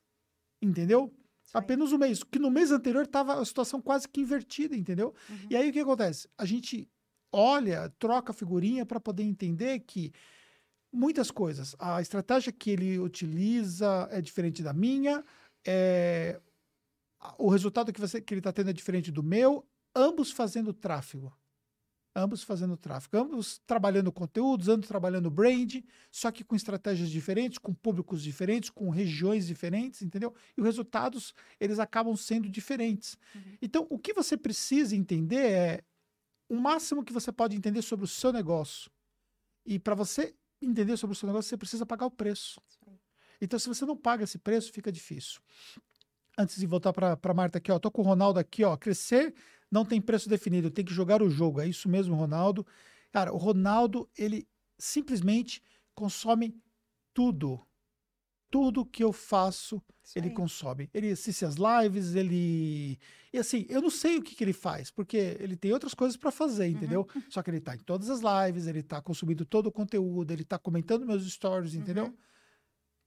entendeu? 0.66 1.14
Apenas 1.54 1.92
um 1.92 1.98
mês. 1.98 2.24
Que 2.24 2.40
no 2.40 2.50
mês 2.50 2.72
anterior 2.72 3.04
estava 3.04 3.40
a 3.40 3.46
situação 3.46 3.82
quase 3.82 4.08
que 4.08 4.22
invertida, 4.22 4.76
entendeu? 4.76 5.14
Uhum. 5.30 5.48
E 5.50 5.56
aí 5.56 5.70
o 5.70 5.74
que 5.74 5.80
acontece? 5.80 6.28
A 6.38 6.46
gente 6.46 6.90
olha, 7.32 7.90
troca 7.98 8.32
figurinha 8.32 8.86
para 8.86 9.00
poder 9.00 9.24
entender 9.24 9.80
que 9.80 10.14
muitas 10.92 11.32
coisas. 11.32 11.76
A 11.80 12.00
estratégia 12.00 12.52
que 12.52 12.70
ele 12.70 13.00
utiliza 13.00 14.08
é 14.12 14.22
diferente 14.22 14.62
da 14.62 14.72
minha, 14.72 15.24
é, 15.66 16.40
o 17.38 17.50
resultado 17.50 17.92
que, 17.92 18.00
você, 18.00 18.22
que 18.22 18.34
ele 18.34 18.40
está 18.40 18.52
tendo 18.52 18.70
é 18.70 18.74
diferente 18.74 19.12
do 19.12 19.24
meu, 19.24 19.66
ambos 19.96 20.32
fazendo 20.32 20.74
tráfego. 20.74 21.36
Ambos 22.16 22.44
fazendo 22.44 22.78
tráfego, 22.78 23.18
ambos 23.18 23.60
trabalhando 23.66 24.12
conteúdos, 24.12 24.68
ambos 24.68 24.88
trabalhando 24.88 25.32
brand, 25.32 25.82
só 26.12 26.32
que 26.32 26.44
com 26.44 26.56
estratégias 26.56 27.10
diferentes, 27.10 27.58
com 27.58 27.74
públicos 27.74 28.22
diferentes, 28.22 28.70
com 28.70 28.90
regiões 28.92 29.48
diferentes, 29.48 30.04
entendeu? 30.04 30.32
E 30.56 30.62
os 30.62 30.66
resultados, 30.66 31.34
eles 31.60 31.80
acabam 31.80 32.16
sendo 32.16 32.48
diferentes. 32.48 33.18
Uhum. 33.34 33.58
Então, 33.60 33.88
o 33.90 33.98
que 33.98 34.14
você 34.14 34.38
precisa 34.38 34.96
entender 34.96 35.44
é 35.44 35.84
o 36.48 36.56
máximo 36.56 37.04
que 37.04 37.12
você 37.12 37.32
pode 37.32 37.56
entender 37.56 37.82
sobre 37.82 38.06
o 38.06 38.08
seu 38.08 38.32
negócio. 38.32 38.92
E 39.66 39.80
para 39.80 39.96
você 39.96 40.36
entender 40.62 40.96
sobre 40.98 41.16
o 41.16 41.16
seu 41.16 41.26
negócio, 41.26 41.50
você 41.50 41.58
precisa 41.58 41.86
pagar 41.86 42.06
o 42.06 42.12
preço. 42.12 42.62
Então, 43.42 43.58
se 43.58 43.68
você 43.68 43.86
não 43.86 43.98
paga 43.98 44.24
esse 44.24 44.38
preço, 44.38 44.72
fica 44.72 44.92
difícil. 44.92 45.42
Antes 46.38 46.58
de 46.58 46.66
voltar 46.66 46.94
para 46.94 47.18
a 47.22 47.34
Marta 47.34 47.58
aqui, 47.58 47.72
ó, 47.72 47.80
tô 47.80 47.92
com 47.92 48.02
o 48.02 48.06
Ronaldo 48.06 48.40
aqui, 48.40 48.64
ó. 48.64 48.78
Crescer 48.78 49.34
não 49.74 49.84
tem 49.84 50.00
preço 50.00 50.30
definido, 50.30 50.70
tem 50.70 50.86
que 50.86 50.94
jogar 50.94 51.24
o 51.24 51.30
jogo. 51.30 51.60
É 51.60 51.68
isso 51.68 51.90
mesmo, 51.90 52.16
Ronaldo. 52.16 52.66
Cara, 53.12 53.34
o 53.34 53.38
Ronaldo, 53.38 54.08
ele 54.16 54.48
simplesmente 54.78 55.64
consome 55.96 56.56
tudo. 57.12 57.60
Tudo 58.52 58.86
que 58.86 59.04
eu 59.04 59.12
faço, 59.12 59.82
isso 60.04 60.20
ele 60.20 60.28
aí. 60.28 60.34
consome. 60.34 60.90
Ele 60.94 61.10
assiste 61.10 61.44
as 61.44 61.56
lives, 61.56 62.14
ele. 62.14 63.00
E 63.34 63.40
assim, 63.40 63.66
eu 63.68 63.82
não 63.82 63.90
sei 63.90 64.18
o 64.18 64.22
que, 64.22 64.36
que 64.36 64.44
ele 64.44 64.54
faz, 64.54 64.92
porque 64.92 65.38
ele 65.40 65.56
tem 65.56 65.74
outras 65.74 65.96
coisas 65.96 66.16
para 66.16 66.30
fazer, 66.30 66.66
uhum. 66.66 66.72
entendeu? 66.72 67.10
Uhum. 67.16 67.24
Só 67.30 67.42
que 67.42 67.50
ele 67.50 67.60
tá 67.60 67.74
em 67.74 67.80
todas 67.80 68.12
as 68.12 68.20
lives, 68.22 68.68
ele 68.68 68.84
tá 68.84 69.02
consumindo 69.02 69.44
todo 69.44 69.68
o 69.68 69.72
conteúdo, 69.72 70.32
ele 70.32 70.44
tá 70.44 70.60
comentando 70.60 71.04
meus 71.04 71.28
stories, 71.32 71.74
entendeu? 71.74 72.06
Uhum. 72.06 72.18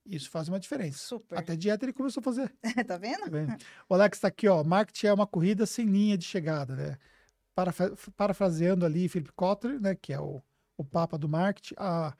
Isso 0.06 0.30
faz 0.30 0.48
uma 0.48 0.60
diferença. 0.60 0.98
Super. 0.98 1.38
Até 1.38 1.56
dieta 1.56 1.84
ele 1.84 1.92
começou 1.92 2.20
a 2.20 2.24
fazer. 2.24 2.54
tá 2.86 2.96
vendo? 2.96 3.20
Tá 3.20 3.30
vendo? 3.30 3.56
O 3.88 3.94
Alex 3.94 4.18
está 4.18 4.28
aqui, 4.28 4.48
ó. 4.48 4.62
Marketing 4.62 5.06
é 5.08 5.12
uma 5.12 5.26
corrida 5.26 5.66
sem 5.66 5.86
linha 5.86 6.16
de 6.16 6.24
chegada, 6.24 6.76
né? 6.76 6.98
Parafra 7.54 7.94
parafraseando 8.16 8.84
ali 8.84 9.08
Philip 9.08 9.32
Kotler, 9.32 9.80
né? 9.80 9.94
Que 9.94 10.12
é 10.12 10.20
o, 10.20 10.42
o 10.76 10.84
papa 10.84 11.18
do 11.18 11.28
marketing. 11.28 11.74
A, 11.76 12.14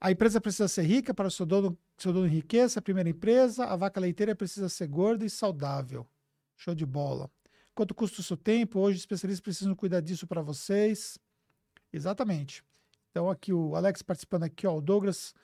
a 0.00 0.10
empresa 0.10 0.40
precisa 0.40 0.66
ser 0.66 0.82
rica 0.82 1.12
para 1.12 1.28
o 1.28 1.30
seu 1.30 1.44
dono, 1.44 1.78
seu 1.98 2.12
dono 2.12 2.26
enriqueça, 2.26 2.78
a 2.78 2.82
primeira 2.82 3.10
empresa. 3.10 3.66
A 3.66 3.76
vaca 3.76 4.00
leiteira 4.00 4.34
precisa 4.34 4.68
ser 4.68 4.86
gorda 4.86 5.24
e 5.24 5.30
saudável. 5.30 6.06
Show 6.56 6.74
de 6.74 6.86
bola. 6.86 7.30
Quanto 7.74 7.94
custa 7.94 8.20
o 8.20 8.24
seu 8.24 8.36
tempo? 8.36 8.78
Hoje, 8.80 8.98
especialistas 8.98 9.42
precisam 9.42 9.74
cuidar 9.74 10.00
disso 10.00 10.26
para 10.26 10.42
vocês. 10.42 11.18
Exatamente. 11.92 12.62
Então, 13.10 13.28
aqui 13.28 13.52
o 13.52 13.74
Alex 13.74 14.02
participando 14.02 14.44
aqui, 14.44 14.66
ó. 14.66 14.76
O 14.76 14.80
Douglas 14.80 15.34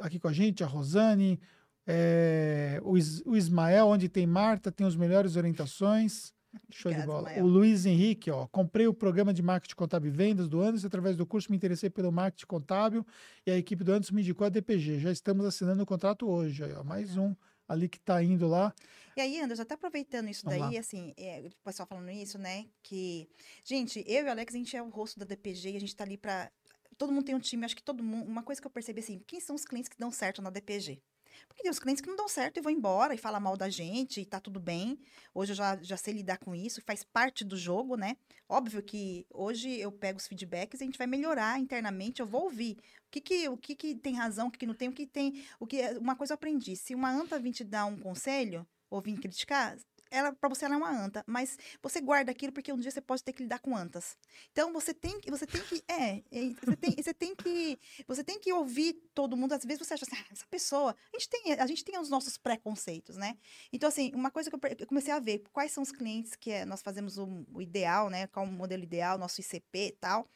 aqui 0.00 0.18
com 0.18 0.28
a 0.28 0.32
gente, 0.32 0.62
a 0.64 0.66
Rosane, 0.66 1.40
é, 1.86 2.80
o, 2.82 2.92
o, 2.92 3.36
Ismael, 3.36 3.88
onde 3.88 4.08
tem 4.08 4.26
Marta, 4.26 4.70
tem 4.70 4.86
as 4.86 4.96
melhores 4.96 5.36
orientações. 5.36 6.32
Show 6.70 6.92
Obrigado, 6.92 7.06
de 7.08 7.12
bola. 7.12 7.30
Ismael. 7.30 7.44
O 7.44 7.48
Luiz 7.48 7.86
Henrique, 7.86 8.30
ó, 8.30 8.46
comprei 8.46 8.86
o 8.86 8.94
programa 8.94 9.32
de 9.32 9.42
marketing 9.42 9.74
contábil 9.74 10.12
e 10.12 10.14
vendas 10.14 10.48
do 10.48 10.60
Anderson, 10.60 10.86
através 10.86 11.16
do 11.16 11.26
curso 11.26 11.50
me 11.50 11.56
interessei 11.56 11.88
pelo 11.88 12.12
marketing 12.12 12.46
contábil 12.46 13.06
e 13.46 13.50
a 13.50 13.56
equipe 13.56 13.82
do 13.82 13.92
Anderson 13.92 14.14
me 14.14 14.20
indicou 14.20 14.46
a 14.46 14.50
DPG. 14.50 14.98
Já 14.98 15.10
estamos 15.10 15.46
assinando 15.46 15.82
o 15.82 15.86
contrato 15.86 16.28
hoje, 16.28 16.62
ó, 16.74 16.84
mais 16.84 17.16
um 17.16 17.34
ali 17.66 17.88
que 17.88 17.96
está 17.96 18.22
indo 18.22 18.46
lá. 18.46 18.74
E 19.16 19.20
aí, 19.20 19.40
Anderson, 19.40 19.62
até 19.62 19.74
aproveitando 19.74 20.28
isso 20.28 20.44
Vamos 20.44 20.60
daí, 20.60 20.74
lá. 20.74 20.80
assim, 20.80 21.12
é, 21.16 21.40
o 21.40 21.64
pessoal 21.64 21.86
falando 21.86 22.10
isso, 22.10 22.38
né, 22.38 22.66
que, 22.82 23.28
gente, 23.64 24.04
eu 24.06 24.24
e 24.24 24.28
o 24.28 24.30
Alex, 24.30 24.54
a 24.54 24.58
gente 24.58 24.76
é 24.76 24.82
o 24.82 24.88
rosto 24.88 25.18
da 25.18 25.24
DPG 25.24 25.70
e 25.70 25.76
a 25.76 25.80
gente 25.80 25.90
está 25.90 26.04
ali 26.04 26.16
para 26.16 26.50
todo 26.98 27.12
mundo 27.12 27.24
tem 27.24 27.34
um 27.34 27.40
time, 27.40 27.64
acho 27.64 27.76
que 27.76 27.82
todo 27.82 28.02
mundo. 28.02 28.26
Uma 28.26 28.42
coisa 28.42 28.60
que 28.60 28.66
eu 28.66 28.70
percebi 28.70 29.00
assim, 29.00 29.22
quem 29.26 29.40
são 29.40 29.56
os 29.56 29.64
clientes 29.64 29.88
que 29.88 29.98
dão 29.98 30.10
certo 30.10 30.42
na 30.42 30.50
DPG? 30.50 31.02
Porque 31.48 31.62
tem 31.62 31.70
os 31.70 31.78
clientes 31.78 32.00
que 32.00 32.08
não 32.08 32.16
dão 32.16 32.28
certo 32.28 32.58
e 32.58 32.60
vão 32.60 32.70
embora 32.70 33.14
e 33.14 33.18
falam 33.18 33.40
mal 33.40 33.56
da 33.56 33.68
gente 33.68 34.20
e 34.20 34.24
tá 34.24 34.38
tudo 34.40 34.60
bem. 34.60 34.98
Hoje 35.34 35.52
eu 35.52 35.56
já, 35.56 35.78
já 35.82 35.96
sei 35.96 36.14
lidar 36.14 36.38
com 36.38 36.54
isso, 36.54 36.82
faz 36.82 37.02
parte 37.02 37.44
do 37.44 37.56
jogo, 37.56 37.96
né? 37.96 38.16
Óbvio 38.48 38.82
que 38.82 39.26
hoje 39.30 39.70
eu 39.78 39.90
pego 39.90 40.18
os 40.18 40.26
feedbacks 40.26 40.80
e 40.80 40.84
a 40.84 40.86
gente 40.86 40.98
vai 40.98 41.06
melhorar 41.06 41.58
internamente, 41.58 42.20
eu 42.20 42.26
vou 42.26 42.44
ouvir. 42.44 42.76
O 43.06 43.10
que 43.10 43.20
que, 43.20 43.48
o 43.48 43.56
que, 43.56 43.74
que 43.74 43.94
tem 43.94 44.14
razão, 44.14 44.48
o 44.48 44.50
que, 44.50 44.58
que 44.58 44.66
não 44.66 44.74
tem, 44.74 44.88
o 44.88 44.92
que 44.92 45.06
tem. 45.06 45.44
O 45.58 45.66
que, 45.66 45.80
uma 45.98 46.16
coisa 46.16 46.32
eu 46.32 46.36
aprendi: 46.36 46.76
se 46.76 46.94
uma 46.94 47.10
anta 47.10 47.38
vir 47.38 47.52
te 47.52 47.64
dar 47.64 47.86
um 47.86 47.98
conselho, 47.98 48.66
ou 48.90 49.00
vir 49.00 49.18
criticar, 49.18 49.76
ela 50.12 50.32
para 50.32 50.48
você 50.48 50.64
ela 50.64 50.74
é 50.74 50.76
uma 50.76 50.90
anta, 50.90 51.24
mas 51.26 51.58
você 51.82 52.00
guarda 52.00 52.30
aquilo 52.30 52.52
porque 52.52 52.72
um 52.72 52.78
dia 52.78 52.90
você 52.90 53.00
pode 53.00 53.24
ter 53.24 53.32
que 53.32 53.42
lidar 53.42 53.58
com 53.58 53.74
antas. 53.74 54.16
Então 54.52 54.72
você 54.72 54.92
tem 54.92 55.18
que 55.18 55.30
você 55.30 55.46
tem 55.46 55.62
que 55.62 55.82
é, 55.88 56.22
você 56.60 56.76
tem, 56.76 56.94
você 56.96 57.14
tem 57.14 57.34
que 57.34 57.78
você 58.06 58.22
tem 58.22 58.38
que 58.38 58.52
ouvir 58.52 58.92
todo 59.14 59.36
mundo. 59.36 59.54
Às 59.54 59.64
vezes 59.64 59.86
você 59.86 59.94
acha 59.94 60.04
assim, 60.04 60.16
ah, 60.16 60.32
essa 60.32 60.46
pessoa, 60.46 60.94
a 61.12 61.18
gente 61.18 61.28
tem 61.30 61.52
a 61.54 61.66
gente 61.66 61.84
tem 61.84 61.98
os 61.98 62.10
nossos 62.10 62.36
preconceitos, 62.36 63.16
né? 63.16 63.36
Então 63.72 63.88
assim, 63.88 64.12
uma 64.14 64.30
coisa 64.30 64.50
que 64.50 64.56
eu 64.56 64.86
comecei 64.86 65.12
a 65.12 65.18
ver, 65.18 65.42
quais 65.52 65.72
são 65.72 65.82
os 65.82 65.90
clientes 65.90 66.36
que 66.36 66.50
é, 66.50 66.64
nós 66.64 66.82
fazemos 66.82 67.16
o, 67.16 67.46
o 67.52 67.62
ideal, 67.62 68.10
né? 68.10 68.26
Qual 68.26 68.44
o 68.44 68.52
modelo 68.52 68.82
ideal, 68.82 69.16
nosso 69.16 69.40
ICP 69.40 69.86
e 69.86 69.92
tal. 69.92 70.28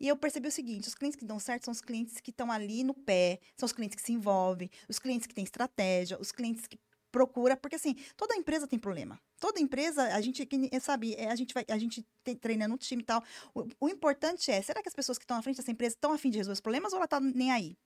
E 0.00 0.08
eu 0.08 0.16
percebi 0.16 0.48
o 0.48 0.52
seguinte: 0.52 0.88
os 0.88 0.94
clientes 0.94 1.18
que 1.18 1.24
dão 1.24 1.38
certo 1.38 1.64
são 1.64 1.72
os 1.72 1.80
clientes 1.80 2.20
que 2.20 2.30
estão 2.30 2.50
ali 2.50 2.82
no 2.82 2.94
pé, 2.94 3.38
são 3.56 3.66
os 3.66 3.72
clientes 3.72 3.96
que 3.96 4.02
se 4.02 4.12
envolvem, 4.12 4.70
os 4.88 4.98
clientes 4.98 5.26
que 5.26 5.34
têm 5.34 5.44
estratégia, 5.44 6.18
os 6.20 6.32
clientes 6.32 6.66
que 6.66 6.78
procura, 7.18 7.56
porque 7.56 7.74
assim, 7.74 7.96
toda 8.16 8.36
empresa 8.36 8.68
tem 8.68 8.78
problema. 8.78 9.20
Toda 9.40 9.60
empresa, 9.60 10.02
a 10.14 10.20
gente, 10.20 10.48
sabe, 10.80 11.14
é, 11.14 11.28
a 11.28 11.34
gente 11.34 11.52
vai, 11.52 11.64
a 11.68 11.76
gente 11.76 12.06
tem, 12.22 12.36
treina 12.36 12.68
no 12.68 12.78
time 12.78 13.02
e 13.02 13.04
tal. 13.04 13.24
O, 13.52 13.66
o 13.80 13.88
importante 13.88 14.52
é, 14.52 14.62
será 14.62 14.80
que 14.80 14.88
as 14.88 14.94
pessoas 14.94 15.18
que 15.18 15.24
estão 15.24 15.36
à 15.36 15.42
frente 15.42 15.56
dessa 15.56 15.72
empresa 15.72 15.96
estão 15.96 16.12
afim 16.12 16.30
de 16.30 16.38
resolver 16.38 16.52
os 16.52 16.60
problemas 16.60 16.92
ou 16.92 16.98
ela 16.98 17.08
tá 17.08 17.18
nem 17.18 17.50
aí? 17.50 17.76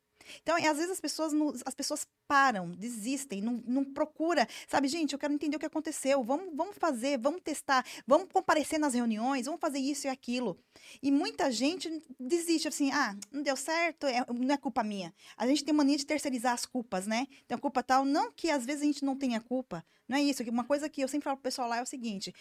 Então, 0.43 0.57
às 0.57 0.77
vezes 0.77 0.91
as 0.91 1.01
pessoas, 1.01 1.33
não, 1.33 1.53
as 1.65 1.75
pessoas 1.75 2.07
param, 2.27 2.71
desistem, 2.71 3.43
não, 3.43 3.63
não 3.67 3.85
procura, 3.85 4.49
sabe, 4.67 4.89
gente, 4.89 5.13
eu 5.13 5.19
quero 5.19 5.33
entender 5.33 5.57
o 5.57 5.61
que 5.61 5.67
aconteceu, 5.67 6.23
vamos, 6.25 6.55
vamos 6.55 6.77
fazer, 6.79 7.19
vamos 7.19 7.43
testar, 7.43 7.85
vamos 8.07 8.29
comparecer 8.33 8.79
nas 8.79 8.95
reuniões, 8.95 9.47
vamos 9.47 9.61
fazer 9.61 9.79
isso 9.79 10.07
e 10.07 10.11
aquilo. 10.11 10.59
E 11.03 11.11
muita 11.11 11.51
gente 11.51 12.03
desiste, 12.19 12.69
assim, 12.69 12.91
ah, 12.91 13.17
não 13.31 13.43
deu 13.43 13.57
certo, 13.57 14.07
é, 14.07 14.25
não 14.33 14.55
é 14.55 14.57
culpa 14.57 14.83
minha. 14.83 15.13
A 15.37 15.47
gente 15.47 15.65
tem 15.65 15.75
mania 15.75 15.97
de 15.97 16.07
terceirizar 16.07 16.55
as 16.55 16.65
culpas, 16.65 17.07
né? 17.07 17.27
Então, 17.45 17.59
culpa 17.59 17.83
tal, 17.83 18.05
não 18.05 18.33
que 18.33 18.51
às 18.51 18.65
vezes 18.65 18.83
a 18.83 18.87
gente 18.87 19.05
não 19.05 19.17
tenha 19.17 19.41
culpa, 19.41 19.85
não 20.09 20.17
é 20.17 20.23
isso. 20.23 20.43
Uma 20.45 20.65
coisa 20.65 20.89
que 20.89 21.01
eu 21.01 21.09
sempre 21.09 21.25
falo 21.25 21.37
pro 21.37 21.45
pessoal 21.45 21.69
lá 21.69 21.79
é 21.79 21.83
o 21.83 21.87
seguinte, 21.87 22.35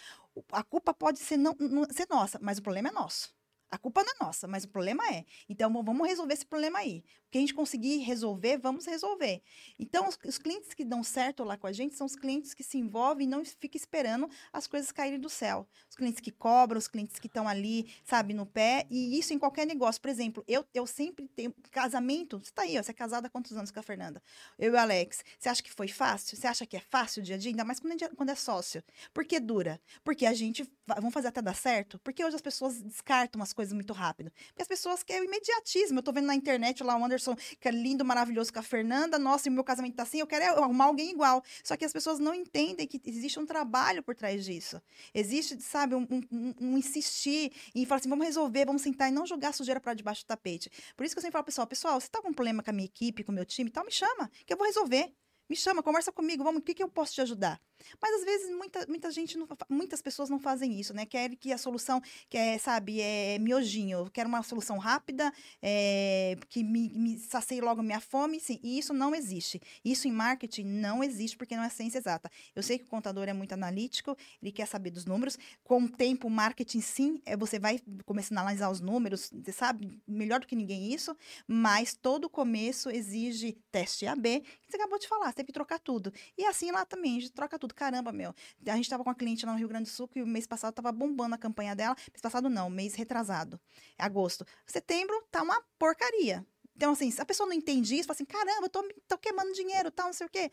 a 0.51 0.63
culpa 0.63 0.93
pode 0.93 1.19
ser, 1.19 1.37
não, 1.37 1.55
não 1.59 1.85
ser 1.91 2.07
nossa, 2.09 2.39
mas 2.41 2.57
o 2.57 2.61
problema 2.61 2.89
é 2.89 2.91
nosso. 2.91 3.33
A 3.71 3.77
culpa 3.77 4.03
não 4.03 4.11
é 4.11 4.25
nossa, 4.25 4.49
mas 4.49 4.65
o 4.65 4.67
problema 4.67 5.01
é. 5.13 5.23
Então, 5.47 5.71
vamos 5.71 6.05
resolver 6.05 6.33
esse 6.33 6.45
problema 6.45 6.79
aí. 6.79 7.05
O 7.27 7.31
que 7.31 7.37
a 7.37 7.41
gente 7.41 7.53
conseguir 7.53 7.99
resolver, 7.99 8.57
vamos 8.57 8.85
resolver. 8.85 9.41
Então, 9.79 10.09
os, 10.09 10.19
os, 10.25 10.37
clientes 10.37 10.73
que 10.73 10.83
dão 10.83 11.01
certo 11.01 11.45
lá 11.45 11.55
com 11.55 11.67
a 11.67 11.71
gente 11.71 11.95
são 11.95 12.05
os 12.05 12.13
clientes 12.13 12.53
que 12.53 12.63
se 12.63 12.77
envolvem 12.77 13.25
e 13.25 13.29
não 13.29 13.45
ficam 13.45 13.79
esperando 13.79 14.29
as 14.51 14.67
coisas 14.67 14.91
caírem 14.91 15.17
do 15.17 15.29
céu. 15.29 15.65
Os 15.89 15.95
clientes 15.95 16.19
que 16.19 16.31
cobram, 16.31 16.77
os 16.77 16.89
clientes 16.89 17.17
que 17.17 17.27
estão 17.27 17.47
ali, 17.47 17.89
sabe, 18.03 18.33
no 18.33 18.45
pé. 18.45 18.85
E 18.89 19.17
isso 19.17 19.33
em 19.33 19.39
qualquer 19.39 19.65
negócio. 19.65 20.01
Por 20.01 20.09
exemplo, 20.09 20.43
eu, 20.45 20.65
eu 20.73 20.85
sempre 20.85 21.29
tenho 21.29 21.55
casamento. 21.71 22.39
Você 22.39 22.49
está 22.49 22.63
aí, 22.63 22.77
ó, 22.77 22.83
você 22.83 22.91
é 22.91 22.93
casada 22.93 23.27
há 23.27 23.29
quantos 23.29 23.55
anos 23.55 23.71
com 23.71 23.79
a 23.79 23.83
Fernanda? 23.83 24.21
Eu 24.59 24.73
e 24.73 24.75
o 24.75 24.77
Alex. 24.77 25.23
Você 25.39 25.47
acha 25.47 25.63
que 25.63 25.71
foi 25.71 25.87
fácil? 25.87 26.35
Você 26.35 26.45
acha 26.45 26.65
que 26.65 26.75
é 26.75 26.81
fácil 26.81 27.21
o 27.21 27.23
dia 27.23 27.35
a 27.35 27.37
dia? 27.37 27.51
Ainda 27.51 27.63
mais 27.63 27.79
quando 27.79 28.03
é, 28.03 28.09
quando 28.09 28.29
é 28.29 28.35
sócio. 28.35 28.83
Por 29.13 29.23
que 29.23 29.39
dura? 29.39 29.79
Porque 30.03 30.25
a 30.25 30.33
gente. 30.33 30.69
Vamos 30.95 31.13
fazer 31.13 31.27
até 31.27 31.41
dar 31.41 31.55
certo? 31.55 31.99
Porque 31.99 32.23
hoje 32.23 32.35
as 32.35 32.41
pessoas 32.41 32.81
descartam 32.81 33.41
as 33.41 33.53
coisas 33.53 33.73
muito 33.73 33.93
rápido. 33.93 34.31
Porque 34.47 34.61
as 34.61 34.67
pessoas 34.67 35.03
querem 35.03 35.23
o 35.23 35.25
imediatismo. 35.25 35.99
Eu 35.99 36.03
tô 36.03 36.11
vendo 36.11 36.25
na 36.25 36.35
internet 36.35 36.83
lá 36.83 36.97
o 36.97 37.03
Anderson, 37.03 37.35
que 37.59 37.67
é 37.67 37.71
lindo, 37.71 38.03
maravilhoso 38.03 38.51
com 38.51 38.59
a 38.59 38.63
Fernanda. 38.63 39.17
Nossa, 39.19 39.47
e 39.47 39.51
meu 39.51 39.63
casamento 39.63 39.95
tá 39.95 40.03
assim, 40.03 40.19
eu 40.19 40.27
quero 40.27 40.61
arrumar 40.61 40.85
alguém 40.85 41.11
igual. 41.11 41.43
Só 41.63 41.75
que 41.77 41.85
as 41.85 41.93
pessoas 41.93 42.19
não 42.19 42.33
entendem 42.33 42.87
que 42.87 43.01
existe 43.05 43.39
um 43.39 43.45
trabalho 43.45 44.03
por 44.03 44.15
trás 44.15 44.43
disso. 44.43 44.81
Existe, 45.13 45.61
sabe, 45.61 45.95
um, 45.95 46.07
um, 46.31 46.53
um 46.59 46.77
insistir 46.77 47.51
e 47.73 47.85
falar 47.85 47.99
assim, 47.99 48.09
vamos 48.09 48.25
resolver, 48.25 48.65
vamos 48.65 48.81
sentar 48.81 49.09
e 49.09 49.11
não 49.11 49.25
jogar 49.25 49.53
sujeira 49.53 49.79
para 49.79 49.93
debaixo 49.93 50.23
do 50.23 50.27
tapete. 50.27 50.69
Por 50.95 51.05
isso 51.05 51.15
que 51.15 51.19
eu 51.19 51.21
sempre 51.21 51.33
falo, 51.33 51.45
pessoal, 51.45 51.67
pessoal, 51.67 51.99
você 51.99 52.07
tá 52.07 52.21
com 52.21 52.29
um 52.29 52.33
problema 52.33 52.63
com 52.63 52.69
a 52.69 52.73
minha 52.73 52.85
equipe, 52.85 53.23
com 53.23 53.31
o 53.31 53.35
meu 53.35 53.45
time 53.45 53.69
e 53.69 53.73
tal, 53.73 53.85
me 53.85 53.91
chama, 53.91 54.29
que 54.45 54.53
eu 54.53 54.57
vou 54.57 54.65
resolver. 54.65 55.13
Me 55.51 55.57
chama, 55.57 55.83
conversa 55.83 56.13
comigo, 56.13 56.45
vamos, 56.45 56.61
o 56.61 56.63
que, 56.63 56.73
que 56.73 56.81
eu 56.81 56.87
posso 56.87 57.13
te 57.13 57.19
ajudar? 57.19 57.59
Mas 58.01 58.15
às 58.15 58.23
vezes 58.23 58.49
muita, 58.55 58.85
muita 58.87 59.11
gente, 59.11 59.37
não, 59.37 59.45
muitas 59.69 60.01
pessoas 60.01 60.29
não 60.29 60.39
fazem 60.39 60.79
isso, 60.79 60.93
né? 60.93 61.05
Quer 61.05 61.35
que 61.35 61.51
a 61.51 61.57
solução, 61.57 62.01
que 62.29 62.37
é, 62.37 62.57
sabe, 62.57 63.01
é 63.01 63.37
miojinho, 63.37 63.99
eu 63.99 64.09
quero 64.09 64.29
uma 64.29 64.43
solução 64.43 64.77
rápida, 64.77 65.29
é, 65.61 66.37
que 66.47 66.63
me, 66.63 66.89
me 66.93 67.17
sacie 67.19 67.59
logo 67.59 67.83
minha 67.83 67.99
fome, 67.99 68.39
sim, 68.39 68.61
e 68.63 68.77
isso 68.79 68.93
não 68.93 69.13
existe. 69.13 69.61
Isso 69.83 70.07
em 70.07 70.11
marketing 70.11 70.63
não 70.63 71.03
existe 71.03 71.35
porque 71.35 71.55
não 71.55 71.63
é 71.63 71.69
ciência 71.69 71.97
exata. 71.97 72.31
Eu 72.55 72.63
sei 72.63 72.77
que 72.77 72.85
o 72.85 72.87
contador 72.87 73.27
é 73.27 73.33
muito 73.33 73.51
analítico, 73.51 74.15
ele 74.41 74.53
quer 74.53 74.67
saber 74.67 74.91
dos 74.91 75.05
números, 75.05 75.37
com 75.65 75.83
o 75.83 75.89
tempo, 75.89 76.29
marketing 76.29 76.79
sim, 76.79 77.21
é, 77.25 77.35
você 77.35 77.59
vai 77.59 77.79
começar 78.05 78.35
a 78.37 78.41
analisar 78.41 78.69
os 78.69 78.79
números, 78.79 79.29
você 79.33 79.51
sabe 79.51 80.01
melhor 80.07 80.39
do 80.39 80.47
que 80.47 80.55
ninguém 80.55 80.93
isso, 80.93 81.15
mas 81.47 81.93
todo 81.93 82.29
começo 82.29 82.89
exige 82.89 83.57
teste 83.71 84.05
AB, 84.07 84.41
que 84.41 84.69
você 84.69 84.77
acabou 84.77 84.97
de 84.97 85.07
falar, 85.07 85.33
teve 85.41 85.47
que 85.47 85.53
trocar 85.53 85.79
tudo. 85.79 86.13
E 86.37 86.45
assim 86.45 86.71
lá 86.71 86.85
também, 86.85 87.17
a 87.17 87.19
gente 87.19 87.33
troca 87.33 87.57
tudo. 87.59 87.73
Caramba, 87.73 88.11
meu. 88.11 88.33
A 88.65 88.75
gente 88.75 88.89
tava 88.89 89.03
com 89.03 89.09
uma 89.09 89.15
cliente 89.15 89.45
lá 89.45 89.51
no 89.51 89.57
Rio 89.57 89.67
Grande 89.67 89.89
do 89.89 89.93
Sul 89.93 90.07
que 90.07 90.21
o 90.21 90.27
mês 90.27 90.47
passado 90.47 90.73
tava 90.73 90.91
bombando 90.91 91.35
a 91.35 91.37
campanha 91.37 91.75
dela. 91.75 91.95
Mês 92.11 92.21
passado 92.21 92.49
não, 92.49 92.69
mês 92.69 92.93
retrasado. 92.95 93.59
É 93.97 94.03
agosto. 94.03 94.45
Setembro 94.65 95.21
tá 95.29 95.41
uma 95.41 95.61
porcaria 95.77 96.45
Então, 96.75 96.93
assim, 96.93 97.11
se 97.11 97.21
a 97.21 97.25
pessoa 97.25 97.47
não 97.47 97.53
entende 97.53 97.95
isso, 97.95 98.07
fala 98.07 98.15
assim, 98.15 98.25
caramba, 98.25 98.65
eu 98.65 98.69
tô, 98.69 98.83
tô 99.07 99.17
queimando 99.17 99.51
dinheiro, 99.53 99.91
tal, 99.91 100.07
não 100.07 100.13
sei 100.13 100.27
o 100.27 100.29
quê. 100.29 100.51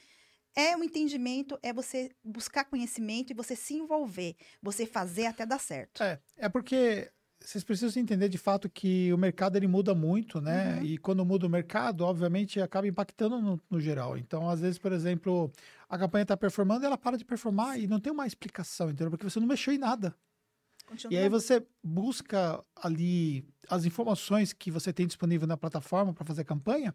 É 0.55 0.77
o 0.77 0.83
entendimento, 0.83 1.59
é 1.63 1.73
você 1.73 2.11
buscar 2.25 2.65
conhecimento 2.65 3.31
e 3.31 3.35
você 3.35 3.55
se 3.55 3.75
envolver, 3.75 4.35
você 4.61 4.87
fazer 4.87 5.27
até 5.27 5.47
dar 5.47 5.61
certo. 5.61 6.03
É, 6.03 6.21
é 6.37 6.49
porque 6.49 7.11
vocês 7.41 7.63
precisam 7.63 8.03
entender 8.03 8.29
de 8.29 8.39
fato 8.39 8.69
que 8.69 9.13
o 9.13 9.19
mercado 9.19 9.57
ele 9.57 9.67
muda 9.67 9.95
muito, 9.95 10.41
né? 10.41 10.77
Uhum. 10.77 10.85
E 10.85 10.99
quando 10.99 11.25
muda 11.25 11.47
o 11.47 11.51
mercado, 11.51 12.05
obviamente 12.05 12.61
acaba 12.61 12.87
impactando 12.87 13.41
no, 13.41 13.61
no 13.71 13.81
geral. 13.81 14.19
Então, 14.19 14.49
às 14.49 14.61
vezes, 14.61 14.79
por 14.79 14.93
exemplo, 14.93 15.51
a 15.89 15.97
campanha 15.99 16.23
está 16.23 16.37
performando, 16.37 16.85
ela 16.85 16.99
para 16.99 17.17
de 17.17 17.25
performar 17.25 17.79
e 17.79 17.87
não 17.87 18.01
tem 18.01 18.13
uma 18.13 18.27
explicação, 18.27 18.91
entendeu? 18.91 19.11
Porque 19.11 19.29
você 19.29 19.39
não 19.39 19.47
mexeu 19.47 19.73
em 19.73 19.79
nada. 19.79 20.15
Continua. 20.87 21.15
E 21.15 21.23
aí 21.23 21.29
você 21.29 21.65
busca 21.83 22.63
ali 22.75 23.47
as 23.69 23.85
informações 23.85 24.53
que 24.53 24.71
você 24.71 24.93
tem 24.93 25.07
disponível 25.07 25.47
na 25.47 25.57
plataforma 25.57 26.13
para 26.13 26.25
fazer 26.25 26.43
a 26.43 26.47
campanha 26.47 26.95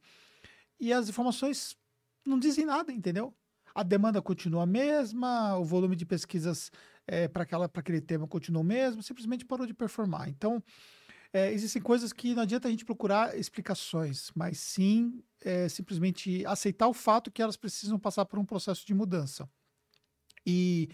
e 0.79 0.91
as 0.91 1.07
informações 1.07 1.77
não 2.25 2.39
dizem 2.39 2.65
nada, 2.65 2.91
entendeu? 2.91 3.33
A 3.73 3.83
demanda 3.83 4.21
continua 4.21 4.63
a 4.63 4.67
mesma, 4.67 5.57
o 5.57 5.63
volume 5.63 5.95
de 5.95 6.05
pesquisas 6.05 6.71
é, 7.07 7.27
para 7.27 7.43
aquele 7.43 8.01
tema 8.01 8.27
continua 8.27 8.61
o 8.61 8.65
mesmo, 8.65 9.03
simplesmente 9.03 9.45
parou 9.45 9.65
de 9.65 9.73
performar. 9.73 10.29
Então, 10.29 10.63
é, 11.31 11.51
existem 11.51 11.81
coisas 11.81 12.13
que 12.13 12.35
não 12.35 12.43
adianta 12.43 12.67
a 12.67 12.71
gente 12.71 12.85
procurar 12.85 13.37
explicações, 13.37 14.31
mas 14.35 14.59
sim 14.59 15.23
é, 15.41 15.67
simplesmente 15.67 16.45
aceitar 16.45 16.87
o 16.87 16.93
fato 16.93 17.31
que 17.31 17.41
elas 17.41 17.57
precisam 17.57 17.97
passar 17.97 18.25
por 18.25 18.37
um 18.37 18.45
processo 18.45 18.85
de 18.85 18.93
mudança. 18.93 19.49
E 20.45 20.89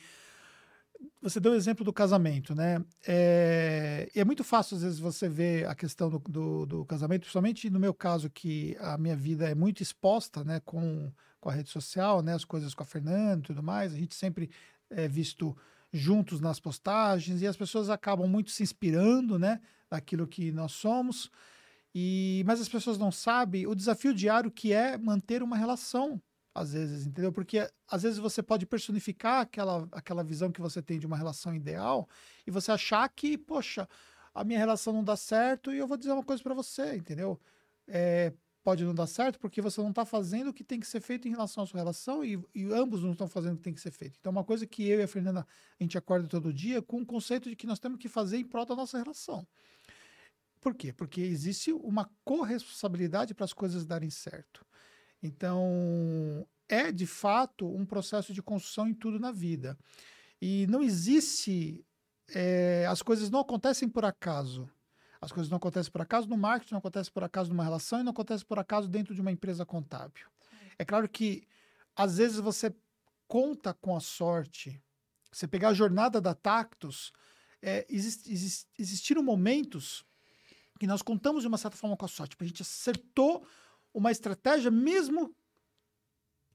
você 1.21 1.39
deu 1.39 1.51
o 1.51 1.55
exemplo 1.55 1.83
do 1.83 1.91
casamento, 1.91 2.55
né? 2.55 2.83
É, 3.05 4.09
é 4.15 4.23
muito 4.23 4.43
fácil, 4.43 4.77
às 4.77 4.83
vezes, 4.83 4.99
você 4.99 5.27
ver 5.27 5.67
a 5.67 5.75
questão 5.75 6.09
do, 6.09 6.19
do, 6.19 6.65
do, 6.65 6.85
casamento, 6.85 7.21
principalmente 7.21 7.69
no 7.69 7.79
meu 7.79 7.93
caso, 7.93 8.29
que 8.29 8.77
a 8.79 8.97
minha 8.97 9.15
vida 9.15 9.49
é 9.49 9.55
muito 9.55 9.83
exposta, 9.83 10.43
né, 10.43 10.61
com, 10.61 11.11
com 11.39 11.49
a 11.49 11.53
rede 11.53 11.69
social, 11.69 12.21
né, 12.21 12.33
as 12.33 12.45
coisas 12.45 12.73
com 12.73 12.83
a 12.83 12.85
Fernanda 12.85 13.39
e 13.39 13.47
tudo 13.47 13.63
mais. 13.63 13.93
A 13.93 13.97
gente 13.97 14.15
sempre 14.15 14.49
é 14.89 15.07
visto 15.07 15.55
juntos 15.91 16.39
nas 16.39 16.59
postagens 16.59 17.41
e 17.41 17.47
as 17.47 17.57
pessoas 17.57 17.89
acabam 17.89 18.27
muito 18.27 18.51
se 18.51 18.63
inspirando, 18.63 19.39
né, 19.39 19.59
naquilo 19.89 20.27
que 20.27 20.51
nós 20.51 20.71
somos. 20.73 21.29
E 21.93 22.43
mas 22.45 22.61
as 22.61 22.69
pessoas 22.69 22.97
não 22.97 23.11
sabem 23.11 23.65
o 23.67 23.75
desafio 23.75 24.13
diário 24.13 24.51
que 24.51 24.71
é 24.73 24.97
manter 24.97 25.41
uma 25.41 25.57
relação, 25.57 26.21
às 26.53 26.73
vezes, 26.73 27.07
entendeu? 27.07 27.31
Porque 27.31 27.69
às 27.87 28.03
vezes 28.03 28.19
você 28.19 28.43
pode 28.43 28.65
personificar 28.65 29.41
aquela 29.41 29.87
aquela 29.91 30.23
visão 30.23 30.51
que 30.51 30.61
você 30.61 30.81
tem 30.81 30.99
de 30.99 31.07
uma 31.07 31.17
relação 31.17 31.53
ideal 31.55 32.07
e 32.45 32.51
você 32.51 32.71
achar 32.71 33.07
que, 33.09 33.37
poxa, 33.37 33.87
a 34.33 34.43
minha 34.43 34.59
relação 34.59 34.93
não 34.93 35.03
dá 35.03 35.15
certo 35.17 35.73
e 35.73 35.77
eu 35.79 35.87
vou 35.87 35.97
dizer 35.97 36.11
uma 36.11 36.23
coisa 36.23 36.43
para 36.43 36.53
você, 36.53 36.95
entendeu? 36.95 37.39
É, 37.87 38.33
pode 38.63 38.83
não 38.83 38.93
dar 38.93 39.07
certo 39.07 39.39
porque 39.39 39.61
você 39.61 39.81
não 39.81 39.89
está 39.89 40.05
fazendo 40.05 40.49
o 40.49 40.53
que 40.53 40.63
tem 40.63 40.79
que 40.79 40.87
ser 40.87 41.01
feito 41.01 41.27
em 41.27 41.31
relação 41.31 41.63
à 41.63 41.67
sua 41.67 41.79
relação 41.79 42.23
e, 42.23 42.39
e, 42.53 42.65
ambos 42.73 43.03
não 43.03 43.11
estão 43.11 43.27
fazendo 43.27 43.53
o 43.53 43.57
que 43.57 43.63
tem 43.63 43.73
que 43.73 43.81
ser 43.81 43.91
feito. 43.91 44.17
Então, 44.19 44.31
uma 44.31 44.43
coisa 44.43 44.65
que 44.67 44.87
eu 44.87 44.99
e 44.99 45.03
a 45.03 45.07
Fernanda, 45.07 45.45
a 45.79 45.83
gente 45.83 45.97
acorda 45.97 46.27
todo 46.27 46.53
dia 46.53 46.81
com 46.81 47.01
o 47.01 47.05
conceito 47.05 47.49
de 47.49 47.55
que 47.55 47.67
nós 47.67 47.79
temos 47.79 47.99
que 47.99 48.09
fazer 48.09 48.37
em 48.37 48.45
prol 48.45 48.65
da 48.65 48.75
nossa 48.75 48.97
relação. 48.97 49.47
Por 50.59 50.75
quê? 50.75 50.91
Porque 50.91 51.21
existe 51.21 51.71
uma 51.71 52.09
corresponsabilidade 52.25 53.33
para 53.33 53.45
as 53.45 53.53
coisas 53.53 53.85
darem 53.85 54.09
certo. 54.09 54.65
Então, 55.23 56.45
é 56.67 56.91
de 56.91 57.07
fato 57.07 57.67
um 57.67 57.85
processo 57.85 58.33
de 58.33 58.41
construção 58.41 58.87
em 58.87 58.93
tudo 58.93 59.19
na 59.19 59.31
vida. 59.31 59.77
E 60.41 60.67
não 60.67 60.81
existe. 60.81 61.85
É, 62.31 62.85
as 62.87 63.01
coisas 63.01 63.29
não 63.29 63.39
acontecem 63.39 63.89
por 63.89 64.05
acaso. 64.05 64.69
As 65.21 65.31
coisas 65.31 65.49
não 65.49 65.57
acontecem 65.57 65.91
por 65.91 66.01
acaso 66.01 66.27
no 66.27 66.37
marketing, 66.37 66.73
não 66.73 66.79
acontecem 66.79 67.11
por 67.11 67.23
acaso 67.23 67.49
numa 67.49 67.63
relação 67.63 67.99
e 67.99 68.03
não 68.03 68.11
acontecem 68.11 68.45
por 68.45 68.57
acaso 68.57 68.87
dentro 68.87 69.13
de 69.13 69.21
uma 69.21 69.31
empresa 69.31 69.65
contábil. 69.65 70.27
É 70.77 70.85
claro 70.85 71.09
que, 71.09 71.45
às 71.95 72.17
vezes, 72.17 72.39
você 72.39 72.73
conta 73.27 73.73
com 73.73 73.95
a 73.95 73.99
sorte. 73.99 74.81
Você 75.31 75.47
pegar 75.47 75.69
a 75.69 75.73
jornada 75.73 76.21
da 76.21 76.33
Tactus, 76.33 77.11
é, 77.61 77.85
exist, 77.89 78.31
exist, 78.31 78.67
existiram 78.77 79.21
momentos 79.21 80.05
que 80.79 80.87
nós 80.87 81.01
contamos 81.01 81.41
de 81.41 81.47
uma 81.47 81.57
certa 81.57 81.75
forma 81.75 81.97
com 81.97 82.05
a 82.05 82.09
sorte. 82.09 82.37
A 82.39 82.45
gente 82.45 82.61
acertou 82.61 83.45
uma 83.93 84.11
estratégia 84.11 84.71
mesmo, 84.71 85.35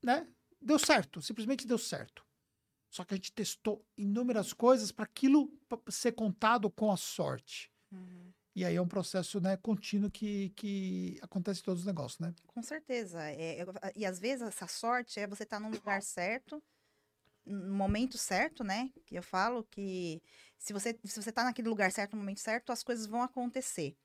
né? 0.02 0.26
Deu 0.60 0.78
certo, 0.78 1.20
simplesmente 1.20 1.66
deu 1.66 1.76
certo. 1.76 2.24
Só 2.88 3.04
que 3.04 3.12
a 3.12 3.16
gente 3.16 3.32
testou 3.32 3.84
inúmeras 3.96 4.52
coisas 4.52 4.90
para 4.90 5.04
aquilo 5.04 5.52
ser 5.88 6.12
contado 6.12 6.70
com 6.70 6.90
a 6.90 6.96
sorte. 6.96 7.70
Uhum. 7.92 8.32
E 8.54 8.64
aí 8.64 8.76
é 8.76 8.80
um 8.80 8.86
processo 8.86 9.40
né, 9.40 9.56
contínuo 9.56 10.10
que, 10.10 10.50
que 10.50 11.18
acontece 11.20 11.60
em 11.60 11.64
todos 11.64 11.80
os 11.80 11.86
negócios, 11.86 12.20
né? 12.20 12.32
Com 12.46 12.62
certeza. 12.62 13.20
É, 13.30 13.64
e 13.96 14.06
às 14.06 14.18
vezes 14.20 14.46
essa 14.46 14.68
sorte 14.68 15.18
é 15.18 15.26
você 15.26 15.42
estar 15.42 15.56
tá 15.56 15.60
num 15.60 15.70
lugar 15.70 16.00
certo, 16.02 16.62
no 17.44 17.74
momento 17.74 18.16
certo, 18.16 18.62
né? 18.62 18.90
Que 19.04 19.16
eu 19.16 19.22
falo 19.22 19.64
que 19.64 20.22
se 20.56 20.72
você 20.72 20.98
se 21.04 21.20
você 21.20 21.30
está 21.30 21.44
naquele 21.44 21.68
lugar 21.68 21.90
certo, 21.90 22.12
no 22.12 22.18
momento 22.20 22.40
certo, 22.40 22.70
as 22.70 22.82
coisas 22.82 23.06
vão 23.06 23.22
acontecer. 23.22 23.96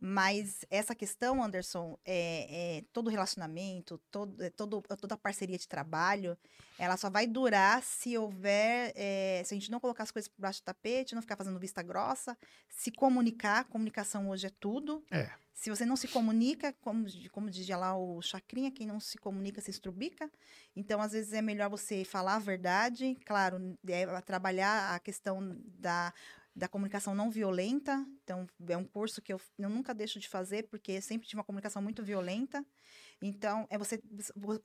Mas 0.00 0.64
essa 0.68 0.94
questão, 0.94 1.42
Anderson, 1.42 1.96
é, 2.04 2.78
é 2.78 2.84
todo 2.92 3.08
relacionamento, 3.08 3.98
todo, 4.10 4.42
é, 4.42 4.50
todo, 4.50 4.82
toda 4.82 5.16
parceria 5.16 5.56
de 5.56 5.68
trabalho, 5.68 6.36
ela 6.78 6.96
só 6.96 7.08
vai 7.08 7.26
durar 7.26 7.82
se 7.82 8.18
houver, 8.18 8.92
é, 8.96 9.42
se 9.44 9.54
a 9.54 9.56
gente 9.56 9.70
não 9.70 9.78
colocar 9.78 10.02
as 10.02 10.10
coisas 10.10 10.28
por 10.28 10.42
baixo 10.42 10.60
do 10.60 10.64
tapete, 10.64 11.14
não 11.14 11.22
ficar 11.22 11.36
fazendo 11.36 11.58
vista 11.60 11.82
grossa, 11.82 12.36
se 12.68 12.90
comunicar, 12.90 13.64
comunicação 13.66 14.28
hoje 14.28 14.48
é 14.48 14.50
tudo. 14.58 15.04
É. 15.10 15.30
Se 15.54 15.70
você 15.70 15.86
não 15.86 15.94
se 15.94 16.08
comunica, 16.08 16.74
como, 16.80 17.06
como 17.30 17.48
dizia 17.48 17.76
lá 17.76 17.96
o 17.96 18.20
Chacrinha, 18.20 18.72
quem 18.72 18.86
não 18.86 18.98
se 18.98 19.16
comunica 19.18 19.60
se 19.60 19.70
estrubica. 19.70 20.28
Então, 20.74 21.00
às 21.00 21.12
vezes, 21.12 21.32
é 21.32 21.42
melhor 21.42 21.70
você 21.70 22.04
falar 22.04 22.36
a 22.36 22.40
verdade, 22.40 23.16
claro, 23.24 23.78
é, 23.86 24.20
trabalhar 24.22 24.92
a 24.92 24.98
questão 24.98 25.56
da 25.78 26.12
da 26.54 26.68
comunicação 26.68 27.14
não 27.14 27.30
violenta. 27.30 28.04
Então, 28.22 28.46
é 28.68 28.76
um 28.76 28.84
curso 28.84 29.22
que 29.22 29.32
eu, 29.32 29.40
eu 29.58 29.70
nunca 29.70 29.94
deixo 29.94 30.20
de 30.20 30.28
fazer, 30.28 30.68
porque 30.68 31.00
sempre 31.00 31.26
tive 31.26 31.38
uma 31.38 31.44
comunicação 31.44 31.80
muito 31.80 32.02
violenta. 32.02 32.64
Então, 33.20 33.66
é 33.70 33.78
você 33.78 34.02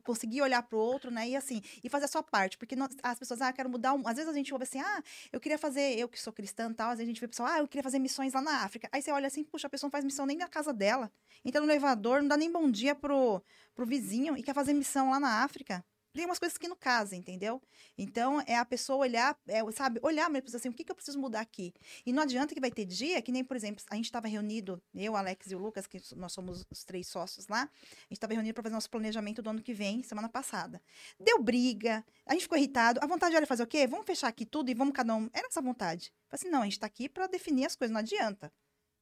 conseguir 0.04 0.42
olhar 0.42 0.62
para 0.64 0.78
o 0.78 0.82
outro, 0.82 1.10
né? 1.10 1.30
E 1.30 1.36
assim, 1.36 1.62
e 1.84 1.90
fazer 1.90 2.06
a 2.06 2.08
sua 2.08 2.24
parte. 2.24 2.58
Porque 2.58 2.76
nós, 2.76 2.90
as 3.02 3.20
pessoas, 3.20 3.42
ah, 3.42 3.54
quero 3.54 3.70
mudar. 3.70 3.94
Um... 3.94 4.08
Às 4.08 4.16
vezes 4.18 4.30
a 4.30 4.34
gente 4.34 4.52
ouve 4.52 4.64
assim, 4.64 4.80
ah, 4.80 5.04
eu 5.32 5.40
queria 5.40 5.58
fazer, 5.58 5.98
eu 5.98 6.10
que 6.10 6.20
sou 6.20 6.34
cristã 6.34 6.70
e 6.72 6.74
tal, 6.74 6.90
às 6.90 6.98
vezes 6.98 7.10
a 7.10 7.14
gente 7.14 7.22
vê 7.22 7.28
pessoal, 7.28 7.50
ah, 7.50 7.60
eu 7.60 7.68
queria 7.68 7.84
fazer 7.84 8.00
missões 8.00 8.34
lá 8.34 8.42
na 8.42 8.64
África. 8.64 8.90
Aí 8.92 9.02
você 9.02 9.12
olha 9.12 9.28
assim, 9.28 9.44
puxa, 9.44 9.68
a 9.68 9.70
pessoa 9.70 9.88
não 9.88 9.92
faz 9.92 10.04
missão 10.04 10.26
nem 10.26 10.38
na 10.38 10.48
casa 10.48 10.74
dela. 10.74 11.12
Entra 11.46 11.62
no 11.62 11.68
elevador, 11.68 12.22
não 12.22 12.28
dá 12.28 12.38
nem 12.38 12.52
bom 12.52 12.70
dia 12.70 12.96
pro, 12.96 13.42
pro 13.74 13.86
vizinho 13.86 14.36
e 14.36 14.44
quer 14.44 14.54
fazer 14.54 14.74
missão 14.74 15.12
lá 15.12 15.20
na 15.20 15.44
África 15.44 15.86
tem 16.18 16.26
umas 16.26 16.40
coisas 16.40 16.58
que 16.58 16.68
não 16.68 16.76
casam, 16.76 17.18
entendeu? 17.18 17.62
Então, 17.96 18.42
é 18.48 18.56
a 18.56 18.66
pessoa 18.66 18.98
olhar, 18.98 19.38
é, 19.48 19.62
sabe, 19.72 20.00
olhar 20.02 20.28
mas 20.32 20.56
assim, 20.56 20.68
o 20.68 20.74
que, 20.74 20.84
que 20.84 20.92
eu 20.92 20.96
preciso 20.96 21.20
mudar 21.20 21.42
aqui? 21.42 21.72
E 22.04 22.12
não 22.12 22.24
adianta 22.24 22.56
que 22.56 22.60
vai 22.60 22.72
ter 22.72 22.86
dia, 22.86 23.22
que 23.22 23.32
nem, 23.32 23.44
por 23.44 23.56
exemplo, 23.56 23.86
a 23.88 23.96
gente 23.96 24.06
estava 24.06 24.28
reunido, 24.28 24.82
eu, 24.96 25.16
Alex 25.16 25.52
e 25.52 25.56
o 25.56 25.60
Lucas, 25.60 25.86
que 25.86 26.02
nós 26.16 26.34
somos 26.34 26.66
os 26.72 26.84
três 26.84 27.08
sócios 27.08 27.48
lá, 27.48 27.62
a 27.62 27.66
gente 27.66 28.14
estava 28.14 28.34
reunido 28.34 28.56
para 28.56 28.64
fazer 28.64 28.74
nosso 28.74 28.90
planejamento 28.90 29.44
do 29.44 29.50
ano 29.52 29.62
que 29.62 29.76
vem, 29.76 30.02
semana 30.02 30.28
passada. 30.28 30.82
Deu 31.20 31.40
briga, 31.40 32.04
a 32.26 32.34
gente 32.34 32.42
ficou 32.42 32.58
irritado, 32.58 33.00
a 33.04 33.06
vontade 33.06 33.36
era 33.36 33.46
fazer 33.46 33.62
o 33.62 33.68
quê? 33.68 33.86
Vamos 33.86 34.08
fechar 34.08 34.28
aqui 34.28 34.44
tudo 34.44 34.72
e 34.72 34.74
vamos 34.74 34.96
cada 34.96 35.14
um. 35.14 35.30
Era 35.32 35.48
essa 35.48 35.62
vontade. 35.62 36.12
Falei 36.28 36.42
assim, 36.42 36.50
não, 36.50 36.62
a 36.62 36.64
gente 36.64 36.74
está 36.74 36.88
aqui 36.88 37.08
para 37.08 37.28
definir 37.28 37.66
as 37.66 37.76
coisas, 37.76 37.94
não 37.94 38.00
adianta. 38.00 38.52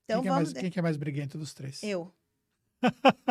Então, 0.04 0.22
quem, 0.22 0.30
vamos... 0.30 0.50
é 0.50 0.54
mais, 0.54 0.62
quem 0.62 0.72
que 0.72 0.80
é 0.80 0.82
mais 0.82 0.98
briguento 0.98 1.38
dos 1.38 1.54
três? 1.54 1.82
Eu. 1.82 2.14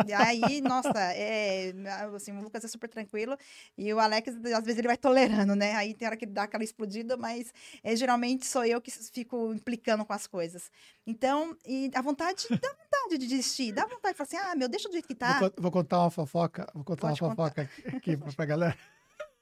E 0.07 0.13
aí, 0.13 0.61
nossa, 0.61 0.99
é, 1.13 1.73
assim, 2.15 2.31
o 2.31 2.41
Lucas 2.41 2.63
é 2.63 2.67
super 2.67 2.89
tranquilo 2.89 3.37
e 3.77 3.93
o 3.93 3.99
Alex, 3.99 4.35
às 4.53 4.63
vezes, 4.63 4.79
ele 4.79 4.87
vai 4.87 4.97
tolerando, 4.97 5.55
né? 5.55 5.75
Aí 5.75 5.93
tem 5.93 6.07
hora 6.07 6.17
que 6.17 6.25
dá 6.25 6.43
aquela 6.43 6.63
explodida, 6.63 7.15
mas 7.15 7.53
é, 7.83 7.95
geralmente 7.95 8.45
sou 8.45 8.65
eu 8.65 8.81
que 8.81 8.91
fico 8.91 9.53
implicando 9.53 10.05
com 10.05 10.13
as 10.13 10.27
coisas. 10.27 10.69
Então, 11.05 11.55
e 11.65 11.89
a 11.93 12.01
vontade, 12.01 12.47
dá 12.49 12.69
vontade 12.69 13.17
de 13.17 13.27
desistir, 13.27 13.71
dá 13.71 13.83
vontade 13.83 14.13
de 14.13 14.17
falar 14.17 14.27
assim, 14.27 14.51
ah, 14.51 14.55
meu, 14.55 14.67
deixa 14.67 14.87
do 14.89 14.93
jeito 14.93 15.07
que 15.07 15.15
tá. 15.15 15.39
Vou, 15.39 15.53
vou 15.57 15.71
contar 15.71 15.99
uma 15.99 16.11
fofoca, 16.11 16.67
vou 16.73 16.83
contar 16.83 17.07
Pode 17.07 17.23
uma 17.23 17.29
fofoca 17.29 17.69
contar. 17.83 17.97
aqui 17.97 18.17
pra 18.35 18.45
galera. 18.45 18.77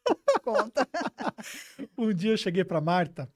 Conta. 0.43 0.87
um 1.97 2.13
dia 2.13 2.31
eu 2.31 2.37
cheguei 2.37 2.65
pra 2.65 2.81
Marta 2.81 3.29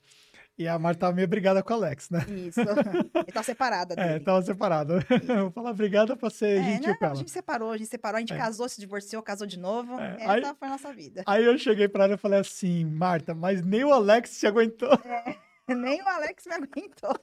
e 0.58 0.68
a 0.68 0.80
Marta 0.80 1.02
tava 1.02 1.14
meio 1.14 1.28
brigada 1.28 1.62
com 1.62 1.72
o 1.72 1.76
Alex, 1.76 2.10
né? 2.10 2.26
Isso. 2.30 2.60
Ele 2.62 2.68
tava 3.32 3.44
separada 3.44 3.94
dele. 3.96 4.10
É, 4.10 4.20
tava 4.20 4.42
separada. 4.42 5.00
Vou 5.40 5.52
falar 5.52 5.74
brigada 5.74 6.16
pra 6.18 6.32
ser 6.32 6.60
é, 6.60 6.64
gentil 6.64 6.90
não, 6.90 6.98
com 6.98 7.06
ela. 7.06 7.14
A 7.14 7.18
gente 7.18 7.32
separou, 7.32 7.72
a 7.72 7.78
gente 7.78 7.90
separou, 7.90 8.18
a 8.18 8.20
gente 8.20 8.34
é. 8.34 8.38
casou, 8.38 8.68
se 8.68 8.80
divorciou, 8.80 9.22
casou 9.22 9.46
de 9.46 9.60
novo. 9.60 10.00
É. 10.00 10.16
Essa 10.20 10.32
aí, 10.32 10.56
foi 10.58 10.68
a 10.68 10.72
nossa 10.72 10.92
vida. 10.92 11.24
Aí 11.28 11.46
eu 11.46 11.58
cheguei 11.60 11.88
pra 11.88 12.06
ela 12.06 12.16
e 12.16 12.18
falei 12.18 12.40
assim, 12.40 12.86
Marta, 12.86 13.36
mas 13.36 13.64
nem 13.64 13.84
o 13.84 13.94
Alex 13.94 14.32
se 14.32 14.48
aguentou. 14.48 14.94
É. 15.06 15.36
Nem 15.68 16.02
o 16.02 16.08
Alex 16.08 16.46
me 16.46 16.54
aguentou. 16.54 17.14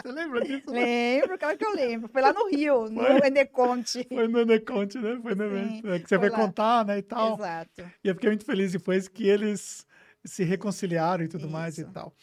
Você 0.00 0.12
lembra 0.12 0.44
disso? 0.44 0.70
Lembro, 0.70 1.36
claro 1.36 1.58
que 1.58 1.66
eu 1.66 1.74
lembro. 1.74 2.08
Foi 2.08 2.22
lá 2.22 2.32
no 2.32 2.48
Rio, 2.48 2.86
foi, 2.86 2.90
no 2.92 3.26
Eneconte. 3.26 4.06
Foi 4.08 4.28
no 4.28 4.38
Eneconte, 4.42 4.96
né? 4.96 5.18
Foi 5.20 5.34
no 5.34 5.44
evento. 5.44 5.90
É 5.90 5.98
que 5.98 6.08
você 6.08 6.16
lá. 6.16 6.30
contar, 6.30 6.84
né, 6.84 6.98
e 6.98 7.02
tal. 7.02 7.34
Exato. 7.34 7.82
E 8.04 8.08
eu 8.08 8.14
fiquei 8.14 8.30
muito 8.30 8.44
feliz 8.44 8.70
depois 8.70 9.08
que 9.08 9.26
eles 9.26 9.84
se 10.28 10.44
reconciliaram 10.44 11.24
e 11.24 11.28
tudo 11.28 11.44
Isso. 11.44 11.52
mais 11.52 11.78
e 11.78 11.84
tal. 11.84 12.14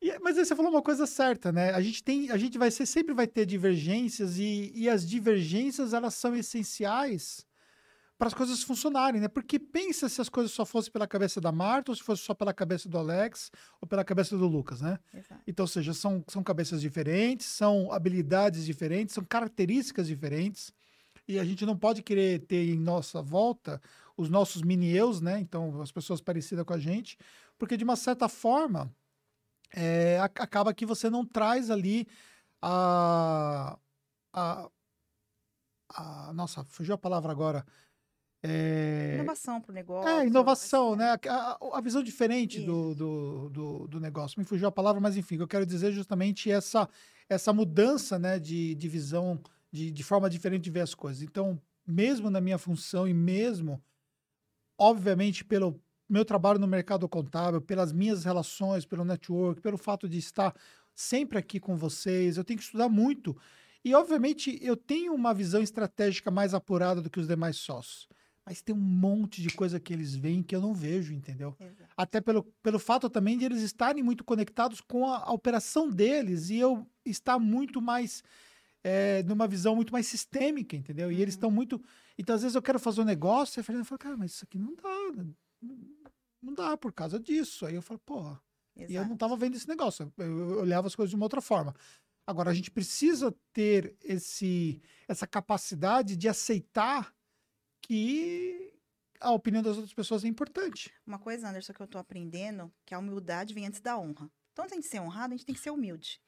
E- 0.00 0.18
mas 0.20 0.36
aí 0.38 0.44
você 0.44 0.54
falou 0.54 0.70
uma 0.70 0.82
coisa 0.82 1.06
certa, 1.06 1.50
né? 1.50 1.72
A 1.72 1.80
gente 1.80 2.02
tem, 2.02 2.30
a 2.30 2.36
gente 2.36 2.58
vai 2.58 2.70
ser, 2.70 2.86
sempre 2.86 3.14
vai 3.14 3.26
ter 3.26 3.46
divergências 3.46 4.38
e, 4.38 4.72
e 4.74 4.88
as 4.88 5.06
divergências 5.08 5.92
elas 5.92 6.14
são 6.14 6.34
essenciais 6.36 7.46
para 8.18 8.28
as 8.28 8.34
coisas 8.34 8.62
funcionarem, 8.62 9.20
né? 9.20 9.28
Porque 9.28 9.58
pensa 9.58 10.08
se 10.08 10.20
as 10.20 10.28
coisas 10.28 10.50
só 10.52 10.64
fossem 10.64 10.90
pela 10.90 11.06
cabeça 11.06 11.40
da 11.40 11.52
Marta 11.52 11.92
ou 11.92 11.96
se 11.96 12.02
fosse 12.02 12.22
só 12.22 12.34
pela 12.34 12.52
cabeça 12.52 12.88
do 12.88 12.96
Alex 12.96 13.50
ou 13.80 13.86
pela 13.86 14.04
cabeça 14.04 14.36
do 14.36 14.46
Lucas, 14.46 14.80
né? 14.80 14.98
Exato. 15.12 15.42
Então, 15.46 15.64
ou 15.64 15.68
seja, 15.68 15.92
são, 15.92 16.24
são 16.28 16.42
cabeças 16.42 16.80
diferentes, 16.80 17.46
são 17.46 17.92
habilidades 17.92 18.64
diferentes, 18.64 19.14
são 19.14 19.24
características 19.24 20.06
diferentes. 20.06 20.72
E 21.28 21.38
a 21.38 21.44
gente 21.44 21.66
não 21.66 21.76
pode 21.76 22.02
querer 22.02 22.38
ter 22.46 22.68
em 22.70 22.78
nossa 22.78 23.20
volta 23.20 23.80
os 24.16 24.28
nossos 24.30 24.62
mini-eus, 24.62 25.20
né? 25.20 25.38
Então, 25.40 25.80
as 25.82 25.92
pessoas 25.92 26.20
parecidas 26.20 26.64
com 26.64 26.72
a 26.72 26.78
gente, 26.78 27.18
porque 27.58 27.76
de 27.76 27.84
uma 27.84 27.96
certa 27.96 28.28
forma 28.28 28.90
é, 29.74 30.18
ac- 30.20 30.40
acaba 30.40 30.72
que 30.72 30.86
você 30.86 31.10
não 31.10 31.24
traz 31.24 31.70
ali 31.70 32.06
a, 32.62 33.78
a, 34.32 34.70
a- 35.90 36.32
Nossa, 36.34 36.64
fugiu 36.64 36.94
a 36.94 36.98
palavra 36.98 37.30
agora. 37.32 37.64
É, 38.42 39.14
Inovação 39.14 39.60
para 39.60 39.72
o 39.72 39.74
negócio. 39.74 40.08
é, 40.08 40.26
inovação, 40.26 40.94
né? 40.94 41.10
A, 41.28 41.32
a- 41.32 41.58
a 41.78 41.80
visão 41.80 42.02
diferente 42.02 42.60
do, 42.60 42.94
do, 42.94 43.50
do, 43.50 43.88
do 43.88 44.00
negócio. 44.00 44.38
Me 44.38 44.44
fugiu 44.46 44.68
a 44.68 44.72
palavra, 44.72 45.00
mas 45.00 45.16
enfim, 45.16 45.36
eu 45.38 45.48
quero 45.48 45.66
dizer 45.66 45.88
é 45.88 45.92
justamente 45.92 46.50
essa, 46.50 46.88
essa 47.28 47.52
mudança 47.52 48.18
né, 48.18 48.38
de, 48.38 48.74
de 48.74 48.88
visão, 48.88 49.40
de, 49.72 49.90
de 49.90 50.04
forma 50.04 50.30
diferente 50.30 50.62
de 50.64 50.70
ver 50.70 50.80
as 50.82 50.94
coisas. 50.94 51.22
Então, 51.22 51.60
mesmo 51.86 52.30
na 52.30 52.40
minha 52.40 52.58
função 52.58 53.08
e 53.08 53.14
mesmo, 53.14 53.82
obviamente, 54.78 55.44
pelo 55.44 55.80
meu 56.08 56.24
trabalho 56.24 56.58
no 56.58 56.66
mercado 56.66 57.08
contábil, 57.08 57.60
pelas 57.60 57.92
minhas 57.92 58.24
relações, 58.24 58.84
pelo 58.86 59.04
network, 59.04 59.60
pelo 59.60 59.76
fato 59.78 60.08
de 60.08 60.18
estar 60.18 60.54
sempre 60.94 61.38
aqui 61.38 61.58
com 61.60 61.76
vocês, 61.76 62.36
eu 62.36 62.44
tenho 62.44 62.58
que 62.58 62.64
estudar 62.64 62.88
muito. 62.88 63.36
E, 63.84 63.94
obviamente, 63.94 64.58
eu 64.62 64.76
tenho 64.76 65.14
uma 65.14 65.32
visão 65.34 65.62
estratégica 65.62 66.30
mais 66.30 66.54
apurada 66.54 67.00
do 67.00 67.10
que 67.10 67.20
os 67.20 67.26
demais 67.28 67.56
sócios. 67.56 68.08
Mas 68.44 68.62
tem 68.62 68.74
um 68.74 68.78
monte 68.78 69.42
de 69.42 69.50
coisa 69.50 69.80
que 69.80 69.92
eles 69.92 70.14
veem 70.14 70.42
que 70.42 70.54
eu 70.54 70.60
não 70.60 70.72
vejo, 70.72 71.12
entendeu? 71.12 71.56
Exato. 71.58 71.90
Até 71.96 72.20
pelo, 72.20 72.44
pelo 72.62 72.78
fato 72.78 73.10
também 73.10 73.36
de 73.36 73.44
eles 73.44 73.62
estarem 73.62 74.02
muito 74.02 74.22
conectados 74.24 74.80
com 74.80 75.06
a, 75.08 75.18
a 75.24 75.32
operação 75.32 75.88
deles 75.88 76.48
e 76.50 76.56
eu 76.56 76.86
estar 77.04 77.38
muito 77.38 77.80
mais 77.82 78.22
é, 78.84 79.22
numa 79.24 79.48
visão 79.48 79.74
muito 79.74 79.92
mais 79.92 80.06
sistêmica, 80.06 80.76
entendeu? 80.76 81.10
E 81.10 81.20
eles 81.20 81.34
Uhum. 81.34 81.38
estão 81.38 81.50
muito. 81.50 81.82
Então, 82.18 82.34
às 82.34 82.42
vezes 82.42 82.54
eu 82.54 82.62
quero 82.62 82.78
fazer 82.78 83.00
um 83.00 83.04
negócio 83.04 83.58
e 83.58 83.60
a 83.60 83.64
Fernanda 83.64 83.84
fala, 83.84 83.98
cara, 83.98 84.16
mas 84.16 84.32
isso 84.32 84.44
aqui 84.44 84.58
não 84.58 84.74
dá. 84.74 85.22
não- 85.62 85.96
Não 86.42 86.54
dá 86.54 86.76
por 86.76 86.92
causa 86.92 87.18
disso. 87.18 87.66
Aí 87.66 87.74
eu 87.74 87.82
falo, 87.82 87.98
porra. 88.00 88.40
E 88.76 88.82
eu 88.82 88.88
não 88.88 88.94
Exato. 89.00 89.14
estava 89.14 89.36
vendo 89.36 89.56
esse 89.56 89.66
negócio. 89.68 90.12
Eu, 90.18 90.58
olhava 90.60 90.86
as 90.86 90.94
coisas 90.94 91.10
de 91.10 91.16
uma 91.16 91.24
outra 91.24 91.40
forma. 91.40 91.74
Agora, 92.26 92.50
a 92.50 92.54
gente 92.54 92.70
precisa 92.70 93.34
ter 93.52 93.96
esse, 94.02 94.80
essa 95.08 95.26
capacidade 95.26 96.16
de 96.16 96.28
aceitar 96.28 97.14
que 97.82 98.72
a 99.20 99.30
opinião 99.32 99.62
das 99.62 99.76
outras 99.76 99.94
pessoas 99.94 100.24
é 100.24 100.28
importante. 100.28 100.92
Uma 101.06 101.18
coisa, 101.18 101.48
Anderson, 101.48 101.72
que 101.72 101.80
eu 101.80 101.86
tô 101.86 101.98
aprendendo, 101.98 102.72
que 102.84 102.94
a 102.94 102.98
humildade 102.98 103.54
vem 103.54 103.66
antes 103.66 103.80
da 103.80 103.98
honra. 103.98 104.30
Então, 104.52 104.64
antes 104.64 104.78
de 104.80 104.86
ser 104.86 105.00
honrado, 105.00 105.34
a 105.34 105.36
gente 105.36 105.46
tem 105.46 105.54
que 105.54 105.60
ser 105.60 105.70
humilde. 105.70 106.20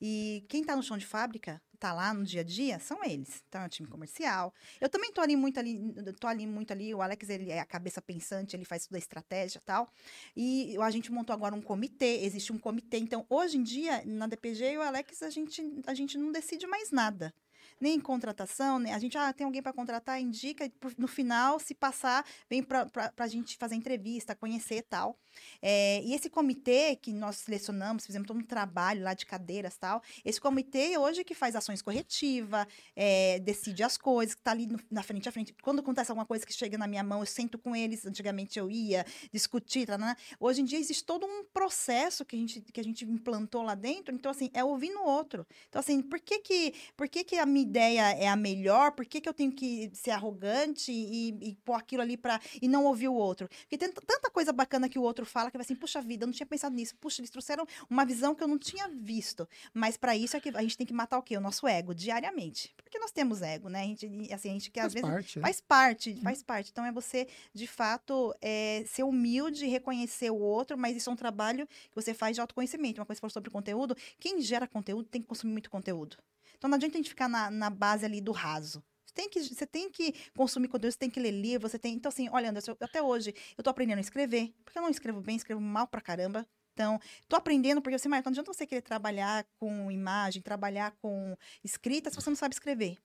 E 0.00 0.44
quem 0.48 0.64
tá 0.64 0.76
no 0.76 0.82
chão 0.82 0.98
de 0.98 1.06
fábrica, 1.06 1.60
tá 1.76 1.92
lá 1.92 2.12
no 2.12 2.24
dia 2.24 2.40
a 2.40 2.44
dia, 2.44 2.78
são 2.78 3.04
eles. 3.04 3.42
Então, 3.48 3.62
é 3.62 3.66
o 3.66 3.68
time 3.68 3.88
comercial. 3.88 4.52
Eu 4.80 4.88
também 4.88 5.12
tô 5.12 5.20
ali 5.20 5.36
muito 5.36 5.58
ali, 5.60 5.94
tô 6.18 6.26
ali 6.26 6.46
muito 6.46 6.72
ali. 6.72 6.94
O 6.94 7.02
Alex, 7.02 7.28
ele 7.28 7.50
é 7.50 7.60
a 7.60 7.64
cabeça 7.64 8.00
pensante, 8.02 8.56
ele 8.56 8.64
faz 8.64 8.86
toda 8.86 8.96
a 8.96 8.98
estratégia 8.98 9.60
tal. 9.64 9.88
E 10.36 10.76
a 10.80 10.90
gente 10.90 11.12
montou 11.12 11.34
agora 11.34 11.54
um 11.54 11.62
comitê, 11.62 12.24
existe 12.24 12.52
um 12.52 12.58
comitê. 12.58 12.98
Então, 12.98 13.26
hoje 13.28 13.58
em 13.58 13.62
dia, 13.62 14.02
na 14.04 14.26
DPG 14.26 14.72
e 14.72 14.78
o 14.78 14.82
Alex, 14.82 15.22
a 15.22 15.30
gente, 15.30 15.62
a 15.86 15.94
gente 15.94 16.18
não 16.18 16.32
decide 16.32 16.66
mais 16.66 16.90
nada. 16.90 17.34
Nem 17.80 17.96
em 17.96 18.00
contratação, 18.00 18.78
nem 18.78 18.94
a 18.94 18.98
gente, 18.98 19.18
ah, 19.18 19.32
tem 19.32 19.44
alguém 19.44 19.62
para 19.62 19.72
contratar, 19.72 20.20
indica, 20.20 20.70
no 20.96 21.06
final, 21.06 21.58
se 21.60 21.74
passar, 21.74 22.24
vem 22.48 22.62
para 22.62 22.88
a 23.16 23.26
gente 23.28 23.56
fazer 23.58 23.74
entrevista, 23.74 24.34
conhecer 24.34 24.76
e 24.76 24.82
tal. 24.82 25.18
É, 25.62 26.02
e 26.02 26.14
esse 26.14 26.28
comitê 26.28 26.96
que 26.96 27.12
nós 27.12 27.36
selecionamos, 27.36 28.06
fizemos 28.06 28.26
todo 28.26 28.38
um 28.38 28.44
trabalho 28.44 29.02
lá 29.02 29.14
de 29.14 29.26
cadeiras 29.26 29.76
tal, 29.76 30.02
esse 30.24 30.40
comitê 30.40 30.96
hoje 30.98 31.24
que 31.24 31.34
faz 31.34 31.56
ações 31.56 31.82
corretivas, 31.82 32.66
é, 32.94 33.38
decide 33.40 33.82
as 33.82 33.96
coisas, 33.96 34.34
que 34.34 34.42
tá 34.42 34.50
ali 34.52 34.66
no- 34.66 34.80
na 34.90 35.02
frente 35.02 35.28
a 35.28 35.32
frente. 35.32 35.54
Quando 35.62 35.80
acontece 35.80 36.10
alguma 36.10 36.26
coisa 36.26 36.46
que 36.46 36.52
chega 36.52 36.78
na 36.78 36.86
minha 36.86 37.02
mão, 37.02 37.20
eu 37.20 37.26
sento 37.26 37.58
com 37.58 37.74
eles, 37.74 38.06
antigamente 38.06 38.58
eu 38.58 38.70
ia 38.70 39.04
discutir, 39.32 39.86
tá, 39.86 39.96
hoje 40.38 40.62
em 40.62 40.64
dia 40.64 40.78
existe 40.78 41.04
todo 41.04 41.26
um 41.26 41.44
processo 41.44 42.24
que 42.24 42.36
a 42.36 42.38
gente, 42.38 42.60
que 42.60 42.80
a 42.80 42.84
gente 42.84 43.04
implantou 43.04 43.62
lá 43.62 43.74
dentro, 43.74 44.14
então 44.14 44.30
assim, 44.30 44.50
é 44.54 44.64
ouvir 44.64 44.90
no 44.90 45.02
outro. 45.02 45.46
Então 45.68 45.80
assim, 45.80 46.00
por 46.02 46.20
que 46.20 46.38
que, 46.38 46.74
por 46.96 47.08
que, 47.08 47.24
que 47.24 47.36
a 47.36 47.46
minha 47.46 47.62
ideia 47.62 48.12
é 48.12 48.28
a 48.28 48.36
melhor? 48.36 48.92
Por 48.92 49.04
que, 49.04 49.20
que 49.20 49.28
eu 49.28 49.34
tenho 49.34 49.52
que 49.52 49.90
ser 49.94 50.10
arrogante 50.12 50.92
e, 50.92 51.28
e 51.42 51.54
pôr 51.64 51.74
aquilo 51.74 52.02
ali 52.02 52.16
para 52.16 52.40
e 52.60 52.68
não 52.68 52.84
ouvir 52.84 53.08
o 53.08 53.14
outro? 53.14 53.48
Porque 53.48 53.76
tem 53.76 53.90
tanta 53.92 54.30
coisa 54.30 54.52
bacana 54.52 54.88
que 54.88 54.98
o 54.98 55.02
outro 55.02 55.25
fala 55.26 55.50
que 55.50 55.56
vai 55.56 55.64
assim, 55.64 55.74
puxa 55.74 56.00
vida, 56.00 56.24
eu 56.24 56.26
não 56.26 56.32
tinha 56.34 56.46
pensado 56.46 56.74
nisso. 56.74 56.94
Puxa, 56.96 57.20
eles 57.20 57.30
trouxeram 57.30 57.66
uma 57.88 58.04
visão 58.04 58.34
que 58.34 58.42
eu 58.42 58.48
não 58.48 58.58
tinha 58.58 58.88
visto. 58.88 59.48
Mas 59.74 59.96
para 59.96 60.16
isso 60.16 60.36
é 60.36 60.40
que 60.40 60.48
a 60.50 60.62
gente 60.62 60.76
tem 60.76 60.86
que 60.86 60.92
matar 60.92 61.18
o 61.18 61.22
quê? 61.22 61.36
O 61.36 61.40
nosso 61.40 61.66
ego 61.66 61.94
diariamente. 61.94 62.74
Porque 62.82 62.98
nós 62.98 63.10
temos 63.10 63.42
ego, 63.42 63.68
né? 63.68 63.80
A 63.82 63.84
gente, 63.84 64.06
assim, 64.32 64.50
a 64.50 64.52
gente 64.52 64.70
que 64.70 64.80
às 64.80 64.92
Faz 64.92 64.94
vezes 64.94 65.08
parte. 65.10 65.38
né? 65.38 65.42
Faz 65.42 65.60
parte, 65.60 66.20
faz 66.22 66.42
parte. 66.42 66.70
Então 66.70 66.84
é 66.84 66.92
você, 66.92 67.28
de 67.52 67.66
fato, 67.66 68.34
é, 68.40 68.84
ser 68.86 69.02
humilde, 69.02 69.66
reconhecer 69.66 70.30
o 70.30 70.38
outro, 70.38 70.76
mas 70.78 70.96
isso 70.96 71.10
é 71.10 71.12
um 71.12 71.16
trabalho 71.16 71.66
que 71.66 71.94
você 71.94 72.14
faz 72.14 72.36
de 72.36 72.40
autoconhecimento. 72.40 73.00
Uma 73.00 73.06
coisa 73.06 73.18
que 73.18 73.20
você 73.20 73.32
falou 73.32 73.32
sobre 73.32 73.50
conteúdo, 73.50 73.96
quem 74.18 74.40
gera 74.40 74.66
conteúdo 74.66 75.08
tem 75.08 75.20
que 75.20 75.28
consumir 75.28 75.52
muito 75.52 75.70
conteúdo. 75.70 76.16
Então 76.56 76.68
não 76.68 76.76
adianta 76.76 76.96
a 76.96 76.98
gente 76.98 77.10
ficar 77.10 77.28
na, 77.28 77.50
na 77.50 77.70
base 77.70 78.04
ali 78.04 78.20
do 78.20 78.32
raso. 78.32 78.82
Tem, 79.16 79.30
que, 79.30 79.42
você 79.42 79.66
tem 79.66 79.90
que 79.90 80.14
consumir 80.36 80.68
conteúdo, 80.68 80.92
você 80.92 80.98
tem 80.98 81.10
que 81.10 81.18
ler 81.18 81.30
livro, 81.32 81.68
você 81.68 81.78
tem. 81.78 81.94
Então, 81.94 82.10
assim, 82.10 82.28
olha, 82.30 82.50
Anderson, 82.50 82.72
eu- 82.72 82.76
até 82.82 83.02
hoje 83.02 83.34
eu 83.56 83.64
tô 83.64 83.70
aprendendo 83.70 83.98
a 83.98 84.00
escrever, 84.02 84.52
porque 84.64 84.78
eu 84.78 84.82
não 84.82 84.90
escrevo 84.90 85.20
bem, 85.22 85.36
escrevo 85.36 85.60
mal 85.60 85.86
pra 85.88 86.02
caramba. 86.02 86.46
Então, 86.74 87.00
tô 87.26 87.36
aprendendo, 87.36 87.80
porque 87.80 87.98
você, 87.98 88.08
Marta, 88.08 88.28
não 88.28 88.32
adianta 88.34 88.52
você 88.52 88.66
querer 88.66 88.82
trabalhar 88.82 89.46
com 89.58 89.90
imagem, 89.90 90.42
trabalhar 90.42 90.92
com 91.00 91.34
escrita, 91.64 92.10
se 92.10 92.16
você 92.16 92.28
não 92.28 92.36
sabe 92.36 92.54
escrever. 92.54 92.98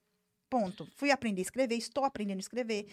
Ponto. 0.52 0.86
Fui 0.96 1.10
aprender 1.10 1.40
a 1.40 1.44
escrever, 1.48 1.76
estou 1.76 2.04
aprendendo 2.04 2.36
a 2.36 2.40
escrever, 2.40 2.86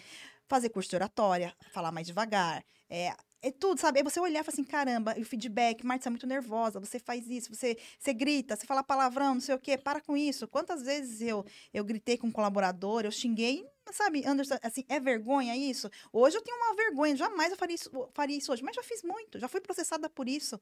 fazer 0.48 0.70
curso 0.70 0.88
de 0.88 0.96
oratória, 0.96 1.54
falar 1.72 1.92
mais 1.92 2.06
devagar. 2.06 2.64
É, 2.88 3.14
é 3.42 3.50
tudo, 3.50 3.78
sabe? 3.78 3.98
Aí 3.98 4.02
você 4.02 4.18
olhar 4.18 4.40
e 4.40 4.44
falar 4.44 4.54
assim, 4.54 4.64
caramba, 4.64 5.14
e 5.18 5.20
o 5.20 5.26
feedback, 5.26 5.84
Marta, 5.84 6.04
você 6.04 6.08
é 6.08 6.10
muito 6.10 6.26
nervosa, 6.26 6.80
você 6.80 6.98
faz 6.98 7.28
isso, 7.28 7.54
você, 7.54 7.76
você 7.98 8.14
grita, 8.14 8.56
você 8.56 8.64
fala 8.64 8.82
palavrão, 8.82 9.34
não 9.34 9.42
sei 9.42 9.54
o 9.54 9.58
quê, 9.58 9.76
para 9.76 10.00
com 10.00 10.16
isso. 10.16 10.48
Quantas 10.48 10.82
vezes 10.82 11.20
eu, 11.20 11.44
eu 11.70 11.84
gritei 11.84 12.16
com 12.16 12.28
um 12.28 12.32
colaborador, 12.32 13.04
eu 13.04 13.12
xinguei, 13.12 13.62
sabe, 13.92 14.24
Anderson, 14.26 14.56
assim, 14.62 14.84
é 14.88 14.98
vergonha 15.00 15.56
isso? 15.56 15.90
Hoje 16.12 16.36
eu 16.36 16.42
tenho 16.42 16.56
uma 16.56 16.74
vergonha, 16.74 17.16
jamais 17.16 17.50
eu 17.50 17.56
faria 17.56 17.74
isso, 17.74 17.90
faria 18.14 18.36
isso 18.36 18.52
hoje, 18.52 18.62
mas 18.62 18.76
já 18.76 18.82
fiz 18.82 19.02
muito, 19.02 19.38
já 19.38 19.48
fui 19.48 19.60
processada 19.60 20.08
por 20.08 20.28
isso. 20.28 20.60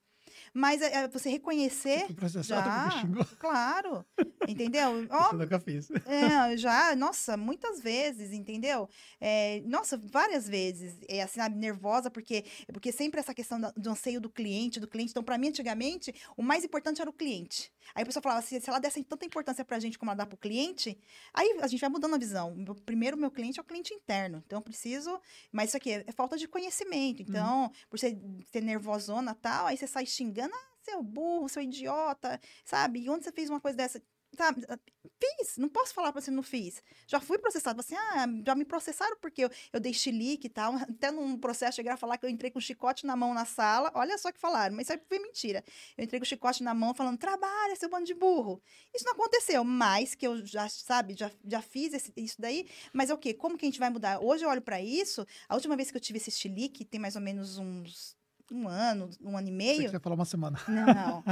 Mas 0.52 0.82
é, 0.82 0.94
é 1.04 1.08
você 1.08 1.30
reconhecer, 1.30 2.06
Fui 2.06 2.14
processado 2.14 2.68
já. 2.68 3.00
xingou. 3.00 3.24
claro, 3.38 4.04
entendeu? 4.46 5.06
Ó, 5.10 5.32
eu 5.32 5.38
nunca 5.38 5.58
fiz. 5.58 5.90
é, 5.90 6.56
já, 6.56 6.94
nossa, 6.94 7.36
muitas 7.36 7.80
vezes, 7.80 8.32
entendeu? 8.32 8.88
É, 9.20 9.60
nossa, 9.64 9.96
várias 9.96 10.48
vezes. 10.48 10.96
É 11.08 11.22
assim, 11.22 11.40
sabe, 11.40 11.56
nervosa, 11.56 12.10
porque, 12.10 12.44
porque 12.72 12.92
sempre 12.92 13.20
essa 13.20 13.34
questão 13.34 13.58
do 13.76 13.90
anseio 13.90 14.20
do 14.20 14.28
cliente, 14.28 14.80
do 14.80 14.88
cliente. 14.88 15.10
Então, 15.10 15.22
para 15.22 15.38
mim, 15.38 15.48
antigamente, 15.48 16.14
o 16.36 16.42
mais 16.42 16.64
importante 16.64 17.00
era 17.00 17.08
o 17.10 17.12
cliente. 17.12 17.72
Aí 17.94 18.02
a 18.02 18.06
pessoa 18.06 18.22
falava 18.22 18.40
assim, 18.40 18.60
se 18.60 18.68
ela 18.68 18.78
desse 18.78 19.02
tanta 19.02 19.24
importância 19.24 19.64
pra 19.64 19.78
gente 19.78 19.98
como 19.98 20.10
ela 20.10 20.18
dá 20.18 20.26
pro 20.26 20.36
cliente, 20.36 20.98
aí 21.32 21.58
a 21.60 21.66
gente 21.66 21.80
vai 21.80 21.88
mudando 21.90 22.14
a 22.14 22.18
visão. 22.18 22.54
Meu- 22.54 22.74
primeiro, 22.74 23.16
meu 23.16 23.30
cliente 23.30 23.58
é 23.58 23.62
o 23.62 23.64
cliente 23.64 23.92
interno. 23.94 24.42
Então, 24.46 24.58
eu 24.58 24.62
preciso. 24.62 25.20
Mas 25.52 25.68
isso 25.70 25.76
aqui 25.76 25.92
é, 25.92 26.04
é 26.06 26.12
falta 26.12 26.36
de 26.36 26.46
conhecimento. 26.48 27.22
Então, 27.22 27.70
por 27.88 27.98
você 27.98 28.18
ser 28.50 28.62
nervosona 28.62 29.32
e 29.32 29.34
tal, 29.36 29.66
aí 29.66 29.76
você 29.76 29.86
sai 29.86 30.06
xingando, 30.06 30.54
ah, 30.54 30.76
seu 30.82 31.02
burro, 31.02 31.48
seu 31.48 31.62
idiota, 31.62 32.40
sabe? 32.64 33.00
E 33.00 33.10
onde 33.10 33.24
você 33.24 33.32
fez 33.32 33.48
uma 33.50 33.60
coisa 33.60 33.76
dessa? 33.76 34.02
Sabe? 34.36 34.62
Fiz, 35.20 35.56
não 35.56 35.68
posso 35.68 35.92
falar 35.94 36.12
pra 36.12 36.20
você 36.20 36.30
não 36.30 36.42
fiz. 36.42 36.82
Já 37.08 37.18
fui 37.18 37.38
processado, 37.38 37.80
assim, 37.80 37.96
ah, 37.96 38.26
já 38.46 38.54
me 38.54 38.64
processaram 38.64 39.16
porque 39.20 39.44
eu, 39.44 39.50
eu 39.72 39.80
dei 39.80 39.92
chilique 39.92 40.46
e 40.46 40.50
tal. 40.50 40.74
Até 40.76 41.10
num 41.10 41.36
processo 41.38 41.76
chegaram 41.76 41.94
a 41.94 41.98
falar 41.98 42.18
que 42.18 42.26
eu 42.26 42.30
entrei 42.30 42.50
com 42.50 42.60
chicote 42.60 43.04
na 43.06 43.16
mão 43.16 43.34
na 43.34 43.44
sala. 43.44 43.90
Olha 43.94 44.16
só 44.18 44.30
que 44.30 44.38
falaram, 44.38 44.76
mas 44.76 44.88
isso 44.88 44.98
foi 45.08 45.18
mentira. 45.18 45.64
Eu 45.96 46.04
entrei 46.04 46.20
com 46.20 46.26
chicote 46.26 46.62
na 46.62 46.74
mão 46.74 46.94
falando, 46.94 47.18
trabalha, 47.18 47.74
seu 47.74 47.88
bando 47.88 48.04
de 48.04 48.14
burro. 48.14 48.62
Isso 48.94 49.04
não 49.04 49.12
aconteceu, 49.12 49.64
mas 49.64 50.14
que 50.14 50.26
eu 50.26 50.44
já, 50.46 50.68
sabe, 50.68 51.14
já, 51.16 51.30
já 51.44 51.62
fiz 51.62 51.92
esse- 51.94 52.12
isso 52.16 52.36
daí. 52.40 52.68
Mas 52.92 53.10
é 53.10 53.14
o 53.14 53.18
quê? 53.18 53.34
Como 53.34 53.56
que 53.58 53.64
a 53.66 53.68
gente 53.68 53.80
vai 53.80 53.90
mudar? 53.90 54.20
Hoje 54.22 54.44
eu 54.44 54.50
olho 54.50 54.62
pra 54.62 54.80
isso, 54.80 55.26
a 55.48 55.54
última 55.54 55.76
vez 55.76 55.90
que 55.90 55.96
eu 55.96 56.00
tive 56.00 56.18
esse 56.18 56.30
chilique, 56.30 56.84
tem 56.84 57.00
mais 57.00 57.16
ou 57.16 57.22
menos 57.22 57.58
uns 57.58 58.16
um 58.50 58.68
ano, 58.68 59.10
um 59.20 59.36
ano 59.36 59.48
e 59.48 59.50
Você 59.50 59.56
meio. 59.56 59.90
quer 59.90 60.00
falar 60.00 60.14
uma 60.14 60.24
semana. 60.24 60.58
Não. 60.68 61.22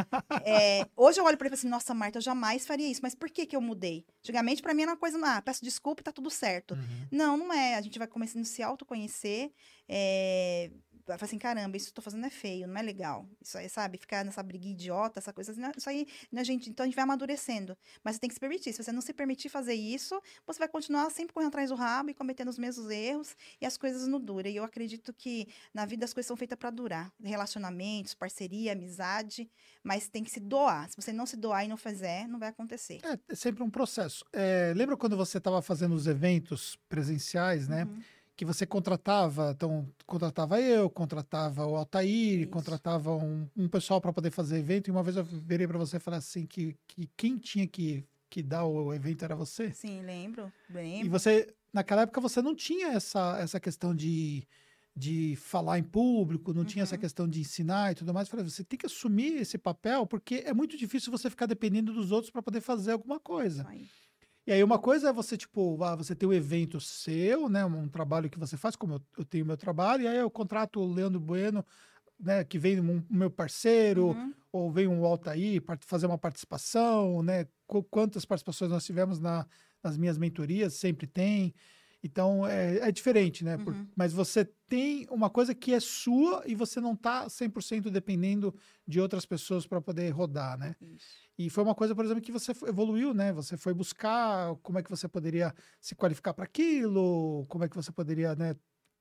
É, 0.45 0.87
hoje 0.97 1.19
eu 1.21 1.25
olho 1.25 1.37
pra 1.37 1.47
ele 1.47 1.55
e 1.55 1.57
falo 1.57 1.61
assim, 1.61 1.69
nossa, 1.69 1.95
Marta, 1.95 2.19
eu 2.19 2.23
jamais 2.23 2.67
faria 2.67 2.89
isso. 2.89 3.01
Mas 3.03 3.15
por 3.15 3.31
que 3.31 3.47
que 3.47 3.57
eu 3.57 3.61
mudei? 3.61 4.05
Antigamente, 4.21 4.63
pra 4.63 4.75
mim, 4.75 4.83
era 4.83 4.91
uma 4.93 4.97
coisa, 4.97 5.19
ah, 5.25 5.41
peço 5.43 5.65
desculpa 5.65 6.01
e 6.01 6.05
tá 6.05 6.13
tudo 6.13 6.31
certo. 6.31 6.75
Uhum. 6.75 7.07
Não, 7.11 7.37
não 7.37 7.53
é. 7.53 7.75
A 7.77 7.81
gente 7.81 7.99
vai 7.99 8.07
começando 8.07 8.43
a 8.43 8.45
se 8.47 8.63
autoconhecer. 8.63 9.51
é, 9.89 10.71
fala 11.07 11.19
assim, 11.23 11.39
caramba, 11.39 11.77
isso 11.77 11.87
que 11.87 11.91
eu 11.93 11.95
tô 11.95 12.03
fazendo 12.03 12.27
é 12.27 12.31
feio, 12.31 12.66
não 12.66 12.77
é 12.77 12.83
legal. 12.83 13.28
Isso 13.41 13.57
aí, 13.57 13.69
sabe, 13.69 13.99
ficar 13.99 14.24
nessa 14.24 14.43
briga 14.43 14.66
idiota, 14.66 15.20
essa 15.20 15.33
coisa, 15.33 15.53
assim, 15.53 15.61
isso 15.77 15.89
aí, 15.89 16.07
né, 16.33 16.43
gente, 16.43 16.69
então 16.69 16.85
a 16.85 16.87
gente 16.87 16.97
vai 16.97 17.05
amadurecendo. 17.05 17.77
Mas 18.03 18.16
você 18.16 18.20
tem 18.20 18.28
que 18.28 18.35
se 18.35 18.41
permitir. 18.41 18.73
Se 18.73 18.83
você 18.83 18.93
não 18.93 19.01
se 19.01 19.12
permitir 19.12 19.49
fazer 19.49 19.74
isso, 19.74 20.20
você 20.47 20.59
vai 20.59 20.69
continuar 20.69 21.11
sempre 21.11 21.33
correndo 21.33 21.49
atrás 21.49 21.70
do 21.70 21.77
rabo 21.77 22.11
e 22.11 22.15
cometendo 22.15 22.49
os 22.49 22.59
mesmos 22.59 22.91
erros 22.91 23.37
e 23.61 23.66
as 23.66 23.77
coisas 23.77 24.07
não 24.09 24.20
duram. 24.20 24.51
E 24.51 24.57
eu 24.57 24.65
acredito 24.65 25.12
que 25.12 25.49
na 25.73 25.87
vida 25.87 26.05
as 26.05 26.12
coisas 26.12 26.27
são 26.27 26.37
feitas 26.37 26.59
para 26.59 26.70
durar. 26.70 27.12
Relacionamentos, 27.23 28.15
parceria, 28.15 28.73
amizade, 28.73 29.51
mas 29.83 30.09
tem 30.09 30.24
que 30.24 30.31
se 30.31 30.41
doar. 30.41 30.89
Se 30.91 30.97
você 30.97 31.12
não 31.12 31.27
se 31.27 31.37
doar 31.37 31.65
e 31.65 31.69
não 31.69 31.77
fizer, 31.77 32.27
não 32.27 32.39
vai 32.39 32.49
acontecer. 32.49 33.01
É, 33.05 33.19
é 33.28 33.35
sempre 33.35 33.62
um 33.62 33.70
processo. 33.70 34.24
É, 34.33 34.73
lembra 34.74 34.97
quando 34.97 35.16
você 35.16 35.39
estava 35.39 35.62
fazendo 35.62 35.95
os 35.95 36.07
eventos 36.07 36.77
presenciais, 36.89 37.69
né? 37.69 37.85
Uhum. 37.85 38.03
Que 38.37 38.45
você 38.45 38.67
contratava, 38.67 39.53
então 39.57 39.89
contratava 40.07 40.61
eu, 40.61 40.91
contratava 40.91 41.65
o 41.67 41.75
Altair, 41.75 42.41
Isso. 42.43 42.51
contratava 42.51 43.13
um, 43.17 43.49
um 43.57 43.69
pessoal 43.69 44.01
para 44.01 44.13
poder 44.13 44.31
fazer 44.31 44.59
evento, 44.59 44.89
e 44.89 44.91
uma 44.91 45.03
vez 45.03 45.17
eu 45.17 45.25
virei 45.25 45.67
para 45.67 45.79
você 45.79 45.97
e 45.97 46.01
falei 46.01 46.19
assim 46.19 46.45
que, 46.47 46.77
que 46.87 47.09
quem 47.17 47.39
tinha 47.39 47.67
que, 47.67 48.05
que 48.29 48.43
dar 48.43 48.65
o 48.67 48.93
evento 48.93 49.25
era 49.25 49.35
você. 49.35 49.73
Sim, 49.73 50.03
lembro. 50.03 50.53
E 50.69 50.73
Lembro. 50.73 51.11
você, 51.11 51.55
naquela 51.73 52.03
época, 52.03 52.21
você 52.21 52.43
não 52.43 52.55
tinha 52.55 52.89
essa, 52.89 53.39
essa 53.41 53.59
questão 53.59 53.95
de, 53.95 54.47
de 54.95 55.35
falar 55.37 55.79
em 55.79 55.83
público, 55.85 56.53
não 56.53 56.65
tinha 56.65 56.83
essa 56.83 56.95
Uhum. 56.97 57.01
questão 57.01 57.27
de 57.27 57.41
ensinar 57.41 57.93
e 57.93 57.95
tudo 57.95 58.13
mais. 58.13 58.29
Eu 58.29 58.31
falei, 58.33 58.45
você 58.45 58.63
tem 58.63 58.79
que 58.79 58.85
assumir 58.87 59.41
esse 59.41 59.57
papel, 59.57 60.07
porque 60.07 60.43
é 60.45 60.53
muito 60.53 60.77
difícil 60.77 61.11
você 61.11 61.31
ficar 61.31 61.47
dependendo 61.47 61.93
dos 61.93 62.13
outros 62.13 62.31
para 62.31 62.43
poder 62.43 62.61
fazer 62.61 62.93
alguma 62.93 63.19
coisa. 63.19 63.67
E 64.47 64.52
aí 64.52 64.62
uma 64.62 64.78
coisa 64.78 65.09
é 65.09 65.12
você, 65.12 65.36
tipo, 65.36 65.82
ah, 65.82 65.97
você 65.97 66.14
tem 66.14 66.28
um 66.28 66.32
evento 66.32 66.81
seu, 66.81 67.48
né? 67.48 67.64
Um 67.64 67.89
trabalho 67.89 68.31
que 68.31 68.39
você 68.39 68.56
faz, 68.56 68.77
como 68.77 68.94
eu, 68.94 69.02
eu 69.18 69.24
tenho 69.24 69.44
meu 69.44 69.56
trabalho, 69.56 70.05
e 70.05 70.09
aí 70.09 70.18
eu 70.18 70.31
contrato 70.31 70.81
o 70.81 70.86
Leandro 70.93 71.18
Bueno, 71.18 71.64
né? 72.18 72.44
Que 72.44 72.59
vem 72.59 72.81
um, 72.81 73.02
meu 73.10 73.31
parceiro, 73.31 74.09
Uhum. 74.09 74.32
ou 74.52 74.70
vem 74.70 74.86
um 74.86 75.05
Altair 75.05 75.60
para 75.62 75.77
fazer 75.85 76.06
uma 76.06 76.16
participação, 76.18 77.23
né? 77.23 77.47
Qu- 77.66 77.82
Quantas 77.90 78.24
participações 78.24 78.70
nós 78.70 78.85
tivemos 78.85 79.18
na, 79.18 79.47
nas 79.82 79.97
minhas 79.98 80.16
mentorias, 80.16 80.74
sempre 80.74 81.06
tem. 81.09 81.52
Então, 82.02 82.47
é, 82.47 82.77
é 82.89 82.93
diferente, 82.93 83.44
né? 83.44 83.56
Por- 83.59 83.73
Uhum. 83.74 83.86
mas 83.97 84.12
você 84.12 84.44
tem 84.68 85.06
uma 85.10 85.28
coisa 85.31 85.55
que 85.55 85.73
é 85.73 85.81
sua 85.81 86.43
e 86.47 86.55
você 86.55 86.81
não 86.81 86.93
está 86.94 87.28
100% 87.28 87.90
dependendo 87.90 88.55
de 88.86 89.01
outras 89.01 89.27
pessoas 89.27 89.66
para 89.66 89.81
poder 89.81 90.10
rodar, 90.10 90.56
né? 90.59 90.77
Isso. 90.81 91.06
E 91.39 91.51
foi 91.51 91.64
uma 91.64 91.74
coisa, 91.74 91.94
por 91.94 92.05
exemplo, 92.05 92.23
que 92.23 92.32
você 92.32 92.52
evoluiu, 92.66 93.12
né? 93.12 93.32
Você 93.32 93.56
foi 93.56 93.74
buscar 93.74 94.55
como 94.62 94.78
é 94.78 94.82
que 94.82 94.90
você 94.90 95.09
poderia 95.09 95.55
se 95.81 95.94
qualificar 95.94 96.32
para 96.35 96.44
aquilo, 96.44 97.44
como 97.48 97.64
é 97.64 97.68
que 97.68 97.77
você 97.77 97.93
poderia, 97.93 98.35
né, 98.35 98.55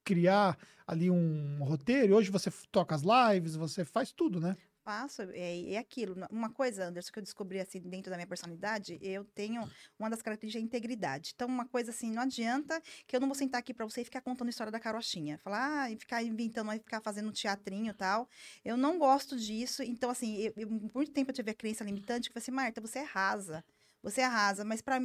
criar 0.04 0.58
ali 0.86 1.10
um 1.10 1.64
roteiro. 1.64 2.14
E 2.14 2.16
hoje 2.16 2.30
você 2.32 2.50
toca 2.72 2.94
as 2.96 3.02
lives, 3.04 3.56
você 3.56 3.84
faz 3.86 4.12
tudo, 4.12 4.40
né? 4.40 4.56
Faço, 4.86 5.24
é, 5.34 5.72
é 5.74 5.78
aquilo. 5.80 6.16
Uma 6.30 6.52
coisa, 6.52 6.86
Anderson, 6.86 7.12
que 7.12 7.18
eu 7.18 7.24
descobri 7.24 7.60
assim 7.60 7.80
dentro 7.82 8.12
da 8.12 8.18
minha 8.18 8.28
personalidade, 8.28 9.00
eu 9.02 9.26
tenho 9.26 9.68
uma 9.98 10.12
das 10.12 10.22
características 10.22 10.62
é 10.62 10.64
a 10.64 10.68
integridade. 10.68 11.32
Então, 11.34 11.48
uma 11.48 11.66
coisa 11.68 11.90
assim, 11.90 12.12
não 12.12 12.22
adianta 12.22 12.80
que 13.08 13.16
eu 13.16 13.20
não 13.20 13.28
vou 13.28 13.34
sentar 13.34 13.58
aqui 13.60 13.74
pra 13.74 13.84
você 13.84 14.02
e 14.02 14.06
ficar 14.06 14.22
contando 14.22 14.48
a 14.48 14.52
história 14.52 14.72
da 14.72 14.80
carochinha. 14.80 15.40
Falar, 15.40 15.82
ah, 15.86 15.92
e 15.92 15.98
ficar 15.98 16.22
inventando, 16.22 16.70
aí 16.70 16.78
ficar 16.78 17.02
fazendo 17.02 17.32
teatrinho 17.32 17.90
e 17.90 17.94
tal. 17.96 18.30
Eu 18.64 18.78
não 18.78 19.00
gosto 19.00 19.36
disso. 19.36 19.82
Então, 19.82 20.12
assim, 20.12 20.36
eu, 20.38 20.54
eu- 20.56 20.68
por 20.68 21.00
muito 21.00 21.12
tempo 21.12 21.32
eu 21.32 21.36
tive 21.36 21.50
a 21.50 21.56
crença 21.56 21.84
limitante 21.84 22.30
que 22.30 22.38
eu 22.38 22.42
falei 22.42 22.44
assim, 22.44 22.52
Marta, 22.52 22.80
você 22.80 23.00
é 23.00 23.04
rasa. 23.04 23.66
Você 24.04 24.22
é 24.22 24.26
rasa, 24.28 24.64
mas 24.64 24.84
para 24.84 25.02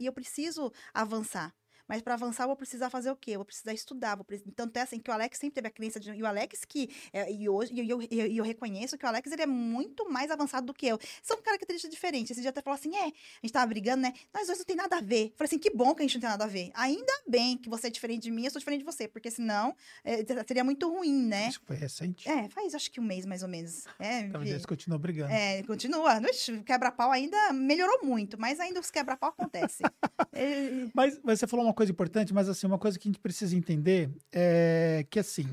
e 0.00 0.06
eu 0.06 0.12
preciso 0.14 0.72
avançar. 0.94 1.54
Mas 1.90 2.00
para 2.02 2.14
avançar, 2.14 2.44
eu 2.44 2.46
vou 2.46 2.56
precisar 2.56 2.88
fazer 2.88 3.10
o 3.10 3.16
quê? 3.16 3.32
Eu 3.32 3.38
vou 3.40 3.44
precisar 3.44 3.72
estudar. 3.72 4.14
Vou 4.14 4.24
precis- 4.24 4.46
Então, 4.46 4.68
tem 4.68 4.80
assim, 4.80 5.00
que 5.00 5.10
o 5.10 5.12
Alex 5.12 5.36
sempre 5.38 5.56
teve 5.56 5.66
a 5.66 5.70
crença 5.72 5.98
de. 5.98 6.08
E 6.12 6.22
o 6.22 6.26
Alex 6.26 6.64
que. 6.64 6.88
é, 7.12 7.32
e 7.32 7.48
hoje, 7.48 7.72
e 7.74 7.80
eu, 7.90 8.00
eu, 8.00 8.26
eu 8.28 8.44
reconheço 8.44 8.96
que 8.96 9.04
o 9.04 9.08
Alex 9.08 9.32
ele 9.32 9.42
é 9.42 9.46
muito 9.46 10.08
mais 10.08 10.30
avançado 10.30 10.66
do 10.66 10.72
que 10.72 10.86
eu. 10.86 11.00
São 11.20 11.42
características 11.42 11.90
diferentes. 11.92 12.30
Esse 12.30 12.40
dia 12.42 12.50
até 12.50 12.62
falou 12.62 12.76
assim: 12.76 12.94
é, 12.94 13.06
a 13.06 13.06
gente 13.42 13.52
tava 13.52 13.66
brigando, 13.66 14.02
né? 14.02 14.12
Nós 14.32 14.46
dois 14.46 14.58
não 14.60 14.64
tem 14.64 14.76
nada 14.76 14.98
a 14.98 15.00
ver. 15.00 15.26
Eu 15.30 15.32
Falei 15.36 15.46
assim: 15.48 15.58
que 15.58 15.70
bom 15.70 15.92
que 15.92 16.02
a 16.02 16.06
gente 16.06 16.14
não 16.14 16.20
tem 16.20 16.30
nada 16.30 16.44
a 16.44 16.46
ver. 16.46 16.70
Ainda 16.74 17.12
bem 17.28 17.58
que 17.58 17.68
você 17.68 17.88
é 17.88 17.90
diferente 17.90 18.22
de 18.22 18.30
mim, 18.30 18.44
eu 18.44 18.52
sou 18.52 18.60
diferente 18.60 18.80
de 18.80 18.86
você. 18.86 19.08
Porque 19.08 19.28
senão 19.28 19.74
é, 20.04 20.24
seria 20.46 20.62
muito 20.62 20.88
ruim, 20.88 21.26
né? 21.26 21.48
Isso 21.48 21.60
foi 21.66 21.74
recente. 21.74 22.28
É, 22.28 22.48
faz 22.50 22.72
acho 22.72 22.88
que 22.88 23.00
um 23.00 23.04
mês 23.04 23.26
mais 23.26 23.42
ou 23.42 23.48
menos. 23.48 23.84
É, 23.98 24.20
Então, 24.20 24.40
vi. 24.42 24.50
eles 24.50 24.64
continuam 24.64 25.00
brigando. 25.00 25.32
É, 25.32 25.62
continua. 25.64 26.20
Quebra-pau 26.64 27.10
ainda 27.10 27.52
melhorou 27.52 28.04
muito, 28.04 28.38
mas 28.38 28.60
ainda 28.60 28.78
os 28.78 28.92
quebra-pau 28.92 29.30
acontecem. 29.30 29.84
É, 30.32 30.86
Mas, 30.94 31.18
mas 31.24 31.40
você 31.40 31.46
falou 31.46 31.64
uma 31.66 31.74
coisa 31.74 31.79
importante, 31.88 32.34
mas 32.34 32.48
assim, 32.48 32.66
uma 32.66 32.78
coisa 32.78 32.98
que 32.98 33.08
a 33.08 33.10
gente 33.10 33.20
precisa 33.20 33.56
entender 33.56 34.10
é 34.32 35.06
que 35.08 35.18
assim, 35.18 35.46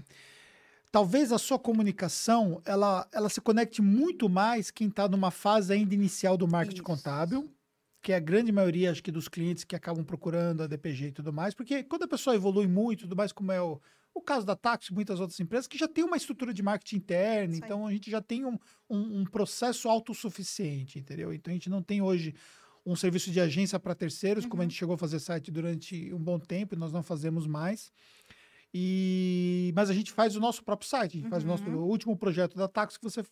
talvez 0.91 1.32
a 1.32 1.38
sua 1.38 1.60
comunicação 1.60 2.62
ela, 2.66 3.08
ela 3.14 3.30
se 3.30 3.40
conecte 3.40 3.82
muito 3.82 4.28
mais 4.28 4.72
quem 4.72 4.88
está 4.88 5.08
numa 5.08 5.32
fase 5.32 5.72
ainda 5.72 5.94
inicial 5.94 6.36
do 6.36 6.48
marketing 6.48 6.78
Isso. 6.78 6.84
contábil, 6.84 7.49
que 8.02 8.12
é 8.12 8.16
a 8.16 8.20
grande 8.20 8.52
maioria, 8.52 8.91
acho 8.91 9.04
que, 9.04 9.12
dos 9.12 9.28
clientes 9.28 9.64
que 9.64 9.76
acabam 9.76 10.04
procurando 10.04 10.64
a 10.64 10.68
DPG 10.68 11.08
e 11.08 11.12
tudo 11.12 11.34
mais, 11.34 11.54
porque 11.54 11.84
quando 11.84 12.04
a 12.04 12.08
pessoa 12.08 12.36
evolui 12.36 12.68
muito 12.68 13.02
tudo 13.02 13.16
mais, 13.16 13.32
como 13.32 13.52
é 13.52 13.62
o, 13.62 13.82
o 14.14 14.22
caso 14.22 14.45
da 14.45 14.56
Taxi 14.56 14.91
e 14.91 14.95
muitas 14.95 15.20
outras 15.20 15.40
empresas, 15.40 15.68
que 15.68 15.78
já 15.78 15.88
tem 15.88 16.04
uma 16.04 16.18
estrutura 16.18 16.54
de 16.54 16.64
marketing 16.64 16.98
interna, 16.98 17.56
então 17.56 17.86
a 17.86 17.91
gente 17.91 18.10
já 18.10 18.22
tem 18.22 18.45
um, 18.45 18.58
um, 18.90 19.22
um 19.22 19.26
processo 19.26 19.90
autossuficiente, 19.90 20.99
entendeu? 20.99 21.34
Então 21.34 21.52
a 21.52 21.54
gente 21.54 21.70
não 21.70 21.82
tem 21.82 22.02
hoje 22.02 22.34
um 22.89 22.95
serviço 22.95 23.30
de 23.31 23.39
agência 23.39 23.77
para 23.80 23.93
terceiros, 23.93 24.45
como 24.45 24.61
a 24.61 24.64
Uhum. 24.64 24.69
gente 24.69 24.80
chegou 24.80 24.95
a 24.95 24.97
fazer 24.97 25.19
site 25.19 25.51
durante 25.51 26.14
um 26.14 26.18
bom 26.19 26.39
tempo 26.39 26.73
e 26.73 26.77
nós 26.77 26.91
não 26.93 27.03
fazemos 27.03 27.45
mais. 27.45 27.91
E 28.73 29.72
mas 29.76 29.89
a 29.89 29.93
gente 29.93 30.11
faz 30.11 30.35
o 30.35 30.39
nosso 30.39 30.64
próprio 30.64 30.88
site, 30.89 31.18
a 31.18 31.19
gente 31.22 31.30
faz 31.30 31.43
o 31.43 31.47
nosso 31.47 31.64
Uhum. 31.65 31.77
o 31.80 31.88
último 31.88 32.18
projeto 32.18 32.55
da 32.57 32.68
Tax 32.68 32.97
que 32.97 33.03
você 33.03 33.23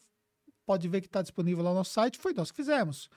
pode 0.65 0.87
ver 0.87 1.01
que 1.01 1.07
está 1.07 1.21
disponível 1.21 1.63
lá 1.63 1.69
no 1.71 1.77
nosso 1.77 1.91
site, 1.93 2.17
foi 2.17 2.33
nós 2.33 2.51
que 2.51 2.57
fizemos. 2.57 3.09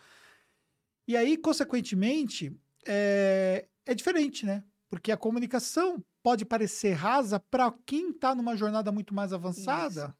E 1.06 1.16
aí, 1.16 1.36
consequentemente, 1.36 2.52
é, 2.86 3.66
é 3.86 3.94
diferente, 3.94 4.44
né? 4.44 4.62
Porque 4.90 5.10
a 5.10 5.16
comunicação 5.16 6.02
pode 6.22 6.44
parecer 6.44 6.92
rasa 6.92 7.40
para 7.40 7.72
quem 7.86 8.10
está 8.10 8.34
numa 8.34 8.56
jornada 8.56 8.92
muito 8.92 9.14
mais 9.14 9.32
avançada, 9.32 10.14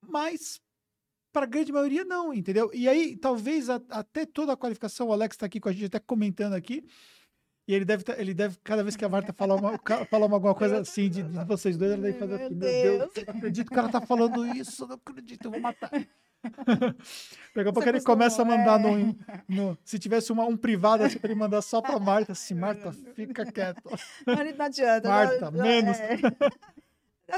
mas 0.00 0.60
para 1.32 1.44
a 1.44 1.48
grande 1.48 1.72
maioria 1.72 2.04
não, 2.04 2.32
entendeu? 2.34 2.70
E 2.74 2.88
aí, 2.88 3.16
talvez 3.16 3.70
a- 3.70 3.80
até 3.90 4.26
toda 4.26 4.52
a 4.52 4.56
qualificação, 4.56 5.08
o 5.08 5.12
Alex 5.12 5.34
está 5.34 5.46
aqui 5.46 5.58
com 5.58 5.68
a 5.68 5.72
gente 5.72 5.86
até 5.86 5.98
comentando 5.98 6.52
aqui, 6.54 6.84
e 7.66 7.74
ele 7.74 7.84
deve, 7.84 8.04
tá- 8.04 8.14
ele 8.18 8.34
deve 8.34 8.58
cada 8.62 8.82
vez 8.82 8.96
que 8.96 9.04
a 9.04 9.08
Marta 9.08 9.32
falar, 9.36 9.54
uma, 9.56 9.78
falar 10.10 10.26
uma- 10.26 10.36
alguma 10.36 10.54
coisa 10.54 10.80
assim 10.80 11.08
de, 11.08 11.22
de 11.22 11.44
vocês 11.44 11.76
dois, 11.76 11.92
ele 11.92 12.02
deve 12.02 12.18
fazer 12.18 12.34
assim, 12.34 12.54
meu 12.54 12.58
Deus, 12.58 13.16
eu 13.16 13.24
não 13.26 13.34
acredito 13.34 13.70
que 13.70 13.78
ela 13.78 13.88
tá 13.88 14.00
falando 14.00 14.46
isso, 14.46 14.84
eu 14.84 14.88
não 14.88 14.96
acredito, 14.96 15.44
eu 15.46 15.50
vou 15.52 15.60
matar. 15.60 15.90
Daqui 17.54 17.68
a 17.68 17.72
pouco 17.72 17.88
ele 17.88 18.00
começa 18.00 18.42
a 18.42 18.44
mandar 18.44 18.80
é. 18.80 18.82
no, 18.82 19.16
no- 19.48 19.78
Se 19.84 19.96
tivesse 19.98 20.32
uma- 20.32 20.44
um 20.44 20.56
privado 20.56 21.04
assim, 21.04 21.18
ele 21.22 21.34
mandar 21.36 21.62
só 21.62 21.80
pra 21.80 21.98
Marta, 22.00 22.32
assim, 22.32 22.54
Marta, 22.54 22.92
fica 23.14 23.46
quieto. 23.50 23.80
Não 24.26 24.64
adianta. 24.66 25.08
Marta, 25.08 25.50
não- 25.52 25.62
menos. 25.62 25.98
é. 26.00 26.16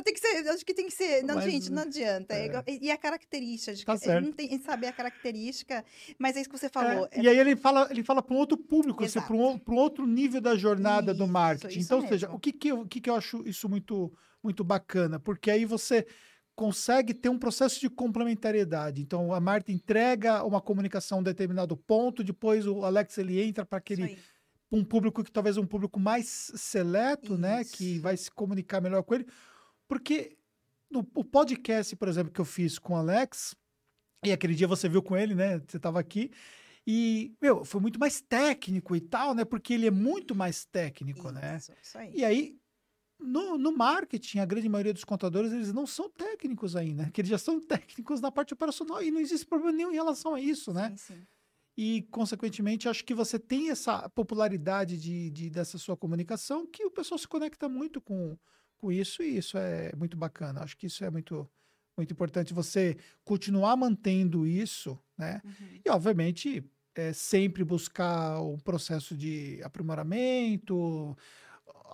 Tem 0.02 0.15
que 0.15 0.20
ser, 0.20 0.48
acho 0.48 0.65
que 0.65 0.74
tem 0.74 0.86
que 0.86 0.93
ser. 0.93 1.23
Não, 1.23 1.36
Mas, 1.36 1.44
gente, 1.44 1.70
não 1.70 1.82
adianta. 1.82 2.35
é. 2.35 2.47
É. 2.47 2.78
E 2.81 2.90
a 2.90 2.97
característica. 2.97 3.74
De, 3.74 3.85
Tá 3.85 3.94
é, 3.94 3.98
certo. 3.98 4.24
Não 4.24 4.32
tem 4.32 4.59
saber 4.61 4.89
a 4.89 4.93
característica, 4.93 5.85
mas 6.19 6.36
é 6.36 6.40
isso 6.40 6.51
que 6.51 6.59
você 6.59 6.69
falou. 6.69 7.06
É, 7.12 7.20
e 7.20 7.28
aí 7.28 7.39
ele 7.39 7.55
fala, 7.55 7.86
ele 7.90 8.02
fala 8.02 8.23
para 8.23 8.35
um 8.35 8.39
outro 8.39 8.56
público, 8.56 9.05
assim, 9.05 9.20
para 9.20 9.36
um, 9.36 9.61
um 9.69 9.74
outro 9.77 10.06
nível 10.06 10.40
da 10.40 10.56
jornada 10.56 11.12
do 11.12 11.24
Isso, 11.24 11.32
marketing. 11.32 11.78
isso 11.78 11.86
então, 11.86 12.01
ou 12.01 12.09
seja, 12.09 12.27
mesmo. 12.27 12.36
o 12.36 12.40
que 12.40 12.52
que, 12.52 12.69
eu, 12.69 12.81
o 12.81 12.89
que 12.89 13.01
que 13.01 13.11
eu 13.11 13.15
acho 13.15 13.47
isso 13.47 13.69
muito, 13.69 14.12
muito 14.43 14.65
bacana? 14.65 15.20
Porque 15.20 15.51
aí 15.51 15.65
você 15.65 16.06
consegue 16.56 17.12
ter 17.12 17.28
um 17.28 17.39
processo 17.39 17.81
de 17.81 17.90
complementariedade. 17.90 19.02
Então, 19.02 19.32
a 19.32 19.40
Marta 19.40 19.73
entrega 19.73 20.44
uma 20.44 20.61
comunicação 20.61 21.19
a 21.19 21.20
um 21.20 21.24
determinado 21.24 21.77
ponto, 21.77 22.23
depois 22.23 22.66
o 22.66 22.85
Alex 22.85 23.19
ele 23.19 23.40
entra 23.43 23.65
para 23.66 23.78
Isso 23.78 24.02
aquele 24.02 24.19
um 24.70 24.85
público 24.85 25.23
que 25.23 25.31
talvez 25.31 25.56
um 25.56 25.66
público 25.66 26.01
mais 26.01 26.51
seleto, 26.55 27.36
né, 27.39 27.65
que 27.65 27.94
Isso. 27.94 28.02
vai 28.02 28.16
se 28.16 28.31
comunicar 28.31 28.81
melhor 28.81 29.02
com 29.02 29.15
ele, 29.15 29.27
porque 29.89 30.36
no 30.90 31.01
o 31.15 31.24
podcast, 31.24 31.94
por 31.97 32.09
exemplo, 32.09 32.32
que 32.32 32.40
eu 32.40 32.44
fiz 32.44 32.78
com 32.78 32.94
o 32.94 32.97
Alex, 32.97 33.55
e 34.24 34.32
aquele 34.32 34.55
dia 34.55 34.69
você 34.69 34.89
viu 34.89 35.02
com 35.02 35.16
ele, 35.16 35.35
né, 35.35 35.59
você 35.59 35.77
estava 35.77 35.98
aqui, 36.01 36.31
e, 36.86 37.35
meu, 37.40 37.65
foi 37.65 37.81
muito 37.81 37.98
mais 37.98 38.20
técnico 38.20 38.94
e 38.94 39.01
tal, 39.01 39.35
né, 39.35 39.44
porque 39.44 39.74
ele 39.74 39.86
é 39.86 39.90
muito 39.90 40.35
mais 40.35 40.65
técnico, 40.65 41.31
né, 41.31 41.56
Isso, 41.56 41.73
isso 41.82 41.98
aí. 41.98 42.12
e 42.15 42.24
aí, 42.24 42.56
no, 43.19 43.56
no 43.56 43.73
marketing, 43.73 44.39
a 44.39 44.44
grande 44.47 44.69
maioria 44.69 44.93
dos 44.93 45.05
contadores, 45.05 45.52
eles 45.52 45.73
não 45.73 45.86
são 45.86 46.11
técnicos 46.11 46.77
ainda, 46.77 47.11
que 47.11 47.20
eles 47.20 47.31
já 47.31 47.39
são 47.39 47.59
técnicos 47.61 48.20
na 48.20 48.31
parte 48.31 48.52
operacional, 48.55 49.02
e 49.02 49.11
não 49.11 49.20
existe 49.20 49.47
problema 49.47 49.73
nenhum 49.73 49.90
em 49.90 49.94
relação 49.94 50.35
a 50.35 50.40
isso, 50.40 50.73
né, 50.73 50.90
Sim, 50.97 51.15
sim. 51.15 51.27
e, 51.77 52.02
consequentemente, 52.11 52.89
acho 52.89 53.05
que 53.05 53.15
você 53.15 53.39
tem 53.39 53.70
essa 53.70 54.09
popularidade 54.11 54.98
de, 54.98 55.31
de- 55.31 55.51
dessa 55.51 55.77
sua 55.78 55.97
comunicação 55.97 56.66
que 56.66 56.85
o 56.85 56.90
pessoal 56.90 57.19
se 57.19 57.27
conecta 57.28 57.69
muito 57.69 58.01
com, 58.01 58.39
com 58.85 58.93
isso 58.93 59.23
e 59.23 59.39
isso 59.39 59.56
é 59.56 59.93
muito 59.97 60.15
bacana. 60.16 60.61
Acho 60.61 60.77
que 60.77 60.86
isso 60.86 61.02
é 61.05 61.11
muito, 61.11 61.48
muito 61.97 62.12
importante 62.12 62.52
você 62.52 62.97
continuar 63.24 63.74
mantendo 63.77 64.47
isso, 64.47 64.98
né? 65.16 65.40
Uhum. 65.43 65.81
E, 65.85 65.90
obviamente, 65.90 66.62
é, 66.94 67.12
sempre 67.15 67.65
buscar 67.65 68.40
um 68.43 68.59
processo 68.59 69.16
de 69.16 69.59
aprimoramento, 69.65 71.16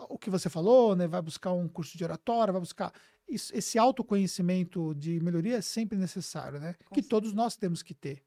o 0.09 0.19
que 0.19 0.31
você 0.31 0.51
falou, 0.51 0.97
né? 0.97 1.07
Vai 1.07 1.23
buscar 1.23 1.53
um 1.53 1.69
curso 1.69 1.97
de 1.97 2.03
oratória, 2.05 2.53
vai 2.53 2.61
buscar. 2.61 2.93
isso- 3.29 3.55
esse 3.57 3.79
autoconhecimento 3.79 4.93
de 4.97 5.21
melhoria 5.21 5.59
é 5.59 5.61
sempre 5.61 5.97
necessário, 5.97 6.59
né? 6.59 6.75
Com 6.85 6.97
que 6.97 7.01
todos 7.03 7.33
nós 7.33 7.55
temos 7.57 7.81
que 7.81 7.95
ter. 7.95 8.25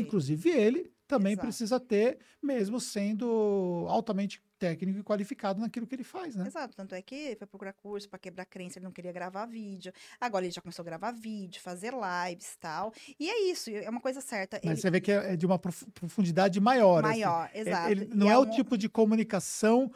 Inclusive 0.00 0.48
ele 0.48 0.90
também 1.06 1.34
Exato. 1.34 1.46
precisa 1.46 1.78
ter, 1.78 2.18
mesmo 2.42 2.80
sendo 2.80 3.84
altamente 3.90 4.40
técnico 4.58 4.98
e 4.98 5.02
qualificado 5.02 5.60
naquilo 5.60 5.86
que 5.86 5.94
ele 5.94 6.04
faz, 6.04 6.34
né? 6.34 6.46
Exato, 6.46 6.74
tanto 6.76 6.94
é 6.94 7.00
que 7.02 7.14
ele 7.14 7.36
foi 7.36 7.46
procurar 7.46 7.72
curso 7.72 8.08
para 8.08 8.18
quebrar 8.18 8.44
crença, 8.44 8.78
ele 8.78 8.84
não 8.84 8.92
queria 8.92 9.12
gravar 9.12 9.46
vídeo. 9.46 9.92
Agora 10.20 10.44
ele 10.44 10.52
já 10.52 10.60
começou 10.60 10.82
a 10.82 10.86
gravar 10.86 11.12
vídeo, 11.12 11.60
fazer 11.60 11.92
lives 11.92 12.54
e 12.54 12.58
tal. 12.58 12.92
E 13.18 13.28
é 13.30 13.50
isso, 13.50 13.70
é 13.70 13.88
uma 13.88 14.00
coisa 14.00 14.20
certa. 14.20 14.60
Mas 14.64 14.72
ele, 14.72 14.80
você 14.80 14.90
vê 14.90 15.00
que 15.00 15.12
é 15.12 15.32
é 15.32 15.36
de 15.36 15.46
uma 15.46 15.58
prof- 15.58 15.86
profundidade 15.92 16.58
maior. 16.60 17.04
assim. 17.04 17.20
maior, 17.20 17.50
É- 17.54 17.60
exato. 17.60 17.90
Ele 17.90 18.10
não 18.14 18.30
é, 18.30 18.38
o 18.38 18.42
um- 18.42 18.50
tipo 18.50 18.76
de 18.78 18.88
comunicação 18.88 19.92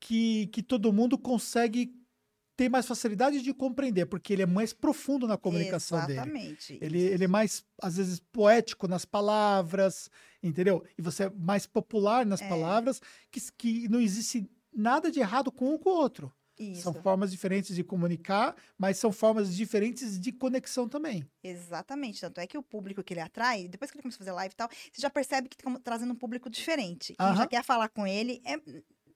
que, 0.00 0.46
que 0.48 0.62
todo 0.62 0.92
mundo 0.92 1.16
consegue 1.18 1.92
ter 2.56 2.68
mais 2.68 2.86
facilidade 2.86 3.42
de 3.42 3.52
compreender, 3.52 4.06
porque 4.06 4.32
ele 4.32 4.42
é 4.42 4.46
mais 4.46 4.72
profundo 4.72 5.26
na 5.26 5.36
comunicação 5.36 5.98
dele. 6.06 6.20
Exatamente. 6.20 6.78
Ele, 6.80 7.00
ele 7.00 7.24
é 7.24 7.28
mais, 7.28 7.64
às 7.82 7.96
vezes, 7.96 8.20
poético 8.20 8.86
nas 8.86 9.04
palavras, 9.04 10.08
entendeu? 10.42 10.84
E 10.96 11.02
você 11.02 11.24
é 11.24 11.30
mais 11.30 11.66
popular 11.66 12.24
nas 12.24 12.40
É. 12.40 12.48
palavras, 12.48 13.00
que, 13.30 13.40
que 13.56 13.88
não 13.88 14.00
existe 14.00 14.48
nada 14.72 15.10
de 15.10 15.20
errado 15.20 15.50
com 15.50 15.66
um 15.66 15.72
ou 15.72 15.78
com 15.78 15.90
o 15.90 15.94
outro. 15.94 16.32
Isso. 16.56 16.82
São 16.82 16.94
formas 16.94 17.32
diferentes 17.32 17.74
de 17.74 17.82
comunicar, 17.82 18.54
mas 18.78 18.96
são 18.96 19.10
formas 19.10 19.52
diferentes 19.56 20.20
de 20.20 20.30
conexão 20.30 20.88
também. 20.88 21.26
Exatamente. 21.42 22.20
Tanto 22.20 22.38
é 22.40 22.46
que 22.46 22.56
o 22.56 22.62
público 22.62 23.02
que 23.02 23.12
ele 23.12 23.20
atrai, 23.20 23.66
depois 23.66 23.90
que 23.90 23.96
ele 23.96 24.02
começa 24.02 24.16
a 24.16 24.18
fazer 24.18 24.30
live 24.32 24.52
e 24.52 24.56
tal, 24.56 24.68
você 24.68 25.02
já 25.02 25.10
percebe 25.10 25.48
que 25.48 25.56
está 25.56 25.80
trazendo 25.80 26.12
um 26.12 26.16
público 26.16 26.48
diferente. 26.48 27.14
Quem 27.14 27.26
já 27.26 27.32
Aham. 27.32 27.46
quer 27.48 27.64
falar 27.64 27.88
com 27.88 28.06
ele. 28.06 28.40
É, 28.44 28.54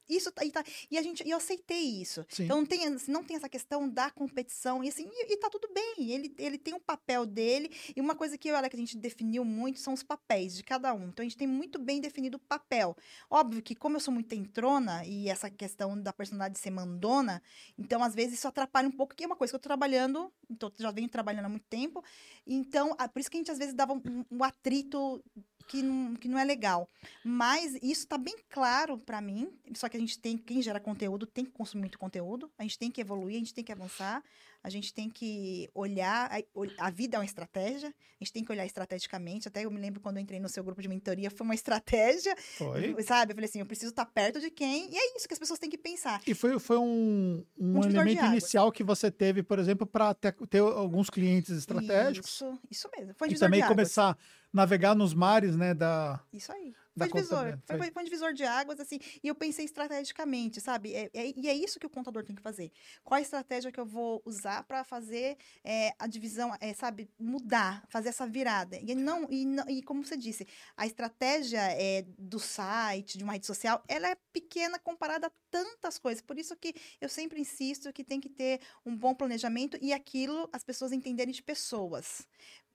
isso 0.09 0.31
tá, 0.33 0.45
e, 0.45 0.51
tá- 0.51 0.65
e 0.91 0.97
a 0.99 1.03
gente, 1.03 1.27
e 1.27 1.31
eu 1.31 1.37
aceitei 1.37 2.01
isso. 2.01 2.25
Sim. 2.29 2.45
Então 2.45 2.59
não 2.59 2.67
tem, 2.67 2.97
não 3.09 3.25
tem 3.25 3.37
essa 3.37 3.49
questão 3.49 3.89
da 3.89 4.11
competição. 4.11 4.83
E 4.83 4.89
assim, 4.89 5.09
e, 5.11 5.33
e 5.33 5.37
tá 5.37 5.49
tudo 5.51 5.69
bem. 5.73 6.11
Ele, 6.11 6.35
ele 6.39 6.59
tem 6.59 6.75
um 6.75 6.81
papel 6.81 7.27
dele. 7.27 7.71
E 7.95 8.01
uma 8.01 8.15
coisa 8.15 8.39
que 8.39 8.49
eu 8.49 8.53
e 8.53 8.55
o 8.55 8.59
Alex, 8.59 8.75
a 8.75 8.79
gente 8.79 8.97
definiu 8.97 9.45
muito 9.45 9.79
são 9.79 9.93
os 9.93 10.03
papéis 10.03 10.57
de 10.57 10.63
cada 10.63 10.95
um. 10.95 11.09
Então 11.09 11.23
a 11.23 11.29
gente 11.29 11.37
tem 11.37 11.47
muito 11.47 11.79
bem 11.79 12.01
definido 12.01 12.37
o 12.37 12.41
papel. 12.41 12.97
Óbvio 13.31 13.63
que, 13.63 13.75
como 13.75 13.97
eu 13.97 14.01
sou 14.01 14.13
muito 14.13 14.35
entrona, 14.35 15.05
e 15.05 15.29
essa 15.29 15.51
questão 15.51 16.01
da 16.01 16.13
personalidade 16.13 16.59
ser 16.59 16.71
mandona, 16.71 17.43
então 17.77 18.03
às 18.03 18.15
vezes 18.15 18.35
isso 18.35 18.49
atrapalha 18.49 18.89
um 18.89 18.93
pouco, 18.93 19.15
que 19.15 19.25
é 19.25 19.27
uma 19.27 19.37
coisa 19.37 19.53
que 19.53 19.57
eu 19.57 19.61
tô 19.61 19.69
trabalhando, 19.69 20.33
então 20.51 20.73
já 20.79 20.91
venho 20.91 21.09
trabalhando 21.09 21.47
há 21.47 21.49
muito 21.49 21.67
tempo. 21.69 22.03
Então, 22.47 22.97
por 23.13 23.21
isso 23.21 23.31
que 23.31 23.37
a 23.37 23.41
gente 23.41 23.51
às 23.51 23.59
vezes 23.59 23.75
dava 23.75 23.93
um, 23.93 24.25
um 24.31 24.45
atrito 24.45 25.23
que 25.69 25.83
não, 25.83 26.17
que 26.17 26.27
não 26.27 26.39
é 26.39 26.45
legal. 26.45 26.89
Mas 27.23 27.75
isso 27.77 28.03
está 28.03 28.17
bem 28.19 28.37
claro 28.49 28.99
para 28.99 29.21
mim. 29.21 29.53
Só 29.75 29.89
que 29.89 29.97
a 29.97 30.01
gente 30.01 30.19
tem, 30.19 30.37
quem 30.37 30.63
gera 30.63 30.81
conteúdo 30.81 31.27
tem 31.27 31.45
que 31.45 31.53
consumir 31.53 31.83
muito 31.83 31.99
conteúdo. 31.99 32.51
A 32.59 32.63
gente 32.63 32.79
tem 32.79 32.91
que 32.91 33.01
evoluir, 33.01 33.37
a 33.37 33.39
gente 33.39 33.55
tem 33.55 33.63
que 33.63 33.71
avançar. 33.71 34.25
A 34.63 34.71
gente 34.71 34.93
tem 34.93 35.09
que 35.09 35.69
olhar. 35.75 36.31
A, 36.31 36.87
a 36.87 36.91
vida 36.91 37.17
é 37.17 37.19
uma 37.21 37.25
estratégia. 37.25 37.89
A 37.89 38.25
gente 38.25 38.33
tem 38.33 38.45
que 38.45 38.51
olhar 38.51 38.67
estrategicamente. 38.67 39.49
Até 39.49 39.65
eu 39.65 39.71
me 39.71 39.81
lembro 39.81 40.01
quando 40.01 40.17
eu 40.17 40.23
entrei 40.23 40.41
no 40.41 40.49
seu 40.49 40.65
grupo 40.65 40.83
de 40.83 40.89
mentoria, 40.89 41.31
foi 41.31 41.45
uma 41.45 41.55
estratégia. 41.55 42.35
Foi. 42.57 43.01
Sabe? 43.03 43.33
Eu 43.33 43.37
falei 43.37 43.49
assim: 43.49 43.61
eu 43.61 43.67
preciso 43.67 43.91
estar 43.91 44.07
perto 44.07 44.41
de 44.41 44.51
quem. 44.51 44.93
E 44.93 44.97
é 44.97 45.17
isso 45.17 45.29
que 45.29 45.35
as 45.35 45.39
pessoas 45.39 45.59
têm 45.59 45.71
que 45.71 45.79
pensar. 45.79 46.21
E 46.27 46.35
foi, 46.35 46.59
foi 46.59 46.77
um, 46.77 47.45
um 47.59 47.79
Um 47.79 47.85
elemento 47.85 48.25
inicial 48.25 48.73
que 48.73 48.83
você 48.83 49.11
teve, 49.11 49.43
por 49.43 49.59
exemplo, 49.59 49.87
para 49.87 50.13
ter, 50.15 50.33
ter 50.49 50.59
alguns 50.61 51.09
clientes 51.09 51.51
estratégicos. 51.57 52.31
Isso, 52.31 52.59
isso 52.71 52.91
mesmo. 52.97 53.15
Foi 53.15 53.29
um 53.29 53.33
E 53.33 53.39
também 53.39 53.65
começar 53.67 54.11
a 54.11 54.17
navegar 54.53 54.95
nos 54.95 55.15
mares, 55.15 55.57
né, 55.57 55.75
da, 55.75 56.21
Isso 56.33 56.51
aí. 56.53 56.75
Da 56.99 57.07
Foi 57.09 57.21
divisor. 57.21 57.59
Foi, 57.67 57.79
Foi. 57.79 57.91
foi- 57.93 58.03
um 58.03 58.05
divisor 58.05 58.33
de 58.33 58.45
águas, 58.45 58.81
assim. 58.81 58.99
E 59.23 59.29
eu 59.29 59.35
pensei 59.35 59.65
estrategicamente, 59.65 60.61
sabe? 60.61 60.95
É- 60.95 61.11
é- 61.15 61.33
e 61.37 61.49
é 61.49 61.55
isso 61.55 61.79
que 61.79 61.87
o 61.87 61.91
contador 61.91 62.25
tem 62.25 62.35
que 62.37 62.43
fazer. 62.43 62.71
Qual 63.05 63.17
a 63.19 63.21
estratégia 63.23 63.73
que 63.73 63.81
eu 63.81 63.87
vou 63.87 64.21
usar 64.25 64.63
para 64.65 64.85
fazer 64.85 65.37
é, 65.65 65.93
a 65.99 66.07
divisão, 66.07 66.55
é, 66.61 66.73
sabe? 66.75 67.09
Mudar, 67.19 67.85
fazer 67.89 68.09
essa 68.11 68.27
virada. 68.27 68.77
E, 68.77 68.95
não, 68.95 69.27
e, 69.31 69.45
não- 69.45 69.69
e 69.69 69.83
como 69.83 70.05
você 70.05 70.17
disse, 70.17 70.47
a 70.77 70.87
estratégia 70.87 71.61
é, 71.73 72.05
do 72.19 72.39
site, 72.39 73.19
de 73.19 73.25
uma 73.25 73.33
rede 73.35 73.47
social, 73.47 73.83
ela 73.89 74.09
é 74.09 74.17
pequena 74.33 74.79
comparada 74.79 75.27
a 75.29 75.33
tantas 75.51 75.99
coisas. 75.99 76.23
Por 76.23 76.39
isso 76.39 76.57
que 76.57 76.75
eu 77.01 77.09
sempre 77.09 77.41
insisto 77.41 77.93
que 77.93 78.05
tem 78.05 78.21
que 78.21 78.29
ter 78.29 78.61
um 78.85 78.97
bom 78.97 79.15
planejamento 79.15 79.77
e 79.81 79.93
aquilo 79.93 80.49
as 80.53 80.65
pessoas 80.65 80.93
entenderem 80.93 81.33
de 81.33 81.43
pessoas. 81.43 82.27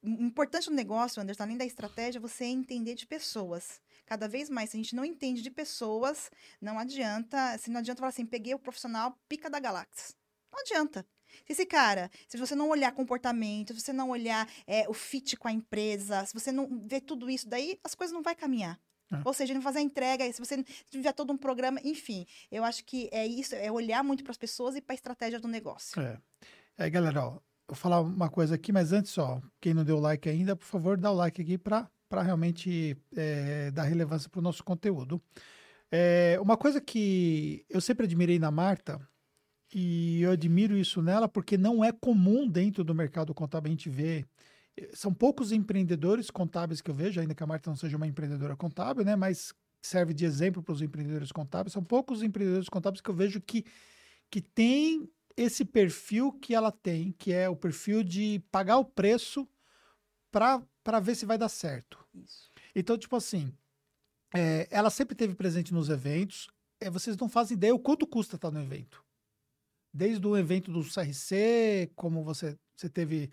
O 0.01 0.09
importante 0.09 0.69
no 0.69 0.75
negócio, 0.75 1.21
Anderson, 1.21 1.43
além 1.43 1.57
da 1.57 1.65
estratégia, 1.65 2.19
você 2.19 2.43
é 2.43 2.47
entender 2.47 2.93
de 2.95 3.07
pessoas. 3.07 3.81
Cada 4.13 4.27
vez 4.27 4.47
mais, 4.47 4.69
se 4.69 4.77
a 4.77 4.79
gente 4.79 4.95
não 4.95 5.03
entende 5.03 5.41
de 5.41 5.49
pessoas, 5.49 6.29
não 6.61 6.77
adianta. 6.77 7.57
Se 7.57 7.71
não 7.71 7.79
adianta 7.79 7.97
falar 7.97 8.09
assim, 8.09 8.27
peguei 8.27 8.53
o 8.53 8.59
profissional 8.59 9.17
pica 9.27 9.49
da 9.49 9.59
galáxia. 9.59 10.13
Não 10.51 10.59
adianta. 10.59 11.03
Se 11.47 11.53
esse 11.53 11.65
cara, 11.65 12.11
se 12.27 12.37
você 12.37 12.53
não 12.53 12.69
olhar 12.69 12.91
comportamento, 12.91 13.73
se 13.73 13.81
você 13.81 13.91
não 13.91 14.11
olhar 14.11 14.47
é, 14.67 14.87
o 14.87 14.93
fit 14.93 15.35
com 15.35 15.47
a 15.47 15.51
empresa, 15.51 16.23
se 16.27 16.33
você 16.35 16.51
não 16.51 16.85
ver 16.85 17.01
tudo 17.01 17.27
isso 17.27 17.49
daí, 17.49 17.79
as 17.83 17.95
coisas 17.95 18.13
não 18.13 18.21
vai 18.21 18.35
caminhar. 18.35 18.79
É. 19.11 19.19
Ou 19.25 19.33
seja, 19.33 19.51
não 19.51 19.63
fazer 19.63 19.79
a 19.79 19.81
entrega, 19.81 20.31
se 20.31 20.39
você 20.39 20.63
tiver 20.91 21.13
todo 21.13 21.33
um 21.33 21.37
programa, 21.37 21.79
enfim. 21.83 22.27
Eu 22.51 22.63
acho 22.63 22.85
que 22.85 23.09
é 23.11 23.25
isso, 23.25 23.55
é 23.55 23.71
olhar 23.71 24.03
muito 24.03 24.23
para 24.23 24.29
as 24.29 24.37
pessoas 24.37 24.75
e 24.75 24.81
para 24.81 24.93
a 24.93 24.99
estratégia 25.01 25.39
do 25.39 25.47
negócio. 25.47 25.99
É. 25.99 26.21
Aí, 26.77 26.91
galera, 26.91 27.25
ó, 27.25 27.39
vou 27.67 27.75
falar 27.75 27.99
uma 28.01 28.29
coisa 28.29 28.53
aqui, 28.53 28.71
mas 28.71 28.93
antes, 28.93 29.17
ó, 29.17 29.41
quem 29.59 29.73
não 29.73 29.83
deu 29.83 29.99
like 29.99 30.29
ainda, 30.29 30.55
por 30.55 30.65
favor, 30.65 30.99
dá 30.99 31.09
o 31.09 31.15
like 31.15 31.41
aqui 31.41 31.57
para 31.57 31.89
realmente 32.21 32.95
é, 33.15 33.71
dar 33.71 33.83
relevância 33.83 34.29
para 34.29 34.39
o 34.39 34.43
nosso 34.43 34.63
conteúdo. 34.63 35.21
É, 35.91 36.37
uma 36.41 36.57
coisa 36.57 36.81
que 36.81 37.65
eu 37.69 37.81
sempre 37.81 38.05
admirei 38.05 38.39
na 38.39 38.51
Marta, 38.51 38.99
e 39.73 40.21
eu 40.21 40.31
admiro 40.31 40.77
isso 40.77 41.01
nela, 41.01 41.27
porque 41.27 41.57
não 41.57 41.83
é 41.83 41.91
comum 41.91 42.47
dentro 42.47 42.83
do 42.83 42.93
mercado 42.93 43.33
contábil 43.33 43.69
a 43.69 43.71
gente 43.71 43.89
ver. 43.89 44.25
eh, 44.77 44.91
São 44.93 45.13
poucos 45.13 45.51
empreendedores 45.51 46.29
contábeis 46.29 46.79
que 46.81 46.91
eu 46.91 46.95
vejo, 46.95 47.19
ainda 47.19 47.33
que 47.33 47.43
a 47.43 47.47
Marta 47.47 47.69
não 47.69 47.75
seja 47.75 47.97
uma 47.97 48.07
empreendedora 48.07 48.55
contábil, 48.55 49.03
né? 49.03 49.15
Mas 49.15 49.53
serve 49.81 50.13
de 50.13 50.25
exemplo 50.25 50.61
para 50.61 50.73
os 50.73 50.81
empreendedores 50.81 51.31
contábeis. 51.31 51.73
São 51.73 51.83
poucos 51.83 52.21
empreendedores 52.21 52.69
contábeis 52.69 53.01
que 53.01 53.09
eu 53.09 53.15
vejo 53.15 53.41
que, 53.41 53.65
que 54.29 54.41
tem 54.41 55.09
esse 55.35 55.65
perfil 55.65 56.31
que 56.33 56.53
ela 56.53 56.71
tem, 56.71 57.11
que 57.11 57.33
é 57.33 57.49
o 57.49 57.55
perfil 57.55 58.03
de 58.03 58.43
pagar 58.51 58.77
o 58.77 58.85
preço 58.85 59.47
para 60.31 60.99
ver 61.01 61.15
se 61.15 61.25
vai 61.25 61.37
dar 61.37 61.49
certo. 61.49 62.02
Isso. 62.13 62.51
Então, 62.75 62.97
tipo 62.97 63.15
assim, 63.15 63.53
é, 64.33 64.67
ela 64.71 64.89
sempre 64.89 65.15
teve 65.15 65.35
presente 65.35 65.73
nos 65.73 65.89
eventos. 65.89 66.49
É, 66.79 66.89
vocês 66.89 67.15
não 67.17 67.29
fazem 67.29 67.55
ideia 67.55 67.73
o 67.73 67.79
quanto 67.79 68.07
custa 68.07 68.35
estar 68.35 68.51
no 68.51 68.61
evento. 68.61 69.03
Desde 69.93 70.25
o 70.25 70.35
evento 70.35 70.71
do 70.71 70.83
CRC, 70.83 71.91
como 71.95 72.23
você, 72.23 72.57
você 72.75 72.89
teve. 72.89 73.31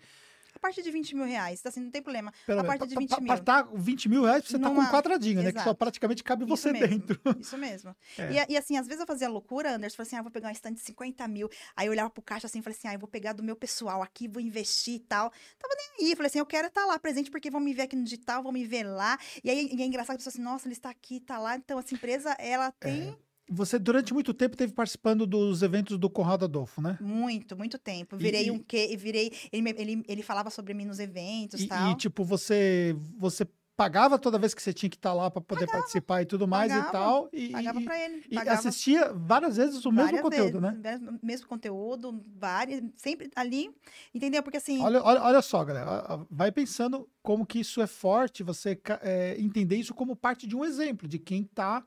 Partir 0.61 0.83
de 0.83 0.91
20 0.91 1.15
mil 1.15 1.25
reais, 1.25 1.61
assim, 1.65 1.79
não 1.79 1.89
tem 1.89 2.01
problema. 2.01 2.31
Pelo 2.45 2.59
A 2.61 2.63
partir 2.63 2.87
de 2.87 2.93
pa- 2.93 2.99
20 3.01 3.09
pa- 3.09 3.19
mil. 3.21 3.33
Estar 3.33 3.67
20 3.73 4.07
mil 4.09 4.23
reais, 4.23 4.45
você 4.45 4.59
tá 4.59 4.67
com 4.69 4.75
Numa- 4.75 4.87
um 4.87 4.91
quadradinho, 4.91 5.41
né? 5.41 5.51
Que 5.51 5.57
só 5.57 5.63
Exato. 5.65 5.75
praticamente 5.77 6.23
cabe 6.23 6.43
Isso 6.45 6.49
você 6.55 6.71
mesmo. 6.71 6.87
dentro. 6.87 7.19
Isso 7.41 7.57
mesmo. 7.57 7.95
É. 8.17 8.31
E, 8.47 8.53
e 8.53 8.57
assim, 8.57 8.77
às 8.77 8.85
vezes 8.85 9.01
eu 9.01 9.07
fazia 9.07 9.27
loucura, 9.27 9.75
Anderson, 9.75 9.97
falei 9.97 10.07
assim, 10.07 10.15
ah, 10.17 10.21
vou 10.21 10.31
pegar 10.31 10.49
um 10.49 10.51
stand 10.51 10.73
de 10.73 10.81
50 10.81 11.27
mil. 11.27 11.49
Aí 11.75 11.87
eu 11.87 11.91
olhava 11.91 12.09
pro 12.09 12.21
caixa 12.21 12.45
assim, 12.47 12.61
falei 12.61 12.77
assim, 12.77 12.87
ah, 12.87 12.93
eu 12.93 12.99
vou 12.99 13.07
pegar 13.09 13.33
do 13.33 13.41
meu 13.43 13.55
pessoal 13.55 14.03
aqui, 14.03 14.27
vou 14.27 14.41
investir 14.41 14.93
e 14.95 14.99
tal. 14.99 15.31
Tava 15.59 15.73
nem 15.97 16.09
aí, 16.09 16.15
falei 16.15 16.27
assim, 16.27 16.39
eu 16.39 16.45
quero 16.45 16.67
estar 16.67 16.85
lá 16.85 16.99
presente, 16.99 17.31
porque 17.31 17.49
vão 17.49 17.59
me 17.59 17.73
ver 17.73 17.83
aqui 17.83 17.95
no 17.95 18.03
digital, 18.03 18.43
vão 18.43 18.51
me 18.51 18.63
ver 18.65 18.83
lá. 18.83 19.17
E 19.43 19.49
aí 19.49 19.69
e 19.73 19.81
é 19.81 19.85
engraçado, 19.85 20.15
a 20.15 20.17
pessoa 20.17 20.31
assim, 20.31 20.41
nossa, 20.41 20.67
ele 20.67 20.73
está 20.73 20.89
aqui, 20.91 21.19
tá 21.19 21.39
lá. 21.39 21.55
Então, 21.55 21.79
essa 21.79 21.93
empresa, 21.93 22.31
ela 22.39 22.71
tem 22.71 23.17
Você, 23.53 23.77
durante 23.77 24.13
muito 24.13 24.33
tempo, 24.33 24.55
teve 24.55 24.71
participando 24.73 25.25
dos 25.27 25.61
eventos 25.61 25.97
do 25.97 26.09
Conrado 26.09 26.45
Adolfo, 26.45 26.81
né? 26.81 26.97
muito, 27.01 27.57
muito 27.57 27.77
tempo. 27.77 28.15
E- 28.15 28.19
Virei 28.19 28.47
e- 28.47 28.51
um 28.51 28.59
quê? 28.59 28.95
Virei. 28.97 29.31
Ele, 29.51 29.69
ele, 29.77 30.03
ele 30.07 30.23
falava 30.23 30.49
sobre 30.49 30.73
mim 30.73 30.85
nos 30.85 30.99
eventos 30.99 31.59
e 31.59 31.65
E, 31.65 31.67
tal. 31.67 31.91
e, 31.91 31.95
tipo, 31.95 32.23
você, 32.23 32.95
você 33.17 33.45
pagava 33.75 34.19
toda 34.19 34.37
vez 34.37 34.53
que 34.53 34.61
você 34.61 34.71
tinha 34.71 34.89
que 34.89 34.95
estar 34.95 35.11
lá 35.13 35.29
para 35.31 35.41
poder 35.41 35.65
participar 35.67 36.21
e 36.21 36.25
tudo 36.25 36.47
mais 36.47 36.71
e 36.71 36.75
Pagava, 36.75 36.91
tal. 36.91 37.29
E, 37.33 37.49
Pagava 37.49 37.81
e- 37.81 37.83
pra 37.83 37.99
ele. 38.05 38.23
e 38.29 38.35
pagava 38.35 38.59
assistia 38.59 39.11
várias 39.13 39.57
vezes 39.57 39.83
o 39.85 39.91
mesmo 39.91 40.03
várias 40.05 40.21
conteúdo, 40.21 40.61
vezes, 40.61 40.61
né? 40.61 40.79
mesmo- 40.99 41.19
Mesmo 41.23 41.47
conteúdo, 41.47 42.23
várias, 42.37 42.83
sempre 42.95 43.29
ali, 43.35 43.69
entendeu? 44.13 44.43
Porque 44.43 44.57
assim, 44.57 44.81
Olha, 44.81 45.01
olha, 45.03 45.21
olha 45.23 45.41
só, 45.41 45.63
galera. 45.65 46.25
Vai 46.29 46.51
pensando 46.51 47.09
como 47.23 47.45
que 47.45 47.59
isso 47.59 47.81
é 47.81 47.87
forte, 47.87 48.43
você 48.43 48.79
é, 49.01 49.35
entender 49.39 49.77
isso 49.77 49.93
como 49.95 50.15
parte 50.15 50.45
de 50.47 50.55
um 50.55 50.63
exemplo, 50.63 51.07
de 51.07 51.17
quem 51.17 51.41
está 51.41 51.83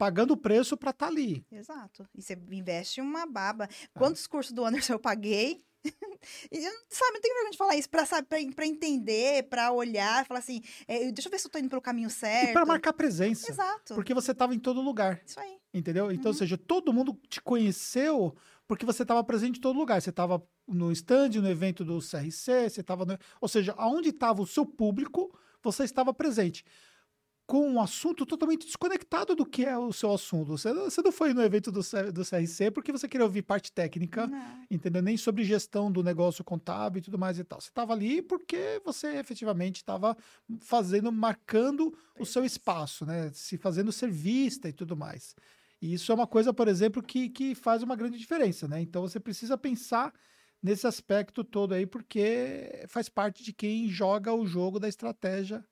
pagando 0.00 0.30
o 0.32 0.36
preço 0.36 0.78
para 0.78 0.90
estar 0.92 1.08
ali. 1.08 1.44
exato. 1.52 2.08
E 2.16 2.22
você 2.22 2.32
investe 2.50 3.02
uma 3.02 3.26
baba. 3.26 3.68
Ah. 3.70 3.98
Quantos 3.98 4.26
cursos 4.26 4.50
do 4.52 4.64
Anderson 4.64 4.94
eu 4.94 4.98
paguei? 4.98 5.62
E 6.52 6.58
eu, 6.58 6.72
sabe, 6.90 7.12
não 7.14 7.20
tenho 7.22 7.32
vergonha 7.34 7.50
de 7.52 7.56
falar 7.56 7.74
isso, 7.74 7.88
pra, 7.88 8.04
sabe, 8.04 8.28
pra, 8.28 8.36
pra 8.54 8.66
entender, 8.66 9.44
pra 9.44 9.72
olhar, 9.72 10.26
falar 10.26 10.40
assim, 10.40 10.60
é, 10.86 11.10
deixa 11.10 11.28
eu 11.28 11.30
ver 11.30 11.38
se 11.38 11.46
eu 11.46 11.50
tô 11.50 11.58
indo 11.58 11.70
pelo 11.70 11.80
caminho 11.80 12.08
E 12.08 12.10
certo. 12.10 12.52
para 12.52 12.66
marcar 12.66 12.92
presença, 12.92 13.50
Exato. 13.50 13.94
porque 13.94 14.12
você 14.12 14.32
estava 14.32 14.54
em 14.54 14.58
todo 14.58 14.82
lugar, 14.82 15.22
Isso 15.24 15.40
aí. 15.40 15.56
entendeu? 15.72 16.12
Então, 16.12 16.26
ou 16.26 16.32
Uhum. 16.34 16.38
seja, 16.38 16.58
todo 16.58 16.92
mundo 16.92 17.18
te 17.26 17.40
conheceu 17.40 18.36
porque 18.68 18.84
você 18.84 19.00
estava 19.00 19.24
presente 19.24 19.56
em 19.56 19.60
todo 19.62 19.78
lugar. 19.78 20.02
Você 20.02 20.10
estava 20.10 20.46
no 20.68 20.92
stand, 20.92 21.30
no 21.40 21.48
evento 21.48 21.82
do 21.86 21.98
CRC, 22.00 22.68
você 22.68 22.82
estava 22.82 23.06
no... 23.06 23.18
Ou 23.40 23.48
seja, 23.48 23.72
aonde 23.78 24.10
estava 24.10 24.42
o 24.42 24.46
seu 24.46 24.66
público, 24.66 25.34
você 25.62 25.84
estava 25.84 26.12
presente. 26.12 26.62
Com 27.50 27.68
um 27.68 27.80
assunto 27.80 28.24
totalmente 28.24 28.64
desconectado 28.64 29.34
do 29.34 29.44
que 29.44 29.64
é 29.64 29.76
o 29.76 29.92
seu 29.92 30.12
assunto. 30.12 30.56
Você, 30.56 30.72
não- 30.72 30.84
você 30.84 31.02
não 31.02 31.10
foi 31.10 31.34
no 31.34 31.42
evento 31.42 31.72
do, 31.72 31.80
do 32.12 32.24
CRC 32.24 32.70
porque 32.70 32.92
você 32.92 33.08
queria 33.08 33.24
ouvir 33.26 33.42
parte 33.42 33.72
técnica, 33.72 34.28
Não. 34.28 34.64
entendeu? 34.70 35.02
Nem 35.02 35.16
sobre 35.16 35.42
gestão 35.42 35.90
do 35.90 36.00
negócio 36.00 36.44
contábil 36.44 37.00
e 37.00 37.02
tudo 37.02 37.18
mais 37.18 37.40
e 37.40 37.42
tal. 37.44 37.60
Você 37.60 37.68
estava 37.70 37.92
ali 37.92 38.22
porque 38.22 38.80
você 38.84 39.16
efetivamente 39.16 39.78
estava 39.78 40.16
fazendo, 40.60 41.10
marcando 41.10 41.92
o 42.20 42.24
seu 42.24 42.44
espaço, 42.44 43.04
né? 43.04 43.32
Se 43.34 43.58
fazendo 43.58 43.90
ser 43.90 44.08
vista 44.12 44.68
e 44.68 44.72
tudo 44.72 44.96
mais. 44.96 45.34
E 45.82 45.92
isso 45.94 46.12
é 46.12 46.14
uma 46.14 46.28
coisa, 46.28 46.52
por 46.54 46.68
exemplo, 46.68 47.02
que, 47.02 47.28
que 47.28 47.56
faz 47.56 47.82
uma 47.82 47.96
grande 47.96 48.16
diferença, 48.16 48.68
né? 48.68 48.80
Então 48.80 49.02
você 49.02 49.18
precisa 49.18 49.58
pensar 49.58 50.14
nesse 50.62 50.86
aspecto 50.86 51.42
todo 51.42 51.74
aí, 51.74 51.84
porque 51.84 52.84
faz 52.86 53.08
parte 53.08 53.42
de 53.42 53.52
quem 53.52 53.88
joga 53.88 54.32
o 54.32 54.46
jogo 54.46 54.78
da 54.78 54.88
estratégia. 54.88 55.64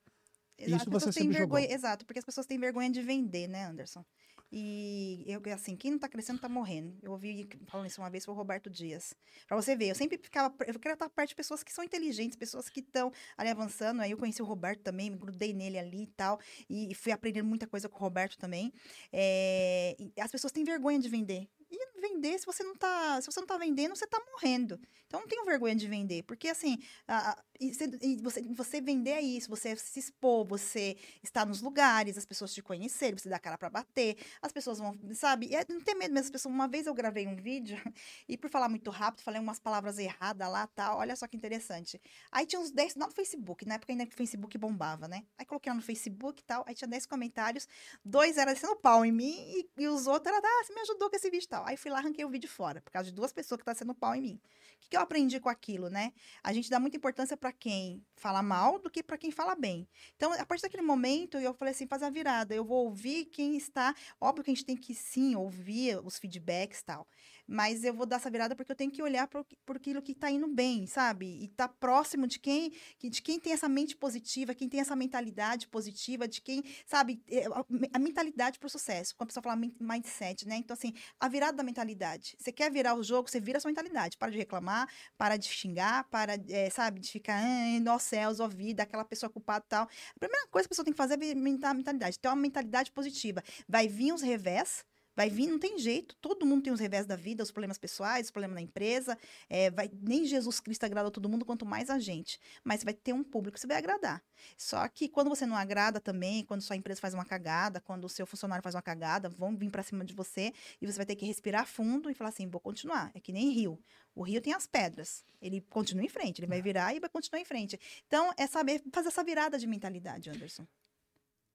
Exato, 0.58 0.82
Isso 0.82 0.90
você 0.90 1.12
sempre 1.12 1.36
jogou. 1.36 1.56
vergonha, 1.56 1.72
exato, 1.74 2.04
porque 2.04 2.18
as 2.18 2.24
pessoas 2.24 2.46
têm 2.46 2.58
vergonha 2.58 2.90
de 2.90 3.00
vender, 3.00 3.46
né, 3.46 3.64
Anderson? 3.64 4.04
E 4.50 5.24
eu, 5.26 5.42
assim, 5.52 5.76
quem 5.76 5.90
não 5.90 5.98
tá 5.98 6.08
crescendo 6.08 6.40
tá 6.40 6.48
morrendo. 6.48 6.96
Eu 7.02 7.12
ouvi 7.12 7.46
falando 7.66 7.86
isso 7.86 8.00
uma 8.00 8.08
vez 8.08 8.24
foi 8.24 8.32
o 8.32 8.36
Roberto 8.36 8.70
Dias. 8.70 9.14
Pra 9.46 9.54
você 9.54 9.76
ver, 9.76 9.88
eu 9.90 9.94
sempre 9.94 10.16
ficava, 10.16 10.54
eu 10.66 10.78
quero 10.80 10.94
estar 10.94 11.08
perto 11.10 11.28
de 11.28 11.34
pessoas 11.34 11.62
que 11.62 11.70
são 11.72 11.84
inteligentes, 11.84 12.34
pessoas 12.34 12.70
que 12.70 12.80
estão 12.80 13.12
ali 13.36 13.50
avançando. 13.50 14.00
Aí 14.00 14.10
eu 14.10 14.16
conheci 14.16 14.40
o 14.40 14.46
Roberto 14.46 14.80
também, 14.80 15.10
me 15.10 15.18
grudei 15.18 15.52
nele 15.52 15.78
ali 15.78 16.04
e 16.04 16.06
tal, 16.06 16.40
e 16.68 16.94
fui 16.94 17.12
aprendendo 17.12 17.46
muita 17.46 17.66
coisa 17.66 17.88
com 17.88 17.96
o 17.96 18.00
Roberto 18.00 18.38
também. 18.38 18.72
É, 19.12 19.94
as 20.18 20.30
pessoas 20.30 20.50
têm 20.50 20.64
vergonha 20.64 20.98
de 20.98 21.10
vender. 21.10 21.46
E 21.70 22.00
vender, 22.00 22.38
se 22.38 22.46
você 22.46 22.62
não 22.62 22.74
tá, 22.74 23.20
se 23.20 23.26
você 23.30 23.40
não 23.40 23.46
tá 23.46 23.58
vendendo, 23.58 23.94
você 23.94 24.06
tá 24.06 24.18
morrendo. 24.32 24.80
Então 25.06 25.20
não 25.20 25.28
tenho 25.28 25.44
vergonha 25.44 25.74
de 25.74 25.86
vender, 25.86 26.22
porque 26.22 26.48
assim, 26.48 26.78
a- 27.06 27.42
e 27.60 27.72
e 28.00 28.16
você, 28.22 28.42
você 28.54 28.80
vender 28.80 29.10
é 29.12 29.20
isso, 29.20 29.48
você 29.48 29.74
se 29.76 29.98
expor, 29.98 30.46
você 30.46 30.96
estar 31.22 31.44
nos 31.46 31.60
lugares, 31.60 32.16
as 32.16 32.24
pessoas 32.24 32.54
te 32.54 32.62
conhecerem, 32.62 33.18
você 33.18 33.32
a 33.32 33.38
cara 33.38 33.58
pra 33.58 33.68
bater, 33.68 34.16
as 34.40 34.52
pessoas 34.52 34.78
vão, 34.78 34.96
sabe? 35.14 35.46
E 35.48 35.56
é- 35.56 35.64
não 35.68 35.80
tem 35.80 35.94
medo 35.96 36.12
mesmo, 36.14 36.26
as 36.26 36.30
pessoas, 36.30 36.54
uma 36.54 36.68
vez 36.68 36.86
eu 36.86 36.94
gravei 36.94 37.26
um 37.26 37.36
vídeo 37.36 37.76
e 38.28 38.36
por 38.38 38.48
falar 38.50 38.68
muito 38.68 38.90
rápido, 38.90 39.22
falei 39.22 39.40
umas 39.40 39.58
palavras 39.58 39.98
erradas 39.98 40.48
lá, 40.50 40.66
tal, 40.68 40.98
olha 40.98 41.16
só 41.16 41.26
que 41.26 41.36
interessante. 41.36 42.00
Aí 42.30 42.46
tinha 42.46 42.60
uns 42.60 42.70
10, 42.70 42.94
não 42.94 43.08
no 43.08 43.12
Facebook, 43.12 43.66
na 43.66 43.74
época 43.74 43.92
ainda 43.92 44.06
que 44.06 44.14
o 44.14 44.16
Facebook 44.16 44.56
bombava, 44.58 45.08
né? 45.08 45.24
Aí 45.36 45.44
coloquei 45.46 45.70
lá 45.70 45.76
no 45.76 45.82
Facebook 45.82 46.40
e 46.42 46.44
tal, 46.44 46.64
aí 46.66 46.74
tinha 46.74 46.88
10 46.88 47.06
comentários, 47.06 47.66
dois 48.04 48.36
eram 48.38 48.52
descendo 48.52 48.76
pau 48.76 49.04
em 49.04 49.12
mim 49.12 49.34
e, 49.48 49.68
e 49.82 49.88
os 49.88 50.06
outros 50.06 50.34
eram, 50.34 50.46
ah, 50.46 50.64
você 50.64 50.74
me 50.74 50.80
ajudou 50.82 51.10
com 51.10 51.16
esse 51.16 51.30
vídeo 51.30 51.44
e 51.44 51.48
tal. 51.58 51.66
Aí 51.66 51.76
fui 51.76 51.90
lá, 51.90 51.98
arranquei 51.98 52.24
o 52.24 52.30
vídeo 52.30 52.48
fora, 52.48 52.80
por 52.80 52.90
causa 52.92 53.10
de 53.10 53.14
duas 53.14 53.32
pessoas 53.32 53.58
que 53.58 53.62
estavam 53.62 53.78
sendo 53.78 53.94
pau 53.94 54.14
em 54.14 54.20
mim. 54.20 54.40
O 54.76 54.80
que, 54.80 54.90
que 54.90 54.96
eu 54.96 55.00
aprendi 55.00 55.40
com 55.40 55.48
aquilo, 55.48 55.90
né? 55.90 56.12
A 56.42 56.52
gente 56.52 56.70
dá 56.70 56.78
muita 56.78 56.96
importância 56.96 57.36
para 57.36 57.52
quem 57.52 58.02
fala 58.14 58.42
mal 58.42 58.78
do 58.78 58.88
que 58.88 59.02
para 59.02 59.18
quem 59.18 59.30
fala 59.30 59.54
bem. 59.54 59.88
Então, 60.16 60.32
a 60.32 60.46
partir 60.46 60.62
daquele 60.62 60.82
momento, 60.82 61.36
eu 61.36 61.52
falei 61.52 61.72
assim, 61.72 61.86
faz 61.86 62.02
a 62.02 62.10
virada. 62.10 62.54
Eu 62.54 62.64
vou 62.64 62.84
ouvir 62.84 63.26
quem 63.26 63.56
está. 63.56 63.94
Óbvio 64.20 64.44
que 64.44 64.50
a 64.50 64.54
gente 64.54 64.64
tem 64.64 64.76
que 64.76 64.94
sim 64.94 65.34
ouvir 65.34 65.98
os 66.04 66.18
feedbacks 66.18 66.80
e 66.80 66.84
tal. 66.84 67.06
Mas 67.48 67.82
eu 67.82 67.94
vou 67.94 68.04
dar 68.06 68.16
essa 68.16 68.30
virada 68.30 68.54
porque 68.54 68.70
eu 68.70 68.76
tenho 68.76 68.90
que 68.90 69.02
olhar 69.02 69.26
por, 69.26 69.44
por 69.64 69.76
aquilo 69.76 70.02
que 70.02 70.12
está 70.12 70.30
indo 70.30 70.46
bem, 70.46 70.86
sabe? 70.86 71.26
E 71.42 71.48
tá 71.48 71.66
próximo 71.66 72.26
de 72.26 72.38
quem, 72.38 72.70
que- 72.98 73.08
de 73.08 73.22
quem 73.22 73.40
tem 73.40 73.52
essa 73.54 73.68
mente 73.68 73.96
positiva, 73.96 74.54
quem 74.54 74.68
tem 74.68 74.80
essa 74.80 74.94
mentalidade 74.94 75.66
positiva, 75.68 76.28
de 76.28 76.42
quem, 76.42 76.62
sabe, 76.86 77.22
é, 77.28 77.46
a, 77.92 77.98
mentalidade 77.98 78.58
para 78.58 78.66
o 78.66 78.70
sucesso. 78.70 79.14
Quando 79.16 79.28
a 79.28 79.30
pessoa 79.30 79.42
fala 79.42 79.56
min- 79.56 79.74
mindset, 79.80 80.46
né? 80.46 80.56
Então, 80.56 80.74
assim, 80.74 80.92
a 81.18 81.28
virada 81.28 81.56
da 81.56 81.62
mentalidade. 81.62 82.36
Você 82.38 82.52
quer 82.52 82.70
virar 82.70 82.94
o 82.94 83.02
jogo, 83.02 83.28
você 83.30 83.40
vira 83.40 83.58
a 83.58 83.60
sua 83.60 83.70
mentalidade. 83.70 84.16
Para 84.18 84.30
de 84.30 84.36
reclamar, 84.38 84.88
para 85.16 85.36
de 85.36 85.48
xingar, 85.48 86.04
para, 86.10 86.34
é, 86.48 86.68
sabe, 86.70 87.00
de 87.00 87.10
ficar, 87.10 87.42
nó 87.82 87.98
céus, 87.98 88.40
ó 88.40 88.48
vida, 88.48 88.82
aquela 88.82 89.04
pessoa 89.04 89.30
culpada 89.30 89.64
e 89.66 89.68
tal. 89.68 89.84
A 89.84 90.18
primeira 90.18 90.46
coisa 90.48 90.66
que 90.68 90.72
a 90.72 90.74
pessoa 90.74 90.84
tem 90.84 90.92
que 90.92 90.96
fazer 90.98 91.22
é 91.22 91.32
aumentar 91.32 91.70
a 91.70 91.74
mentalidade, 91.74 92.18
ter 92.18 92.28
uma 92.28 92.36
mentalidade 92.36 92.90
positiva. 92.92 93.42
Vai 93.68 93.88
vir 93.88 94.12
os 94.12 94.22
revés, 94.22 94.84
vai 95.18 95.28
vir, 95.28 95.48
não 95.48 95.58
tem 95.58 95.76
jeito, 95.80 96.14
todo 96.20 96.46
mundo 96.46 96.62
tem 96.62 96.72
os 96.72 96.78
revés 96.78 97.04
da 97.04 97.16
vida, 97.16 97.42
os 97.42 97.50
problemas 97.50 97.76
pessoais, 97.76 98.26
os 98.26 98.30
problemas 98.30 98.54
na 98.54 98.60
empresa, 98.60 99.18
é, 99.50 99.68
vai, 99.68 99.90
nem 100.00 100.24
Jesus 100.24 100.60
Cristo 100.60 100.84
agrada 100.84 101.08
a 101.08 101.10
todo 101.10 101.28
mundo, 101.28 101.44
quanto 101.44 101.66
mais 101.66 101.90
a 101.90 101.98
gente. 101.98 102.38
Mas 102.62 102.84
vai 102.84 102.94
ter 102.94 103.12
um 103.12 103.24
público 103.24 103.54
que 103.54 103.60
você 103.60 103.66
vai 103.66 103.78
agradar. 103.78 104.22
Só 104.56 104.86
que 104.86 105.08
quando 105.08 105.28
você 105.28 105.44
não 105.44 105.56
agrada 105.56 105.98
também, 105.98 106.44
quando 106.44 106.60
sua 106.60 106.76
empresa 106.76 107.00
faz 107.00 107.14
uma 107.14 107.24
cagada, 107.24 107.80
quando 107.80 108.04
o 108.04 108.08
seu 108.08 108.24
funcionário 108.28 108.62
faz 108.62 108.76
uma 108.76 108.82
cagada, 108.82 109.28
vão 109.28 109.56
vir 109.56 109.70
pra 109.70 109.82
cima 109.82 110.04
de 110.04 110.14
você 110.14 110.52
e 110.80 110.86
você 110.86 110.96
vai 110.96 111.06
ter 111.06 111.16
que 111.16 111.26
respirar 111.26 111.66
fundo 111.66 112.08
e 112.08 112.14
falar 112.14 112.30
assim, 112.30 112.46
vou 112.46 112.60
continuar. 112.60 113.10
É 113.12 113.18
que 113.18 113.32
nem 113.32 113.50
rio. 113.50 113.76
O 114.14 114.22
rio 114.22 114.40
tem 114.40 114.52
as 114.52 114.68
pedras. 114.68 115.24
Ele 115.42 115.60
continua 115.62 116.04
em 116.04 116.08
frente, 116.08 116.38
ele 116.38 116.46
vai 116.46 116.62
virar 116.62 116.94
e 116.94 117.00
vai 117.00 117.10
continuar 117.10 117.40
em 117.40 117.44
frente. 117.44 117.76
Então, 118.06 118.32
é 118.36 118.46
saber 118.46 118.84
fazer 118.92 119.08
essa 119.08 119.24
virada 119.24 119.58
de 119.58 119.66
mentalidade, 119.66 120.30
Anderson. 120.30 120.64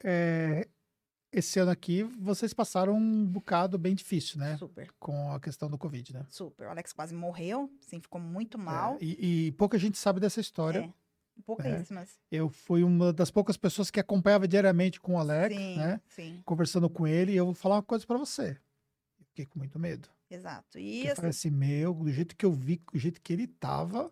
É, 0.04 0.68
esse 1.34 1.60
ano 1.60 1.72
aqui, 1.72 2.04
vocês 2.04 2.54
passaram 2.54 2.96
um 2.96 3.26
bocado 3.26 3.78
bem 3.78 3.96
difícil, 3.96 4.40
né? 4.40 4.56
Super, 4.58 4.90
Com 5.00 5.32
a 5.34 5.40
questão 5.40 5.70
do 5.70 5.78
Covid, 5.78 6.14
né? 6.14 6.26
super. 6.30 6.68
O 6.68 6.70
Alex 6.70 6.94
quase 6.94 7.14
morreu, 7.16 7.70
assim, 7.86 8.00
ficou 8.00 8.22
muito 8.22 8.58
mal. 8.58 8.96
É, 8.96 9.04
e, 9.04 9.48
e 9.48 9.52
pouca 9.54 9.78
gente 9.78 9.98
sabe 9.98 10.20
dessa 10.20 10.40
história. 10.40 10.80
É, 10.80 11.42
pouquíssimas. 11.46 12.20
Eu 12.32 12.50
fui 12.50 12.84
uma 12.84 13.12
das 13.12 13.32
poucas 13.32 13.58
pessoas 13.58 13.90
que 13.90 14.00
acompanhava 14.00 14.48
diariamente 14.48 15.02
com 15.02 15.16
o 15.16 15.20
Alex, 15.20 15.56
sim, 15.56 15.78
né? 15.78 16.02
sim, 16.08 16.42
Conversando 16.46 16.90
com 16.90 17.08
ele, 17.08 17.34
e 17.34 17.36
eu 17.36 17.46
vou 17.46 17.54
falar 17.56 17.76
uma 17.76 17.84
coisa 17.84 18.06
pra 18.06 18.18
você. 18.18 18.58
Eu 19.20 19.26
Fiquei 19.26 19.46
com 19.46 19.58
muito 19.60 19.80
medo. 19.80 20.08
exato. 20.30 20.78
E, 20.78 20.96
Porque 20.98 21.08
assim, 21.08 21.16
falei 21.16 21.30
assim, 21.32 21.50
meu, 21.50 21.94
do 21.94 22.12
jeito 22.12 22.36
que 22.36 22.46
eu 22.46 22.52
vi, 22.52 22.82
do 22.94 23.00
jeito 23.00 23.20
que 23.22 23.34
ele 23.34 23.48
tava, 23.48 24.12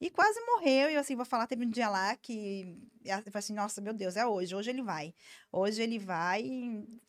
E 0.00 0.08
quase 0.08 0.40
morreu, 0.46 0.88
e 0.90 0.94
eu 0.94 1.00
assim, 1.00 1.14
vou 1.14 1.26
falar, 1.26 1.46
teve 1.46 1.62
um 1.66 1.68
dia 1.68 1.88
lá 1.90 2.16
que 2.16 2.74
eu 3.04 3.10
falei 3.16 3.30
assim, 3.34 3.52
nossa, 3.52 3.82
meu 3.82 3.92
Deus, 3.92 4.16
é 4.16 4.24
hoje, 4.24 4.54
hoje 4.54 4.70
ele 4.70 4.82
vai. 4.82 5.12
Hoje 5.52 5.82
ele 5.82 5.98
vai, 5.98 6.42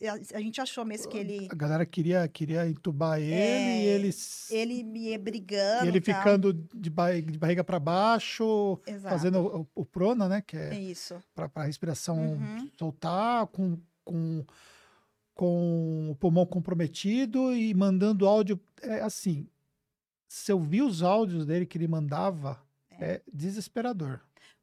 a, 0.03 0.37
a 0.37 0.41
gente 0.41 0.59
achou 0.59 0.83
mesmo 0.83 1.09
que 1.09 1.17
ele, 1.17 1.47
a 1.49 1.55
galera 1.55 1.85
queria, 1.85 2.27
queria 2.27 2.67
entubar 2.67 3.17
ele, 3.17 3.33
É, 3.33 3.81
e 3.81 3.85
ele, 3.87 4.07
s- 4.09 4.53
ele 4.53 4.83
ia 4.99 5.17
brigando 5.17 5.85
e 5.85 5.87
ele 5.87 6.01
tal. 6.01 6.15
ficando 6.15 6.51
de, 6.53 6.89
ba- 6.89 7.17
de 7.19 7.39
barriga 7.39 7.63
para 7.63 7.79
baixo, 7.79 8.77
Exato, 8.85 9.15
fazendo 9.15 9.39
o, 9.39 9.67
o 9.81 9.85
prona, 9.85 10.27
né? 10.27 10.41
Que 10.41 10.57
é 10.57 10.73
é 10.73 10.79
isso. 10.81 11.21
para 11.33 11.49
a 11.55 11.63
respiração 11.63 12.17
Uhum. 12.17 12.69
soltar, 12.77 13.47
com, 13.47 13.79
com, 14.03 14.45
com 15.33 16.09
o 16.11 16.15
pulmão 16.15 16.45
comprometido 16.45 17.55
e 17.55 17.73
mandando 17.73 18.27
áudio. 18.27 18.59
É 18.81 18.99
assim, 19.01 19.47
se 20.27 20.51
eu 20.51 20.59
vi 20.59 20.81
os 20.81 21.01
áudios 21.03 21.45
dele 21.45 21.65
que 21.65 21.77
ele 21.77 21.87
mandava, 21.87 22.61
é, 23.01 23.21
desesperador. 23.33 24.21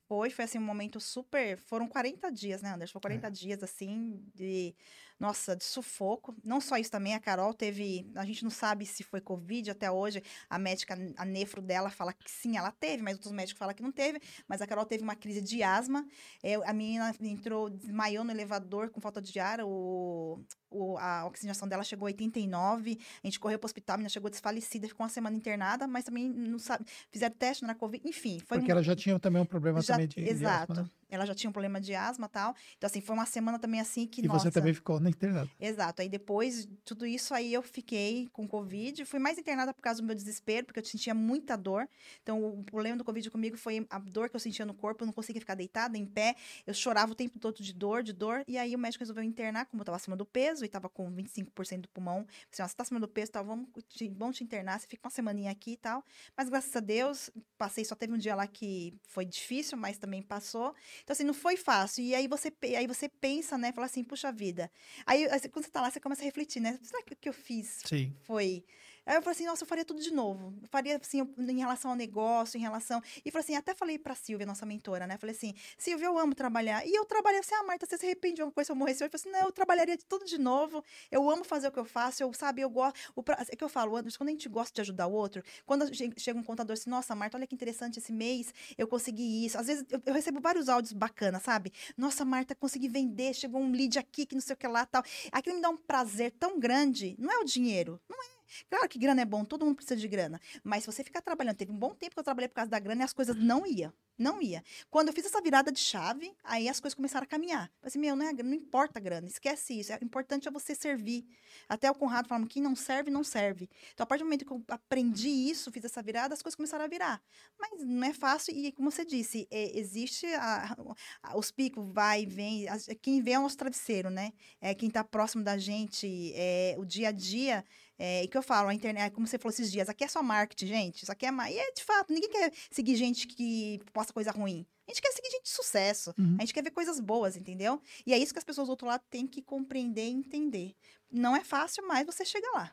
Foi, 0.09 0.31
foi 0.31 0.47
assim 0.47 0.59
um 0.59 0.63
momento 0.63 0.99
super. 1.01 1.59
Foram 1.59 1.87
40 1.87 2.31
dias, 2.33 2.63
né, 2.63 2.71
Anderson? 2.73 2.93
Foi 2.93 3.01
40 3.03 3.31
dias 3.31 3.63
assim 3.63 4.23
de. 4.35 4.75
Nossa, 5.21 5.57
de 5.57 5.65
sufoco. 5.65 6.33
Não 6.45 6.61
só 6.61 6.77
isso 6.79 6.93
também, 6.93 7.13
a 7.13 7.19
Carol 7.19 7.53
teve. 7.53 8.09
A 8.15 8.25
gente 8.25 8.45
não 8.45 8.51
sabe 8.53 8.87
se 8.87 9.03
foi 9.03 9.21
Covid 9.21 9.69
até 9.69 9.91
hoje. 9.91 10.23
A 10.49 10.61
médica, 10.61 10.97
a 11.17 11.25
nefro 11.25 11.61
dela 11.61 11.91
fala 11.91 12.13
que 12.13 12.31
sim, 12.31 12.57
ela 12.57 12.71
teve, 12.71 13.03
mas 13.03 13.15
outros 13.17 13.33
médicos 13.33 13.59
falam 13.59 13.75
que 13.75 13.83
não 13.83 13.91
teve. 13.91 14.21
Mas 14.47 14.63
a 14.63 14.67
Carol 14.67 14.87
teve 14.87 15.03
uma 15.03 15.17
crise 15.17 15.43
de 15.43 15.61
asma. 15.61 16.07
É, 16.41 16.55
a 16.55 16.73
menina 16.73 17.13
entrou, 17.21 17.69
desmaiou 17.69 18.23
no 18.25 18.31
elevador 18.31 18.91
com 18.91 19.01
falta 19.01 19.21
de 19.21 19.41
ar. 19.41 19.61
O, 19.61 20.41
o- 20.71 20.97
a 20.99 21.27
oxigenação 21.27 21.67
dela 21.67 21.83
chegou 21.83 22.07
a 22.07 22.11
89. 22.11 22.97
A 23.23 23.27
gente 23.27 23.41
correu 23.41 23.59
pro 23.59 23.67
hospital, 23.67 23.95
a 23.95 23.99
menina 23.99 24.11
chegou 24.11 24.31
desfalecida, 24.31 24.87
ficou 24.87 25.03
uma 25.03 25.11
semana 25.11 25.37
internada, 25.37 25.89
mas 25.89 26.05
também 26.05 26.29
não 26.29 26.61
sabe. 26.61 26.85
Fizeram 27.11 27.35
teste, 27.35 27.65
não 27.65 27.71
era 27.71 27.79
Covid. 27.79 28.09
Enfim, 28.09 28.39
foi 28.39 28.59
Porque 28.59 28.71
um- 28.71 28.77
ela 28.77 28.85
já 28.85 28.95
tinha 28.95 29.19
também 29.19 29.43
um 29.43 29.47
problema 29.47 29.81
já- 29.83 29.97
exato. 30.17 30.75
né? 30.75 30.91
Ela 31.11 31.25
já 31.25 31.35
tinha 31.35 31.49
um 31.49 31.53
problema 31.53 31.81
de 31.81 31.95
asma 31.95 32.27
e 32.27 32.29
tal. 32.29 32.55
Então, 32.77 32.87
assim, 32.87 33.01
foi 33.01 33.15
uma 33.15 33.27
semana 33.27 33.59
também 33.59 33.81
assim 33.81 34.07
que, 34.07 34.21
E 34.21 34.29
nossa... 34.29 34.45
você 34.45 34.51
também 34.51 34.75
ficou 34.75 35.01
na 35.01 35.09
internada. 35.09 35.51
Exato. 35.59 36.03
Aí 36.03 36.09
depois, 36.09 36.67
de 36.67 36.77
tudo 36.85 37.07
isso 37.07 37.35
aí 37.35 37.53
eu 37.53 37.63
fiquei 37.63 38.29
com 38.33 38.47
Covid. 38.47 39.05
Fui 39.05 39.19
mais 39.19 39.39
internada 39.39 39.73
por 39.73 39.83
causa 39.83 40.01
do 40.01 40.07
meu 40.07 40.15
desespero, 40.15 40.67
porque 40.67 40.81
eu 40.81 40.85
sentia 40.85 41.15
muita 41.15 41.57
dor. 41.57 41.89
Então, 42.23 42.45
o 42.45 42.63
problema 42.63 42.97
do 42.97 43.05
Covid 43.05 43.31
comigo 43.31 43.57
foi 43.57 43.87
a 43.89 43.99
dor 43.99 44.29
que 44.29 44.37
eu 44.37 44.41
sentia 44.41 44.67
no 44.67 44.75
corpo. 44.75 45.03
Eu 45.03 45.07
não 45.07 45.13
conseguia 45.13 45.41
ficar 45.41 45.55
deitada, 45.55 45.97
em 45.97 46.07
pé. 46.07 46.35
Eu 46.67 46.75
chorava 46.75 47.13
o 47.13 47.15
tempo 47.15 47.39
todo 47.39 47.63
de 47.63 47.73
dor, 47.73 48.03
de 48.03 48.13
dor. 48.13 48.45
E 48.47 48.59
aí 48.59 48.75
o 48.75 48.79
médico 48.79 49.03
resolveu 49.03 49.25
internar, 49.25 49.67
como 49.67 49.81
eu 49.81 49.85
tava 49.85 49.97
acima 49.97 50.17
do 50.17 50.27
peso 50.27 50.65
e 50.65 50.69
tava 50.69 50.89
com 50.89 51.11
25% 51.13 51.83
do 51.83 51.89
pulmão. 51.89 52.27
Assim, 52.53 52.63
ó, 52.63 52.69
você 52.69 52.75
tá 52.75 52.83
acima 52.83 53.01
do 53.01 53.09
peso, 53.09 53.33
tá, 53.33 53.43
vamos 53.43 53.69
te, 53.89 54.09
vamos 54.09 54.37
te 54.37 54.45
internar. 54.45 54.79
Você 54.79 54.87
fica 54.87 55.07
uma 55.07 55.11
semaninha 55.11 55.51
aqui 55.51 55.73
e 55.73 55.77
tal. 55.77 56.05
Mas 56.37 56.49
graças 56.49 56.75
a 56.75 56.81
Deus, 56.81 57.31
passei. 57.57 57.85
Só 57.85 57.95
teve 57.95 58.13
um 58.13 58.19
dia 58.19 58.35
lá 58.35 58.47
que 58.47 58.95
foi 59.03 59.25
difícil, 59.25 59.79
mas 59.79 59.99
também 59.99 60.23
passou. 60.23 60.75
Então, 61.03 61.13
assim, 61.13 61.25
não 61.25 61.35
foi 61.35 61.57
fácil. 61.57 62.03
E 62.03 62.15
aí 62.15 62.27
você, 62.27 62.53
aí 62.77 62.87
você 62.87 63.09
pensa, 63.09 63.57
né? 63.57 63.73
Fala 63.73 63.87
assim, 63.87 64.05
puxa 64.05 64.31
vida. 64.33 64.71
Aí, 65.07 65.27
assim, 65.27 65.49
quando 65.49 65.65
você 65.65 65.71
tá 65.71 65.81
lá, 65.81 65.91
você 65.91 66.01
começa 66.01 66.23
a 66.23 66.25
refletir, 66.25 66.61
né? 66.61 66.79
Será 66.83 67.03
que 67.03 67.13
o 67.13 67.17
que 67.17 67.29
eu 67.29 67.33
fiz 67.33 67.83
Sim. 67.85 68.15
foi 68.23 68.65
Aí 69.09 69.17
eu 69.17 69.23
falei 69.23 69.35
assim, 69.35 69.47
nossa, 69.47 69.63
eu 69.63 69.67
faria 69.67 69.87
tudo 69.87 70.03
de 70.03 70.13
novo. 70.13 70.53
Eu 70.61 70.69
faria, 70.69 71.01
assim, 71.03 71.27
em 71.39 71.59
relação 71.59 71.93
ao 71.93 71.97
negócio, 71.97 72.59
em 72.59 72.61
relação... 72.61 73.03
E 73.25 73.31
falei 73.31 73.43
assim, 73.43 73.57
até 73.57 73.75
falei 73.75 73.99
pra 73.99 74.15
Silvia, 74.15 74.45
nossa 74.45 74.67
mentora, 74.67 75.07
né? 75.07 75.17
Falei 75.17 75.35
assim, 75.35 75.55
Silvia, 75.79 76.05
eu 76.09 76.19
amo 76.19 76.35
trabalhar. 76.35 76.87
E 76.87 76.95
eu 76.95 77.07
trabalhei 77.07 77.41
assim, 77.41 77.55
ah, 77.55 77.63
Marta, 77.63 77.87
você 77.87 77.97
se 77.97 78.05
arrepende 78.05 78.35
de 78.35 78.43
alguma 78.43 78.53
coisa 78.53 78.67
se 78.67 78.73
eu 78.73 78.77
morresse 78.77 79.03
hoje? 79.03 79.11
Eu 79.15 79.19
falei 79.19 79.33
assim, 79.33 79.41
não, 79.41 79.49
eu 79.49 79.53
trabalharia 79.53 79.97
de 79.97 80.05
tudo 80.05 80.27
de 80.27 80.37
novo. 80.37 80.85
Eu 81.11 81.31
amo 81.31 81.43
fazer 81.43 81.69
o 81.69 81.73
que 81.73 81.79
eu 81.79 81.87
faço, 81.87 82.23
eu, 82.23 82.31
sabe, 82.35 82.61
eu 82.61 82.69
gosto... 82.69 82.99
O 83.17 83.23
pra... 83.23 83.43
É 83.49 83.57
que 83.57 83.65
eu 83.65 83.69
falo, 83.71 83.97
Anderson, 83.97 84.19
quando 84.19 84.29
a 84.29 84.33
gente 84.33 84.47
gosta 84.47 84.75
de 84.75 84.83
ajudar 84.83 85.07
o 85.07 85.13
outro, 85.13 85.43
quando 85.65 85.91
che- 85.95 86.13
chega 86.19 86.39
um 86.39 86.43
contador 86.43 86.75
assim, 86.75 86.91
nossa, 86.91 87.15
Marta, 87.15 87.39
olha 87.39 87.47
que 87.47 87.55
interessante 87.55 87.99
esse 87.99 88.13
mês, 88.13 88.53
eu 88.77 88.87
consegui 88.87 89.47
isso. 89.47 89.57
Às 89.57 89.69
vezes 89.69 89.87
eu, 89.89 90.03
eu 90.05 90.13
recebo 90.13 90.39
vários 90.39 90.69
áudios 90.69 90.93
bacanas, 90.93 91.43
sabe? 91.43 91.73
Nossa, 91.97 92.27
Marta, 92.27 92.55
consegui 92.55 92.89
vender, 92.89 93.33
chegou 93.33 93.59
um 93.59 93.73
lead 93.73 93.99
aqui, 93.99 94.27
que 94.27 94.35
não 94.35 94.43
sei 94.43 94.53
o 94.53 94.57
que 94.57 94.69
lá, 94.69 94.85
tal. 94.85 95.03
Aquilo 95.33 95.57
me 95.57 95.63
dá 95.63 95.71
um 95.71 95.79
prazer 95.79 96.31
tão 96.33 96.61
grande. 96.61 97.17
Não 97.19 97.33
é 97.33 97.39
o 97.39 97.45
dinheiro, 97.45 97.99
não 98.07 98.23
é. 98.23 98.38
Claro 98.69 98.89
que 98.89 98.99
grana 98.99 99.23
é 99.23 99.25
bom, 99.25 99.45
todo 99.45 99.65
mundo 99.65 99.77
precisa 99.77 99.97
de 99.97 100.09
grana. 100.09 100.41
Mas 100.63 100.85
se 100.85 100.87
você 100.93 101.05
ficar 101.05 101.21
trabalhando, 101.23 101.57
teve 101.57 101.73
um 101.73 101.79
bom 101.79 101.95
tempo 101.95 102.15
que 102.15 102.21
eu 102.21 102.25
trabalhei 102.25 102.49
por 102.49 102.55
causa 102.55 102.71
da 102.71 102.79
grana 102.79 103.03
e 103.03 103.05
as 103.05 103.13
coisas 103.13 103.37
não 103.37 103.67
iam. 103.67 103.93
Não 104.19 104.43
ia. 104.43 104.65
Quando 104.91 105.09
eu 105.09 105.15
fiz 105.15 105.27
essa 105.27 105.41
virada 105.41 105.71
de 105.71 105.79
chave, 105.79 106.35
aí 106.43 106.69
as 106.69 106.81
coisas 106.81 106.95
começaram 106.97 107.23
a 107.23 107.27
caminhar. 107.27 107.69
Falei 107.81 107.85
assim, 107.85 107.99
meu, 108.01 108.17
não, 108.17 108.27
é, 108.27 108.31
a 108.31 108.33
não 108.43 108.53
importa 108.53 108.99
a 108.99 109.03
grana, 109.03 109.29
esquece 109.29 109.79
isso. 109.79 109.93
O 109.93 110.05
importante 110.05 110.49
é 110.49 110.51
você 110.51 110.75
servir. 110.75 111.25
Até 111.69 111.89
o 111.89 111.95
Conrado 111.95 112.27
falando, 112.27 112.49
quem 112.49 112.61
não 112.61 112.75
serve, 112.75 113.13
não 113.13 113.23
serve. 113.23 113.69
Então, 113.95 114.03
a 114.03 114.07
partir 114.07 114.25
do 114.25 114.27
momento 114.27 114.45
que 114.45 114.51
eu 114.53 114.63
aprendi 114.69 115.29
isso, 115.29 115.71
fiz 115.71 115.85
essa 115.85 116.03
virada, 116.03 116.35
as 116.35 116.43
coisas 116.43 116.57
começaram 116.57 116.85
a 116.85 116.89
virar. 116.89 117.23
Mas 117.57 117.85
não 117.85 118.03
é 118.09 118.13
fácil 118.13 118.53
e, 118.57 118.73
como 118.73 118.91
você 118.91 119.05
disse, 119.05 119.47
é, 119.53 119.79
existe 119.79 120.27
a- 120.35 120.77
a- 121.23 121.39
os 121.39 121.53
picos, 121.53 121.89
vai 121.93 122.23
e 122.23 122.27
vem. 122.27 122.69
as- 122.69 122.89
quem 123.01 123.23
vê 123.23 123.33
é 123.33 123.39
o 123.39 123.43
nosso 123.43 123.57
travesseiro, 123.57 124.11
né? 124.11 124.33
É 124.61 124.75
quem 124.75 124.89
está 124.89 125.05
próximo 125.05 125.45
da 125.45 125.57
gente, 125.57 126.33
é, 126.35 126.75
o 126.79 126.85
dia 126.85 127.09
a 127.09 127.13
dia. 127.13 127.65
É, 127.99 128.23
e 128.23 128.29
que 128.29 128.39
eu 128.39 128.43
falo, 128.43 128.69
a 128.69 128.75
internet, 128.75 129.13
como 129.13 129.27
você 129.27 129.39
falou 129.39 129.53
esses 129.53 129.73
dias, 129.73 129.89
aqui 129.89 130.05
é 130.05 130.09
só 130.09 130.23
marketing, 130.23 130.67
gente. 130.67 131.03
Isso 131.03 131.11
aqui 131.11 131.27
é. 131.27 131.31
ma- 131.33 131.51
E 131.51 131.59
é 131.59 131.73
de 131.73 131.83
fato, 131.83 132.13
ninguém 132.13 132.31
quer 132.31 132.53
seguir 132.71 132.95
gente 132.97 133.27
que 133.27 133.81
posta 133.93 134.13
coisa 134.13 134.31
ruim. 134.31 134.65
A 134.87 134.91
gente 134.93 135.03
quer 135.03 135.13
seguir 135.13 135.31
gente 135.31 135.43
de 135.45 135.51
sucesso. 135.51 136.15
Uhum. 136.17 136.37
A 136.39 136.43
gente 136.43 136.55
quer 136.55 136.63
ver 136.63 136.71
coisas 136.71 137.01
boas, 137.01 137.37
entendeu? 137.37 137.83
E 138.07 138.15
é 138.15 138.19
isso 138.19 138.33
que 138.33 138.39
as 138.39 138.45
pessoas 138.45 138.69
do 138.69 138.71
outro 138.71 138.87
lado 138.87 139.03
têm 139.11 139.27
que 139.27 139.43
compreender 139.43 140.07
e 140.07 140.13
entender. 140.13 140.75
Não 141.11 141.35
é 141.37 141.43
fácil, 141.43 141.87
mas 141.89 142.07
você 142.07 142.25
chega 142.25 142.47
lá. 142.55 142.73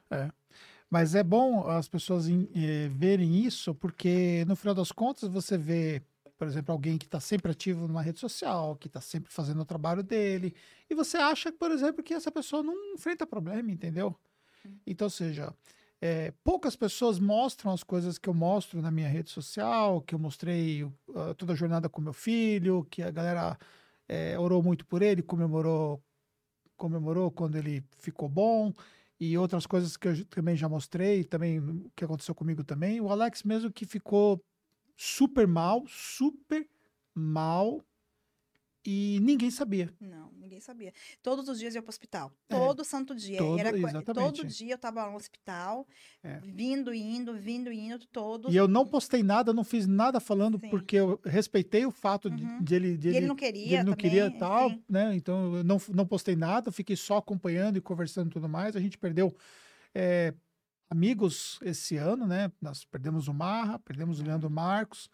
Mas 0.89 1.15
é 1.15 1.23
bom 1.23 1.68
as 1.68 1.88
pessoas 1.89 2.27
em- 2.30 2.47
eh, 2.56 2.89
verem 2.89 3.43
isso, 3.43 3.73
porque 3.73 4.45
no 4.47 4.56
final 4.56 4.76
das 4.76 4.91
contas 4.91 5.27
você 5.30 5.57
vê, 5.57 6.02
por 6.38 6.47
exemplo, 6.47 6.72
alguém 6.72 6.97
que 6.97 7.06
está 7.06 7.19
sempre 7.19 7.52
ativo 7.52 7.88
numa 7.88 8.02
rede 8.02 8.19
social, 8.19 8.76
que 8.76 8.88
está 8.88 9.02
sempre 9.02 9.34
fazendo 9.34 9.61
o 9.61 9.65
trabalho 9.65 10.03
dele, 10.03 10.53
e 10.89 10.93
você 10.93 11.18
acha, 11.18 11.52
por 11.52 11.72
exemplo, 11.72 12.03
que 12.03 12.14
essa 12.14 12.31
pessoa 12.31 12.61
não 12.61 12.93
enfrenta 12.93 13.26
problema, 13.26 13.72
entendeu? 13.72 14.15
Então, 14.85 15.09
seja, 15.09 15.53
eh, 16.01 16.33
poucas 16.43 16.75
pessoas 16.75 17.19
mostram 17.19 17.71
as 17.71 17.83
coisas 17.83 18.17
que 18.17 18.29
eu 18.29 18.33
mostro 18.33 18.81
na 18.81 18.91
minha 18.91 19.07
rede 19.07 19.29
social, 19.29 20.01
que 20.01 20.13
eu 20.15 20.19
mostrei 20.19 20.83
uh, 20.83 21.33
toda 21.37 21.53
a 21.53 21.55
jornada 21.55 21.89
com 21.89 22.01
meu 22.01 22.13
filho, 22.13 22.85
que 22.89 23.01
a 23.01 23.11
galera 23.11 23.57
eh, 24.07 24.37
orou 24.37 24.61
muito 24.61 24.85
por 24.85 25.01
ele, 25.01 25.21
comemorou, 25.21 26.01
comemorou 26.77 27.31
quando 27.31 27.55
ele 27.57 27.83
ficou 27.97 28.29
bom 28.29 28.73
e 29.19 29.37
outras 29.37 29.65
coisas 29.65 29.97
que 29.97 30.07
eu 30.07 30.25
também 30.25 30.55
já 30.55 30.67
mostrei, 30.69 31.23
também 31.23 31.89
que 31.95 32.03
aconteceu 32.05 32.35
comigo 32.35 32.63
também. 32.63 32.99
O 33.01 33.09
Alex 33.09 33.43
mesmo 33.43 33.71
que 33.71 33.85
ficou 33.85 34.43
super 34.95 35.47
mal, 35.47 35.83
super 35.87 36.67
mal 37.13 37.81
e 38.85 39.19
ninguém 39.21 39.49
sabia. 39.49 39.91
Não, 39.99 40.31
ninguém 40.37 40.59
sabia. 40.59 40.93
Todos 41.23 41.49
os 41.49 41.57
dias 41.59 41.73
eu 41.73 41.79
ia 41.79 41.81
pro 41.83 41.89
hospital. 41.89 42.31
É. 42.49 42.55
Todo 42.55 42.83
santo 42.85 43.15
dia. 43.15 43.37
Todo- 43.37 43.59
Era, 43.59 43.75
exatamente. 43.75 44.13
todo 44.13 44.45
dia 44.47 44.73
eu 44.73 44.77
tava 44.77 45.09
no 45.09 45.15
hospital, 45.15 45.87
É. 46.23 46.39
vindo, 46.43 46.93
indo, 46.93 47.33
vindo, 47.35 47.71
indo, 47.71 48.05
todos. 48.07 48.53
E 48.53 48.57
eu 48.57 48.67
não 48.67 48.85
postei 48.85 49.23
nada, 49.23 49.51
não 49.53 49.63
fiz 49.63 49.87
nada 49.87 50.19
falando 50.19 50.59
Sim. 50.59 50.69
porque 50.69 50.95
eu 50.97 51.19
respeitei 51.25 51.85
o 51.85 51.91
fato 51.91 52.29
de, 52.29 52.43
Uhum. 52.43 52.61
de 52.63 52.75
ele, 52.75 52.97
de 52.97 53.07
E 53.07 53.09
ele 53.11 53.17
ele, 53.17 53.25
não 53.27 53.35
de 53.35 53.41
queria 53.41 53.65
ele 53.65 53.83
não 53.83 53.93
também, 53.93 53.97
queria 54.11 54.31
tal, 54.31 54.69
sim. 54.69 54.83
né? 54.87 55.15
Então 55.15 55.55
eu 55.57 55.63
não, 55.63 55.81
não 55.93 56.05
postei 56.05 56.35
nada, 56.35 56.71
fiquei 56.71 56.95
só 56.95 57.17
acompanhando 57.17 57.77
e 57.77 57.81
conversando 57.81 58.27
e 58.27 58.31
tudo 58.33 58.47
mais. 58.47 58.75
A 58.75 58.79
gente 58.79 58.97
perdeu 58.97 59.35
é, 59.93 60.33
amigos 60.89 61.59
esse 61.63 61.97
ano, 61.97 62.27
né? 62.27 62.51
Nós 62.61 62.85
perdemos 62.85 63.27
o 63.27 63.33
Marra, 63.33 63.79
perdemos 63.79 64.19
o 64.19 64.23
Leandro 64.23 64.49
Marcos, 64.49 65.09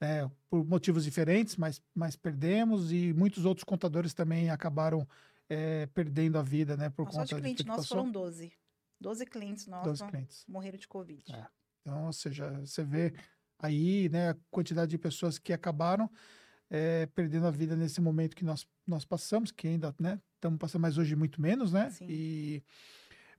né? 0.00 0.30
Por 0.48 0.64
motivos 0.64 1.04
diferentes, 1.04 1.56
mas, 1.56 1.82
mas 1.94 2.16
perdemos 2.16 2.92
e 2.92 3.12
muitos 3.12 3.44
outros 3.44 3.64
contadores 3.64 4.12
também 4.14 4.50
acabaram 4.50 5.06
é, 5.48 5.86
perdendo 5.86 6.38
a 6.38 6.42
vida, 6.42 6.76
né? 6.76 6.90
Por 6.90 7.06
Só 7.06 7.20
conta 7.20 7.24
de 7.26 7.34
de 7.34 7.40
cliente 7.40 7.66
nossos 7.66 7.84
passou. 7.84 7.98
foram 7.98 8.12
12. 8.12 8.52
12 9.00 9.26
clientes 9.26 9.66
nossos 9.66 9.98
12 10.00 10.10
clientes. 10.10 10.44
morreram 10.48 10.78
de 10.78 10.88
Covid. 10.88 11.22
É. 11.32 11.46
Então, 11.80 12.06
ou 12.06 12.12
seja, 12.12 12.50
você 12.60 12.82
vê 12.82 13.14
aí, 13.58 14.08
né, 14.08 14.30
a 14.30 14.36
quantidade 14.50 14.90
de 14.90 14.98
pessoas 14.98 15.38
que 15.38 15.52
acabaram 15.52 16.10
eh, 16.70 17.06
perdendo 17.14 17.46
a 17.46 17.50
vida 17.50 17.76
nesse 17.76 18.00
momento 18.00 18.34
que 18.34 18.44
nós, 18.44 18.66
nós 18.86 19.04
passamos, 19.04 19.52
que 19.52 19.68
ainda, 19.68 19.94
né, 20.00 20.20
estamos 20.34 20.58
passando, 20.58 20.82
mas 20.82 20.98
hoje 20.98 21.14
muito 21.14 21.40
menos, 21.40 21.72
né? 21.72 21.90
Sim. 21.90 22.06
E 22.08 22.64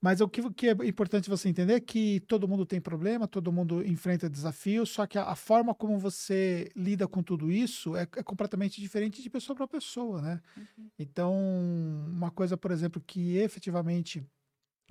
mas 0.02 0.22
o 0.22 0.28
que, 0.28 0.48
que 0.54 0.70
é 0.70 0.72
importante 0.86 1.30
você 1.30 1.50
entender 1.50 1.74
é 1.74 1.80
que 1.80 2.20
todo 2.22 2.48
mundo 2.48 2.66
tem 2.66 2.80
problema, 2.80 3.28
todo 3.28 3.52
mundo 3.52 3.86
enfrenta 3.86 4.30
desafios, 4.30 4.90
só 4.90 5.08
que 5.08 5.18
a, 5.18 5.24
a 5.24 5.36
forma 5.36 5.74
como 5.74 5.98
você 5.98 6.70
lida 6.76 7.08
com 7.08 7.24
tudo 7.24 7.52
isso 7.52 7.96
é, 7.96 8.04
é 8.04 8.24
completamente 8.24 8.80
diferente 8.80 9.22
de 9.22 9.30
pessoa 9.30 9.56
para 9.56 9.68
pessoa, 9.68 10.22
né? 10.22 10.42
Uhum. 10.56 10.90
Então, 11.00 11.36
uma 12.08 12.30
coisa, 12.30 12.56
por 12.56 12.72
exemplo, 12.72 13.02
que 13.06 13.38
efetivamente 13.38 14.24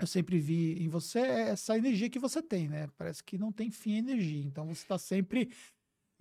eu 0.01 0.07
sempre 0.07 0.39
vi 0.39 0.75
em 0.83 0.89
você 0.89 1.21
é 1.21 1.49
essa 1.51 1.77
energia 1.77 2.11
que 2.11 2.19
você 2.19 2.43
tem, 2.43 2.69
né? 2.69 2.89
Parece 2.99 3.25
que 3.25 3.39
não 3.39 3.51
tem 3.51 3.71
fim 3.71 3.95
a 3.95 3.99
energia. 3.99 4.45
Então 4.45 4.67
você 4.67 4.83
está 4.83 4.99
sempre, 4.99 5.51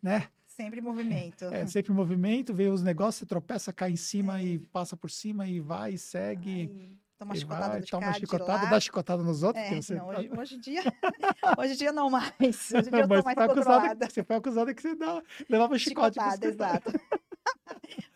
né? 0.01 0.29
Sempre 0.45 0.79
em 0.79 0.83
movimento. 0.83 1.45
É, 1.45 1.67
sempre 1.67 1.91
em 1.91 1.95
movimento, 1.95 2.53
vê 2.53 2.69
os 2.69 2.81
negócios, 2.81 3.19
você 3.19 3.25
tropeça, 3.25 3.73
cai 3.73 3.91
em 3.91 3.97
cima 3.97 4.41
e 4.41 4.59
passa 4.59 4.95
por 4.95 5.11
cima 5.11 5.45
e 5.47 5.59
vai 5.59 5.95
e 5.95 5.97
segue. 5.97 6.71
Aí, 6.71 6.97
toma 7.17 7.33
e 7.33 7.37
chicotada 7.37 7.67
vai, 7.69 7.81
de 7.81 7.91
toma 7.91 8.05
cá, 8.07 8.13
chicotada, 8.13 8.67
dá 8.67 8.79
chicotada 8.79 9.23
nos 9.23 9.43
outros. 9.43 9.63
É, 9.65 9.81
você 9.81 9.95
não, 9.95 10.07
tá- 10.07 10.19
hoje, 10.19 10.29
hoje 10.37 10.55
em 10.55 10.59
dia, 10.59 10.81
hoje 11.59 11.73
em 11.73 11.77
dia 11.77 11.91
não 11.91 12.09
mais. 12.09 12.33
Hoje 12.73 12.87
em 12.89 12.91
dia 12.91 13.01
eu 13.03 13.07
tô 13.07 13.23
mais 13.23 13.37
acusada, 13.37 14.07
você 14.09 14.23
foi 14.23 14.35
acusada 14.35 14.73
que 14.73 14.81
você 14.81 14.95
dá, 14.95 15.21
levava 15.49 15.77
chicote. 15.77 16.15
Chicotada, 16.15 16.45
exato. 16.47 16.91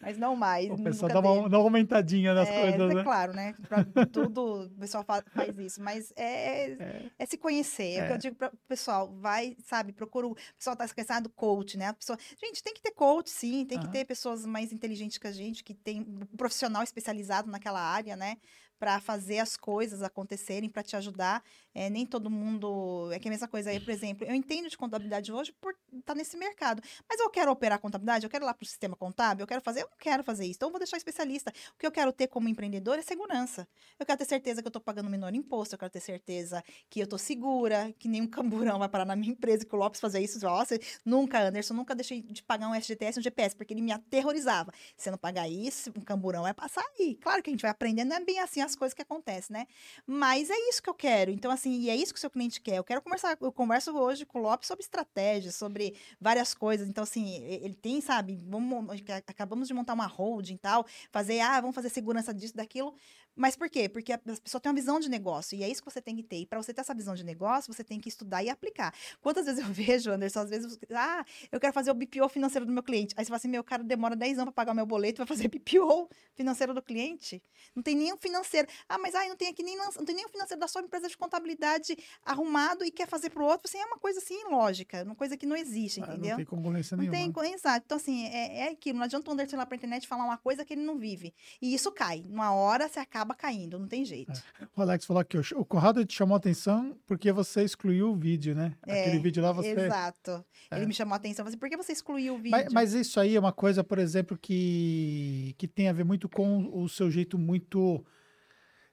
Mas 0.01 0.17
não 0.17 0.35
mais. 0.35 0.69
O 0.69 0.77
pessoal 0.81 1.11
dá 1.11 1.19
uma, 1.19 1.31
uma 1.47 1.57
aumentadinha 1.57 2.33
nas 2.33 2.47
É, 2.49 2.59
coisas, 2.61 2.91
é 2.91 2.93
né? 2.93 3.03
claro, 3.03 3.33
né? 3.33 3.53
Pra 3.67 3.83
tudo 4.11 4.63
o 4.65 4.69
pessoal 4.71 5.03
fa- 5.03 5.23
faz 5.33 5.57
isso, 5.57 5.81
mas 5.81 6.11
é, 6.15 6.71
é, 6.71 7.11
é 7.17 7.25
se 7.25 7.37
conhecer. 7.37 7.99
É 7.99 8.03
o 8.03 8.05
que 8.07 8.11
É. 8.11 8.15
eu 8.15 8.17
digo 8.17 8.35
para 8.35 8.47
o 8.53 8.57
pessoal, 8.67 9.11
vai, 9.19 9.55
sabe, 9.63 9.91
procura. 9.93 10.27
O 10.27 10.35
pessoal 10.57 10.75
tá 10.75 10.85
esquecendo 10.85 11.23
do 11.23 11.29
coach, 11.29 11.77
né? 11.77 11.87
A 11.87 11.93
pessoa, 11.93 12.17
gente, 12.41 12.63
tem 12.63 12.73
que 12.73 12.81
ter 12.81 12.91
coach, 12.91 13.29
sim, 13.29 13.65
tem 13.65 13.77
que 13.77 13.85
Aham. 13.85 13.91
ter 13.91 14.05
pessoas 14.05 14.45
mais 14.45 14.71
inteligentes 14.71 15.17
que 15.17 15.27
a 15.27 15.31
gente, 15.31 15.63
que 15.63 15.73
tem 15.73 16.01
um 16.01 16.37
profissional 16.37 16.81
especializado 16.83 17.49
naquela 17.49 17.81
área, 17.81 18.15
né? 18.15 18.37
Para 18.79 18.99
fazer 19.01 19.39
as 19.39 19.57
coisas 19.57 20.01
acontecerem, 20.01 20.69
para 20.69 20.83
te 20.83 20.95
ajudar. 20.95 21.43
É, 21.73 21.89
nem 21.89 22.05
todo 22.05 22.29
mundo. 22.29 23.09
É 23.11 23.19
que 23.19 23.27
é 23.27 23.29
a 23.29 23.33
mesma 23.33 23.47
coisa 23.47 23.69
aí, 23.69 23.79
por 23.79 23.91
exemplo, 23.91 24.25
eu 24.25 24.33
entendo 24.33 24.69
de 24.69 24.77
contabilidade 24.77 25.31
hoje 25.31 25.53
por 25.61 25.75
estar 25.93 26.15
nesse 26.15 26.35
mercado. 26.37 26.81
Mas 27.07 27.19
eu 27.19 27.29
quero 27.29 27.51
operar 27.51 27.79
contabilidade, 27.79 28.25
eu 28.25 28.29
quero 28.29 28.43
ir 28.43 28.47
lá 28.47 28.53
para 28.53 28.63
o 28.63 28.67
sistema 28.67 28.95
contábil, 28.95 29.43
eu 29.43 29.47
quero 29.47 29.61
fazer, 29.61 29.81
eu 29.81 29.89
não 29.89 29.97
quero 29.97 30.23
fazer 30.23 30.45
isso. 30.45 30.57
Então 30.57 30.69
eu 30.69 30.71
vou 30.71 30.79
deixar 30.79 30.97
especialista. 30.97 31.51
O 31.75 31.77
que 31.77 31.85
eu 31.85 31.91
quero 31.91 32.11
ter 32.11 32.27
como 32.27 32.49
empreendedor 32.49 32.97
é 32.97 33.01
segurança. 33.01 33.67
Eu 33.99 34.05
quero 34.05 34.17
ter 34.17 34.25
certeza 34.25 34.61
que 34.61 34.67
eu 34.67 34.69
estou 34.69 34.81
pagando 34.81 35.09
menor 35.09 35.33
imposto, 35.33 35.75
eu 35.75 35.79
quero 35.79 35.91
ter 35.91 35.99
certeza 35.99 36.63
que 36.89 36.99
eu 36.99 37.03
estou 37.03 37.19
segura, 37.19 37.93
que 37.99 38.07
nenhum 38.07 38.27
camburão 38.27 38.79
vai 38.79 38.89
parar 38.89 39.05
na 39.05 39.15
minha 39.15 39.31
empresa, 39.31 39.65
que 39.65 39.75
o 39.75 39.77
Lopes 39.77 39.99
fazia 39.99 40.21
isso. 40.21 40.43
Nossa, 40.43 40.77
nunca, 41.05 41.39
Anderson, 41.39 41.73
nunca 41.73 41.93
deixei 41.93 42.21
de 42.21 42.43
pagar 42.43 42.67
um 42.67 42.75
SGTS 42.75 43.19
um 43.19 43.21
GPS, 43.21 43.55
porque 43.55 43.73
ele 43.73 43.81
me 43.81 43.91
aterrorizava. 43.91 44.71
Se 44.97 45.03
você 45.03 45.11
não 45.11 45.17
pagar 45.17 45.47
isso, 45.49 45.91
um 45.95 46.01
camburão 46.01 46.43
vai 46.43 46.53
passar 46.53 46.83
aí. 46.97 47.15
Claro 47.15 47.43
que 47.43 47.49
a 47.49 47.53
gente 47.53 47.61
vai 47.61 47.71
aprendendo, 47.71 48.09
não 48.09 48.17
é 48.17 48.19
bem 48.19 48.39
assim 48.39 48.61
as 48.61 48.75
coisas 48.75 48.93
que 48.93 49.01
acontecem, 49.01 49.53
né? 49.53 49.67
Mas 50.05 50.49
é 50.49 50.57
isso 50.69 50.81
que 50.81 50.89
eu 50.89 50.93
quero. 50.93 51.31
Então, 51.31 51.51
assim, 51.51 51.58
e 51.65 51.89
é 51.89 51.95
isso 51.95 52.13
que 52.13 52.17
o 52.17 52.21
seu 52.21 52.29
cliente 52.29 52.61
quer. 52.61 52.77
Eu 52.77 52.83
quero 52.83 53.01
conversar, 53.01 53.37
eu 53.41 53.51
converso 53.51 53.91
hoje 53.97 54.25
com 54.25 54.39
o 54.39 54.41
Lopes 54.41 54.67
sobre 54.67 54.83
estratégia, 54.83 55.51
sobre 55.51 55.95
várias 56.19 56.53
coisas. 56.53 56.87
Então, 56.87 57.03
assim, 57.03 57.35
ele 57.43 57.75
tem, 57.75 58.01
sabe, 58.01 58.39
vamos, 58.47 59.01
acabamos 59.27 59.67
de 59.67 59.73
montar 59.73 59.93
uma 59.93 60.05
holding 60.05 60.55
e 60.55 60.57
tal, 60.57 60.85
fazer, 61.11 61.39
ah, 61.39 61.59
vamos 61.59 61.75
fazer 61.75 61.89
segurança 61.89 62.33
disso, 62.33 62.55
daquilo. 62.55 62.93
Mas 63.35 63.55
por 63.55 63.69
quê? 63.69 63.87
Porque 63.87 64.11
a 64.11 64.17
pessoa 64.17 64.59
tem 64.59 64.69
uma 64.69 64.75
visão 64.75 64.99
de 64.99 65.09
negócio 65.09 65.57
e 65.57 65.63
é 65.63 65.69
isso 65.69 65.81
que 65.83 65.89
você 65.89 66.01
tem 66.01 66.15
que 66.15 66.23
ter. 66.23 66.37
E 66.41 66.45
para 66.45 66.61
você 66.61 66.73
ter 66.73 66.81
essa 66.81 66.93
visão 66.93 67.15
de 67.15 67.23
negócio, 67.23 67.73
você 67.73 67.83
tem 67.83 67.99
que 67.99 68.09
estudar 68.09 68.43
e 68.43 68.49
aplicar. 68.49 68.93
Quantas 69.21 69.45
vezes 69.45 69.61
eu 69.61 69.67
vejo, 69.73 70.11
Anderson, 70.11 70.39
às 70.41 70.49
vezes, 70.49 70.77
ah, 70.91 71.23
eu 71.51 71.59
quero 71.59 71.73
fazer 71.73 71.91
o 71.91 71.93
BPO 71.93 72.27
financeiro 72.29 72.65
do 72.65 72.71
meu 72.71 72.83
cliente. 72.83 73.13
Aí 73.17 73.23
você 73.23 73.29
fala 73.29 73.37
assim, 73.37 73.47
meu 73.47 73.63
cara 73.63 73.83
demora 73.83 74.15
10 74.15 74.39
anos 74.39 74.53
para 74.53 74.63
pagar 74.65 74.71
o 74.73 74.75
meu 74.75 74.85
boleto, 74.85 75.17
vai 75.19 75.27
fazer 75.27 75.47
BPO 75.49 76.09
financeiro 76.35 76.73
do 76.73 76.81
cliente. 76.81 77.41
Não 77.75 77.81
tem 77.83 77.95
nenhum 77.95 78.17
financeiro. 78.17 78.67
Ah, 78.87 78.97
mas 78.97 79.15
ai, 79.15 79.29
não 79.29 79.35
tem 79.35 79.47
aqui 79.47 79.63
nem 79.63 79.77
não 79.77 79.91
tem 79.91 80.15
nenhum 80.15 80.29
financeiro 80.29 80.59
da 80.59 80.67
sua 80.67 80.81
empresa 80.81 81.07
de 81.07 81.17
contabilidade 81.17 81.95
arrumado 82.23 82.83
e 82.83 82.91
quer 82.91 83.07
fazer 83.07 83.29
para 83.29 83.43
o 83.43 83.45
outro. 83.45 83.67
Assim, 83.67 83.77
é 83.77 83.85
uma 83.85 83.97
coisa 83.97 84.19
assim 84.19 84.43
lógica, 84.49 85.03
uma 85.03 85.15
coisa 85.15 85.37
que 85.37 85.45
não 85.45 85.55
existe, 85.55 86.01
Ah, 86.01 86.07
entendeu? 86.07 86.31
Não 86.31 86.37
tem 86.37 86.45
congruência 86.45 86.97
Não 86.97 87.03
nenhuma. 87.05 87.41
tem, 87.43 87.53
exato. 87.53 87.83
Então, 87.85 87.97
assim, 87.97 88.25
é, 88.27 88.67
é 88.67 88.69
aquilo. 88.71 88.97
Não 88.97 89.05
adianta 89.05 89.29
o 89.29 89.33
Anderson 89.33 89.55
ir 89.55 89.59
lá 89.59 89.65
pra 89.65 89.75
internet 89.75 90.07
falar 90.07 90.23
uma 90.25 90.37
coisa 90.37 90.65
que 90.65 90.73
ele 90.73 90.81
não 90.83 90.97
vive. 90.97 91.33
E 91.61 91.73
isso 91.73 91.91
cai. 91.91 92.23
Numa 92.27 92.53
hora, 92.53 92.87
você 92.87 92.99
acaba 92.99 93.18
acaba 93.19 93.35
caindo, 93.35 93.77
não 93.77 93.87
tem 93.87 94.05
jeito. 94.05 94.31
É. 94.59 94.67
O 94.75 94.81
Alex 94.81 95.05
falou 95.05 95.23
que 95.25 95.37
o 95.37 95.65
Conrado 95.65 96.05
te 96.05 96.15
chamou 96.15 96.35
a 96.35 96.37
atenção 96.37 96.97
porque 97.05 97.31
você 97.31 97.63
excluiu 97.63 98.11
o 98.11 98.15
vídeo, 98.15 98.55
né? 98.55 98.73
É, 98.87 99.01
Aquele 99.01 99.19
vídeo 99.19 99.43
lá 99.43 99.51
você. 99.51 99.71
Exato. 99.71 100.45
Ele 100.71 100.85
me 100.85 100.93
chamou 100.93 101.13
a 101.13 101.17
atenção, 101.17 101.45
assim, 101.45 101.57
por 101.57 101.69
que 101.69 101.75
você 101.75 101.91
excluiu 101.91 102.35
o 102.35 102.37
vídeo? 102.37 102.51
Mas, 102.51 102.71
mas, 102.71 102.93
isso 102.93 103.19
aí 103.19 103.35
é 103.35 103.39
uma 103.39 103.51
coisa, 103.51 103.83
por 103.83 103.99
exemplo, 103.99 104.37
que, 104.37 105.53
que 105.57 105.67
tem 105.67 105.89
a 105.89 105.93
ver 105.93 106.05
muito 106.05 106.29
com 106.29 106.69
o 106.73 106.87
seu 106.87 107.11
jeito 107.11 107.37
muito 107.37 108.03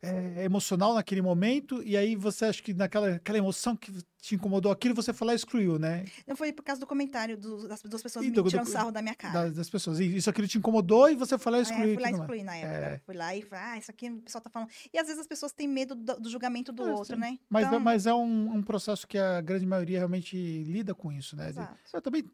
é, 0.03 0.45
emocional 0.45 0.95
naquele 0.95 1.23
momento, 1.23 1.83
e 1.83 1.97
aí 1.97 2.15
você 2.15 2.45
acha 2.45 2.63
que 2.63 2.75
naquela 2.75 3.15
aquela 3.15 3.39
emoção 3.39 3.75
que 3.75 3.93
te 4.21 4.35
incomodou 4.35 4.73
aquilo, 4.73 4.95
você 4.95 5.13
lá 5.21 5.33
e 5.33 5.37
excluiu, 5.37 5.79
né? 5.79 6.05
Não 6.27 6.35
foi 6.35 6.53
por 6.53 6.63
causa 6.65 6.81
do 6.81 6.87
comentário 6.87 7.37
do, 7.37 7.69
das 7.69 7.81
duas 7.83 8.03
pessoas 8.03 8.25
e 8.25 8.31
me 8.31 8.43
tirando 8.43 8.67
sarro 8.67 8.91
da 8.91 9.01
minha 9.01 9.15
cara. 9.15 9.45
Das, 9.45 9.55
das, 9.55 9.71
pessoas. 9.71 10.01
E 10.01 10.17
isso 10.17 10.29
aquilo 10.29 10.49
te 10.49 10.59
incomodou 10.59 11.09
e 11.09 11.15
você 11.15 11.37
lá 11.47 11.59
e 11.59 11.63
excluiu. 11.63 11.93
É, 11.93 11.95
fui 11.95 12.03
lá 12.03 12.11
e 12.11 12.13
excluí 12.13 12.43
na 12.43 12.57
época. 12.57 12.75
É. 12.75 12.99
Fui 13.07 13.15
lá 13.15 13.37
e 13.37 13.43
falei, 13.43 13.65
ah, 13.65 13.79
isso 13.79 13.91
aqui 13.91 14.11
o 14.11 14.21
pessoal 14.21 14.43
tá 14.43 14.51
falando. 14.51 14.69
E 14.93 14.99
às 14.99 15.07
vezes 15.07 15.21
as 15.21 15.27
pessoas 15.27 15.53
têm 15.53 15.69
medo 15.69 15.95
do, 15.95 16.21
do 16.21 16.29
julgamento 16.29 16.73
do 16.73 16.89
é, 16.89 16.93
outro, 16.93 17.15
sim. 17.15 17.21
né? 17.21 17.39
Mas, 17.49 17.65
é, 17.65 17.69
então... 17.69 17.81
mas 17.81 18.07
é 18.07 18.15
um, 18.15 18.57
um, 18.57 18.63
processo 18.63 19.07
que 19.07 19.17
a 19.17 19.41
grande 19.41 19.65
maioria 19.65 19.99
realmente 19.99 20.37
lida 20.37 20.95
com 20.95 21.13
isso, 21.13 21.37
né? 21.37 21.53
De, 21.53 21.61
eu 21.93 22.03
também 22.03 22.25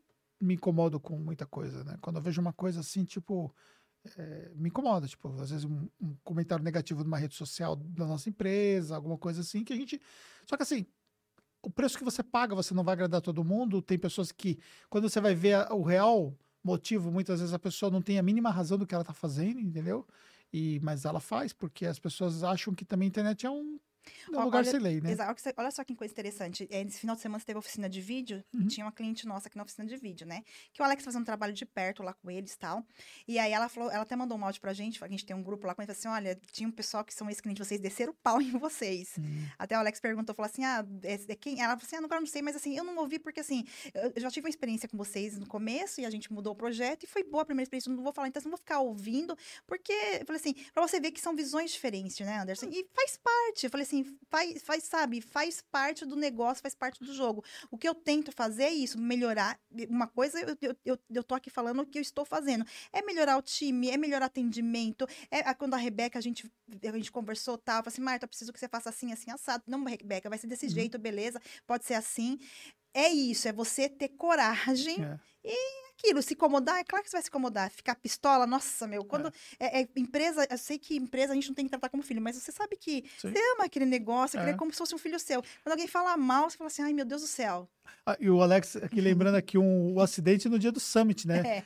me 0.41 0.55
incomodo 0.55 0.99
com 0.99 1.19
muita 1.19 1.45
coisa, 1.47 1.85
né? 1.85 1.97
Quando 2.01 2.17
eu 2.17 2.23
vejo 2.23 2.41
uma 2.41 2.53
coisa 2.53 2.81
assim, 2.81 3.05
tipo 3.05 3.55
é, 4.17 4.51
me 4.55 4.69
incomoda, 4.69 5.07
tipo, 5.07 5.29
às 5.41 5.51
vezes 5.51 5.65
um, 5.65 5.89
um, 6.01 6.15
comentário 6.25 6.65
negativo 6.65 7.05
numa 7.05 7.19
rede 7.19 7.35
social 7.35 7.77
da 7.77 8.07
nossa 8.07 8.29
empresa, 8.29 8.97
alguma 8.97 9.17
coisa 9.17 9.41
assim, 9.41 9.63
que 9.63 9.73
a 9.73 9.77
gente. 9.77 10.01
Só 10.47 10.57
que 10.57 10.63
assim, 10.63 10.87
o 11.63 11.71
preço 11.71 11.97
que 11.97 12.05
você 12.05 12.23
paga, 12.23 12.55
você 12.55 12.75
não 12.75 12.83
vai 12.83 12.95
agradar 12.95 13.21
todo 13.21 13.45
mundo. 13.45 13.81
Tem 13.81 13.99
pessoas 13.99 14.33
que, 14.33 14.59
quando 14.91 15.09
você 15.09 15.21
vai 15.21 15.35
ver 15.35 15.71
o 15.71 15.83
real 15.83 16.37
motivo, 16.65 17.11
muitas 17.11 17.41
vezes 17.41 17.55
a 17.55 17.59
pessoa 17.59 17.91
não 17.91 18.03
tem 18.03 18.19
a 18.19 18.23
mínima 18.23 18.51
razão 18.51 18.77
do 18.77 18.87
que 18.87 18.95
ela 18.95 19.03
está 19.03 19.15
fazendo, 19.15 19.61
entendeu? 19.61 20.07
E, 20.53 20.81
mas 20.83 21.05
ela 21.05 21.21
faz, 21.21 21.53
porque 21.53 21.87
as 21.87 21.99
pessoas 21.99 22.43
acham 22.43 22.75
que 22.75 22.85
também 22.85 23.07
a 23.07 23.09
internet 23.09 23.47
é 23.47 23.51
um 23.51 23.79
no 24.31 24.45
lugar 24.45 24.59
olha, 24.59 24.71
sem 24.71 24.81
lei, 24.81 25.01
né? 25.01 25.17
Olha 25.57 25.71
só 25.71 25.85
que 25.85 25.95
coisa 25.95 26.13
interessante. 26.13 26.67
É, 26.71 26.85
nesse 26.85 27.01
final 27.01 27.17
de 27.17 27.23
semana 27.23 27.39
você 27.39 27.47
teve 27.47 27.59
oficina 27.59 27.89
de 27.89 28.01
vídeo. 28.01 28.45
Uhum. 28.53 28.67
Tinha 28.67 28.87
uma 28.87 28.93
cliente 28.93 29.27
nossa 29.27 29.49
aqui 29.49 29.57
na 29.57 29.63
oficina 29.63 29.87
de 29.87 29.97
vídeo, 29.97 30.27
né? 30.27 30.43
Que 30.73 30.83
o 30.83 30.85
Alex 30.85 31.05
fazendo 31.05 31.23
um 31.23 31.25
trabalho 31.25 31.53
de 31.53 31.65
perto 31.65 32.03
lá 32.03 32.13
com 32.13 32.31
eles 32.31 32.55
e 32.55 32.59
tal. 32.59 32.85
E 33.27 33.39
aí 33.39 33.53
ela 33.53 33.69
falou, 33.69 33.91
ela 33.91 34.03
até 34.03 34.17
mandou 34.17 34.37
um 34.37 34.45
áudio 34.45 34.61
pra 34.61 34.73
gente. 34.73 35.03
A 35.03 35.09
gente 35.09 35.25
tem 35.25 35.35
um 35.35 35.43
grupo 35.43 35.67
lá 35.67 35.75
com 35.75 35.83
ele 35.83 35.93
assim: 35.93 36.09
olha, 36.09 36.39
tinha 36.51 36.69
um 36.69 36.73
pessoal 36.73 37.05
que 37.05 37.15
são 37.15 37.29
esse 37.31 37.43
cliente, 37.43 37.65
vocês 37.65 37.81
desceram 37.81 38.13
o 38.13 38.17
pau 38.17 38.41
em 38.41 38.51
vocês. 38.59 39.17
Uhum. 39.19 39.47
Até 39.59 39.77
o 39.77 39.81
Alex 39.81 40.01
perguntou, 40.01 40.35
falou 40.35 40.51
assim: 40.51 40.65
ah, 40.65 40.85
é, 41.03 41.15
é 41.15 41.35
quem? 41.35 41.61
Ela 41.61 41.77
falou 41.77 41.87
assim: 41.87 41.97
ah, 41.97 42.05
agora 42.05 42.21
não 42.21 42.27
sei, 42.27 42.43
mas 42.43 42.57
assim, 42.57 42.77
eu 42.77 42.85
não 42.85 42.97
ouvi 42.99 43.19
porque 43.19 43.41
assim, 43.41 43.65
eu 43.95 44.21
já 44.21 44.31
tive 44.31 44.47
uma 44.47 44.51
experiência 44.51 44.89
com 44.89 44.97
vocês 44.97 45.39
no 45.39 45.47
começo 45.47 46.01
e 46.01 46.05
a 46.05 46.11
gente 46.11 46.33
mudou 46.33 46.53
o 46.53 46.57
projeto 46.57 47.05
e 47.05 47.07
foi 47.07 47.23
boa 47.23 47.43
a 47.43 47.47
primeira 47.47 47.65
experiência. 47.65 47.93
Não 47.93 48.03
vou 48.03 48.13
falar, 48.13 48.29
então 48.29 48.41
eu 48.41 48.45
não 48.45 48.51
vou 48.51 48.59
ficar 48.59 48.81
ouvindo, 48.81 49.37
porque 49.67 49.93
eu 49.93 50.27
falei 50.27 50.41
assim, 50.41 50.55
pra 50.73 50.87
você 50.87 51.01
ver 51.01 51.11
que 51.13 51.21
são 51.21 51.35
visões 51.35 51.73
diferentes, 51.73 52.19
né, 52.21 52.39
Anderson? 52.39 52.67
E 52.67 52.87
faz 52.95 53.17
parte. 53.17 53.65
Eu 53.65 53.71
falei 53.71 53.85
assim, 53.85 53.92
faz, 54.31 54.63
faz 54.63 54.85
sabe, 54.85 55.21
faz 55.21 55.61
parte 55.61 56.07
do 56.07 56.17
negócio, 56.17 56.63
faz 56.63 56.75
parte 56.75 57.05
do 57.05 57.13
jogo. 57.13 57.45
O 57.71 57.77
que 57.77 57.89
eu 57.89 57.95
tento 57.95 58.33
fazer 58.33 58.65
é 58.65 58.73
isso, 58.73 58.99
melhorar. 58.99 59.61
Uma 59.89 60.07
coisa, 60.07 60.41
eu, 60.41 60.77
eu, 60.85 60.99
eu 61.11 61.23
tô 61.23 61.35
aqui 61.35 61.51
falando 61.51 61.83
o 61.83 61.87
que 61.87 61.99
eu 61.99 62.03
estou 62.03 62.25
fazendo. 62.25 62.65
É 62.93 63.03
melhorar 63.03 63.37
o 63.37 63.43
time, 63.43 63.91
é 63.91 63.97
melhorar 63.97 64.27
atendimento. 64.27 65.07
É 65.31 65.53
quando 65.55 65.75
a 65.75 65.77
Rebeca, 65.77 66.19
a 66.19 66.23
gente, 66.23 66.51
a 66.83 66.97
gente 66.97 67.13
conversou, 67.13 67.59
tal, 67.59 67.83
falou 67.83 67.93
assim, 67.93 68.03
Marta, 68.03 68.25
eu 68.25 68.29
preciso 68.29 68.53
que 68.53 68.59
você 68.59 68.69
faça 68.69 68.89
assim, 68.89 69.13
assim, 69.13 69.31
assado. 69.31 69.63
Não, 69.67 69.85
Rebeca, 69.85 70.29
vai 70.31 70.39
ser 70.39 70.47
desse 70.47 70.67
uhum. 70.67 70.73
jeito, 70.73 70.99
beleza? 70.99 71.41
Pode 71.67 71.85
ser 71.85 71.95
assim. 71.95 72.39
É 72.95 73.09
isso, 73.09 73.49
é 73.49 73.53
você 73.53 73.89
ter 73.89 74.09
coragem 74.09 75.03
é. 75.03 75.19
e 75.45 75.82
aquilo, 76.03 76.21
se 76.21 76.35
incomodar, 76.35 76.81
é 76.81 76.85
claro 76.85 77.05
que 77.05 77.11
você 77.11 77.17
vai 77.17 77.23
se 77.23 77.29
incomodar. 77.29 77.71
Ficar 77.71 77.95
pistola, 77.95 78.47
nossa, 78.47 78.87
meu, 78.87 79.05
quando 79.05 79.33
é. 79.59 79.81
É, 79.81 79.83
é 79.83 79.89
empresa, 79.97 80.47
eu 80.51 80.59
sei 80.59 80.79
que 80.79 80.97
empresa 80.97 81.33
a 81.33 81.35
gente 81.35 81.49
não 81.49 81.55
tem 81.55 81.65
que 81.65 81.71
tratar 81.71 81.89
como 81.89 82.03
filho, 82.03 82.21
mas 82.21 82.37
você 82.37 82.51
sabe 82.51 82.77
que 82.77 83.05
Sim. 83.19 83.31
você 83.31 83.39
ama 83.55 83.65
aquele 83.65 83.87
negócio, 83.87 84.39
aquele 84.39 84.55
é. 84.55 84.59
como 84.59 84.73
se 84.73 84.79
fosse 84.79 84.95
um 84.95 84.99
filho 84.99 85.19
seu. 85.19 85.43
Quando 85.63 85.73
alguém 85.73 85.87
fala 85.87 86.17
mal, 86.17 86.51
você 86.51 86.57
fala 86.57 86.69
assim, 86.69 86.83
ai 86.83 86.93
meu 86.93 87.05
Deus 87.05 87.23
do 87.23 87.29
céu. 87.29 87.69
Ah, 88.05 88.17
e 88.19 88.29
o 88.29 88.43
Alex, 88.43 88.77
aqui 88.77 89.01
lembrando 89.01 89.37
aqui 89.37 89.57
um, 89.57 89.95
um 89.95 90.01
acidente 90.01 90.49
no 90.49 90.59
dia 90.59 90.73
do 90.73 90.81
Summit, 90.81 91.27
né? 91.27 91.43
É. 91.63 91.65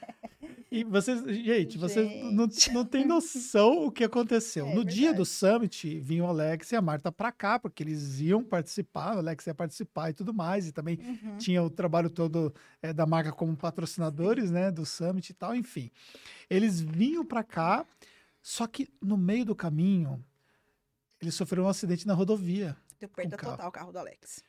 E 0.70 0.82
vocês, 0.82 1.22
gente, 1.24 1.78
vocês 1.78 2.08
gente. 2.08 2.32
Não, 2.32 2.48
não 2.72 2.84
tem 2.84 3.06
noção 3.06 3.86
o 3.86 3.92
que 3.92 4.02
aconteceu. 4.02 4.66
É, 4.66 4.74
no 4.74 4.84
dia 4.84 5.14
do 5.14 5.24
Summit, 5.24 6.00
vinha 6.00 6.24
o 6.24 6.26
Alex 6.26 6.72
e 6.72 6.76
a 6.76 6.82
Marta 6.82 7.12
para 7.12 7.30
cá, 7.30 7.58
porque 7.58 7.84
eles 7.84 8.20
iam 8.20 8.42
participar, 8.42 9.14
o 9.14 9.18
Alex 9.18 9.46
ia 9.46 9.54
participar 9.54 10.10
e 10.10 10.14
tudo 10.14 10.34
mais. 10.34 10.66
E 10.66 10.72
também 10.72 10.98
uhum. 10.98 11.36
tinha 11.38 11.62
o 11.62 11.70
trabalho 11.70 12.10
todo 12.10 12.52
é, 12.82 12.92
da 12.92 13.06
marca 13.06 13.30
como 13.30 13.56
patrocinadores, 13.56 14.50
né, 14.50 14.70
do 14.70 14.84
Summit 14.84 15.30
e 15.30 15.34
tal, 15.34 15.54
enfim. 15.54 15.90
Eles 16.50 16.80
vinham 16.80 17.24
para 17.24 17.44
cá, 17.44 17.86
só 18.42 18.66
que 18.66 18.88
no 19.00 19.16
meio 19.16 19.44
do 19.44 19.54
caminho, 19.54 20.22
eles 21.20 21.34
sofreram 21.34 21.66
um 21.66 21.68
acidente 21.68 22.06
na 22.06 22.14
rodovia. 22.14 22.76
Deu 22.98 23.08
perda 23.08 23.36
total 23.36 23.68
o 23.68 23.72
carro 23.72 23.92
do 23.92 23.98
Alex 23.98 24.42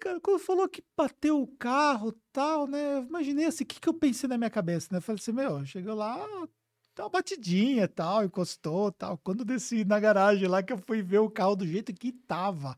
cara, 0.00 0.20
quando 0.20 0.38
falou 0.38 0.68
que 0.68 0.82
bateu 0.96 1.40
o 1.40 1.46
carro 1.46 2.12
tal, 2.32 2.66
né? 2.66 2.96
Eu 2.96 3.02
imaginei 3.04 3.46
assim, 3.46 3.64
o 3.64 3.66
que, 3.66 3.78
que 3.80 3.88
eu 3.88 3.94
pensei 3.94 4.28
na 4.28 4.38
minha 4.38 4.50
cabeça, 4.50 4.88
né? 4.90 4.98
Eu 4.98 5.02
falei 5.02 5.20
assim, 5.20 5.32
meu, 5.32 5.64
chegou 5.66 5.94
lá, 5.94 6.26
tá 6.94 7.04
uma 7.04 7.10
batidinha 7.10 7.86
tal, 7.86 8.24
encostou 8.24 8.90
tal. 8.92 9.18
Quando 9.18 9.44
desci 9.44 9.84
na 9.84 10.00
garagem 10.00 10.48
lá, 10.48 10.62
que 10.62 10.72
eu 10.72 10.78
fui 10.78 11.02
ver 11.02 11.18
o 11.18 11.30
carro 11.30 11.56
do 11.56 11.66
jeito 11.66 11.92
que 11.92 12.12
tava. 12.12 12.76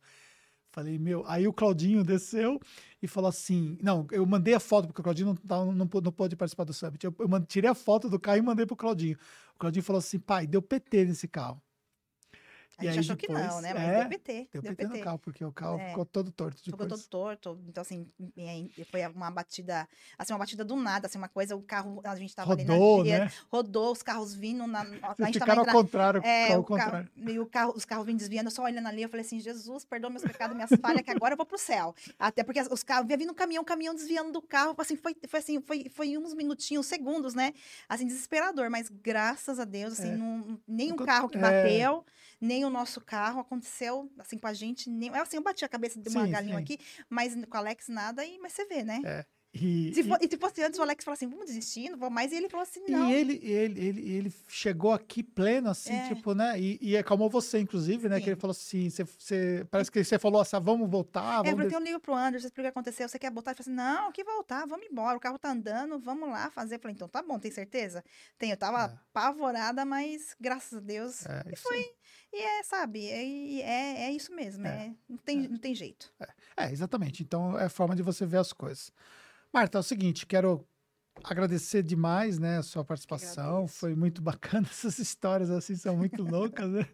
Falei, 0.72 0.98
meu, 0.98 1.22
aí 1.26 1.46
o 1.46 1.52
Claudinho 1.52 2.02
desceu 2.02 2.58
e 3.02 3.06
falou 3.06 3.28
assim: 3.28 3.78
não, 3.82 4.06
eu 4.10 4.24
mandei 4.24 4.54
a 4.54 4.60
foto, 4.60 4.86
porque 4.86 5.00
o 5.00 5.04
Claudinho 5.04 5.28
não, 5.28 5.36
tá, 5.36 5.64
não, 5.64 5.74
não 5.74 6.12
pôde 6.12 6.34
participar 6.34 6.64
do 6.64 6.72
Summit. 6.72 7.04
Eu, 7.04 7.14
eu 7.18 7.46
tirei 7.46 7.70
a 7.70 7.74
foto 7.74 8.08
do 8.08 8.18
carro 8.18 8.38
e 8.38 8.42
mandei 8.42 8.64
pro 8.64 8.74
Claudinho. 8.74 9.18
O 9.54 9.58
Claudinho 9.58 9.84
falou 9.84 9.98
assim: 9.98 10.18
pai, 10.18 10.46
deu 10.46 10.62
PT 10.62 11.04
nesse 11.04 11.28
carro. 11.28 11.60
A 12.78 12.84
gente 12.84 13.00
achou 13.00 13.16
depois, 13.16 13.38
que 13.40 13.46
não, 13.46 13.60
né? 13.60 13.74
Mas 13.74 13.82
é, 13.82 14.00
deu 14.00 14.08
PT. 14.08 14.48
Deu, 14.52 14.62
deu 14.62 14.74
PT, 14.74 14.86
PT, 14.86 14.98
no 14.98 15.04
carro, 15.04 15.18
porque 15.18 15.44
o 15.44 15.52
carro 15.52 15.78
é. 15.78 15.88
ficou 15.88 16.04
todo 16.04 16.30
torto 16.30 16.62
depois. 16.64 16.82
Ficou 16.82 16.86
todo 16.86 17.08
torto. 17.08 17.60
Então, 17.68 17.82
assim, 17.82 18.08
foi 18.90 19.06
uma 19.08 19.30
batida, 19.30 19.88
assim, 20.18 20.32
uma 20.32 20.38
batida 20.38 20.64
do 20.64 20.76
nada, 20.76 21.06
assim, 21.06 21.18
uma 21.18 21.28
coisa, 21.28 21.54
o 21.54 21.62
carro, 21.62 22.00
a 22.04 22.16
gente 22.16 22.34
tava 22.34 22.48
rodou, 22.48 23.00
ali 23.00 23.10
na 23.10 23.18
né? 23.20 23.32
rodou, 23.50 23.92
os 23.92 24.02
carros 24.02 24.34
vindo 24.34 24.66
na... 24.66 24.80
A 24.80 25.24
gente 25.24 25.38
ficaram 25.38 25.62
ao 25.62 25.66
contrário, 25.66 26.22
é, 26.24 26.56
o 26.56 26.64
contrário. 26.64 27.08
Carro, 27.08 27.30
e 27.30 27.38
o 27.38 27.46
carro, 27.46 27.72
os 27.76 27.84
carros 27.84 28.06
vindo 28.06 28.18
desviando, 28.18 28.50
só 28.50 28.62
olhando 28.62 28.88
ali, 28.88 29.02
eu 29.02 29.08
falei 29.08 29.24
assim, 29.24 29.38
Jesus, 29.38 29.84
perdoa 29.84 30.10
meus 30.10 30.22
pecados, 30.22 30.54
minhas 30.54 30.70
falhas, 30.80 31.02
que 31.02 31.10
agora 31.10 31.34
eu 31.34 31.36
vou 31.36 31.46
pro 31.46 31.58
céu. 31.58 31.94
Até 32.18 32.42
porque 32.42 32.60
os 32.60 32.82
carros, 32.82 33.06
vinha 33.06 33.18
vindo 33.18 33.32
um 33.32 33.34
caminhão, 33.34 33.62
um 33.62 33.66
caminhão 33.66 33.94
desviando 33.94 34.32
do 34.32 34.42
carro, 34.42 34.74
assim, 34.78 34.96
foi, 34.96 35.16
foi 35.26 35.40
assim, 35.40 35.60
foi, 35.60 35.90
foi 35.90 36.16
uns 36.16 36.34
minutinhos, 36.34 36.86
segundos, 36.86 37.34
né? 37.34 37.52
Assim, 37.88 38.06
desesperador, 38.06 38.70
mas 38.70 38.88
graças 38.88 39.58
a 39.58 39.64
Deus, 39.64 39.94
assim, 39.94 40.12
é. 40.12 40.16
não, 40.16 40.58
nem 40.66 40.92
um 40.92 40.96
carro 40.96 41.28
que 41.28 41.38
bateu, 41.38 42.04
nem 42.42 42.64
o 42.64 42.70
nosso 42.70 43.00
carro 43.00 43.40
aconteceu 43.40 44.10
assim 44.18 44.36
com 44.36 44.48
a 44.48 44.52
gente. 44.52 44.90
Nem, 44.90 45.10
assim, 45.10 45.36
eu 45.36 45.42
bati 45.42 45.64
a 45.64 45.68
cabeça 45.68 46.00
de 46.00 46.08
uma 46.08 46.26
sim, 46.26 46.32
galinha 46.32 46.56
sim. 46.56 46.62
aqui, 46.62 46.78
mas 47.08 47.34
com 47.46 47.56
o 47.56 47.60
Alex 47.60 47.88
nada, 47.88 48.24
e, 48.24 48.38
mas 48.38 48.52
você 48.52 48.66
vê, 48.66 48.82
né? 48.82 49.00
É. 49.04 49.24
E, 49.54 49.92
se, 49.94 50.02
for, 50.02 50.18
e, 50.18 50.24
e 50.24 50.30
se 50.30 50.38
fosse 50.38 50.62
antes, 50.62 50.78
o 50.78 50.82
Alex 50.82 51.04
falou 51.04 51.12
assim, 51.12 51.28
vamos 51.28 51.44
desistir, 51.44 51.90
não 51.90 51.98
vou 51.98 52.08
mais. 52.08 52.32
E 52.32 52.36
ele 52.36 52.48
falou 52.48 52.62
assim, 52.62 52.82
não. 52.88 53.10
E 53.10 53.12
ele, 53.12 53.38
ele, 53.42 53.86
ele, 53.86 54.10
ele 54.12 54.34
chegou 54.48 54.92
aqui 54.92 55.22
pleno, 55.22 55.68
assim, 55.68 55.92
é. 55.92 56.08
tipo, 56.08 56.34
né? 56.34 56.58
E, 56.58 56.78
e 56.80 56.96
acalmou 56.96 57.28
você, 57.28 57.58
inclusive, 57.58 58.08
né? 58.08 58.16
Sim. 58.16 58.24
Que 58.24 58.30
ele 58.30 58.40
falou 58.40 58.52
assim, 58.52 58.88
você, 58.88 59.04
você, 59.04 59.66
parece 59.70 59.92
que 59.92 60.02
você 60.02 60.18
falou 60.18 60.40
assim, 60.40 60.58
vamos 60.58 60.90
voltar. 60.90 61.44
É, 61.44 61.50
vamos 61.50 61.64
porque 61.64 61.76
eu 61.76 61.80
ligo 61.80 62.00
pro 62.00 62.14
Anderson, 62.14 62.46
explico 62.46 62.62
o 62.62 62.72
que 62.72 62.78
aconteceu, 62.78 63.06
você 63.06 63.18
quer 63.18 63.30
voltar? 63.30 63.50
Ele 63.50 63.62
falou 63.62 63.76
assim, 63.78 64.04
não, 64.04 64.10
que 64.10 64.24
voltar, 64.24 64.66
vamos 64.66 64.86
embora, 64.86 65.18
o 65.18 65.20
carro 65.20 65.38
tá 65.38 65.50
andando, 65.50 65.98
vamos 65.98 66.30
lá 66.30 66.50
fazer. 66.50 66.76
Eu 66.76 66.80
falei, 66.80 66.94
então 66.94 67.08
tá 67.08 67.22
bom, 67.22 67.38
tem 67.38 67.50
certeza? 67.50 68.02
Tem, 68.38 68.50
eu 68.50 68.56
tava 68.56 68.84
é. 68.84 68.98
apavorada, 69.10 69.84
mas 69.84 70.34
graças 70.40 70.78
a 70.78 70.80
Deus. 70.80 71.26
É, 71.26 71.44
e 71.52 71.56
foi... 71.56 71.92
E 72.32 72.40
é, 72.40 72.62
sabe, 72.62 73.06
é, 73.08 73.60
é, 73.60 74.04
é 74.04 74.12
isso 74.12 74.34
mesmo, 74.34 74.66
é, 74.66 74.86
é 74.86 74.94
não, 75.06 75.18
tem, 75.18 75.44
é. 75.44 75.48
não 75.48 75.58
tem 75.58 75.74
jeito. 75.74 76.10
É. 76.18 76.64
é, 76.64 76.72
exatamente. 76.72 77.22
Então 77.22 77.58
é 77.58 77.64
a 77.64 77.70
forma 77.70 77.94
de 77.94 78.02
você 78.02 78.24
ver 78.24 78.38
as 78.38 78.52
coisas. 78.52 78.90
Marta, 79.52 79.76
é 79.76 79.80
o 79.80 79.82
seguinte, 79.82 80.24
quero 80.24 80.66
agradecer 81.22 81.82
demais, 81.82 82.38
né, 82.38 82.58
a 82.58 82.62
sua 82.62 82.82
participação. 82.82 83.68
Foi 83.68 83.94
muito 83.94 84.22
bacana 84.22 84.66
essas 84.70 84.98
histórias 84.98 85.50
assim, 85.50 85.76
são 85.76 85.94
muito 85.96 86.22
loucas, 86.24 86.70
né? 86.70 86.88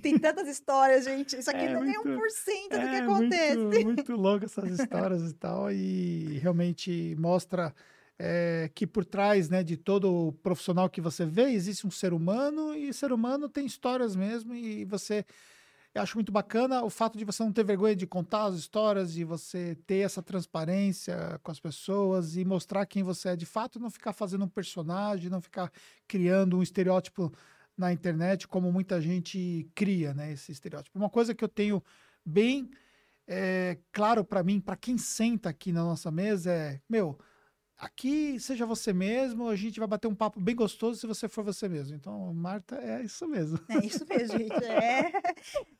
Tem 0.00 0.16
tantas 0.18 0.46
histórias, 0.46 1.04
gente. 1.04 1.36
Isso 1.36 1.50
aqui 1.50 1.64
é 1.64 1.72
não 1.72 1.82
muito, 1.82 1.96
é 1.96 2.00
um 2.00 2.16
por 2.16 2.30
cento 2.30 2.70
do 2.70 2.88
que 2.88 2.94
é 2.94 2.98
acontece. 2.98 3.56
Muito, 3.56 3.84
muito 3.84 4.12
louco 4.16 4.44
essas 4.44 4.78
histórias 4.78 5.30
e 5.30 5.34
tal 5.34 5.72
e 5.72 6.38
realmente 6.38 7.16
mostra 7.18 7.74
é, 8.18 8.70
que 8.74 8.86
por 8.86 9.04
trás 9.04 9.48
né, 9.48 9.62
de 9.62 9.76
todo 9.76 10.32
profissional 10.42 10.88
que 10.88 11.00
você 11.00 11.24
vê 11.24 11.50
existe 11.50 11.86
um 11.86 11.90
ser 11.90 12.12
humano 12.12 12.74
e 12.74 12.92
ser 12.92 13.12
humano 13.12 13.48
tem 13.48 13.66
histórias 13.66 14.16
mesmo 14.16 14.54
e 14.54 14.84
você 14.84 15.24
eu 15.94 16.02
acho 16.02 16.16
muito 16.16 16.30
bacana 16.30 16.82
o 16.82 16.90
fato 16.90 17.16
de 17.16 17.24
você 17.24 17.42
não 17.42 17.50
ter 17.50 17.64
vergonha 17.64 17.96
de 17.96 18.06
contar 18.06 18.44
as 18.44 18.54
histórias, 18.54 19.14
de 19.14 19.24
você 19.24 19.78
ter 19.86 20.04
essa 20.04 20.22
transparência 20.22 21.40
com 21.42 21.50
as 21.50 21.58
pessoas 21.58 22.36
e 22.36 22.44
mostrar 22.44 22.84
quem 22.84 23.02
você 23.02 23.30
é 23.30 23.36
de 23.36 23.46
fato, 23.46 23.80
não 23.80 23.88
ficar 23.88 24.12
fazendo 24.12 24.44
um 24.44 24.48
personagem, 24.48 25.30
não 25.30 25.40
ficar 25.40 25.72
criando 26.06 26.58
um 26.58 26.62
estereótipo 26.62 27.32
na 27.78 27.94
internet 27.94 28.46
como 28.46 28.70
muita 28.70 29.00
gente 29.00 29.66
cria, 29.74 30.12
né, 30.12 30.32
esse 30.32 30.52
estereótipo. 30.52 30.98
Uma 30.98 31.08
coisa 31.08 31.34
que 31.34 31.42
eu 31.42 31.48
tenho 31.48 31.82
bem 32.22 32.70
é, 33.26 33.78
claro 33.90 34.22
para 34.22 34.42
mim, 34.42 34.60
para 34.60 34.76
quem 34.76 34.98
senta 34.98 35.48
aqui 35.48 35.72
na 35.72 35.82
nossa 35.82 36.10
mesa 36.10 36.52
é, 36.52 36.78
meu, 36.86 37.18
aqui 37.78 38.38
seja 38.40 38.64
você 38.64 38.92
mesmo, 38.92 39.48
a 39.48 39.56
gente 39.56 39.78
vai 39.78 39.86
bater 39.88 40.08
um 40.08 40.14
papo 40.14 40.40
bem 40.40 40.54
gostoso 40.54 40.98
se 41.00 41.06
você 41.06 41.28
for 41.28 41.44
você 41.44 41.68
mesmo. 41.68 41.94
Então, 41.96 42.32
Marta, 42.34 42.76
é 42.76 43.02
isso 43.02 43.26
mesmo. 43.28 43.58
É 43.68 43.84
isso 43.84 44.04
mesmo, 44.08 44.38
gente. 44.38 44.64
É. 44.64 45.12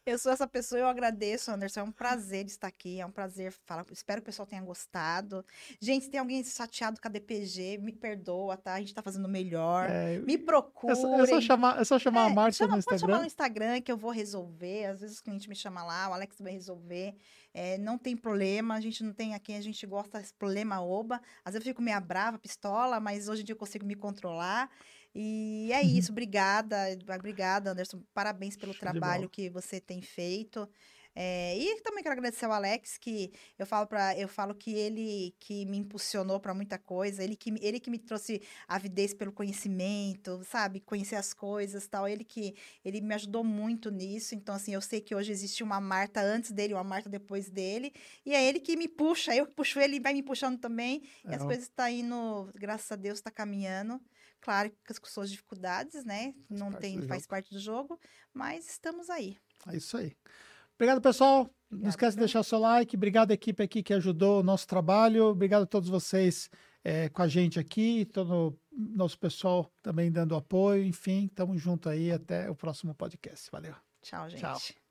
Eu 0.05 0.19
sou 0.19 0.31
essa 0.31 0.47
pessoa, 0.47 0.79
eu 0.81 0.87
agradeço, 0.87 1.51
Anderson. 1.51 1.81
É 1.81 1.83
um 1.83 1.91
prazer 1.93 2.47
estar 2.47 2.67
aqui, 2.69 3.01
é 3.01 3.07
um 3.07 3.11
prazer 3.11 3.53
falar. 3.65 3.85
Espero 3.91 4.21
que 4.21 4.25
o 4.25 4.27
pessoal 4.27 4.47
tenha 4.47 4.63
gostado. 4.63 5.45
Gente, 5.81 6.05
se 6.05 6.11
tem 6.11 6.21
alguém 6.21 6.43
chateado 6.45 7.01
com 7.01 7.09
a 7.09 7.11
DPG, 7.11 7.79
me 7.79 7.93
perdoa, 7.93 8.57
tá? 8.57 8.75
A 8.75 8.79
gente 8.79 8.95
tá 8.95 9.03
fazendo 9.03 9.29
melhor. 9.29 9.89
É, 9.91 10.19
Me 10.19 10.39
procure. 10.39 10.93
é, 10.93 10.97
só, 10.97 11.15
é 11.23 11.27
só 11.27 11.41
chamar, 11.41 11.81
é 11.81 11.85
só 11.85 11.99
chamar 11.99 12.27
a 12.27 12.31
É, 12.31 12.35
Marta 12.35 12.53
chama- 12.59 12.77
no 12.77 12.83
Pode 12.83 13.01
chamar 13.01 13.19
no 13.21 13.25
Instagram. 13.27 13.57
Instagram 13.67 13.81
que 13.81 13.91
eu 13.91 13.97
vou 13.97 14.11
resolver. 14.11 14.87
Às 14.87 15.01
vezes 15.01 15.19
o 15.19 15.25
cliente 15.25 15.49
me 15.49 15.57
chama 15.57 15.83
lá, 15.83 16.09
o 16.09 16.13
Alex 16.13 16.37
vai 16.41 16.53
resolver. 16.53 17.15
É, 17.59 17.79
não 17.79 17.97
tem 17.97 18.15
problema, 18.15 18.75
a 18.75 18.81
gente 18.83 19.03
não 19.03 19.15
tem 19.15 19.35
aqui, 19.35 19.55
a 19.55 19.63
gente 19.63 19.87
gosta 19.87 20.19
desse 20.19 20.35
problema 20.35 20.83
oba. 20.83 21.23
Às 21.43 21.55
vezes 21.55 21.67
eu 21.67 21.71
fico 21.71 21.81
meio 21.81 21.99
brava, 22.03 22.39
pistola, 22.39 23.01
mas 23.01 23.29
hoje 23.29 23.41
em 23.41 23.45
dia 23.47 23.55
eu 23.55 23.59
consigo 23.59 23.87
me 23.87 23.95
controlar. 23.95 24.71
E 25.15 25.71
é 25.73 25.83
Uhum. 25.83 25.89
isso, 25.99 26.13
obrigada, 26.13 26.77
obrigada, 27.17 27.71
Anderson. 27.71 28.03
Parabéns 28.13 28.59
pelo 28.59 28.75
Show 28.75 28.81
trabalho 28.81 29.31
que 29.31 29.49
você 29.49 29.81
tem 29.81 30.03
feito. 30.03 30.69
É, 31.19 31.57
e 31.59 31.81
também 31.81 32.03
quero 32.03 32.13
agradecer 32.13 32.45
ao 32.45 32.53
Alex, 32.53 32.99
que 32.99 33.33
eu 33.59 33.65
falo 33.67 33.87
para 33.87 34.19
eu 34.19 34.29
falo 34.29 34.55
que 34.55 34.71
ele 34.75 35.35
que 35.41 35.65
me 35.65 35.79
impulsionou 35.79 36.39
para 36.39 36.53
muita 36.53 36.79
coisa, 36.79 37.25
ele 37.25 37.35
que, 37.35 37.51
me- 37.51 37.61
ele 37.63 37.81
que 37.81 37.89
me 37.91 37.99
trouxe 37.99 38.43
avidez 38.69 39.15
pelo 39.15 39.33
conhecimento, 39.33 40.45
sabe? 40.45 40.81
Conhecer 40.81 41.17
as 41.17 41.33
coisas 41.33 41.87
tal. 41.89 42.07
Ele 42.07 42.23
que 42.23 42.55
ele 42.85 43.01
me 43.01 43.15
ajudou 43.15 43.43
muito 43.43 43.91
nisso. 43.91 44.35
Então, 44.35 44.55
assim, 44.55 44.75
eu 44.75 44.81
sei 44.83 45.01
que 45.01 45.15
hoje 45.15 45.33
existe 45.33 45.63
uma 45.63 45.81
Marta 45.81 46.21
antes 46.21 46.53
dele, 46.53 46.75
uma 46.75 46.85
Marta 46.85 47.09
depois 47.09 47.49
dele. 47.51 47.93
E 48.25 48.35
é 48.35 48.45
ele 48.47 48.61
que 48.61 48.77
me 48.77 48.87
puxa, 48.89 49.35
eu 49.35 49.47
que 49.47 49.55
puxo 49.55 49.81
ele, 49.81 49.99
vai 50.01 50.13
me 50.13 50.23
puxando 50.23 50.59
também. 50.61 51.03
E 51.31 51.35
as 51.35 51.43
É, 51.43 51.47
coisas 51.47 51.65
estão 51.65 51.89
indo, 51.89 52.51
graças 52.55 52.91
a 52.93 52.97
Deus, 52.97 53.19
está 53.19 53.31
caminhando. 53.31 54.01
Claro 54.41 54.71
que 54.71 54.77
com 55.01 55.07
as 55.07 55.13
suas 55.13 55.31
dificuldades, 55.31 56.05
né? 56.05 56.35
Não 56.49 56.71
parte 56.71 56.81
tem, 56.81 57.01
faz 57.03 57.23
jogo. 57.23 57.29
parte 57.31 57.51
do 57.55 57.59
jogo, 57.59 57.99
mas 58.35 58.69
estamos 58.69 59.09
aí. 59.11 59.39
É 59.67 59.77
isso 59.77 59.97
aí. 59.97 60.17
Obrigado, 60.77 61.01
pessoal. 61.01 61.39
Não 61.39 61.79
Obrigada, 61.79 61.89
esquece 61.89 62.17
de 62.17 62.21
deixar 62.21 62.41
o 62.41 62.45
seu 62.45 62.59
like. 62.59 62.97
Obrigado, 62.97 63.33
equipe 63.33 63.63
aqui 63.63 63.83
que 63.83 63.93
ajudou 63.95 64.41
o 64.41 64.43
nosso 64.43 64.67
trabalho. 64.67 65.27
Obrigado 65.27 65.63
a 65.63 65.67
todos 65.67 65.89
vocês 65.89 66.49
eh, 66.85 67.09
com 67.09 67.23
a 67.23 67.29
gente 67.29 67.59
aqui, 67.59 68.05
todo 68.05 68.33
o 68.33 68.59
nosso 68.73 69.19
pessoal 69.19 69.71
também 69.83 70.13
dando 70.13 70.37
apoio. 70.37 70.85
Enfim, 70.85 71.27
estamos 71.27 71.61
junto 71.61 71.89
aí. 71.89 72.13
Até 72.13 72.49
o 72.49 72.55
próximo 72.55 72.95
podcast. 72.95 73.51
Valeu. 73.51 73.75
Tchau, 74.03 74.29
gente. 74.29 74.41
Tchau. 74.41 74.86